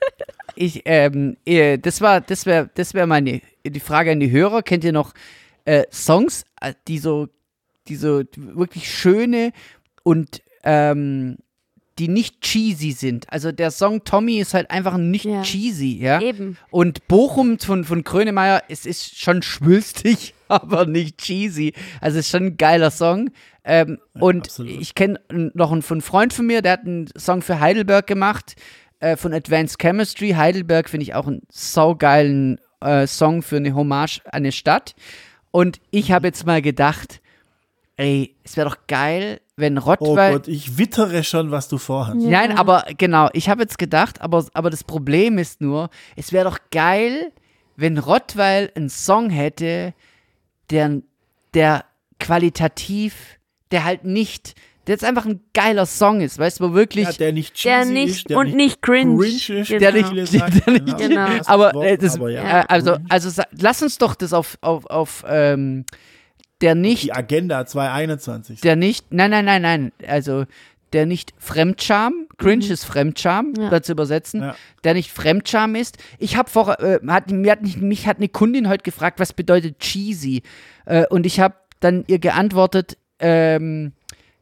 Ich, 0.62 0.82
ähm, 0.84 1.38
äh, 1.46 1.78
das 1.78 2.02
war, 2.02 2.20
das 2.20 2.46
wäre, 2.46 2.70
das 2.76 2.94
wäre 2.94 3.08
meine 3.08 3.40
die 3.66 3.80
Frage 3.80 4.12
an 4.12 4.20
die 4.20 4.30
Hörer. 4.30 4.62
Kennt 4.62 4.84
ihr 4.84 4.92
noch 4.92 5.14
äh, 5.64 5.84
Songs, 5.90 6.44
äh, 6.60 6.74
die 6.90 6.98
so, 6.98 7.30
die 7.88 7.96
so 7.96 8.24
wirklich 8.36 8.92
schöne 8.94 9.54
und 10.04 10.42
ähm, 10.66 11.38
die 12.00 12.08
nicht 12.08 12.41
cheesy 12.41 12.91
sind? 12.91 13.32
Also 13.32 13.52
der 13.52 13.72
Song 13.72 14.04
Tommy 14.04 14.39
ist 14.39 14.54
halt 14.54 14.72
einfach 14.72 14.97
nicht 14.97 15.26
Ja. 15.26 15.41
cheesy, 15.41 15.97
ja. 16.00 16.22
eben. 16.22 16.58
Und 16.72 17.08
Bochum 17.08 17.60
von, 17.60 17.84
von 17.84 18.04
Grönemeyer, 18.04 18.64
es 18.70 18.86
ist 18.86 19.20
schon 19.20 19.41
schwülstig, 19.41 20.34
aber 20.47 20.86
nicht 20.86 21.18
cheesy. 21.18 21.74
Also 22.02 22.20
es 22.20 22.26
ist 22.26 22.32
schon 22.32 22.47
ein 22.47 22.58
geiler 22.58 22.91
Song. 22.91 23.30
Ähm, 23.64 24.00
und 24.14 24.47
absolut. 24.47 24.72
ich 24.82 24.95
kenne 24.95 25.20
noch 25.54 25.72
einen, 25.72 25.82
von 25.82 25.95
einem 25.95 26.02
Freund 26.02 26.34
von 26.34 26.47
mir, 26.47 26.62
der 26.62 26.72
hat 26.74 26.86
einen 26.86 27.08
Song 27.16 27.41
für 27.41 27.60
Heidelberg 27.60 28.08
gemacht, 28.08 28.56
äh, 29.00 29.16
von 29.16 29.34
Advanced 29.34 29.78
Chemistry. 29.80 30.32
Heidelberg 30.32 30.89
finde 30.89 31.04
ich 31.04 31.14
auch 31.14 31.28
einen 31.28 31.41
saugeilen 31.50 32.60
äh, 32.82 33.06
Song 33.06 33.41
für 33.41 33.57
eine 33.57 33.76
Hommage 33.76 34.22
an 34.26 34.32
eine 34.38 34.52
Stadt. 34.52 34.95
Und 35.52 35.80
ich 35.91 36.11
habe 36.11 36.28
jetzt 36.28 36.45
mal 36.45 36.61
gedacht, 36.61 37.22
ey, 37.98 38.36
es 38.44 38.56
wäre 38.56 38.69
doch 38.69 38.78
geil, 38.88 39.41
wenn 39.60 39.77
Oh 39.77 39.81
Rottweil... 39.81 40.34
Gott, 40.34 40.48
ich 40.48 40.77
wittere 40.77 41.23
schon, 41.23 41.52
was 41.52 41.68
du 41.69 41.77
vorhast. 41.77 42.18
Nein, 42.19 42.57
aber 42.57 42.86
genau, 42.98 43.30
ich 43.34 43.49
habe 43.49 43.61
jetzt 43.61 43.77
gedacht, 43.77 44.22
aber, 44.22 44.45
aber 44.53 44.69
das 44.69 44.84
Problem 44.84 45.38
ist 45.38 45.61
nur, 45.61 45.90
es 46.15 46.31
wäre 46.34 46.49
doch 46.49 46.60
geil, 46.72 47.31
wenn 47.76 47.98
Rottweil 47.98 48.72
einen 48.76 48.90
Song 48.90 49.30
hätte, 49.30 49.94
der, 50.69 51.02
der 51.53 51.86
qualitativ, 52.19 53.14
der 53.72 53.84
halt 53.86 54.03
nicht, 54.03 54.56
der 54.88 54.94
jetzt 54.95 55.03
einfach 55.06 55.26
ein 55.26 55.41
geiler 55.53 55.86
Song 55.86 56.22
ist, 56.22 56.40
weißt 56.40 56.60
du, 56.60 56.69
wo 56.69 56.73
wirklich. 56.73 57.06
Ja, 57.06 57.11
der 57.14 57.31
nicht 57.34 57.53
cheesy 57.53 57.69
Der 57.69 57.86
nicht 57.86 58.10
ist, 58.10 58.30
der 58.30 58.38
und 58.38 58.45
nicht 58.48 58.56
nicht 58.56 58.81
cringe. 58.81 59.26
ist, 59.26 59.48
Genau. 59.48 59.80
Der 59.80 59.91
nicht- 59.94 60.11
der 60.65 60.73
nicht- 60.80 60.98
Genau. 60.98 61.27
aber, 61.45 61.73
äh, 61.84 61.98
das, 61.98 62.15
aber 62.15 62.30
ja. 62.31 62.61
äh, 62.61 62.65
also, 62.68 62.98
also 63.07 63.41
lass 63.60 63.81
uns 63.84 63.98
doch 63.98 64.15
das 64.15 64.34
auf, 64.34 64.57
auf, 64.61 64.86
auf 64.88 65.23
ähm, 65.27 65.86
der 66.61 66.76
nicht 66.76 67.03
die 67.03 67.14
Agenda 67.14 67.65
221. 67.65 68.61
der 68.61 68.76
nicht, 68.76 69.06
nein, 69.11 69.31
nein, 69.31 69.45
nein, 69.45 69.61
nein, 69.61 69.91
also 70.07 70.45
der 70.94 71.06
nicht 71.06 71.34
Fremdscham, 71.38 72.26
cringe 72.38 72.65
ist 72.65 72.84
Fremdscham, 72.84 73.53
Ja. 73.57 73.69
dazu 73.69 73.91
übersetzen, 73.91 74.41
Ja. 74.41 74.56
der 74.84 74.95
nicht 74.95 75.11
Fremdscham 75.11 75.76
ist. 75.76 75.98
Ich 76.18 76.36
habe 76.36 76.49
vor, 76.49 76.80
äh, 76.80 76.99
hat, 77.07 77.30
mir 77.31 77.52
hat, 77.52 77.61
nicht- 77.61 77.80
mich 77.81 78.07
hat 78.07 78.18
eine 78.18 78.27
Kundin 78.30 78.68
heute 78.68 78.84
gefragt, 78.84 79.19
was 79.19 79.34
bedeutet 79.34 79.77
cheesy? 79.80 80.41
Äh, 80.86 81.06
und 81.10 81.26
ich 81.27 81.40
habe 81.40 81.53
dann 81.80 82.03
ihr 82.07 82.18
geantwortet, 82.19 82.98
ähm, 83.19 83.91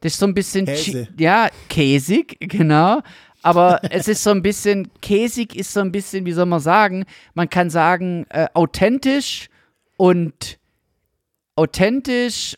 das 0.02 0.14
ist 0.14 0.20
so 0.20 0.26
ein 0.28 0.34
bisschen, 0.34 0.66
Käse. 0.68 1.08
ja, 1.20 1.50
käsig, 1.70 2.38
genau. 2.40 3.02
Aber 3.44 3.80
es 3.92 4.08
ist 4.08 4.24
so 4.24 4.30
ein 4.32 4.42
bisschen, 4.42 4.90
käsig 5.02 5.54
ist 5.56 5.74
so 5.74 5.82
ein 5.82 5.92
bisschen, 5.92 6.26
wie 6.26 6.32
soll 6.32 6.46
man 6.46 6.60
sagen, 6.62 7.04
man 7.34 7.50
kann 7.50 7.70
sagen, 7.70 8.26
äh, 8.30 8.48
authentisch 8.54 9.50
und 9.98 10.60
authentisch 11.58 12.56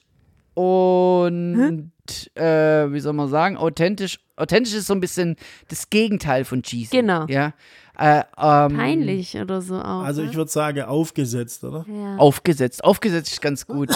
und 0.54 1.92
äh, 2.36 2.92
wie 2.92 3.00
soll 3.00 3.14
man 3.14 3.30
sagen, 3.30 3.58
authentisch. 3.58 4.20
Authentisch 4.36 4.74
ist 4.74 4.88
so 4.88 4.94
ein 4.94 5.00
bisschen 5.00 5.36
das 5.70 5.90
Gegenteil 5.90 6.46
von 6.46 6.62
cheesy. 6.64 6.98
Genau. 6.98 7.26
Ja. 7.28 7.54
Äh, 7.98 8.20
ähm, 8.38 8.78
Peinlich 8.78 9.36
oder 9.38 9.62
so 9.62 9.76
auch. 9.76 10.04
Also 10.04 10.22
ne? 10.22 10.30
ich 10.30 10.36
würde 10.36 10.50
sagen, 10.50 10.82
aufgesetzt, 10.84 11.64
oder? 11.64 11.86
ja. 11.88 12.16
Aufgesetzt. 12.18 12.84
Aufgesetzt 12.84 13.32
ist 13.34 13.42
ganz 13.42 13.68
gut. 13.68 13.90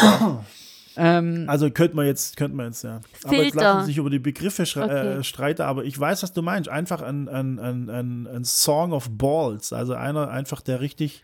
ähm, 0.98 1.46
Also 1.48 1.70
könnte 1.72 1.96
man 1.96 2.06
jetzt, 2.06 2.36
könnte 2.36 2.58
man 2.58 2.68
jetzt, 2.68 2.84
ja. 2.84 3.00
Aber 3.24 3.34
jetzt 3.36 3.54
Filter. 3.54 3.76
lassen 3.76 3.86
sich 3.86 3.98
über 3.98 4.10
die 4.10 4.20
Begriffe 4.20 4.64
schre- 4.64 4.84
Okay. 4.84 5.20
äh, 5.20 5.24
streiten, 5.24 5.62
aber 5.62 5.86
ich 5.86 5.98
weiß, 5.98 6.22
was 6.24 6.34
du 6.34 6.42
meinst. 6.42 6.68
Einfach 6.70 7.02
ein, 7.02 7.30
ein, 7.30 7.60
ein, 7.60 7.90
ein, 7.90 8.28
ein 8.28 8.44
Song 8.44 8.92
of 8.92 9.10
Balls. 9.10 9.72
Also 9.72 9.94
einer 9.94 10.30
einfach, 10.30 10.60
der 10.62 10.82
richtig, 10.82 11.24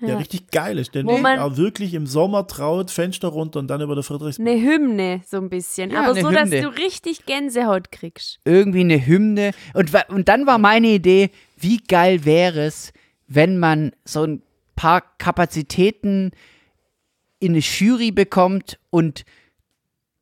der 0.00 0.08
Ja. 0.10 0.16
richtig 0.18 0.50
geil 0.50 0.78
ist, 0.78 0.94
der 0.94 1.04
Wo 1.04 1.18
man- 1.18 1.38
auch 1.38 1.56
wirklich 1.56 1.94
im 1.94 2.06
Sommer 2.06 2.46
traut, 2.46 2.90
Fenster 2.90 3.28
runter 3.28 3.58
und 3.58 3.68
dann 3.68 3.80
über 3.80 3.94
der 3.94 4.04
Friedrichsburg. 4.04 4.46
Eine 4.46 4.60
Hymne, 4.62 5.22
so 5.26 5.38
ein 5.38 5.48
bisschen. 5.48 5.90
Ja, 5.90 6.04
aber 6.04 6.14
so, 6.20 6.30
dass 6.30 6.50
Hymne. 6.50 6.62
du 6.62 6.68
richtig 6.68 7.26
Gänsehaut 7.26 7.90
kriegst. 7.90 8.38
irgendwie 8.44 8.80
eine 8.80 9.04
Hymne. 9.04 9.52
Und, 9.74 9.90
und 10.08 10.28
dann 10.28 10.46
war 10.46 10.58
meine 10.58 10.88
Idee, 10.88 11.30
wie 11.56 11.78
geil 11.78 12.24
wäre 12.24 12.60
es, 12.64 12.92
wenn 13.26 13.58
man 13.58 13.92
so 14.04 14.22
ein 14.24 14.42
paar 14.76 15.02
Kapazitäten 15.18 16.30
in 17.40 17.52
eine 17.52 17.58
Jury 17.60 18.10
bekommt 18.12 18.78
und 18.90 19.24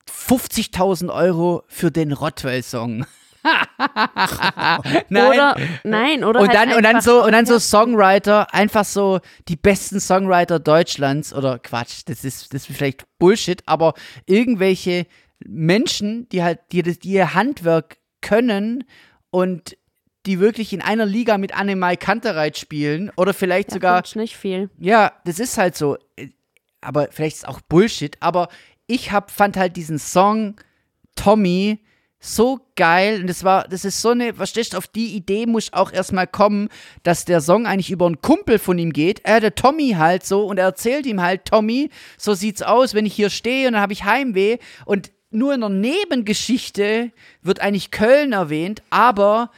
50.000 0.08 1.10
Euro 1.12 1.62
für 1.68 1.90
den 1.90 2.12
Rottweil-Song. 2.12 3.04
Nein. 5.08 5.28
Oder, 5.28 5.56
nein, 5.84 6.24
oder 6.24 6.40
und 6.40 6.48
halt 6.48 6.56
dann, 6.56 6.76
und 6.76 6.82
dann 6.82 7.00
so, 7.00 7.24
und 7.24 7.32
dann 7.32 7.46
so 7.46 7.58
Songwriter, 7.58 8.52
einfach 8.54 8.84
so 8.84 9.20
die 9.48 9.56
besten 9.56 10.00
Songwriter 10.00 10.58
Deutschlands 10.58 11.32
oder 11.32 11.58
Quatsch, 11.58 12.02
das 12.06 12.24
ist, 12.24 12.52
das 12.52 12.68
ist 12.68 12.76
vielleicht 12.76 13.04
Bullshit, 13.18 13.62
aber 13.66 13.94
irgendwelche 14.26 15.06
Menschen, 15.44 16.28
die 16.30 16.42
halt, 16.42 16.60
die, 16.72 16.82
die 16.82 17.10
ihr 17.10 17.34
Handwerk 17.34 17.98
können 18.20 18.84
und 19.30 19.76
die 20.26 20.40
wirklich 20.40 20.72
in 20.72 20.82
einer 20.82 21.06
Liga 21.06 21.38
mit 21.38 21.56
Annemai 21.56 21.96
Kantereit 21.96 22.58
spielen 22.58 23.12
oder 23.16 23.32
vielleicht 23.32 23.70
ja, 23.70 23.74
sogar 23.74 24.02
nicht 24.16 24.36
viel. 24.36 24.70
ja, 24.78 25.12
das 25.24 25.38
ist 25.38 25.56
halt 25.56 25.76
so. 25.76 25.96
Aber 26.80 27.08
vielleicht 27.10 27.36
ist 27.36 27.42
es 27.44 27.48
auch 27.48 27.60
Bullshit. 27.60 28.16
Aber 28.20 28.48
ich 28.86 29.12
hab, 29.12 29.30
fand 29.30 29.56
halt 29.56 29.76
diesen 29.76 29.98
Song 29.98 30.56
Tommy 31.14 31.80
so 32.26 32.60
geil. 32.74 33.20
Und 33.20 33.28
das 33.28 33.44
war, 33.44 33.68
das 33.68 33.84
ist 33.84 34.02
so 34.02 34.10
eine, 34.10 34.34
verstehst 34.34 34.72
du, 34.72 34.78
auf 34.78 34.88
die 34.88 35.14
Idee 35.14 35.46
muss 35.46 35.72
auch 35.72 35.92
erstmal 35.92 36.26
kommen, 36.26 36.68
dass 37.02 37.24
der 37.24 37.40
Song 37.40 37.66
eigentlich 37.66 37.90
über 37.90 38.06
einen 38.06 38.20
Kumpel 38.20 38.58
von 38.58 38.78
ihm 38.78 38.92
geht. 38.92 39.20
Er, 39.24 39.40
der 39.40 39.54
Tommy 39.54 39.92
halt 39.96 40.24
so, 40.24 40.44
und 40.46 40.58
er 40.58 40.64
erzählt 40.64 41.06
ihm 41.06 41.22
halt, 41.22 41.44
Tommy, 41.44 41.90
so 42.18 42.34
sieht's 42.34 42.62
aus, 42.62 42.94
wenn 42.94 43.06
ich 43.06 43.14
hier 43.14 43.30
stehe 43.30 43.68
und 43.68 43.74
dann 43.74 43.82
habe 43.82 43.92
ich 43.92 44.04
Heimweh. 44.04 44.58
Und 44.84 45.12
nur 45.30 45.54
in 45.54 45.60
der 45.60 45.70
Nebengeschichte 45.70 47.12
wird 47.42 47.60
eigentlich 47.60 47.90
Köln 47.90 48.32
erwähnt, 48.32 48.82
aber 48.90 49.50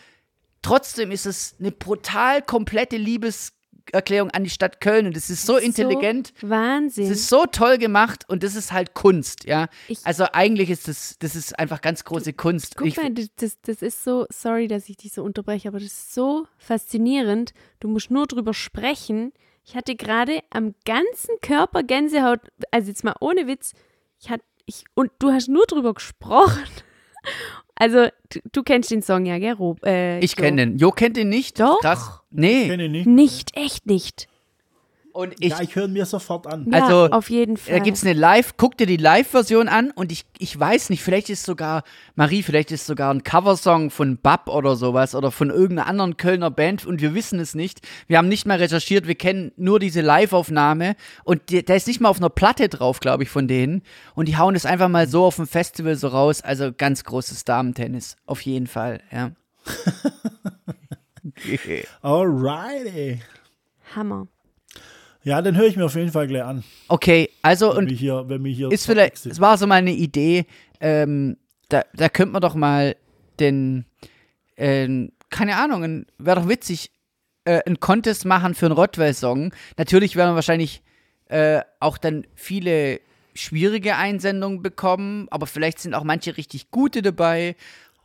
trotzdem 0.63 1.11
ist 1.11 1.27
es 1.27 1.57
eine 1.59 1.73
brutal 1.73 2.43
komplette 2.43 2.97
Liebeserklärung 3.89 4.31
an 4.31 4.45
die 4.45 4.51
Stadt 4.51 4.81
Köln 4.81 5.07
und 5.07 5.17
es 5.17 5.31
ist 5.31 5.47
so 5.47 5.57
intelligent. 5.57 6.33
So 6.41 6.51
Wahnsinn. 6.51 7.05
Es 7.05 7.11
ist 7.11 7.29
so 7.29 7.47
toll 7.47 7.79
gemacht 7.79 8.25
und 8.29 8.43
das 8.43 8.55
ist 8.55 8.73
halt 8.73 8.95
Kunst, 8.95 9.45
ja. 9.45 9.69
Ich- 9.89 10.05
also 10.05 10.25
eigentlich 10.33 10.71
ist 10.71 10.89
das, 10.89 11.17
das 11.19 11.35
ist 11.35 11.59
einfach 11.59 11.81
ganz 11.81 12.05
große 12.05 12.33
Kunst. 12.35 12.77
Guck 12.77 12.87
Ich- 12.87 12.97
mal, 12.97 13.11
das, 13.11 13.29
das, 13.37 13.59
das 13.63 13.83
ist 13.83 14.05
so, 14.05 14.27
sorry, 14.31 14.69
dass 14.69 14.89
ich 14.89 14.97
dich 14.99 15.13
so 15.13 15.23
unterbreche, 15.23 15.69
aber 15.69 15.79
das 15.79 15.89
ist 15.89 16.15
so 16.15 16.47
faszinierend. 16.59 17.53
Du 17.81 17.89
musst 17.89 18.11
nur 18.11 18.27
drüber 18.27 18.55
sprechen. 18.55 19.33
Ich 19.65 19.75
hatte 19.77 19.97
gerade 19.97 20.41
am 20.51 20.75
ganzen 20.85 21.35
Körper 21.43 21.83
Gänsehaut, 21.83 22.41
also 22.71 22.89
jetzt 22.89 23.05
mal 23.05 23.15
ohne 23.21 23.47
Witz, 23.47 23.73
ich 24.21 24.31
hatte, 24.31 24.45
ich, 24.67 24.85
und 24.95 25.11
du 25.19 25.31
hast 25.33 25.49
nur 25.49 25.65
drüber 25.67 25.95
gesprochen. 25.95 26.63
Also, 27.81 28.09
du, 28.31 28.41
du 28.53 28.63
kennst 28.63 28.91
den 28.91 29.03
Song 29.03 29.25
ja, 29.25 29.39
gell, 29.39 29.53
Rob? 29.53 29.85
Äh, 29.87 30.19
ich 30.19 30.35
kenne 30.35 30.67
den. 30.67 30.79
Jo 30.79 30.91
kennt 30.91 31.17
den 31.17 31.29
nicht. 31.29 31.61
Doch. 31.61 31.81
Krass. 31.81 32.21
Nee. 32.31 32.69
Kenne 32.69 32.87
ich 32.87 32.91
nicht. 32.91 33.07
Nicht, 33.07 33.57
echt 33.57 33.87
nicht. 33.87 34.29
Und 35.19 35.35
ich, 35.41 35.51
ja, 35.51 35.61
ich 35.61 35.75
höre 35.75 35.89
mir 35.89 36.07
sofort 36.07 36.47
an. 36.47 36.69
Ja, 36.71 36.85
Also, 36.85 37.11
auf 37.11 37.29
jeden 37.29 37.57
Fall. 37.57 37.75
Da 37.75 37.83
gibt 37.83 37.97
es 37.97 38.05
eine 38.05 38.13
Live, 38.13 38.55
guck 38.57 38.79
dir 38.79 38.87
die 38.87 38.97
Live-Version 38.97 39.67
an 39.67 39.91
und 39.91 40.13
ich, 40.13 40.27
ich 40.39 40.57
weiß 40.57 40.91
nicht, 40.91 41.03
vielleicht 41.03 41.29
ist 41.29 41.43
sogar, 41.43 41.83
Marie, 42.15 42.45
vielleicht 42.45 42.71
ist 42.71 42.87
sogar 42.87 43.13
ein 43.13 43.25
Coversong 43.25 43.91
von 43.91 44.19
Bab 44.19 44.49
oder 44.49 44.77
sowas 44.77 45.17
oder 45.17 45.33
von 45.33 45.51
irgendeiner 45.51 45.89
anderen 45.89 46.19
Kölner 46.19 46.53
Band 46.53 46.87
und 46.87 47.01
wir 47.01 47.17
wissen 47.17 47.41
es 47.41 47.57
nicht. 47.57 47.81
Wir 48.07 48.19
haben 48.19 48.29
nicht 48.29 48.47
mal 48.47 48.59
recherchiert, 48.59 49.09
wir 49.09 49.17
kennen 49.17 49.51
nur 49.57 49.81
diese 49.81 50.03
Live-Aufnahme 50.03 50.95
und 51.25 51.51
die, 51.51 51.65
der 51.65 51.75
ist 51.75 51.89
nicht 51.89 52.01
mal 52.01 52.11
auf 52.11 52.19
einer 52.19 52.31
Platte 52.31 52.69
drauf, 52.69 53.01
glaube 53.01 53.25
ich, 53.25 53.29
von 53.29 53.49
denen. 53.49 53.83
Und 54.15 54.29
die 54.29 54.37
hauen 54.37 54.55
das 54.55 54.67
einfach 54.67 54.89
mal 54.89 55.09
so 55.09 55.25
auf 55.25 55.35
dem 55.35 55.49
Festival 55.49 55.97
so 55.97 56.07
raus. 56.07 56.43
Also 56.43 56.73
ganz 56.73 57.03
großes 57.03 57.45
Damentennis, 57.45 58.17
auf 58.25 58.41
jeden 58.43 58.69
Fall, 58.69 59.01
ja. 59.11 59.33
Alrighty. 62.03 63.21
Hammer. 63.97 64.29
Ja, 65.23 65.43
den 65.43 65.57
höre 65.57 65.67
ich 65.67 65.77
mir 65.77 65.85
auf 65.85 65.95
jeden 65.95 66.13
Fall 66.13 66.27
gleich 66.27 66.45
an. 66.45 66.65
Okay, 66.89 67.31
also 67.43 67.71
Wenn 67.71 67.77
und 67.77 67.91
wir 67.91 67.97
hier, 67.97 68.25
wenn 68.29 68.45
wir 68.45 68.53
hier 68.53 68.71
ist 68.73 68.87
vielleicht, 68.87 69.27
es 69.27 69.41
war 69.41 69.59
so 69.59 69.67
mal 69.67 69.77
eine 69.77 69.93
Idee, 69.93 70.47
ähm, 70.81 71.37
da, 71.69 71.83
da 71.95 72.09
könnte 72.09 72.33
man 72.33 72.43
doch 72.43 72.55
mal 72.55 72.97
den, 73.41 73.85
ähm, 74.57 75.13
keine 75.31 75.57
Ahnung, 75.57 76.07
wäre 76.19 76.41
doch 76.41 76.49
witzig, 76.49 76.91
äh, 77.45 77.63
einen 77.65 77.81
Contest 77.81 78.25
machen 78.25 78.55
für 78.55 78.67
einen 78.67 78.75
Rottweil-Song. 78.75 79.53
Natürlich 79.77 80.17
werden 80.17 80.31
wir 80.31 80.35
wahrscheinlich 80.37 80.83
äh, 81.27 81.61
auch 81.81 81.99
dann 81.99 82.27
viele 82.35 83.01
schwierige 83.35 83.97
Einsendungen 83.97 84.63
bekommen, 84.63 85.29
aber 85.31 85.47
vielleicht 85.47 85.79
sind 85.79 85.95
auch 85.95 86.05
manche 86.05 86.37
richtig 86.37 86.71
gute 86.71 87.03
dabei. 87.03 87.55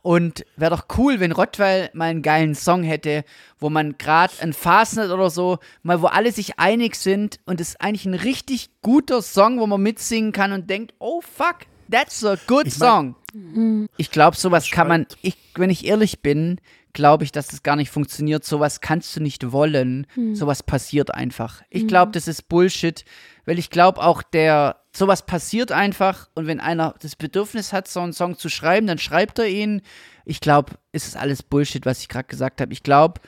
Und 0.04 0.44
wäre 0.56 0.76
doch 0.76 0.84
cool, 0.98 1.18
wenn 1.18 1.32
Rottweil 1.32 1.88
mal 1.94 2.10
einen 2.10 2.20
geilen 2.20 2.54
Song 2.54 2.82
hätte, 2.82 3.24
wo 3.58 3.70
man 3.70 3.96
gerade 3.96 4.34
ein 4.40 4.52
Fastnet 4.52 5.10
oder 5.10 5.30
so, 5.30 5.60
mal 5.82 6.02
wo 6.02 6.08
alle 6.08 6.30
sich 6.30 6.58
einig 6.58 6.96
sind 6.96 7.40
und 7.46 7.58
es 7.58 7.70
ist 7.70 7.80
eigentlich 7.80 8.04
ein 8.04 8.12
richtig 8.12 8.68
guter 8.82 9.22
Song, 9.22 9.58
wo 9.60 9.66
man 9.66 9.80
mitsingen 9.80 10.32
kann 10.32 10.52
und 10.52 10.68
denkt, 10.68 10.92
oh 10.98 11.22
fuck, 11.22 11.60
that's 11.90 12.22
a 12.22 12.36
good 12.46 12.66
Ich 12.66 12.78
mein- 12.78 13.14
song. 13.32 13.88
Ich 13.96 14.10
glaube, 14.10 14.36
sowas 14.36 14.70
kann 14.70 14.88
man, 14.88 15.06
ich, 15.22 15.38
wenn 15.54 15.70
ich 15.70 15.86
ehrlich 15.86 16.20
bin, 16.20 16.60
glaube 16.92 17.24
ich, 17.24 17.32
dass 17.32 17.48
das 17.48 17.62
gar 17.62 17.74
nicht 17.76 17.90
funktioniert. 17.90 18.44
Sowas 18.44 18.82
kannst 18.82 19.16
du 19.16 19.20
nicht 19.20 19.52
wollen. 19.52 20.06
Sowas 20.34 20.62
passiert 20.62 21.12
einfach. 21.14 21.62
Ich 21.70 21.88
glaube, 21.88 22.12
das 22.12 22.28
ist 22.28 22.48
Bullshit, 22.50 23.04
weil 23.46 23.58
ich 23.58 23.70
glaube 23.70 24.02
auch 24.02 24.22
der, 24.22 24.76
sowas 24.96 25.26
passiert 25.26 25.72
einfach 25.72 26.28
und 26.34 26.46
wenn 26.46 26.60
einer 26.60 26.94
das 27.00 27.16
Bedürfnis 27.16 27.72
hat, 27.72 27.88
so 27.88 28.00
einen 28.00 28.12
Song 28.12 28.38
zu 28.38 28.48
schreiben, 28.48 28.86
dann 28.86 28.98
schreibt 28.98 29.38
er 29.38 29.48
ihn. 29.48 29.82
Ich 30.24 30.40
glaube, 30.40 30.72
es 30.92 31.06
ist 31.06 31.16
alles 31.16 31.42
Bullshit, 31.42 31.84
was 31.84 32.00
ich 32.00 32.08
gerade 32.08 32.28
gesagt 32.28 32.60
habe. 32.60 32.72
Ich 32.72 32.82
glaube, 32.82 33.20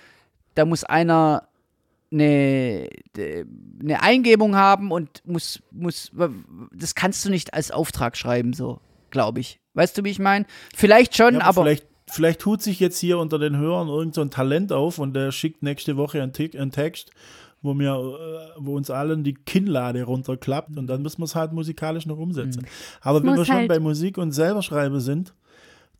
da 0.54 0.64
muss 0.64 0.84
einer 0.84 1.48
eine, 2.12 2.88
eine 3.16 4.02
Eingebung 4.02 4.56
haben 4.56 4.90
und 4.90 5.22
muss, 5.26 5.60
muss, 5.70 6.12
das 6.72 6.94
kannst 6.94 7.24
du 7.24 7.30
nicht 7.30 7.54
als 7.54 7.70
Auftrag 7.70 8.16
schreiben, 8.16 8.52
so, 8.52 8.80
glaube 9.10 9.40
ich. 9.40 9.60
Weißt 9.74 9.98
du, 9.98 10.04
wie 10.04 10.10
ich 10.10 10.18
meine? 10.18 10.46
Vielleicht 10.74 11.16
schon, 11.16 11.34
Ja, 11.34 11.40
aber. 11.42 11.62
vielleicht, 11.62 11.86
vielleicht 12.06 12.40
tut 12.40 12.62
sich 12.62 12.80
jetzt 12.80 12.98
hier 12.98 13.18
unter 13.18 13.38
den 13.38 13.56
Hörern 13.56 13.88
irgend 13.88 14.14
so 14.14 14.20
ein 14.20 14.30
Talent 14.30 14.72
auf 14.72 14.98
und 14.98 15.14
der 15.14 15.32
schickt 15.32 15.62
nächste 15.62 15.96
Woche 15.96 16.22
einen, 16.22 16.32
Tick, 16.32 16.54
einen 16.54 16.70
Text, 16.70 17.10
wo 17.62 17.74
mir, 17.74 17.92
äh, 17.92 18.58
wo 18.58 18.76
uns 18.76 18.90
allen 18.90 19.24
die 19.24 19.34
Kinnlade 19.34 20.02
runterklappt 20.04 20.76
und 20.76 20.86
dann 20.86 21.02
müssen 21.02 21.18
wir 21.18 21.24
es 21.24 21.34
halt 21.34 21.52
musikalisch 21.52 22.06
noch 22.06 22.18
umsetzen. 22.18 22.62
Mhm. 22.62 23.00
Aber 23.00 23.22
wenn 23.22 23.36
wir 23.36 23.44
schon 23.44 23.56
halt- 23.56 23.68
bei 23.68 23.80
Musik 23.80 24.18
und 24.18 24.32
selber 24.32 24.62
schreiben 24.62 25.00
sind, 25.00 25.34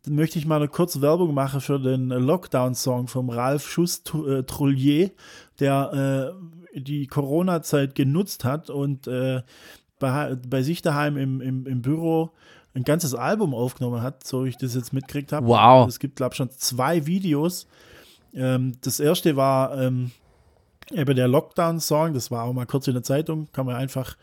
dann 0.03 0.15
möchte 0.15 0.39
ich 0.39 0.45
mal 0.45 0.57
eine 0.57 0.69
kurze 0.69 1.01
Werbung 1.01 1.33
machen 1.33 1.59
für 1.59 1.79
den 1.79 2.09
Lockdown-Song 2.09 3.07
vom 3.07 3.29
Ralf 3.29 3.67
Schuss-Trollier, 3.67 5.11
der 5.59 6.33
äh, 6.73 6.79
die 6.79 7.07
Corona-Zeit 7.07 7.95
genutzt 7.95 8.45
hat 8.45 8.69
und 8.69 9.07
äh, 9.07 9.41
bei, 9.99 10.35
bei 10.47 10.61
sich 10.61 10.81
daheim 10.81 11.17
im, 11.17 11.41
im, 11.41 11.65
im 11.65 11.81
Büro 11.81 12.31
ein 12.73 12.83
ganzes 12.83 13.15
Album 13.15 13.55
aufgenommen 13.55 14.01
hat, 14.01 14.25
so 14.25 14.45
wie 14.45 14.49
ich 14.49 14.57
das 14.57 14.75
jetzt 14.75 14.93
mitgekriegt 14.93 15.33
habe. 15.33 15.47
Wow. 15.47 15.87
Es 15.87 15.99
gibt, 15.99 16.17
glaube 16.17 16.33
ich, 16.33 16.37
schon 16.37 16.51
zwei 16.51 17.07
Videos. 17.07 17.67
Ähm, 18.33 18.73
das 18.81 18.99
erste 18.99 19.35
war 19.35 19.75
ähm, 19.77 20.11
eben 20.91 21.15
der 21.15 21.27
Lockdown-Song, 21.27 22.13
das 22.13 22.31
war 22.31 22.43
auch 22.43 22.53
mal 22.53 22.65
kurz 22.65 22.87
in 22.87 22.93
der 22.93 23.03
Zeitung, 23.03 23.47
kann 23.51 23.65
man 23.65 23.75
einfach 23.75 24.15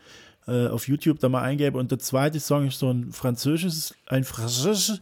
äh, 0.47 0.67
auf 0.67 0.87
YouTube 0.87 1.19
da 1.19 1.29
mal 1.29 1.41
eingeben. 1.41 1.77
Und 1.77 1.91
der 1.91 1.99
zweite 1.99 2.39
Song 2.39 2.67
ist 2.67 2.79
so 2.79 2.89
ein 2.89 3.11
französisches, 3.11 3.95
ein 4.07 4.23
französisches, 4.23 5.01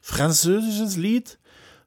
französisches 0.00 0.96
Lied, 0.96 1.38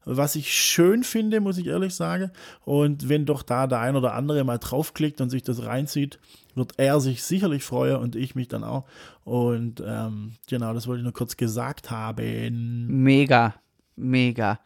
was 0.06 0.36
ich 0.36 0.54
schön 0.54 1.04
finde, 1.04 1.42
muss 1.42 1.58
ich 1.58 1.68
ehrlich 1.68 1.94
sagen. 1.94 2.32
Und 2.64 3.10
wenn 3.10 3.26
doch 3.26 3.44
da 3.44 3.68
der 3.68 3.80
ein 3.80 3.96
oder 3.96 4.14
andere 4.14 4.44
mal 4.44 4.58
draufklickt 4.58 5.20
und 5.20 5.30
sich 5.30 5.44
das 5.44 5.66
reinzieht, 5.66 6.20
wird 6.56 6.74
er 6.78 7.00
sich 7.00 7.24
sicherlich 7.24 7.64
freuen 7.64 7.98
und 7.98 8.16
ich 8.16 8.34
mich 8.34 8.48
dann 8.48 8.64
auch. 8.64 8.86
Und 9.26 9.84
ähm, 9.86 10.34
genau, 10.48 10.74
das 10.74 10.88
wollte 10.88 11.00
ich 11.00 11.04
nur 11.04 11.14
kurz 11.14 11.38
gesagt 11.38 11.92
haben. 11.92 12.88
Mega, 12.88 13.56
mega. 13.96 14.60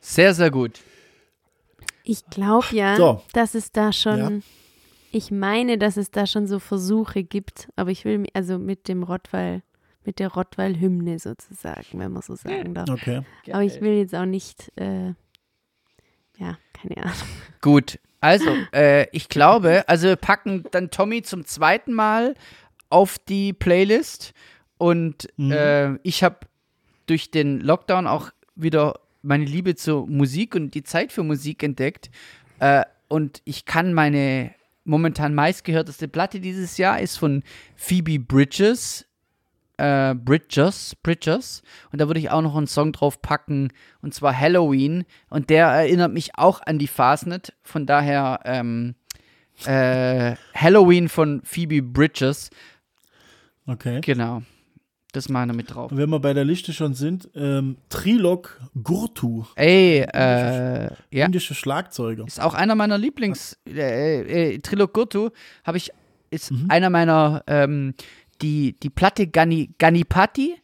Sehr, 0.00 0.32
sehr 0.34 0.50
gut. 0.50 0.80
Ich 2.06 2.24
glaube 2.26 2.66
ja, 2.72 2.96
So. 2.96 3.22
dass 3.32 3.54
es 3.54 3.72
da 3.72 3.92
schon, 3.92 4.18
Ja. 4.18 4.30
ich 5.10 5.30
meine, 5.30 5.78
dass 5.78 5.96
es 5.96 6.10
da 6.10 6.26
schon 6.26 6.46
so 6.46 6.58
Versuche 6.58 7.24
gibt, 7.24 7.68
aber 7.76 7.90
ich 7.90 8.04
will, 8.04 8.26
also 8.34 8.58
mit 8.58 8.86
dem 8.88 9.02
Rottweil, 9.02 9.62
mit 10.04 10.18
der 10.18 10.28
Rottweil-Hymne 10.28 11.18
sozusagen, 11.18 11.98
wenn 11.98 12.12
man 12.12 12.20
so 12.22 12.34
sagen 12.36 12.74
darf. 12.74 12.90
Okay. 12.90 13.22
Aber 13.50 13.62
ich 13.62 13.80
will 13.80 13.94
jetzt 13.94 14.14
auch 14.14 14.26
nicht, 14.26 14.70
äh, 14.76 15.14
ja, 16.38 16.58
keine 16.74 16.98
Ahnung. 17.04 17.16
Gut, 17.62 17.98
also 18.20 18.50
äh, 18.74 19.06
ich 19.12 19.28
glaube, 19.30 19.84
also 19.88 20.08
wir 20.08 20.16
packen 20.16 20.64
dann 20.72 20.90
Tommy 20.90 21.22
zum 21.22 21.46
zweiten 21.46 21.94
Mal 21.94 22.34
auf 22.90 23.18
die 23.18 23.54
Playlist 23.54 24.34
und 24.76 25.26
Mhm. 25.38 25.52
äh, 25.52 25.94
ich 26.02 26.22
habe 26.22 26.40
durch 27.06 27.30
den 27.30 27.60
Lockdown 27.60 28.06
auch 28.06 28.30
wieder 28.56 29.00
meine 29.24 29.44
Liebe 29.44 29.74
zur 29.74 30.06
Musik 30.06 30.54
und 30.54 30.74
die 30.74 30.82
Zeit 30.82 31.12
für 31.12 31.22
Musik 31.22 31.62
entdeckt 31.62 32.10
äh, 32.60 32.84
und 33.08 33.42
ich 33.44 33.64
kann 33.64 33.94
meine 33.94 34.54
momentan 34.84 35.34
meistgehörteste 35.34 36.08
Platte 36.08 36.40
dieses 36.40 36.76
Jahr 36.76 37.00
ist 37.00 37.16
von 37.16 37.42
Phoebe 37.76 38.18
Bridges. 38.18 39.06
Äh, 39.76 40.14
Bridges, 40.14 40.94
Bridges. 41.02 41.62
Und 41.90 42.00
da 42.00 42.06
würde 42.06 42.20
ich 42.20 42.30
auch 42.30 42.42
noch 42.42 42.54
einen 42.54 42.68
Song 42.68 42.92
drauf 42.92 43.20
packen, 43.20 43.72
und 44.02 44.14
zwar 44.14 44.38
Halloween. 44.38 45.04
Und 45.30 45.50
der 45.50 45.66
erinnert 45.66 46.12
mich 46.12 46.38
auch 46.38 46.60
an 46.64 46.78
die 46.78 46.86
Fastnet. 46.86 47.54
Von 47.62 47.84
daher 47.84 48.40
ähm, 48.44 48.94
äh, 49.64 50.36
Halloween 50.54 51.08
von 51.08 51.40
Phoebe 51.42 51.82
Bridges. 51.82 52.50
Okay. 53.66 54.00
Genau. 54.00 54.42
Das 55.14 55.28
meine 55.28 55.52
ich 55.52 55.56
mit 55.56 55.72
drauf. 55.72 55.92
Und 55.92 55.98
wenn 55.98 56.10
wir 56.10 56.18
bei 56.18 56.34
der 56.34 56.44
Liste 56.44 56.72
schon 56.72 56.92
sind, 56.94 57.28
ähm, 57.36 57.76
Trilog 57.88 58.60
Gurtu, 58.82 59.44
Ey, 59.54 60.00
äh, 60.00 60.90
ja. 61.12 61.26
indische 61.26 61.54
Schlagzeuger. 61.54 62.26
Ist 62.26 62.42
auch 62.42 62.54
einer 62.54 62.74
meiner 62.74 62.98
Lieblings. 62.98 63.56
Äh, 63.64 64.54
äh, 64.54 64.58
Trilog 64.58 64.92
Gurtu 64.92 65.30
habe 65.64 65.76
ich, 65.76 65.92
ist 66.30 66.52
einer 66.68 66.90
meiner, 66.90 67.44
ähm, 67.46 67.94
die, 68.42 68.74
die 68.82 68.90
Platte 68.90 69.28
Gani, 69.28 69.70
Ganipati 69.78 70.56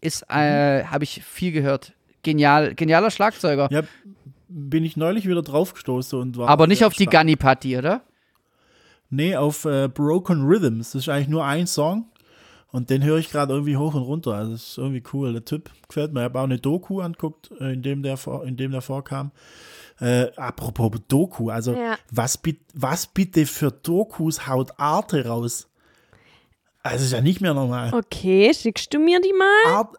ist, 0.00 0.22
äh, 0.30 0.84
habe 0.84 1.02
ich 1.02 1.24
viel 1.24 1.50
gehört. 1.50 1.92
Genial, 2.22 2.76
genialer 2.76 3.10
Schlagzeuger. 3.10 3.68
Ja, 3.72 3.82
bin 4.48 4.84
ich 4.84 4.96
neulich 4.96 5.26
wieder 5.26 5.42
draufgestoßen 5.42 6.20
und 6.20 6.36
war. 6.36 6.48
Aber 6.48 6.68
nicht 6.68 6.78
sehr 6.78 6.86
auf 6.86 6.94
die 6.94 7.02
stark. 7.02 7.14
Ganipati, 7.14 7.76
oder? 7.78 8.02
Nee, 9.10 9.34
auf 9.34 9.64
äh, 9.64 9.88
Broken 9.88 10.42
Rhythms. 10.46 10.92
Das 10.92 11.02
ist 11.02 11.08
eigentlich 11.08 11.28
nur 11.28 11.44
ein 11.44 11.66
Song. 11.66 12.06
Und 12.72 12.88
den 12.88 13.04
höre 13.04 13.18
ich 13.18 13.30
gerade 13.30 13.52
irgendwie 13.52 13.76
hoch 13.76 13.94
und 13.94 14.02
runter. 14.02 14.32
Also 14.34 14.52
das 14.52 14.62
ist 14.68 14.78
irgendwie 14.78 15.02
cool. 15.12 15.32
Der 15.34 15.44
Typ 15.44 15.70
gefällt 15.86 16.12
mir. 16.14 16.20
Ich 16.20 16.24
habe 16.24 16.40
auch 16.40 16.44
eine 16.44 16.58
Doku 16.58 17.00
anguckt, 17.00 17.50
äh, 17.60 17.74
in 17.74 17.82
dem 17.82 18.02
der, 18.02 18.16
vor, 18.16 18.46
in 18.46 18.56
dem 18.56 18.72
der 18.72 18.80
vorkam. 18.80 19.30
Äh, 20.00 20.32
apropos 20.36 20.90
Doku, 21.06 21.50
also 21.50 21.74
Ja. 21.74 21.96
was, 22.10 22.40
was 22.74 23.06
bitte 23.06 23.44
für 23.46 23.70
Dokus 23.70 24.48
haut 24.48 24.72
Arte 24.78 25.26
raus? 25.26 25.68
Also 26.82 27.04
ist 27.04 27.12
ja 27.12 27.20
nicht 27.20 27.40
mehr 27.42 27.54
normal. 27.54 27.92
Okay, 27.94 28.52
schickst 28.54 28.92
du 28.92 28.98
mir 28.98 29.20
die 29.20 29.34
mal? 29.34 29.74
Art, 29.76 29.96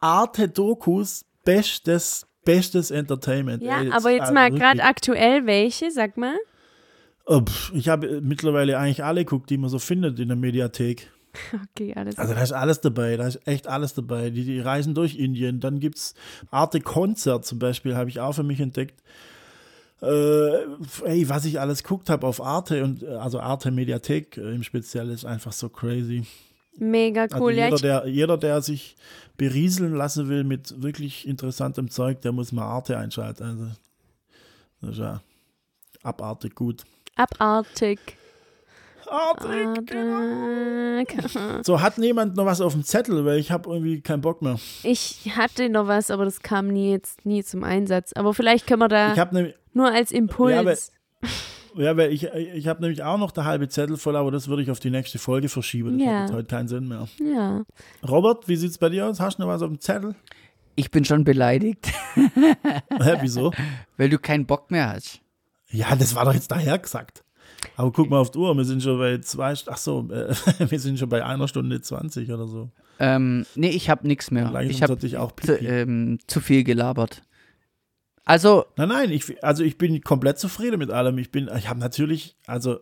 Arte 0.00 0.48
Dokus, 0.48 1.24
bestes, 1.44 2.26
bestes 2.44 2.90
Entertainment. 2.90 3.62
Ja, 3.62 3.80
Ey, 3.80 3.90
aber 3.92 4.10
jetzt 4.10 4.30
äh, 4.30 4.34
mal 4.34 4.50
gerade 4.50 4.82
aktuell 4.82 5.46
welche, 5.46 5.90
sag 5.92 6.16
mal. 6.16 6.36
Pff, 7.28 7.72
ich 7.74 7.88
habe 7.88 8.08
äh, 8.08 8.20
mittlerweile 8.20 8.76
eigentlich 8.76 9.04
alle 9.04 9.24
geguckt, 9.24 9.50
die 9.50 9.56
man 9.56 9.70
so 9.70 9.78
findet 9.78 10.18
in 10.18 10.28
der 10.28 10.36
Mediathek. 10.36 11.10
Okay, 11.74 11.94
alles 11.94 12.18
Also 12.18 12.34
da 12.34 12.42
ist 12.42 12.52
alles 12.52 12.80
dabei, 12.80 13.16
da 13.16 13.26
ist 13.26 13.46
echt 13.46 13.66
alles 13.66 13.94
dabei. 13.94 14.30
Die, 14.30 14.44
die 14.44 14.60
reisen 14.60 14.94
durch 14.94 15.16
Indien. 15.16 15.60
Dann 15.60 15.80
gibt 15.80 15.98
es 15.98 16.14
Arte 16.50 16.80
Konzert 16.80 17.44
zum 17.44 17.58
Beispiel, 17.58 17.96
habe 17.96 18.10
ich 18.10 18.20
auch 18.20 18.32
für 18.32 18.42
mich 18.42 18.60
entdeckt. 18.60 19.02
Äh, 20.00 20.64
ey, 21.04 21.28
was 21.28 21.44
ich 21.44 21.58
alles 21.58 21.82
geguckt 21.82 22.08
habe 22.08 22.26
auf 22.26 22.40
Arte 22.40 22.84
und 22.84 23.04
also 23.04 23.40
Arte 23.40 23.70
Mediathek 23.72 24.36
äh, 24.36 24.54
im 24.54 24.62
Speziellen 24.62 25.10
ist 25.10 25.24
einfach 25.24 25.52
so 25.52 25.68
crazy. 25.68 26.24
Mega 26.76 27.22
Also 27.22 27.44
cool. 27.44 27.54
ja, 27.54 27.64
jeder, 27.64 27.76
der, 27.78 28.06
jeder, 28.06 28.38
der 28.38 28.62
sich 28.62 28.94
berieseln 29.36 29.94
lassen 29.94 30.28
will 30.28 30.44
mit 30.44 30.80
wirklich 30.80 31.26
interessantem 31.26 31.90
Zeug, 31.90 32.20
der 32.20 32.30
muss 32.30 32.52
mal 32.52 32.64
Arte 32.64 32.96
einschalten. 32.96 33.42
Also 33.42 33.66
das 34.80 34.90
ist 34.90 34.98
ja 34.98 35.20
abartig 36.04 36.54
gut. 36.54 36.84
abartig. 37.16 37.98
Artig, 39.10 39.86
genau. 39.86 41.62
So, 41.62 41.80
hat 41.80 41.98
niemand 41.98 42.36
noch 42.36 42.44
was 42.46 42.60
auf 42.60 42.72
dem 42.72 42.84
Zettel, 42.84 43.24
weil 43.24 43.38
ich 43.38 43.50
habe 43.50 43.70
irgendwie 43.70 44.00
keinen 44.00 44.20
Bock 44.20 44.42
mehr. 44.42 44.58
Ich 44.82 45.30
hatte 45.36 45.68
noch 45.68 45.86
was, 45.86 46.10
aber 46.10 46.24
das 46.24 46.40
kam 46.42 46.68
nie 46.68 46.90
jetzt 46.92 47.24
nie 47.24 47.42
zum 47.44 47.64
Einsatz. 47.64 48.12
Aber 48.14 48.34
vielleicht 48.34 48.66
können 48.66 48.80
wir 48.80 48.88
da 48.88 49.14
nämlich 49.32 49.54
nur 49.72 49.90
als 49.92 50.12
Impuls. 50.12 50.52
Ja, 50.52 50.60
aber- 50.60 50.74
Ja, 51.76 51.96
weil 51.96 52.12
ich, 52.12 52.24
ich 52.24 52.66
habe 52.66 52.80
nämlich 52.80 53.02
auch 53.04 53.18
noch 53.18 53.30
der 53.30 53.44
halbe 53.44 53.68
Zettel 53.68 53.96
voll, 53.96 54.16
aber 54.16 54.30
das 54.32 54.48
würde 54.48 54.62
ich 54.62 54.70
auf 54.70 54.80
die 54.80 54.90
nächste 54.90 55.18
Folge 55.18 55.48
verschieben. 55.48 55.98
Das 55.98 56.06
Ja. 56.06 56.20
hat 56.24 56.32
heute 56.32 56.46
keinen 56.48 56.66
Sinn 56.68 56.88
mehr. 56.88 57.06
ja. 57.20 57.62
Robert, 58.08 58.48
wie 58.48 58.56
sieht's 58.56 58.78
bei 58.78 58.88
dir 58.88 59.06
aus? 59.06 59.20
Hast 59.20 59.38
du 59.38 59.42
noch 59.42 59.48
was 59.48 59.62
auf 59.62 59.68
dem 59.68 59.80
Zettel? 59.80 60.14
Ich 60.74 60.90
bin 60.90 61.04
schon 61.04 61.24
beleidigt, 61.24 61.86
Hä, 62.14 63.14
wieso? 63.20 63.52
weil 63.96 64.08
du 64.08 64.18
keinen 64.18 64.46
Bock 64.46 64.70
mehr 64.70 64.90
hast. 64.90 65.20
Ja, 65.70 65.94
das 65.96 66.14
war 66.14 66.24
doch 66.24 66.32
jetzt 66.34 66.50
daher 66.50 66.78
gesagt. 66.78 67.22
Aber 67.76 67.92
guck 67.92 68.10
mal 68.10 68.18
auf 68.18 68.30
die 68.30 68.38
Uhr, 68.38 68.56
wir 68.56 68.64
sind 68.64 68.82
schon 68.82 68.98
bei 68.98 69.18
zwei, 69.18 69.54
ach 69.66 69.76
so, 69.76 70.08
äh, 70.10 70.34
wir 70.70 70.80
sind 70.80 70.98
schon 70.98 71.08
bei 71.08 71.24
einer 71.24 71.48
Stunde 71.48 71.80
20 71.80 72.30
oder 72.30 72.46
so. 72.46 72.70
Ähm, 72.98 73.46
nee, 73.54 73.70
ich 73.70 73.90
habe 73.90 74.06
nichts 74.06 74.30
mehr. 74.30 74.50
Langsam 74.50 74.70
Ich 74.70 74.82
habe 74.82 75.20
auch 75.20 75.32
zu, 75.32 75.58
ähm, 75.58 76.18
zu 76.26 76.40
viel 76.40 76.64
gelabert. 76.64 77.22
Also, 78.24 78.66
Nein, 78.76 78.88
nein, 78.88 79.10
ich, 79.10 79.42
also 79.42 79.64
ich 79.64 79.78
bin 79.78 80.02
komplett 80.02 80.38
zufrieden 80.38 80.78
mit 80.78 80.90
allem. 80.90 81.16
Ich 81.18 81.30
bin, 81.30 81.48
ich 81.56 81.68
habe 81.68 81.80
natürlich, 81.80 82.36
also 82.46 82.80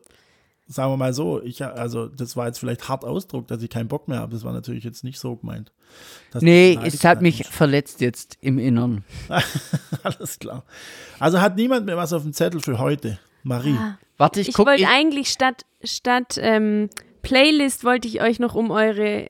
sagen 0.66 0.92
wir 0.92 0.96
mal 0.96 1.14
so, 1.14 1.40
ich, 1.42 1.64
also 1.64 2.08
das 2.08 2.36
war 2.36 2.46
jetzt 2.46 2.58
vielleicht 2.58 2.88
hart 2.88 3.04
Ausdruck, 3.04 3.46
dass 3.46 3.62
ich 3.62 3.70
keinen 3.70 3.88
Bock 3.88 4.08
mehr 4.08 4.18
habe. 4.18 4.32
Das 4.32 4.44
war 4.44 4.52
natürlich 4.52 4.82
jetzt 4.82 5.04
nicht 5.04 5.18
so 5.20 5.36
gemeint. 5.36 5.72
Dass 6.32 6.42
nee, 6.42 6.78
es 6.82 7.04
hat 7.04 7.22
mich 7.22 7.38
nicht. 7.38 7.52
verletzt 7.52 8.00
jetzt 8.00 8.38
im 8.40 8.58
Innern. 8.58 9.04
Alles 10.02 10.38
klar. 10.38 10.64
Also 11.20 11.40
hat 11.40 11.56
niemand 11.56 11.86
mehr 11.86 11.96
was 11.96 12.12
auf 12.12 12.22
dem 12.22 12.32
Zettel 12.32 12.60
für 12.60 12.78
heute? 12.78 13.18
Marie. 13.44 13.76
Warte, 14.18 14.40
ich, 14.40 14.48
Ich 14.48 14.54
guck. 14.54 14.66
wollte 14.66 14.82
Ich, 14.82 14.88
eigentlich 14.88 15.28
statt, 15.28 15.64
statt 15.82 16.38
ähm, 16.40 16.90
Playlist 17.22 17.84
wollte 17.84 18.08
ich 18.08 18.22
euch 18.22 18.38
noch 18.38 18.54
um 18.54 18.70
eure 18.70 19.28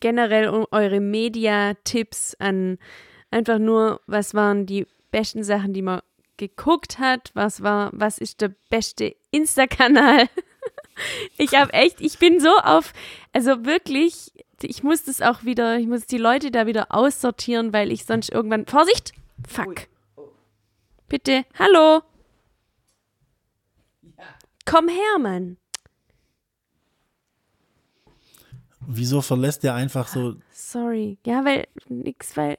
generell 0.00 0.48
um 0.48 0.66
eure 0.70 1.00
Media-Tipps 1.00 2.36
an 2.38 2.78
einfach 3.30 3.58
nur, 3.58 4.00
was 4.06 4.34
waren 4.34 4.66
die 4.66 4.86
besten 5.10 5.42
Sachen, 5.42 5.72
die 5.72 5.82
man 5.82 6.00
geguckt 6.36 6.98
hat, 6.98 7.30
was 7.34 7.62
war, 7.62 7.90
was 7.92 8.18
ist 8.18 8.40
der 8.40 8.52
beste 8.70 9.16
Insta-Kanal. 9.30 10.28
Ich 11.38 11.54
habe 11.54 11.72
echt, 11.72 12.00
ich 12.00 12.20
bin 12.20 12.38
so 12.38 12.56
auf, 12.56 12.92
also 13.32 13.64
wirklich, 13.64 14.32
ich 14.62 14.84
muss 14.84 15.02
das 15.02 15.20
auch 15.22 15.42
wieder, 15.42 15.76
ich 15.76 15.88
muss 15.88 16.06
die 16.06 16.18
Leute 16.18 16.52
da 16.52 16.68
wieder 16.68 16.94
aussortieren, 16.94 17.72
weil 17.72 17.90
ich 17.90 18.04
sonst 18.04 18.30
irgendwann, 18.30 18.66
Vorsicht, 18.66 19.12
fuck. 19.44 19.88
Bitte, 21.08 21.46
hallo. 21.58 22.02
Komm 24.64 24.88
her, 24.88 25.18
Mann. 25.18 25.56
Wieso 28.86 29.22
verlässt 29.22 29.62
der 29.62 29.74
einfach 29.74 30.08
so? 30.08 30.34
Sorry. 30.52 31.18
Ja, 31.24 31.44
weil 31.44 31.66
nix, 31.88 32.36
weil 32.36 32.58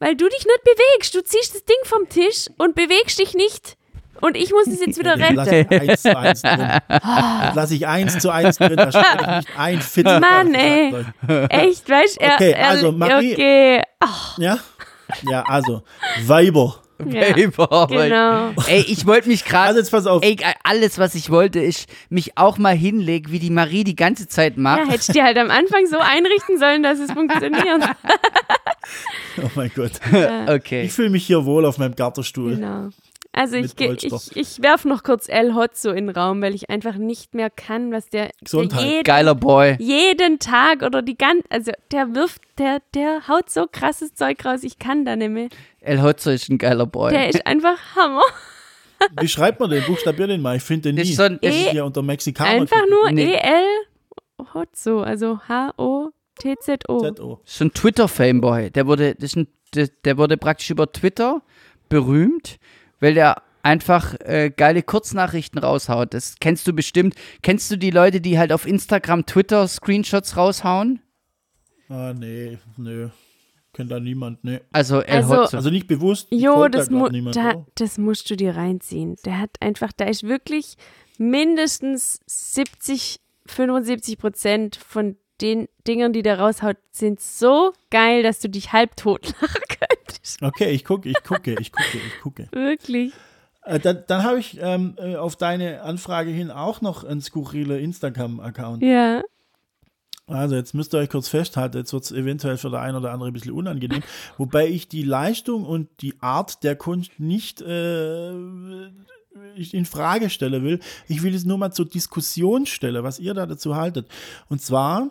weil 0.00 0.16
du 0.16 0.28
dich 0.28 0.44
nicht 0.46 0.64
bewegst. 0.64 1.14
Du 1.14 1.22
ziehst 1.22 1.54
das 1.54 1.64
Ding 1.64 1.76
vom 1.84 2.08
Tisch 2.08 2.46
und 2.56 2.74
bewegst 2.74 3.18
dich 3.18 3.34
nicht. 3.34 3.76
Und 4.20 4.36
ich 4.36 4.50
muss 4.50 4.66
es 4.66 4.80
jetzt 4.84 4.98
wieder 4.98 5.16
Den 5.16 5.36
lasse 5.36 5.50
retten. 5.52 5.74
ich 5.74 5.80
eins 5.90 6.02
zu 6.02 6.16
eins 6.16 6.42
drin. 6.42 6.58
Den 6.58 7.54
lasse 7.54 7.74
ich 7.76 7.86
eins 7.86 8.18
zu 8.18 8.30
eins 8.32 8.56
drin. 8.58 8.76
Da 8.76 8.90
steht 8.90 9.26
nicht 9.28 9.48
ein 9.58 9.80
Fitzel. 9.80 10.18
Mann, 10.20 10.54
ey. 10.54 11.04
Echt, 11.50 11.88
weißt 11.88 12.20
du? 12.20 12.24
Okay, 12.26 12.54
also, 12.54 12.90
Marie- 12.92 13.32
Okay. 13.34 13.82
Ach, 14.00 14.36
Ja? 14.38 14.58
Ja, 15.22 15.42
also, 15.44 15.82
Weiber. 16.26 16.82
Ja. 17.06 17.32
Paper, 17.32 17.86
Genau. 17.90 18.50
Ey, 18.66 18.80
ich 18.88 19.06
wollte 19.06 19.28
mich 19.28 19.44
gerade. 19.44 19.68
Also 19.68 19.80
jetzt 19.80 19.90
pass 19.90 20.06
auf. 20.06 20.22
Ey, 20.24 20.36
alles, 20.64 20.98
was 20.98 21.14
ich 21.14 21.30
wollte, 21.30 21.60
ist 21.60 21.88
mich 22.08 22.36
auch 22.36 22.58
mal 22.58 22.76
hinlegen, 22.76 23.32
wie 23.32 23.38
die 23.38 23.50
Marie 23.50 23.84
die 23.84 23.96
ganze 23.96 24.28
Zeit 24.28 24.56
macht. 24.56 24.80
Ja, 24.80 24.88
hättest 24.90 25.10
du 25.10 25.12
dir 25.14 25.24
halt 25.24 25.38
am 25.38 25.50
Anfang 25.50 25.86
so 25.86 25.98
einrichten 25.98 26.58
sollen, 26.58 26.82
dass 26.82 26.98
es 26.98 27.12
funktioniert. 27.12 27.84
Oh 29.42 29.50
mein 29.54 29.70
Gott. 29.74 29.92
okay. 30.48 30.82
Ich 30.82 30.92
fühle 30.92 31.10
mich 31.10 31.26
hier 31.26 31.44
wohl 31.44 31.64
auf 31.66 31.78
meinem 31.78 31.94
Gartenstuhl. 31.94 32.56
Genau. 32.56 32.88
Also 33.32 33.56
ich, 33.56 33.78
ich, 33.78 34.36
ich 34.36 34.62
werf 34.62 34.84
noch 34.84 35.02
kurz 35.04 35.28
El 35.28 35.54
Hotzo 35.54 35.90
in 35.90 36.06
den 36.08 36.16
Raum, 36.16 36.40
weil 36.42 36.54
ich 36.54 36.70
einfach 36.70 36.96
nicht 36.96 37.34
mehr 37.34 37.50
kann, 37.50 37.92
was 37.92 38.06
der, 38.08 38.24
der 38.26 38.32
Gesundheit. 38.42 38.80
jeden, 38.84 39.04
Geiler 39.04 39.34
Boy. 39.34 39.76
jeden 39.78 40.38
Tag 40.38 40.82
oder 40.82 41.02
die 41.02 41.16
ganze, 41.16 41.44
also 41.50 41.70
der 41.92 42.14
wirft, 42.14 42.40
der, 42.58 42.80
der 42.94 43.28
haut 43.28 43.48
so 43.50 43.66
krasses 43.70 44.14
Zeug 44.14 44.44
raus, 44.44 44.60
ich 44.64 44.78
kann 44.78 45.04
da 45.04 45.14
nicht 45.14 45.28
mehr. 45.30 45.48
El 45.80 46.02
Hotzo 46.02 46.30
ist 46.30 46.48
ein 46.48 46.58
geiler 46.58 46.86
Boy. 46.86 47.12
Der 47.12 47.28
ist 47.28 47.46
einfach 47.46 47.78
Hammer. 47.94 48.22
Wie 49.20 49.28
schreibt 49.28 49.60
man 49.60 49.70
den? 49.70 49.84
Buchstabier 49.84 50.26
den 50.26 50.40
mal. 50.42 50.56
Ich 50.56 50.62
finde 50.64 50.88
den 50.88 50.96
nie. 50.96 51.02
ist 51.02 51.16
so 51.16 51.22
ein- 51.22 51.38
das 51.40 51.54
E- 51.54 51.66
ist 51.66 51.72
ja 51.74 51.84
unter 51.84 52.02
Mexikaner. 52.02 52.62
Einfach 52.62 52.82
nur 52.90 53.12
Nee. 53.12 53.34
E-L 53.34 53.64
Hotzo, 54.54 55.02
also 55.02 55.38
H-O-T-Z-O. 55.48 56.98
ZO. 57.14 57.40
so 57.44 57.64
ein 57.64 57.72
Twitter-Fameboy. 57.72 58.70
Der 58.70 58.86
wurde, 58.86 59.14
das 59.14 59.24
ist 59.30 59.36
ein, 59.36 59.48
der, 59.74 59.88
der 60.04 60.18
wurde 60.18 60.36
praktisch 60.36 60.70
über 60.70 60.90
Twitter 60.90 61.42
berühmt, 61.88 62.58
weil 63.00 63.14
der 63.14 63.42
einfach 63.62 64.14
äh, 64.20 64.50
geile 64.56 64.82
Kurznachrichten 64.82 65.58
raushaut. 65.58 66.14
Das 66.14 66.36
kennst 66.40 66.66
du 66.66 66.72
bestimmt. 66.72 67.14
Kennst 67.42 67.70
du 67.70 67.76
die 67.76 67.90
Leute, 67.90 68.20
die 68.20 68.38
halt 68.38 68.52
auf 68.52 68.66
Instagram 68.66 69.26
Twitter 69.26 69.66
Screenshots 69.68 70.36
raushauen? 70.36 71.00
Ah, 71.88 72.12
nee, 72.16 72.58
nö. 72.76 73.08
Kennt 73.72 73.90
da 73.90 74.00
niemand, 74.00 74.42
nee. 74.44 74.60
Also 74.72 75.00
El 75.02 75.18
Also- 75.18 75.36
Hotzo. 75.36 75.56
Also 75.56 75.70
nicht 75.70 75.86
bewusst. 75.86 76.28
Jo, 76.30 76.68
das, 76.68 76.88
da 76.88 76.94
mu 76.94 77.08
niemand, 77.08 77.36
da, 77.36 77.64
das 77.74 77.98
musst 77.98 78.28
du 78.30 78.36
dir 78.36 78.56
reinziehen. 78.56 79.16
Der 79.24 79.38
hat 79.38 79.50
einfach, 79.60 79.92
da 79.92 80.06
ist 80.06 80.22
wirklich 80.24 80.76
mindestens 81.18 82.20
70, 82.26 83.20
75 83.46 84.18
Prozent 84.18 84.76
von 84.76 85.16
den 85.40 85.68
Dingern, 85.86 86.12
die 86.12 86.22
der 86.22 86.38
raushaut, 86.38 86.76
sind 86.90 87.20
so 87.20 87.72
geil, 87.90 88.22
dass 88.22 88.40
du 88.40 88.48
dich 88.48 88.72
halbtot 88.72 89.34
lachen 89.40 89.62
könntest. 89.68 90.42
Okay, 90.42 90.70
ich 90.70 90.84
gucke, 90.84 91.08
ich 91.08 91.22
gucke, 91.22 91.54
ich 91.58 91.72
gucke, 91.72 91.98
ich 91.98 92.20
gucke. 92.20 92.48
Wirklich. 92.52 93.12
Äh, 93.62 93.80
dann 93.80 94.04
dann 94.06 94.24
habe 94.24 94.38
ich 94.38 94.58
ähm, 94.60 94.96
äh, 94.98 95.16
auf 95.16 95.36
deine 95.36 95.82
Anfrage 95.82 96.30
hin 96.30 96.50
auch 96.50 96.80
noch 96.80 97.04
einen 97.04 97.20
skurrile 97.20 97.78
Instagram-Account. 97.78 98.82
Ja. 98.82 99.22
Also 100.26 100.56
jetzt 100.56 100.74
müsst 100.74 100.94
ihr 100.94 100.98
euch 100.98 101.08
kurz 101.08 101.28
festhalten, 101.28 101.78
jetzt 101.78 101.92
wird 101.94 102.04
es 102.04 102.12
eventuell 102.12 102.58
für 102.58 102.68
der 102.68 102.80
ein 102.80 102.94
oder 102.94 103.12
andere 103.12 103.30
ein 103.30 103.32
bisschen 103.32 103.52
unangenehm, 103.52 104.02
wobei 104.36 104.68
ich 104.68 104.88
die 104.88 105.02
Leistung 105.02 105.64
und 105.64 105.88
die 106.02 106.20
Art 106.20 106.62
der 106.64 106.76
Kunst 106.76 107.18
nicht 107.18 107.62
äh, 107.62 108.32
ich 109.56 109.74
in 109.74 109.84
Frage 109.84 110.30
stellen 110.30 110.64
will. 110.64 110.80
Ich 111.08 111.22
will 111.22 111.34
es 111.34 111.44
nur 111.44 111.58
mal 111.58 111.72
zur 111.72 111.86
Diskussion 111.86 112.66
stellen, 112.66 113.02
was 113.04 113.18
ihr 113.18 113.34
da 113.34 113.46
dazu 113.46 113.76
haltet. 113.76 114.08
Und 114.48 114.62
zwar 114.62 115.10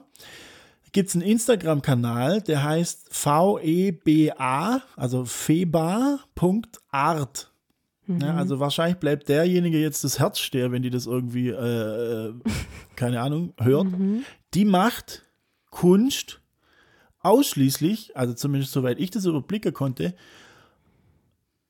gibt 0.91 1.09
es 1.09 1.15
einen 1.15 1.23
Instagram-Kanal, 1.23 2.41
der 2.41 2.63
heißt 2.63 3.09
VEBA, 3.13 4.81
also 4.95 5.25
feba.art. 5.25 6.21
Ja, 8.07 8.35
also 8.35 8.59
wahrscheinlich 8.61 8.99
bleibt 8.99 9.27
derjenige 9.27 9.79
jetzt 9.79 10.05
das 10.05 10.17
Herz 10.17 10.39
stehen, 10.39 10.71
wenn 10.71 10.81
die 10.81 10.89
das 10.89 11.07
irgendwie, 11.07 11.49
äh, 11.49 12.27
äh, 12.29 12.33
keine 12.95 13.19
Ahnung, 13.21 13.53
hört. 13.59 13.87
Die 14.53 14.63
macht 14.63 15.23
Kunst 15.71 16.39
ausschließlich, 17.19 18.15
also 18.15 18.33
zumindest 18.33 18.71
soweit 18.71 18.97
ich 18.99 19.11
das 19.11 19.25
überblicken 19.25 19.73
konnte, 19.73 20.15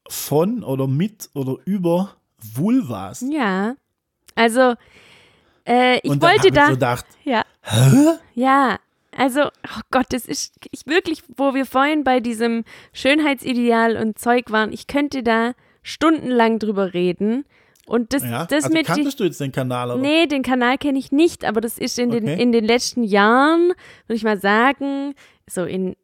von 0.08 0.64
oder 0.64 0.88
mit 0.88 1.32
oder 1.34 1.58
über 1.66 2.16
Vulvas. 2.54 3.24
Ja. 3.30 3.76
Also, 4.36 4.76
äh, 5.68 5.98
ich 6.00 6.10
Und 6.12 6.22
dann 6.24 6.32
wollte 6.32 6.52
da. 6.52 6.62
ich 6.62 6.68
so 6.68 6.74
gedacht, 6.74 7.06
Ja. 7.24 7.44
Ja, 8.36 8.78
also, 9.16 9.46
oh 9.46 9.82
Gott, 9.92 10.06
das 10.10 10.26
ist 10.26 10.56
ich 10.72 10.86
wirklich, 10.86 11.24
wo 11.36 11.54
wir 11.56 11.66
vorhin 11.66 12.04
bei 12.04 12.20
diesem 12.20 12.64
Schönheitsideal 12.94 13.98
und 13.98 14.20
Zeug 14.20 14.52
waren, 14.52 14.72
ich 14.72 14.88
könnte 14.88 15.24
da 15.24 15.54
stundenlang 15.82 16.60
drüber 16.60 16.94
reden. 16.94 17.46
Und 17.88 18.14
das, 18.14 18.22
ja, 18.24 18.46
das 18.46 18.66
also 18.66 18.74
mit. 18.78 18.86
kanntest 18.86 19.20
du 19.20 19.24
jetzt 19.24 19.40
den 19.40 19.52
Kanal? 19.54 19.90
Oder? 19.92 20.02
Nee, 20.02 20.26
den 20.28 20.44
Kanal 20.44 20.78
kenne 20.78 21.00
ich 21.00 21.12
nicht, 21.14 21.46
aber 21.46 21.62
das 21.62 21.78
ist 21.78 21.98
in, 21.98 22.12
den, 22.12 22.24
Okay. 22.26 22.42
in 22.42 22.52
den 22.52 22.66
letzten 22.66 23.04
Jahren, 23.04 23.70
würde 24.08 24.16
ich 24.18 24.24
mal 24.24 24.38
sagen, 24.38 25.14
so 25.50 25.64
in, 25.64 25.96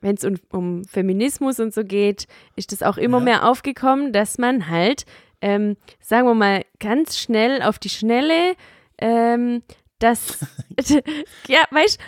wenn 0.00 0.14
es 0.16 0.24
um, 0.24 0.36
um 0.50 0.84
Feminismus 0.84 1.60
und 1.60 1.74
so 1.74 1.84
geht, 1.84 2.26
ist 2.56 2.72
das 2.72 2.82
auch 2.82 2.96
immer 2.96 3.18
Ja. 3.18 3.24
mehr 3.24 3.48
aufgekommen, 3.48 4.12
dass 4.14 4.38
man 4.38 4.68
halt, 4.70 5.04
ähm, 5.40 5.76
sagen 6.00 6.26
wir 6.26 6.34
mal, 6.34 6.64
ganz 6.80 7.18
schnell 7.18 7.62
auf 7.62 7.78
die 7.78 7.88
Schnelle, 7.90 8.54
ähm, 8.98 9.62
das, 9.98 10.38
ja, 11.48 11.60
weißt 11.70 11.98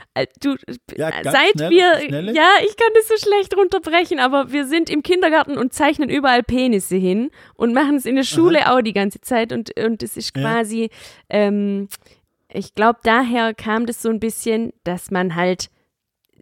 du, 0.41 0.57
Ja, 0.97 1.11
ganz 1.11 1.25
seit 1.33 1.53
schnell 1.53 1.71
wir, 1.71 2.01
Schnelle? 2.07 2.35
ja, 2.35 2.49
ich 2.67 2.77
kann 2.77 2.89
das 2.95 3.09
so 3.09 3.17
schlecht 3.17 3.57
runterbrechen, 3.57 4.19
aber 4.19 4.53
wir 4.53 4.67
sind 4.67 4.91
im 4.91 5.03
Kindergarten 5.03 5.57
und 5.57 5.73
zeichnen 5.73 6.11
überall 6.11 6.43
Penisse 6.43 6.97
hin 6.97 7.31
und 7.55 7.73
machen 7.73 7.97
es 7.97 8.05
in 8.05 8.17
der 8.17 8.25
Schule 8.25 8.71
auch 8.73 8.83
die 8.83 8.93
ganze 8.93 9.21
Zeit 9.21 9.53
und, 9.53 9.79
und 9.79 10.03
es 10.03 10.17
ist 10.19 10.37
Ja. 10.37 10.43
quasi, 10.43 10.91
ähm, 11.31 11.89
ich 12.53 12.75
glaube, 12.75 12.99
daher 13.05 13.55
kam 13.55 13.87
das 13.87 14.03
so 14.03 14.09
ein 14.11 14.21
bisschen, 14.21 14.73
dass 14.85 15.11
man 15.11 15.35
halt 15.35 15.69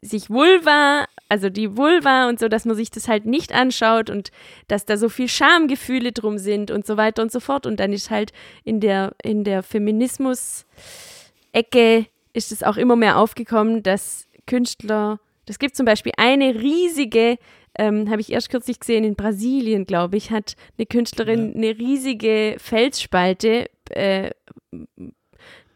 sich 0.02 0.30
Vulva, 0.30 1.06
also 1.28 1.50
die 1.50 1.76
Vulva 1.76 2.28
und 2.28 2.38
so, 2.38 2.46
dass 2.48 2.64
man 2.64 2.76
sich 2.76 2.90
das 2.90 3.08
halt 3.08 3.26
nicht 3.26 3.52
anschaut 3.52 4.08
und 4.10 4.30
dass 4.68 4.86
da 4.86 4.96
so 4.96 5.08
viel 5.08 5.26
Schamgefühle 5.28 6.12
drum 6.12 6.38
sind 6.38 6.70
und 6.70 6.86
so 6.86 6.96
weiter 6.96 7.22
und 7.22 7.32
so 7.32 7.40
fort. 7.40 7.66
Und 7.66 7.80
dann 7.80 7.92
ist 7.92 8.10
halt 8.10 8.32
in 8.64 8.78
der, 8.80 9.14
in 9.22 9.44
der 9.44 9.62
Feminismus-Ecke 9.62 12.06
ist 12.32 12.52
es 12.52 12.62
auch 12.62 12.76
immer 12.76 12.96
mehr 12.96 13.18
aufgekommen, 13.18 13.82
dass 13.82 14.28
Künstler, 14.46 15.18
das 15.46 15.58
gibt 15.58 15.74
zum 15.74 15.86
Beispiel 15.86 16.12
eine 16.16 16.54
riesige, 16.54 17.38
ähm, 17.78 18.10
habe 18.10 18.20
ich 18.20 18.32
erst 18.32 18.50
kürzlich 18.50 18.78
gesehen, 18.78 19.04
in 19.04 19.16
Brasilien, 19.16 19.86
glaube 19.86 20.16
ich, 20.16 20.30
hat 20.30 20.54
eine 20.78 20.86
Künstlerin 20.86 21.54
eine 21.54 21.78
riesige 21.78 22.56
Felspalte 22.58 23.68
äh, 23.90 24.30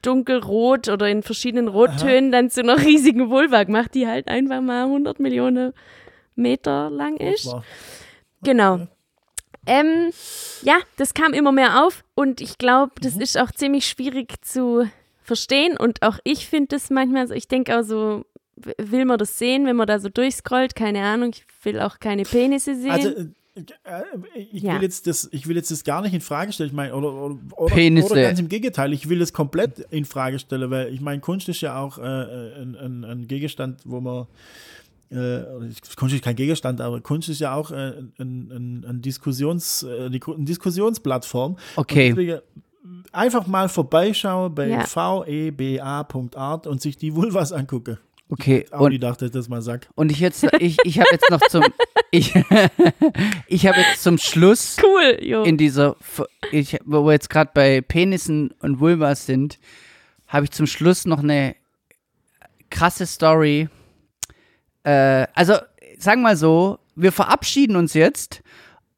dunkelrot 0.02 0.89
oder 0.89 1.09
in 1.09 1.22
verschiedenen 1.22 1.68
Rottönen 1.68 2.32
dann 2.32 2.51
zu 2.51 2.60
einer 2.60 2.78
riesigen 2.85 3.31
Vulva 3.31 3.64
gemacht, 3.64 3.94
die 3.94 4.06
halt 4.06 4.28
einfach 4.28 4.60
mal 4.60 4.85
100 4.85 5.20
Millionen 5.20 5.72
Meter 6.35 6.90
lang 6.90 7.18
Das 7.18 7.44
ist. 7.44 7.55
Genau. 8.43 8.86
Ähm, 9.66 10.10
ja, 10.62 10.78
das 10.97 11.12
kam 11.14 11.35
immer 11.35 11.52
mehr 11.52 11.85
auf 11.85 12.02
und 12.14 12.40
ich 12.40 12.56
glaube, 12.59 12.93
das 13.01 13.16
Mhm. 13.16 13.20
ist 13.20 13.39
auch 13.39 13.51
ziemlich 13.52 13.86
schwierig 13.86 14.43
zu 14.43 14.89
verstehen 15.22 15.77
und 15.77 16.02
auch 16.02 16.18
ich 16.24 16.48
finde 16.48 16.68
das 16.68 16.89
manchmal 16.90 17.28
so, 17.28 17.35
ich 17.35 17.47
denke 17.47 17.78
auch 17.78 17.82
so, 17.82 18.24
will 18.78 19.05
man 19.05 19.18
das 19.18 19.39
sehen, 19.39 19.66
wenn 19.66 19.77
man 19.77 19.86
da 19.86 19.98
so 19.98 20.09
durchscrollt? 20.09 20.74
Keine 20.74 21.02
Ahnung, 21.02 21.31
ich 21.35 21.44
will 21.62 21.78
auch 21.81 21.98
keine 22.01 22.22
Penisse 22.24 22.74
sehen. 22.74 22.90
Also 22.90 23.09
äh, 23.10 23.20
äh, 23.20 23.28
ich 24.53 24.62
Ja. 24.62 24.74
will 24.74 24.82
jetzt 24.82 25.07
das, 25.07 25.28
ich 25.32 25.47
will 25.49 25.57
jetzt 25.57 25.70
das 25.70 25.85
gar 25.85 26.03
nicht 26.03 26.15
in 26.15 26.20
Frage 26.20 26.53
stellen. 26.53 26.70
Ich 26.70 26.74
meine, 26.77 26.95
oder, 26.95 27.12
oder, 27.12 27.39
oder, 27.57 27.74
Penisse. 27.74 28.12
oder 28.12 28.23
ganz 28.23 28.39
im 28.41 28.49
Gegenteil, 28.49 28.93
ich 28.93 29.09
will 29.09 29.20
es 29.23 29.32
komplett 29.32 29.81
in 29.91 30.05
Frage 30.05 30.39
stellen, 30.39 30.70
weil 30.70 30.93
ich 30.93 31.01
meine, 31.01 31.20
Kunst 31.20 31.49
ist 31.49 31.61
ja 31.61 31.78
auch 31.78 31.99
äh, 31.99 32.03
ein, 32.03 32.77
ein, 32.77 33.05
ein 33.05 33.27
Gegenstand, 33.28 33.81
wo 33.85 34.01
man 34.01 34.27
äh, 35.11 35.41
Kunst 35.97 36.15
ist 36.15 36.23
kein 36.23 36.37
Gegenstand, 36.37 36.81
aber 36.81 37.01
Kunst 37.01 37.28
ist 37.28 37.41
ja 37.41 37.55
auch 37.55 37.70
äh, 37.73 37.74
ein, 37.74 38.15
ein, 38.53 38.85
ein 38.89 39.03
Diskussions, 39.03 39.82
äh, 39.82 40.07
eine 40.07 40.20
Ku- 40.20 40.35
eine 40.35 40.45
Diskussionsplattform. 40.45 41.57
Okay. 41.77 42.11
Deswegen 42.11 42.41
einfach 43.12 43.47
mal 43.47 43.69
vorbeischauen 43.69 44.55
bei 44.55 44.69
Ja. 44.69 44.85
veba.art 44.87 46.66
und 46.66 46.81
sich 46.81 46.97
die 46.97 47.15
Vulvas 47.15 47.53
angucken. 47.53 47.99
Okay, 48.31 48.65
Auch 48.70 48.82
und, 48.82 48.93
die 48.93 49.01
dachte, 49.01 49.27
ich 49.27 49.32
das 49.32 49.48
mal 49.48 49.61
sag. 49.61 49.89
und 49.97 50.12
ich 50.12 50.20
jetzt, 50.20 50.47
ich, 50.61 50.78
ich 50.85 51.01
habe 51.01 51.09
jetzt 51.11 51.28
noch 51.31 51.40
zum, 51.48 51.65
ich, 52.12 52.32
ich 53.48 53.66
habe 53.66 53.81
jetzt 53.81 54.02
zum 54.02 54.19
Schluss 54.19 54.77
cool, 54.82 55.19
jo. 55.20 55.43
in 55.43 55.57
dieser, 55.57 55.97
ich, 56.52 56.78
wo 56.85 57.05
wir 57.05 57.12
jetzt 57.12 57.28
gerade 57.28 57.51
bei 57.52 57.81
Penissen 57.81 58.52
und 58.61 58.78
Vulvas 58.78 59.27
sind, 59.27 59.59
habe 60.28 60.44
ich 60.44 60.52
zum 60.52 60.66
Schluss 60.66 61.07
noch 61.07 61.19
eine 61.19 61.57
krasse 62.70 63.05
Story. 63.05 63.69
Äh, 64.85 65.27
also, 65.35 65.55
sagen 65.98 66.20
wir 66.20 66.28
mal 66.28 66.36
so, 66.36 66.78
wir 66.94 67.11
verabschieden 67.11 67.74
uns 67.74 67.94
jetzt 67.94 68.43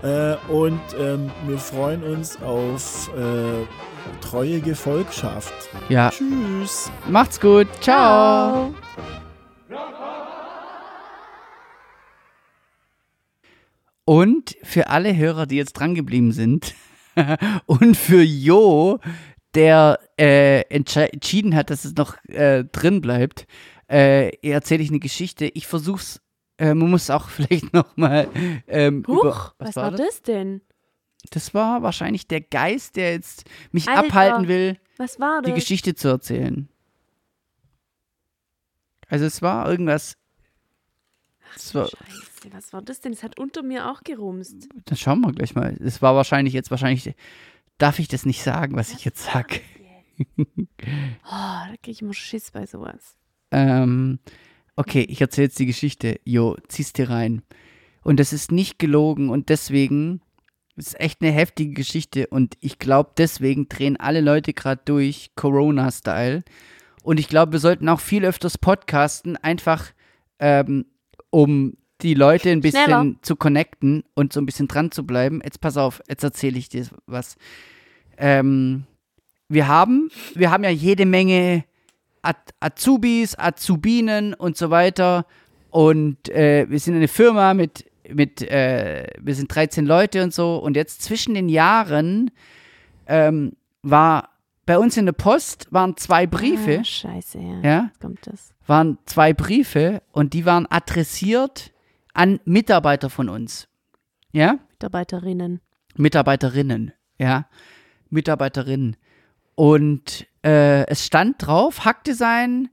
äh, 0.02 0.36
und 0.50 0.80
ähm, 0.98 1.30
wir 1.46 1.58
freuen 1.58 2.02
uns 2.04 2.40
auf 2.40 3.10
äh, 3.14 3.66
treue 4.22 4.60
Gefolgschaft. 4.60 5.52
Ja. 5.90 6.08
Tschüss. 6.08 6.90
Macht's 7.06 7.38
gut. 7.38 7.66
Ciao. 7.82 8.72
Ciao. 9.68 9.82
Und 14.06 14.56
für 14.62 14.88
alle 14.88 15.14
Hörer, 15.14 15.44
die 15.44 15.56
jetzt 15.56 15.74
drangeblieben 15.74 16.32
sind, 16.32 16.74
und 17.66 17.96
für 17.96 18.22
Jo, 18.22 18.98
der 19.54 19.98
äh, 20.18 20.60
entschieden 20.68 21.54
hat, 21.54 21.70
dass 21.70 21.84
es 21.84 21.94
noch 21.96 22.16
äh, 22.28 22.64
drin 22.64 23.00
bleibt, 23.00 23.46
äh, 23.90 24.30
erzähle 24.48 24.82
ich 24.82 24.90
eine 24.90 24.98
Geschichte. 25.00 25.46
Ich 25.46 25.66
versuch's, 25.66 26.20
äh, 26.58 26.74
man 26.74 26.90
muss 26.90 27.10
auch 27.10 27.28
vielleicht 27.30 27.72
nochmal. 27.72 28.28
Ähm, 28.66 29.04
Huch, 29.06 29.20
über- 29.24 29.54
was, 29.58 29.76
war 29.76 29.90
das? 29.90 30.22
denn? 30.22 30.60
Das 31.30 31.52
war 31.54 31.82
wahrscheinlich 31.82 32.28
der 32.28 32.40
Geist, 32.40 32.96
der 32.96 33.12
jetzt 33.12 33.44
mich 33.72 33.88
Alter. 33.88 34.00
abhalten 34.06 34.48
will, 34.48 34.78
Was 34.98 35.18
war 35.18 35.42
die 35.42 35.50
das? 35.50 35.60
Geschichte 35.60 35.94
zu 35.94 36.08
erzählen. 36.08 36.68
Also 39.08 39.24
es 39.24 39.42
war 39.42 39.68
irgendwas. 39.68 40.16
Es 41.56 41.74
war, 41.74 41.86
Scheiße, 41.88 42.27
was 42.50 42.72
war 42.72 42.82
das 42.82 43.00
denn? 43.00 43.12
Es 43.12 43.22
hat 43.22 43.38
unter 43.38 43.62
mir 43.62 43.90
auch 43.90 44.02
gerumst. 44.02 44.68
dann 44.84 44.96
schauen 44.96 45.20
wir 45.20 45.32
gleich 45.32 45.54
mal. 45.54 45.76
Es 45.80 46.02
war 46.02 46.14
wahrscheinlich 46.14 46.54
jetzt 46.54 46.70
wahrscheinlich. 46.70 47.14
Darf 47.78 47.98
ich 47.98 48.08
das 48.08 48.26
nicht 48.26 48.42
sagen, 48.42 48.76
was 48.76 48.92
ich 48.92 49.04
jetzt 49.04 49.24
sag? 49.24 49.60
Oh, 50.50 51.62
da 51.70 51.74
krieg 51.80 51.94
ich 51.94 52.02
immer 52.02 52.12
Schiss 52.12 52.50
bei 52.50 52.66
sowas. 52.66 53.14
Ähm, 53.52 54.18
okay, 54.74 55.06
ich 55.08 55.20
erzähle 55.20 55.44
jetzt 55.44 55.60
die 55.60 55.66
Geschichte. 55.66 56.18
Jo, 56.24 56.56
zieh's 56.66 56.92
dir 56.92 57.08
rein. 57.08 57.42
Und 58.02 58.18
das 58.18 58.32
ist 58.32 58.50
nicht 58.50 58.80
gelogen 58.80 59.30
und 59.30 59.48
deswegen 59.48 60.20
das 60.78 60.88
ist 60.88 61.00
echt 61.00 61.22
eine 61.22 61.32
heftige 61.32 61.72
Geschichte 61.72 62.28
und 62.28 62.56
ich 62.60 62.78
glaube, 62.78 63.10
deswegen 63.18 63.68
drehen 63.68 63.96
alle 63.96 64.20
Leute 64.20 64.52
gerade 64.52 64.80
durch, 64.84 65.32
Corona-Style. 65.34 66.44
Und 67.02 67.18
ich 67.18 67.26
glaube, 67.26 67.52
wir 67.52 67.58
sollten 67.58 67.88
auch 67.88 67.98
viel 67.98 68.24
öfters 68.24 68.58
podcasten, 68.58 69.36
einfach 69.36 69.86
ähm, 70.38 70.86
um 71.30 71.76
die 72.02 72.14
Leute 72.14 72.50
ein 72.50 72.60
bisschen 72.60 72.84
Schneller. 72.84 73.14
zu 73.22 73.36
connecten 73.36 74.04
und 74.14 74.32
so 74.32 74.40
ein 74.40 74.46
bisschen 74.46 74.68
dran 74.68 74.90
zu 74.92 75.04
bleiben. 75.04 75.40
Jetzt 75.44 75.60
pass 75.60 75.76
auf, 75.76 76.00
jetzt 76.08 76.22
erzähle 76.22 76.58
ich 76.58 76.68
dir 76.68 76.86
was. 77.06 77.36
Ähm, 78.16 78.84
wir 79.48 79.68
haben, 79.68 80.10
wir 80.34 80.50
haben 80.50 80.64
ja 80.64 80.70
jede 80.70 81.06
Menge 81.06 81.64
Az 82.22 82.36
Azubis, 82.60 83.38
Azubinen 83.38 84.34
und 84.34 84.56
so 84.56 84.70
weiter. 84.70 85.26
Und 85.70 86.28
äh, 86.28 86.66
wir 86.68 86.78
sind 86.80 86.94
eine 86.96 87.08
Firma 87.08 87.54
mit, 87.54 87.84
mit 88.12 88.42
äh, 88.42 89.06
wir 89.20 89.34
sind 89.34 89.54
13 89.54 89.86
Leute 89.86 90.22
und 90.22 90.32
so. 90.34 90.56
Und 90.56 90.76
jetzt 90.76 91.02
zwischen 91.02 91.34
den 91.34 91.48
Jahren 91.48 92.30
ähm, 93.06 93.52
war 93.82 94.30
bei 94.66 94.78
uns 94.78 94.96
in 94.98 95.06
der 95.06 95.12
Post 95.14 95.66
waren 95.70 95.96
zwei 95.96 96.26
Briefe, 96.26 96.78
Ah, 96.80 96.84
scheiße, 96.84 97.38
ja. 97.38 97.60
ja, 97.62 97.84
Jetzt 97.86 98.00
kommt 98.00 98.26
das. 98.26 98.52
waren 98.66 98.98
zwei 99.06 99.32
Briefe 99.32 100.02
und 100.12 100.34
die 100.34 100.44
waren 100.44 100.66
adressiert 100.68 101.72
an 102.14 102.40
Mitarbeiter 102.44 103.10
von 103.10 103.28
uns. 103.28 103.68
Ja? 104.32 104.58
Mitarbeiterinnen. 104.70 105.60
Mitarbeiterinnen, 105.96 106.92
ja, 107.18 107.48
Mitarbeiterinnen. 108.08 108.96
Und 109.54 110.26
äh, 110.44 110.86
es 110.86 111.04
stand 111.04 111.44
drauf, 111.44 111.84
Hackdesign, 111.84 112.68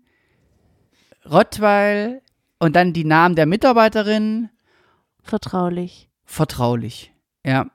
Rottweil 1.30 2.22
und 2.60 2.76
dann 2.76 2.94
die 2.94 3.04
Namen 3.06 3.36
der 3.36 3.48
Mitarbeiterin, 3.48 4.50
Vertraulich. 5.24 6.10
vertraulich, 6.24 7.12
ja. 7.44 7.66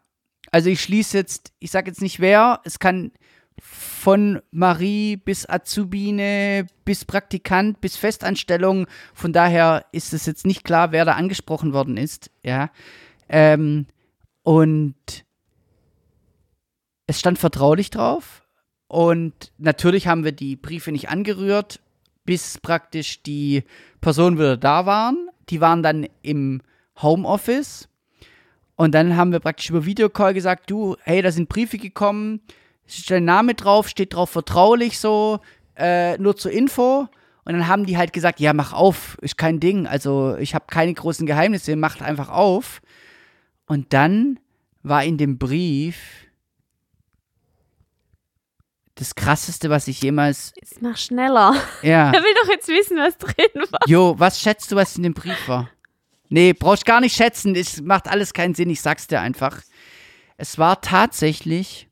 Also 0.53 0.71
ich 0.71 0.81
schließe 0.81 1.17
jetzt, 1.17 1.53
ich 1.59 1.71
sage 1.73 1.91
jetzt 1.91 2.01
nicht 2.01 2.21
wer, 2.21 2.61
es 2.65 2.79
kann 2.79 3.13
von 3.61 4.41
Marie 4.51 5.17
bis 5.17 5.49
Azubine, 5.49 6.67
bis 6.85 7.05
Praktikant, 7.05 7.81
bis 7.81 7.97
Festanstellung. 7.97 8.87
Von 9.15 9.33
daher 9.33 9.85
ist 9.93 10.13
es 10.13 10.27
jetzt 10.27 10.47
nicht 10.47 10.65
klar, 10.65 10.93
wer 10.93 11.05
da 11.05 11.13
angesprochen 11.13 11.73
worden 11.73 11.97
ist, 11.97 12.31
ja. 12.43 12.71
Ähm, 13.29 13.87
und 14.43 14.95
es 17.07 17.21
stand 17.21 17.39
vertraulich 17.39 17.91
drauf. 17.91 18.43
Und 18.89 19.53
natürlich 19.59 20.09
haben 20.09 20.25
wir 20.25 20.33
die 20.33 20.57
Briefe 20.57 20.91
nicht 20.91 21.11
angerührt, 21.11 21.81
bis 22.25 22.59
praktisch 22.59 23.23
die 23.23 23.65
Personen 24.01 24.39
wieder 24.39 24.57
da 24.57 24.87
waren. 24.87 25.29
Die 25.49 25.61
waren 25.61 25.83
dann 25.83 26.09
im 26.23 26.63
Homeoffice. 27.01 27.89
Und 28.77 28.95
dann 28.95 29.17
haben 29.17 29.33
wir 29.33 29.41
praktisch 29.41 29.71
über 29.71 29.85
Videocall 29.85 30.35
gesagt, 30.35 30.71
du, 30.71 30.97
hey, 31.03 31.21
da 31.23 31.31
sind 31.31 31.49
Briefe 31.49 31.79
gekommen, 31.79 32.41
steht 32.93 33.11
dein 33.11 33.25
Name 33.25 33.55
drauf, 33.55 33.89
steht 33.89 34.15
drauf 34.15 34.31
vertraulich 34.31 34.99
so, 34.99 35.41
äh, 35.77 36.19
nur 36.19 36.37
zur 36.37 36.51
Info. 36.53 37.09
Und 37.45 37.55
dann 37.55 37.67
haben 37.67 37.87
die 37.87 37.97
halt 37.97 38.13
gesagt, 38.13 38.39
ja, 38.39 38.53
mach 38.53 38.73
auf, 38.73 39.19
ist 39.23 39.39
kein 39.39 39.61
Ding. 39.61 39.87
Also 39.87 40.37
ich 40.37 40.55
habe 40.55 40.67
keine 40.69 40.95
großen 40.95 41.27
Geheimnisse, 41.27 41.75
macht 41.77 42.03
einfach 42.03 42.29
auf. 42.29 42.81
Und 43.67 43.93
dann 43.93 44.39
war 44.83 45.05
in 45.05 45.19
dem 45.19 45.39
Brief 45.39 45.97
das 48.95 49.15
krasseste, 49.15 49.71
was 49.71 49.89
ich 49.89 50.03
jemals. 50.03 50.53
Jetzt 50.61 50.83
mach 50.83 50.97
schneller. 50.97 51.55
Ja. 51.83 52.11
Er 52.15 52.23
will 52.23 52.35
doch 52.43 52.51
jetzt 52.51 52.69
wissen, 52.69 52.99
was 52.99 53.17
drin 53.17 53.65
war. 53.71 53.81
Jo, 53.87 54.15
was 54.19 54.41
schätzt 54.41 54.71
du, 54.71 54.77
was 54.77 54.97
in 54.97 55.03
dem 55.03 55.15
Brief 55.15 55.49
war? 55.49 55.71
Nee, 56.29 56.53
brauchst 56.53 56.87
gar 56.87 57.01
nicht 57.01 57.17
schätzen. 57.17 57.57
Es 57.57 57.81
macht 57.81 58.07
alles 58.07 58.33
keinen 58.33 58.55
Sinn. 58.55 58.71
Ich 58.71 58.81
sag's 58.83 59.07
dir 59.07 59.21
einfach. 59.21 59.63
Es 60.37 60.59
war 60.59 60.81
tatsächlich 60.81 61.90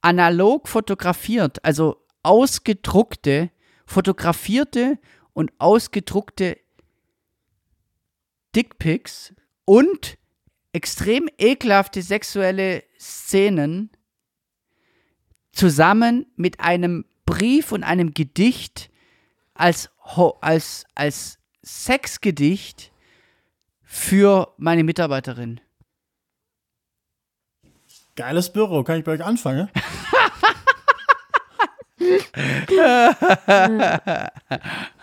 analog 0.00 0.68
fotografiert, 0.68 1.64
also 1.64 2.04
ausgedruckte, 2.22 3.50
fotografierte 3.86 4.98
und 5.32 5.52
ausgedruckte 5.58 6.58
Dickpics 8.54 9.34
und 9.64 10.18
extrem 10.72 11.28
ekelhafte 11.38 12.02
sexuelle 12.02 12.84
Szenen 12.98 13.90
zusammen 15.52 16.26
mit 16.36 16.60
einem 16.60 17.04
Brief 17.26 17.72
und 17.72 17.82
einem 17.82 18.14
Gedicht 18.14 18.90
als, 19.54 19.90
als, 20.40 20.84
als 20.94 21.38
Sexgedicht 21.64 22.92
für 23.82 24.54
meine 24.56 24.84
Mitarbeiterin. 24.84 25.60
Geiles 28.18 28.52
Büro, 28.52 28.82
kann 28.82 28.98
ich 28.98 29.04
bei 29.04 29.12
euch 29.12 29.24
anfangen? 29.24 29.68